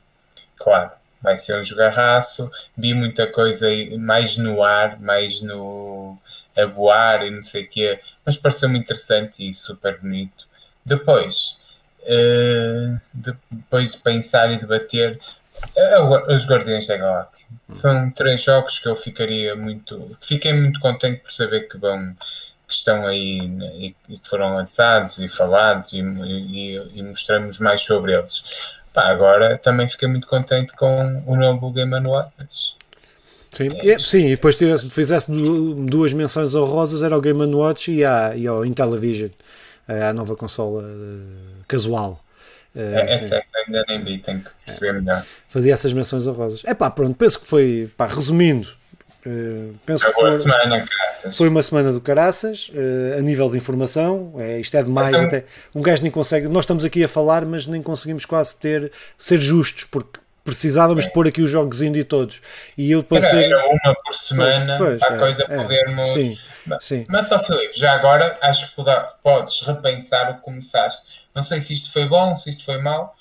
claro, 0.56 0.92
vai 1.22 1.38
ser 1.38 1.60
um 1.60 1.64
jogarraço. 1.66 2.50
Vi 2.78 2.94
muita 2.94 3.28
coisa 3.28 3.68
mais 4.00 4.38
no 4.38 4.64
ar, 4.64 4.98
mais 5.02 5.42
no 5.42 6.18
a 6.58 6.66
voar 6.66 7.26
e 7.26 7.30
não 7.30 7.42
sei 7.42 7.64
o 7.64 7.68
quê, 7.68 8.00
mas 8.26 8.38
pareceu-me 8.38 8.80
interessante 8.80 9.48
e 9.50 9.54
super 9.54 10.00
bonito. 10.00 10.48
Depois, 10.86 11.58
eh, 12.06 12.98
depois 13.14 13.94
de 13.94 13.98
pensar 14.00 14.52
e 14.52 14.58
debater, 14.58 15.18
os 16.28 16.48
Guardiões 16.48 16.88
da 16.88 16.98
Galáxia. 16.98 17.48
São 17.72 18.12
três 18.12 18.42
jogos 18.42 18.80
que 18.80 18.88
eu 18.88 18.96
ficaria 18.96 19.56
muito. 19.56 20.18
Fiquei 20.22 20.54
muito 20.54 20.80
contente 20.80 21.22
por 21.22 21.32
saber 21.32 21.68
que 21.68 21.78
vão 21.78 22.16
que 22.68 22.74
estão 22.74 23.06
aí 23.06 23.48
né, 23.48 23.72
e, 23.76 23.96
que 24.20 24.28
foram 24.28 24.56
lançados 24.56 25.20
e 25.20 25.28
falados 25.28 25.94
e, 25.94 26.00
e, 26.00 26.82
e 26.96 27.04
mostramos 27.04 27.60
mais 27.60 27.82
sobre 27.82 28.18
eles. 28.18 28.76
Pá, 28.92 29.04
agora 29.10 29.58
também 29.58 29.88
fiquei 29.88 30.08
muito 30.08 30.26
contente 30.26 30.74
com 30.76 31.24
o 31.28 31.36
novo 31.36 31.72
Game 31.72 31.94
Watch. 32.08 32.76
Sim, 33.52 33.68
e, 33.84 34.00
sim, 34.00 34.26
e 34.26 34.30
depois 34.32 34.58
tivesse, 34.58 34.90
fizesse 34.90 35.32
du- 35.32 35.76
duas 35.86 36.12
menções 36.12 36.56
honrosas, 36.56 37.04
era 37.04 37.14
ao 37.14 37.22
Game 37.22 37.46
Watch 37.54 37.92
e, 37.92 38.04
à, 38.04 38.36
e 38.36 38.48
ao 38.48 38.66
Intellivision, 38.66 39.30
à 39.88 40.14
nova 40.14 40.36
consola 40.36 40.84
eh, 40.84 41.64
casual. 41.68 42.24
Eh, 42.76 42.82
sim. 42.82 43.14
Essa, 43.14 43.36
essa 43.38 43.58
ainda 43.66 43.86
nem 43.88 44.04
vi, 44.04 44.18
tenho 44.18 44.42
que 44.42 44.50
perceber 44.66 45.00
melhor. 45.00 45.26
fazia 45.48 45.74
essas 45.74 45.94
menções 45.94 46.28
honrosas. 46.28 46.62
É 46.66 46.74
pá, 46.74 46.90
pronto, 46.90 47.16
penso 47.16 47.40
que 47.40 47.48
foi, 47.48 47.90
pá, 47.96 48.08
resumindo, 48.08 48.68
Uh, 49.26 49.74
penso 49.84 50.04
foi 50.04 50.14
que 50.14 50.22
foi, 50.22 50.32
semana, 50.32 50.86
foi 51.34 51.48
uma 51.48 51.64
semana 51.64 51.92
do 51.92 52.00
caraças, 52.00 52.70
uh, 52.70 53.18
a 53.18 53.22
nível 53.22 53.50
de 53.50 53.58
informação. 53.58 54.36
É, 54.38 54.60
isto 54.60 54.78
é 54.78 54.84
demais. 54.84 55.16
Então, 55.16 55.26
até, 55.26 55.46
um 55.74 55.82
gajo 55.82 56.04
nem 56.04 56.12
consegue. 56.12 56.48
Nós 56.48 56.66
estamos 56.66 56.86
aqui 56.86 57.04
a 57.04 57.08
falar, 57.08 57.44
mas 57.44 57.66
nem 57.66 57.82
conseguimos 57.82 58.24
quase 58.24 58.56
ter 58.56 58.92
ser 59.18 59.40
justos, 59.40 59.86
porque 59.86 60.20
precisávamos 60.46 61.06
sim. 61.06 61.12
pôr 61.12 61.28
aqui 61.28 61.42
os 61.42 61.50
jogos 61.50 61.82
indie 61.82 62.04
todos. 62.04 62.40
E 62.78 62.92
eu 62.92 63.06
era, 63.12 63.30
ser... 63.30 63.44
era 63.44 63.68
uma 63.68 63.96
por 63.96 64.14
semana 64.14 64.78
pois, 64.78 65.00
para 65.00 65.14
a 65.14 65.16
é, 65.16 65.20
coisa 65.20 65.44
é, 65.50 65.58
podermos. 65.58 66.08
Sim, 66.10 66.38
mas, 66.66 66.86
sim. 66.86 67.06
mas 67.10 67.28
só 67.28 67.40
Filipe, 67.40 67.78
já 67.78 67.94
agora 67.94 68.38
acho 68.42 68.76
que 68.76 68.84
podes 69.24 69.62
repensar 69.62 70.32
o 70.32 70.36
que 70.36 70.42
começaste. 70.42 71.26
Não 71.34 71.44
sei 71.44 71.60
se 71.60 71.74
isto 71.74 71.92
foi 71.92 72.08
bom, 72.08 72.36
se 72.36 72.52
isto 72.52 72.64
foi 72.64 72.78
mau. 72.78 73.14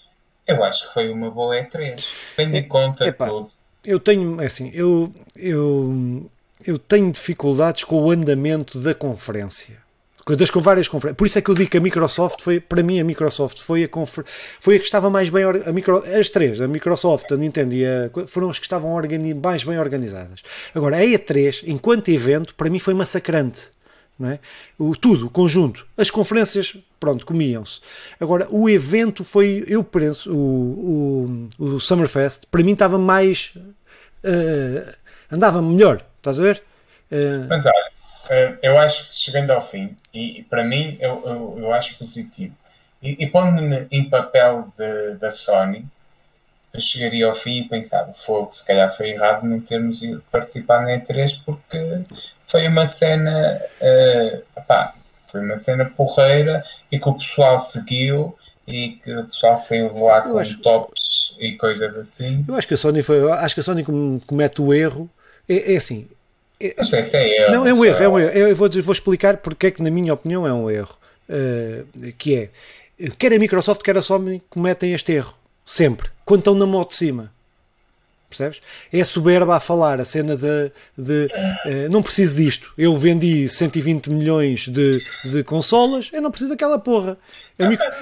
Eu 0.47 0.63
acho 0.63 0.89
que 0.89 0.95
foi 0.95 1.11
uma 1.11 1.31
boa 1.31 1.57
E3. 1.57 2.13
Tenho 2.37 2.55
em 2.55 2.69
conta 2.69 3.07
Epá, 3.07 3.27
tudo. 3.27 3.51
Eu 3.83 3.99
tenho, 3.99 4.41
é 4.41 4.47
assim, 4.47 4.71
eu, 4.75 5.13
eu, 5.35 6.31
eu 6.67 6.79
tenho 6.79 7.11
dificuldades 7.11 7.85
com 7.85 7.97
o 8.03 8.11
andamento 8.11 8.79
da 8.79 8.95
conferência 8.95 9.84
das 10.27 10.51
com 10.51 10.61
várias 10.61 10.89
conferências. 10.89 11.19
Por 11.19 11.27
isso 11.27 11.39
é 11.39 11.43
que 11.43 11.51
eu 11.51 11.55
digo 11.55 11.71
que 11.71 11.77
a 11.77 11.81
Microsoft 11.81 12.41
foi, 12.41 12.59
para 12.59 12.83
mim, 12.83 12.99
a 12.99 13.05
Microsoft 13.05 13.61
foi 13.61 13.85
a, 13.85 13.89
confer... 13.89 14.25
foi 14.59 14.77
a 14.77 14.79
que 14.79 14.87
estava 14.87 15.11
mais 15.11 15.29
bem. 15.29 15.45
A 15.45 15.73
micro... 15.73 15.99
As 16.19 16.31
três, 16.31 16.61
a 16.61 16.67
Microsoft, 16.67 17.31
a 17.31 17.37
Nintendo 17.37 17.75
e 17.75 17.85
a... 17.85 18.11
foram 18.27 18.49
as 18.49 18.59
que 18.59 18.65
estavam 18.65 18.91
mais 19.43 19.65
bem 19.65 19.79
organizadas. 19.79 20.41
Agora, 20.75 20.97
a 20.97 21.01
E3, 21.01 21.65
enquanto 21.67 22.09
evento, 22.09 22.55
para 22.55 22.71
mim 22.71 22.79
foi 22.79 22.95
massacrante. 22.95 23.75
Não 24.17 24.31
é? 24.31 24.39
o, 24.79 24.95
tudo, 24.95 25.27
o 25.27 25.31
conjunto. 25.31 25.85
As 25.97 26.09
conferências, 26.09 26.77
pronto, 27.01 27.27
comiam-se. 27.27 27.81
Agora, 28.21 28.47
o 28.49 28.71
evento 28.71 29.25
foi, 29.25 29.65
eu 29.67 29.83
penso, 29.83 30.33
o, 30.33 31.49
o, 31.59 31.65
o 31.65 31.81
Summerfest, 31.81 32.45
para 32.49 32.63
mim 32.63 32.73
estava 32.73 32.97
mais. 32.97 33.53
Uh, 34.25 34.89
andava 35.31 35.61
melhor, 35.61 36.01
estás 36.19 36.39
a 36.39 36.43
ver? 36.45 36.63
Uh, 37.11 37.49
eu 38.63 38.79
acho 38.79 39.09
que 39.09 39.15
chegando 39.15 39.51
ao 39.51 39.61
fim, 39.61 39.97
e, 40.13 40.45
para 40.49 40.65
mim 40.65 40.97
eu, 41.01 41.23
eu, 41.27 41.59
eu, 41.59 41.73
acho 41.75 41.99
positivo, 41.99 42.55
e, 43.03 43.25
e 43.25 43.27
pondo-me 43.27 43.87
em 43.91 44.09
papel 44.09 44.73
de, 44.77 45.17
da 45.17 45.31
Sony, 45.31 45.85
eu 46.73 46.81
chegaria 46.81 47.27
ao 47.27 47.35
fim 47.35 47.61
e 47.61 47.69
pensava, 47.69 48.13
fogo, 48.13 48.51
se 48.51 48.67
calhar 48.67 48.93
foi 48.95 49.11
errado 49.11 49.47
não 49.47 49.61
termos 49.61 50.01
participado 50.31 50.83
na 50.85 50.99
E3 50.99 51.43
porque 51.47 52.05
foi 52.49 52.67
uma 52.67 52.85
cena, 52.85 53.63
uh, 53.81 54.43
opá, 54.57 54.93
foi 55.31 55.45
uma 55.45 55.57
cena 55.57 55.85
porreira 55.85 56.63
e 56.91 56.99
que 56.99 57.09
o 57.09 57.15
pessoal 57.15 57.61
seguiu 57.61 58.37
e 58.67 58.99
que 59.03 59.15
o 59.15 59.25
pessoal 59.27 59.57
saiu 59.57 59.89
de 59.89 60.01
lá 60.01 60.23
com 60.23 60.39
acho, 60.39 60.59
tops 60.59 61.37
e 61.39 61.53
coisas 61.53 61.97
assim. 61.97 62.45
Eu 62.49 62.57
acho 62.57 62.67
que 62.67 62.75
a 62.75 62.79
Sony 62.79 63.03
foi, 63.03 63.31
acho 63.31 63.55
que 63.55 63.61
a 63.61 63.65
Sony 63.65 63.85
comete 64.27 64.61
o 64.61 64.75
erro, 64.75 65.09
é, 65.49 65.75
é 65.75 65.77
assim, 65.77 66.09
é, 66.69 66.75
não 66.77 66.85
sei 66.85 67.03
se 67.03 67.17
é 67.17 67.43
erro. 67.43 67.53
Não, 67.53 67.67
é 67.67 67.75
um 67.75 67.85
erro, 67.85 68.03
é 68.03 68.09
um 68.09 68.19
erro. 68.19 68.31
Eu 68.31 68.57
vou, 68.57 68.69
vou 68.69 68.93
explicar 68.93 69.37
porque 69.39 69.67
é 69.67 69.71
que, 69.71 69.83
na 69.83 69.91
minha 69.91 70.15
opinião, 70.15 70.47
é 70.47 70.53
um 70.53 70.71
erro. 70.71 70.97
Uh, 71.29 72.13
que 72.19 72.37
é, 72.37 73.09
quer 73.19 73.33
a 73.33 73.39
Microsoft, 73.39 73.83
quer 73.83 73.97
a 73.97 74.03
Sony 74.03 74.43
cometem 74.49 74.93
este 74.93 75.13
erro. 75.13 75.35
Sempre. 75.65 76.09
Quando 76.25 76.41
estão 76.41 76.55
na 76.55 76.67
moto 76.67 76.91
de 76.91 76.97
cima. 76.97 77.34
Percebes? 78.37 78.61
É 78.93 79.05
soberba 79.05 79.57
a 79.57 79.61
falar, 79.61 80.01
a 80.01 80.05
cena 80.05 80.37
de, 80.37 80.73
de 80.97 81.27
uh, 81.27 81.91
não 81.91 82.03
preciso 82.03 82.37
disto. 82.37 82.73
Eu 82.77 82.97
vendi 82.97 83.49
120 83.49 84.11
milhões 84.11 84.69
de, 84.69 84.99
de 85.31 85.45
consolas, 85.45 86.11
eu 86.13 86.21
não 86.21 86.31
preciso 86.31 86.51
daquela 86.51 86.79
porra. 86.79 87.17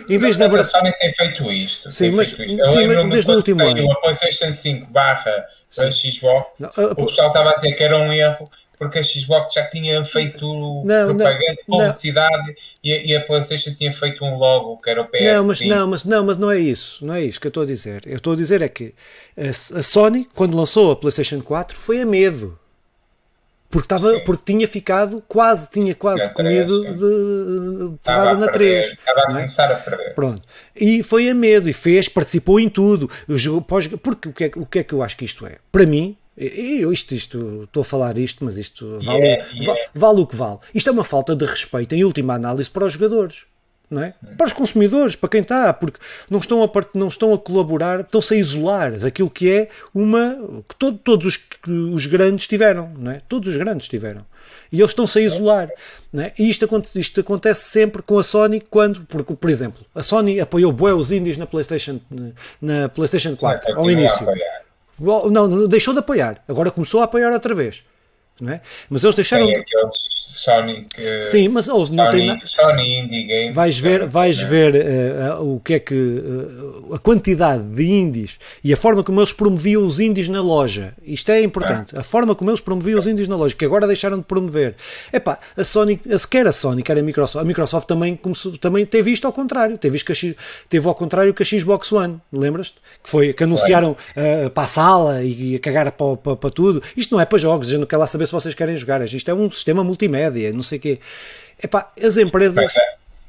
em 0.09 0.19
vez 0.19 0.37
de 0.37 0.45
abraçar. 0.45 0.81
A 0.81 0.85
Sony 0.85 0.99
tem 0.99 1.13
feito 1.13 1.53
isto. 1.53 1.93
Sim, 1.93 2.11
mas, 2.13 2.33
feito 2.33 2.53
isto. 2.53 2.67
sim, 2.67 2.87
mas 2.87 3.11
desde 3.11 3.31
o 3.31 3.35
último 3.35 3.63
ano. 3.63 3.93
A 3.93 4.01
PlayStation 4.01 4.53
5 4.53 4.91
barra 4.91 5.45
a 5.79 5.91
Xbox, 5.91 6.61
não, 6.61 6.85
a, 6.85 6.93
o 6.93 7.07
pessoal 7.07 7.29
estava 7.29 7.51
a 7.51 7.55
dizer 7.55 7.73
que 7.75 7.83
era 7.83 7.97
um 7.97 8.13
erro 8.13 8.49
porque 8.83 8.99
a 8.99 9.03
Xbox 9.05 9.55
já 9.55 9.65
tinha 9.69 10.05
feito 10.05 10.45
não, 10.85 11.15
propaganda, 11.15 11.57
não, 11.69 11.79
publicidade 11.79 12.57
e, 12.83 13.13
e, 13.13 13.17
a 13.17 13.21
PlayStation 13.21 13.71
tinha 13.75 13.93
feito 13.93 14.25
um 14.25 14.37
logo 14.37 14.77
que 14.79 14.91
era 14.91 15.01
o 15.01 15.05
PS. 15.05 15.21
Não 15.23 15.47
mas, 15.47 15.61
não, 15.61 15.87
mas 15.87 16.05
não, 16.05 16.25
mas 16.25 16.37
não 16.37 16.51
é 16.51 16.59
isso, 16.59 17.07
não 17.07 17.15
é 17.15 17.23
isso 17.23 17.41
que 17.41 17.47
eu 17.47 17.51
estou 17.51 17.63
a 17.63 17.67
dizer. 17.67 18.03
Eu 18.05 18.17
estou 18.17 18.33
a 18.33 18.37
dizer 18.37 18.61
é 18.61 18.69
que 18.69 18.93
a, 19.39 19.79
a 19.79 19.83
Sony, 19.85 20.29
quando 20.35 20.57
lançou 20.57 20.91
a 20.91 20.97
PlayStation 20.97 21.41
4, 21.41 21.77
foi 21.77 22.01
a 22.01 22.07
medo 22.07 22.59
porque, 23.71 23.95
estava, 23.95 24.19
porque 24.27 24.53
tinha 24.53 24.67
ficado 24.67 25.23
quase, 25.29 25.71
tinha 25.71 25.95
quase 25.95 26.25
na 26.25 26.31
comido 26.31 26.83
3, 26.83 26.99
de, 26.99 27.89
de 27.89 27.99
porrada 28.03 28.35
na 28.35 28.49
3. 28.49 28.87
Estava 28.95 29.21
a 29.21 29.23
é? 29.23 29.27
começar 29.27 29.71
é? 29.71 29.75
a 29.75 29.77
perder. 29.77 30.15
Pronto. 30.17 30.43
E 30.75 31.05
foi 31.05 31.31
a 31.31 31.35
medo 31.37 31.69
e 31.69 31.73
fez, 31.73 32.09
participou 32.09 32.59
em 32.59 32.69
tudo. 32.69 33.09
Porque 34.03 34.29
o 34.29 34.33
que, 34.33 34.45
é, 34.45 34.51
o 34.57 34.67
que 34.67 34.81
é 34.81 34.83
que 34.83 34.93
eu 34.93 35.05
acho 35.05 35.17
que 35.17 35.25
isto 35.25 35.47
é? 35.47 35.59
Para 35.71 35.87
mim, 35.87 36.17
eu 36.37 36.93
isto, 36.93 37.15
isto, 37.15 37.63
estou 37.65 37.83
a 37.83 37.85
falar 37.85 38.17
isto, 38.19 38.45
mas 38.45 38.57
isto 38.57 38.97
vale, 39.05 39.19
yeah, 39.19 39.49
yeah. 39.53 39.67
vale, 39.67 39.81
vale 39.95 40.21
o 40.21 40.27
que 40.27 40.37
vale. 40.37 40.59
Isto 40.75 40.89
é 40.89 40.93
uma 40.93 41.05
falta 41.05 41.37
de 41.37 41.45
respeito, 41.45 41.95
em 41.95 42.05
última 42.05 42.35
análise, 42.35 42.71
para 42.71 42.87
os 42.87 42.93
jogadores 42.93 43.45
não 43.93 44.03
é? 44.03 44.15
Para 44.37 44.47
os 44.47 44.53
consumidores, 44.53 45.15
para 45.15 45.29
quem 45.29 45.43
está, 45.43 45.73
porque 45.73 46.01
não 46.31 46.39
estão 46.39 46.65
a, 46.65 46.71
não 46.95 47.09
estão 47.09 47.35
a 47.35 47.39
colaborar, 47.39 48.01
estão-se 48.01 48.35
a 48.35 48.37
isolar 48.39 48.93
daquilo 48.99 49.29
que 49.29 49.51
é 49.51 49.69
uma. 49.95 50.63
que 50.67 50.75
todo, 50.77 50.99
todos 50.99 51.27
os, 51.27 51.39
os 51.93 52.07
grandes 52.07 52.49
tiveram, 52.49 52.91
não 52.99 53.13
é? 53.13 53.21
Todos 53.29 53.51
os 53.51 53.57
grandes 53.57 53.89
tiveram. 53.89 54.25
E 54.73 54.81
eles 54.81 54.91
estão-se 54.91 55.19
a 55.19 55.23
isolar. 55.23 55.69
Não 56.11 56.23
é? 56.23 56.33
E 56.39 56.49
isto, 56.49 56.67
isto 56.97 57.21
acontece 57.21 57.69
sempre 57.69 58.03
com 58.03 58.19
a 58.19 58.23
Sony 58.23 58.63
quando, 58.71 59.03
porque, 59.03 59.35
por 59.35 59.51
exemplo, 59.51 59.85
a 59.95 60.03
Sony 60.03 60.41
apoiou 60.41 60.73
bué 60.73 60.95
os 60.95 61.13
indies 61.13 61.37
na 61.37 61.47
PlayStation, 61.47 62.01
na 62.61 62.89
PlayStation 62.89 63.37
4, 63.37 63.79
ao 63.79 63.91
início. 63.91 64.27
Não, 65.03 65.29
não, 65.29 65.67
deixou 65.67 65.93
de 65.93 65.99
apoiar, 65.99 66.43
agora 66.47 66.71
começou 66.71 67.01
a 67.01 67.05
apoiar 67.05 67.33
outra 67.33 67.55
vez 67.55 67.85
é? 68.49 68.61
Mas 68.91 69.05
eles 69.05 69.15
deixaram. 69.15 69.47
Tem 69.47 69.57
aqueles 69.57 70.23
Sonic. 70.33 70.89
Sim, 71.23 71.49
mas 71.49 71.67
não 71.67 71.87
Sony, 71.87 72.11
tem 72.11 72.27
nada. 72.27 72.47
Sony 72.47 72.99
Indie 72.99 73.27
Games. 73.27 73.55
Vais 73.55 73.79
ver, 73.79 74.07
vais 74.07 74.39
assim, 74.39 74.49
ver 74.49 74.75
uh, 74.75 75.55
o 75.55 75.61
que 75.61 75.75
é 75.75 75.79
que. 75.79 75.95
Uh, 75.95 76.95
a 76.95 76.99
quantidade 76.99 77.63
de 77.63 77.85
indies 77.85 78.39
e 78.65 78.73
a 78.73 78.77
forma 78.77 79.05
como 79.05 79.21
eles 79.21 79.33
promoviam 79.33 79.85
os 79.85 80.01
indies 80.01 80.29
na 80.29 80.41
loja. 80.41 80.95
Isto 81.05 81.31
é 81.31 81.43
importante. 81.43 81.95
Ah. 81.95 82.01
A 82.01 82.03
forma 82.03 82.35
como 82.35 82.51
eles 82.51 82.61
promoviam 82.61 82.99
os 82.99 83.07
indies 83.07 83.29
na 83.29 83.37
loja, 83.37 83.55
que 83.55 83.65
agora 83.65 83.87
deixaram 83.87 84.19
de 84.19 84.25
promover. 84.25 84.75
Epá, 85.13 85.39
a 85.57 85.65
Sony, 85.65 86.01
quer 86.29 86.47
a 86.47 86.53
Sony, 86.53 86.83
quer 86.83 86.99
a 86.99 87.03
Microsoft. 87.03 87.43
A 87.43 87.47
Microsoft 87.47 87.87
também, 87.87 88.17
começou, 88.17 88.57
também 88.59 88.85
teve 88.87 89.11
isto 89.11 89.27
ao 89.27 89.33
contrário. 89.33 89.79
Teve, 89.79 89.97
isto 89.97 90.13
que 90.13 90.31
a, 90.31 90.35
teve 90.69 90.89
ao 90.89 90.95
contrário 90.95 91.33
que 91.33 91.43
a 91.43 91.47
Xbox 91.47 91.93
One, 91.93 92.21
lembras-te? 92.33 92.77
Que 93.03 93.09
foi 93.09 93.33
que 93.33 93.45
anunciaram 93.45 93.93
uh, 93.93 94.51
para 94.51 94.65
a 94.65 94.69
sala 94.69 95.23
e 95.23 95.57
a 95.57 95.59
cagar 95.59 95.93
para, 95.93 96.17
para, 96.17 96.37
para 96.37 96.51
tudo. 96.51 96.83
Isto 96.97 97.15
não 97.15 97.21
é 97.21 97.25
para 97.25 97.39
jogos, 97.39 97.69
a 97.69 97.71
gente 97.71 97.81
não 97.81 97.87
quer 97.87 97.99
lá 97.99 98.07
saber 98.07 98.27
se 98.33 98.43
vocês 98.43 98.55
querem 98.55 98.77
jogar. 98.77 99.03
Isto 99.03 99.31
é 99.31 99.35
um 99.35 99.51
sistema 99.51 99.85
multimédia, 99.85 100.53
não 100.53 100.63
sei 100.63 100.79
o 100.79 100.81
quê. 100.81 101.01
Epá, 101.63 101.93
as 102.03 102.17
empresas. 102.17 102.73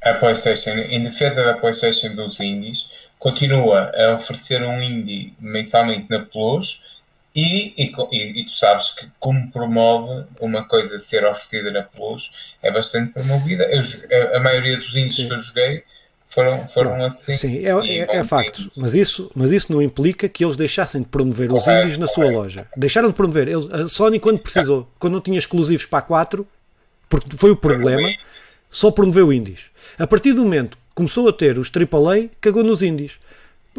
A 0.02 0.14
PlayStation, 0.14 0.70
em 0.70 1.02
defesa 1.02 1.44
da 1.44 1.54
PlayStation 1.54 2.14
dos 2.14 2.38
indies, 2.40 3.08
continua 3.18 3.90
a 3.94 4.14
oferecer 4.14 4.62
um 4.62 4.82
indie 4.82 5.34
mensalmente 5.40 6.06
na 6.10 6.20
Plus. 6.20 7.02
E, 7.36 7.74
e, 7.76 8.40
e, 8.40 8.44
tu 8.44 8.50
sabes 8.50 8.90
que, 8.90 9.08
como 9.18 9.50
promove 9.50 10.24
uma 10.38 10.68
coisa 10.68 11.00
ser 11.00 11.24
oferecida 11.24 11.70
na 11.72 11.82
Plus, 11.82 12.56
é 12.62 12.70
bastante 12.70 13.12
promovida. 13.12 13.64
Eu, 13.64 13.82
a, 14.34 14.36
a 14.36 14.40
maioria 14.40 14.76
dos 14.76 14.94
indies 14.94 15.16
Sim. 15.16 15.28
que 15.28 15.34
eu 15.34 15.40
joguei 15.40 15.84
foram, 16.34 16.66
foram 16.66 17.04
assim. 17.04 17.32
Sim, 17.34 17.58
é, 17.64 17.70
é, 17.70 18.16
é 18.16 18.24
facto. 18.24 18.70
Mas 18.76 18.94
isso, 18.94 19.30
mas 19.34 19.52
isso 19.52 19.72
não 19.72 19.80
implica 19.80 20.28
que 20.28 20.44
eles 20.44 20.56
deixassem 20.56 21.02
de 21.02 21.06
promover 21.06 21.48
correto, 21.48 21.70
os 21.70 21.84
indies 21.84 21.98
na 21.98 22.06
correto. 22.06 22.32
sua 22.32 22.38
loja. 22.40 22.66
Deixaram 22.76 23.08
de 23.08 23.14
promover. 23.14 23.48
Eles, 23.48 23.70
a 23.70 23.88
Sony, 23.88 24.18
quando 24.18 24.40
precisou, 24.40 24.88
quando 24.98 25.14
não 25.14 25.20
tinha 25.20 25.38
exclusivos 25.38 25.86
para 25.86 26.00
a 26.00 26.02
4, 26.02 26.46
porque 27.08 27.36
foi 27.36 27.50
o 27.50 27.56
problema, 27.56 28.08
só 28.70 28.90
promoveu 28.90 29.32
indies. 29.32 29.66
A 29.98 30.06
partir 30.06 30.32
do 30.32 30.42
momento 30.42 30.76
que 30.76 30.82
começou 30.94 31.28
a 31.28 31.32
ter 31.32 31.58
os 31.58 31.70
AAA, 31.70 32.28
cagou 32.40 32.64
nos 32.64 32.82
indies. 32.82 33.18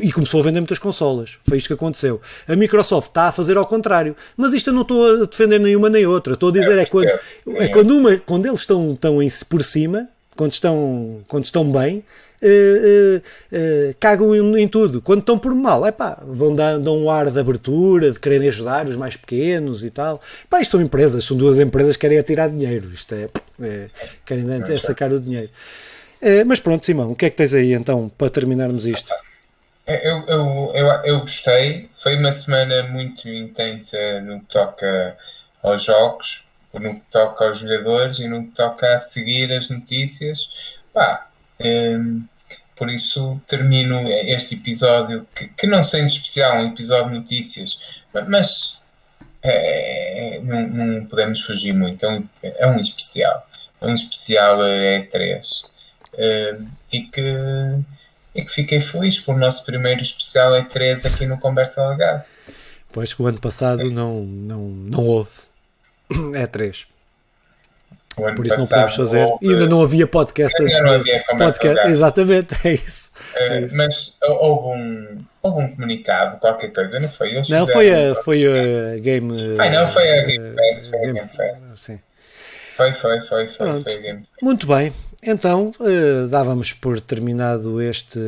E 0.02 0.12
começou 0.12 0.42
a 0.42 0.44
vender 0.44 0.60
muitas 0.60 0.80
consolas. 0.80 1.38
Foi 1.48 1.58
isto 1.58 1.68
que 1.68 1.74
aconteceu. 1.74 2.22
A 2.48 2.56
Microsoft 2.56 3.10
está 3.10 3.30
a 3.30 3.32
fazer 3.32 3.56
ao 3.58 3.66
contrário. 3.66 4.16
Mas 4.36 4.54
isto 4.54 4.70
eu 4.70 4.74
não 4.74 4.82
estou 4.82 5.24
a 5.24 5.26
defender 5.26 5.60
nenhuma 5.60 5.90
nem 5.90 6.06
outra. 6.06 6.34
Estou 6.34 6.50
a 6.50 6.52
dizer 6.52 6.78
é, 6.78 6.86
quando, 6.86 7.10
é 7.58 7.68
quando, 7.70 7.92
uma, 7.92 8.18
quando 8.18 8.46
eles 8.46 8.60
estão, 8.60 8.94
estão 8.94 9.24
em, 9.24 9.30
por 9.50 9.64
cima, 9.64 10.10
quando 10.36 10.52
estão, 10.52 11.22
quando 11.28 11.46
estão 11.46 11.72
bem, 11.72 12.04
uh, 12.42 13.18
uh, 13.18 13.96
cagam 14.00 14.36
em, 14.36 14.64
em, 14.64 14.68
tudo. 14.68 15.02
Quando 15.02 15.20
estão 15.20 15.38
por 15.38 15.54
mal, 15.54 15.86
é 15.86 15.92
pá, 15.92 16.18
vão 16.26 16.54
dar, 16.54 16.78
dão 16.80 16.98
um 16.98 17.10
ar 17.10 17.30
de 17.30 17.40
abertura, 17.40 18.12
de 18.12 18.20
quererem 18.20 18.48
ajudar 18.48 18.88
os 18.88 18.96
mais 18.96 19.16
pequenos 19.16 19.84
e 19.84 19.90
tal. 19.90 20.22
Pá, 20.50 20.62
isto 20.62 20.72
são 20.72 20.82
empresas, 20.82 21.24
são 21.24 21.36
duas 21.36 21.60
empresas 21.60 21.96
que 21.96 22.02
querem 22.02 22.18
atirar 22.18 22.50
dinheiro. 22.50 22.92
Isto 22.94 23.16
é, 23.16 23.30
é 23.62 23.88
querem 24.26 24.46
é 24.52 24.78
sacar 24.78 25.12
o 25.12 25.20
dinheiro. 25.20 25.50
mas 26.46 26.60
pronto, 26.60 26.86
Simão, 26.86 27.12
o 27.12 27.16
que 27.16 27.26
é 27.26 27.30
que 27.30 27.38
tens 27.38 27.54
aí 27.54 27.74
então 27.74 28.12
para 28.18 28.30
terminarmos 28.30 28.86
isto? 28.86 29.14
Eu, 29.88 30.26
eu, 30.28 30.72
eu, 30.74 30.88
eu 31.04 31.20
gostei, 31.20 31.90
foi 31.94 32.16
uma 32.18 32.34
semana 32.34 32.84
muito 32.84 33.30
intensa 33.30 34.20
no 34.22 34.40
que 34.40 34.48
toca 34.48 35.16
aos 35.62 35.84
jogos, 35.84 36.48
no 36.74 36.96
que 36.96 37.06
toca 37.12 37.46
aos 37.46 37.60
jogadores 37.60 38.18
e 38.18 38.28
no 38.28 38.46
que 38.46 38.56
toca 38.56 38.96
a 38.96 38.98
seguir 38.98 39.52
as 39.52 39.70
notícias. 39.70 40.80
Pá, 40.92 41.28
um, 41.62 42.24
por 42.76 42.90
isso 42.90 43.42
termino 43.48 44.02
este 44.08 44.56
episódio, 44.56 45.26
que, 45.34 45.48
que 45.48 45.68
não 45.68 45.84
sendo 45.84 46.08
especial, 46.08 46.58
um 46.58 46.68
episódio 46.68 47.10
de 47.10 47.20
notícias, 47.20 48.04
mas 48.28 48.86
é, 49.42 50.40
não, 50.44 50.68
não, 50.68 51.06
podemos 51.06 51.42
fugir 51.42 51.74
muito. 51.74 52.06
É 52.06 52.10
um, 52.10 52.30
é 52.44 52.68
um 52.68 52.80
especial. 52.80 53.48
É 53.80 53.86
um 53.86 53.94
especial 53.94 54.58
E3. 54.60 55.66
Uh, 56.14 56.68
e, 56.92 57.02
que, 57.04 57.36
e 58.34 58.44
que 58.44 58.52
fiquei 58.52 58.82
feliz 58.82 59.20
por 59.20 59.36
o 59.36 59.38
nosso 59.38 59.66
primeiro 59.66 60.02
especial 60.02 60.52
E3 60.54 61.06
aqui 61.06 61.26
no 61.26 61.38
Conversa 61.38 61.88
Legal. 61.90 62.26
Pois 62.92 63.14
que 63.14 63.22
o 63.22 63.28
ano 63.28 63.40
passado 63.40 63.92
não, 63.92 64.24
não, 64.24 64.70
não 64.70 65.06
houve 65.06 65.30
E3. 68.24 68.36
Por 68.36 68.46
isso 68.46 68.58
não 68.58 68.68
podemos 68.68 68.96
fazer. 68.96 69.24
Houve... 69.24 69.46
E 69.46 69.50
ainda 69.50 69.68
não 69.68 69.82
havia 69.82 70.08
podcast 70.08 70.62
ainda 70.62 70.82
não 70.82 70.94
havia 70.94 71.24
podcast. 71.38 71.88
Exatamente, 71.88 72.56
é 72.64 72.74
isso. 72.74 73.12
Uh, 73.34 73.40
é 73.40 73.62
isso. 73.62 73.78
Mas 73.78 74.20
houve 74.24 74.80
um, 74.80 75.26
houve 75.42 75.64
um 75.64 75.76
comunicado, 75.76 76.40
qualquer 76.40 76.72
coisa, 76.72 77.00
não 77.00 77.10
foi? 77.10 77.32
Eles 77.32 77.50
não, 77.50 77.68
foi 77.68 77.92
a, 77.92 78.16
foi 78.16 78.44
a 78.46 79.00
Game. 79.00 79.36
Ah, 79.60 79.70
não, 79.70 79.88
foi 79.88 80.20
a 80.20 80.24
Game 80.24 80.54
Fest. 80.56 80.90
Foi 80.90 81.00
a 81.00 81.14
Game 81.14 81.30
Fest. 81.30 81.68
Sim. 81.76 82.00
Foi, 82.76 82.92
foi, 82.92 83.22
foi, 83.22 83.48
foi, 83.48 83.82
foi 83.82 83.94
a 83.94 84.00
Game 84.00 84.24
Muito 84.42 84.68
bem. 84.68 84.94
Então, 85.24 85.72
uh, 85.80 86.28
dávamos 86.28 86.74
por 86.74 87.00
terminado 87.00 87.82
este 87.82 88.20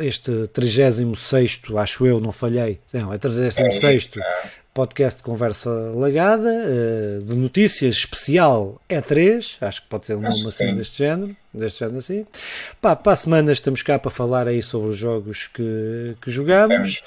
este 0.00 0.46
36 0.48 1.60
acho 1.76 2.06
eu, 2.06 2.20
não 2.20 2.30
falhei, 2.30 2.78
não, 2.92 3.12
é 3.12 3.18
36 3.18 4.12
é 4.16 4.22
podcast 4.72 5.18
de 5.18 5.24
conversa 5.24 5.70
lagada, 5.94 6.48
eh, 6.48 7.18
de 7.22 7.34
notícias 7.34 7.96
especial 7.96 8.80
E3, 8.88 9.56
acho 9.60 9.82
que 9.82 9.88
pode 9.88 10.06
ser 10.06 10.14
um 10.14 10.20
nome 10.20 10.46
assim 10.46 10.74
deste 10.74 10.98
género, 10.98 11.34
deste 11.52 11.80
género 11.80 11.98
assim. 11.98 12.26
Pá, 12.80 12.94
para 12.94 13.12
a 13.12 13.16
semana 13.16 13.52
estamos 13.52 13.82
cá 13.82 13.98
para 13.98 14.10
falar 14.10 14.46
aí 14.46 14.62
sobre 14.62 14.90
os 14.90 14.96
jogos 14.96 15.48
que, 15.48 16.14
que 16.22 16.30
jogamos. 16.30 17.02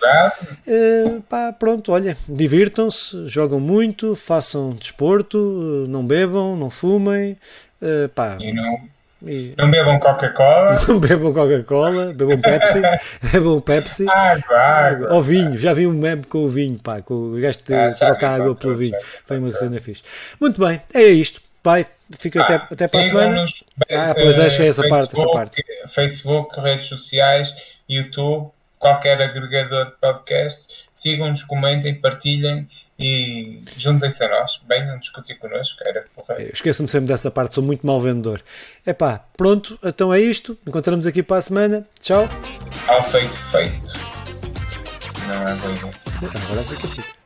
Uh, 0.67 1.21
pá, 1.21 1.53
pronto, 1.53 1.91
olha, 1.91 2.17
divirtam-se, 2.27 3.27
jogam 3.27 3.59
muito, 3.59 4.15
façam 4.15 4.71
desporto, 4.71 5.85
não 5.87 6.05
bebam, 6.05 6.57
não 6.57 6.69
fumem. 6.69 7.37
Uh, 7.81 8.09
pá, 8.09 8.37
e 8.39 8.53
não 8.53 8.92
e... 9.25 9.53
Não 9.57 9.69
bebam 9.69 9.99
Coca-Cola. 9.99 10.81
Não 10.87 10.99
bebam 10.99 11.33
Coca-Cola, 11.33 12.13
bebam 12.13 12.39
Pepsi. 12.41 12.81
bebam 13.31 13.61
Pepsi. 13.61 14.05
Água, 14.09 14.57
água. 14.57 15.13
Ou 15.13 15.23
vinho, 15.23 15.57
já 15.57 15.73
vi 15.73 15.87
um 15.87 15.93
meme 15.93 16.23
com 16.23 16.39
o 16.39 16.49
vinho, 16.49 16.77
pá, 16.77 17.01
com 17.01 17.13
o 17.13 17.39
gajo 17.39 17.59
de 17.65 17.73
ah, 17.73 17.89
trocar 17.91 18.41
água 18.41 18.55
pelo 18.55 18.75
vinho. 18.75 18.97
Foi 19.25 19.37
uma 19.39 19.55
cena 19.55 19.79
fixe. 19.79 20.03
Muito 20.39 20.59
bem, 20.59 20.81
é 20.93 21.03
isto. 21.03 21.41
Pai, 21.61 21.85
fica 22.17 22.41
ah, 22.41 22.43
até, 22.43 22.55
até 22.55 22.87
para 22.89 22.99
a 22.99 23.03
semana. 23.03 23.45
Ah, 23.91 24.13
pois 24.13 24.37
é, 24.37 24.63
é 24.63 24.67
essa 24.67 24.87
parte, 24.87 25.13
essa 25.13 25.31
parte. 25.31 25.63
Facebook, 25.87 26.59
redes 26.59 26.87
sociais, 26.87 27.81
YouTube, 27.87 28.51
qualquer 28.83 29.21
agregador 29.21 29.85
de 29.85 29.91
podcast. 29.93 30.89
Sigam-nos, 30.93 31.43
comentem, 31.45 31.95
partilhem 31.95 32.67
e 32.99 33.63
juntem-se 33.77 34.23
a 34.25 34.29
nós, 34.29 34.61
venham 34.67 34.99
discutir 34.99 35.35
connosco, 35.35 35.81
era. 35.87 36.03
Esqueço-me 36.51 36.89
sempre 36.89 37.07
dessa 37.07 37.31
parte, 37.31 37.55
sou 37.55 37.63
muito 37.63 37.87
mau 37.87 37.99
vendedor. 38.01 38.43
Epá, 38.85 39.23
pronto, 39.37 39.79
então 39.81 40.13
é 40.13 40.19
isto. 40.19 40.57
Encontramos 40.67 41.07
aqui 41.07 41.23
para 41.23 41.37
a 41.37 41.41
semana. 41.41 41.87
Tchau. 42.01 42.27
Ao 42.87 43.01
feito, 43.01 43.33
feito. 43.33 43.93
Não 45.27 45.47
é 45.47 45.55
boa 45.55 45.93
Agora 46.49 46.63
fica, 46.63 46.87
fica. 46.87 47.22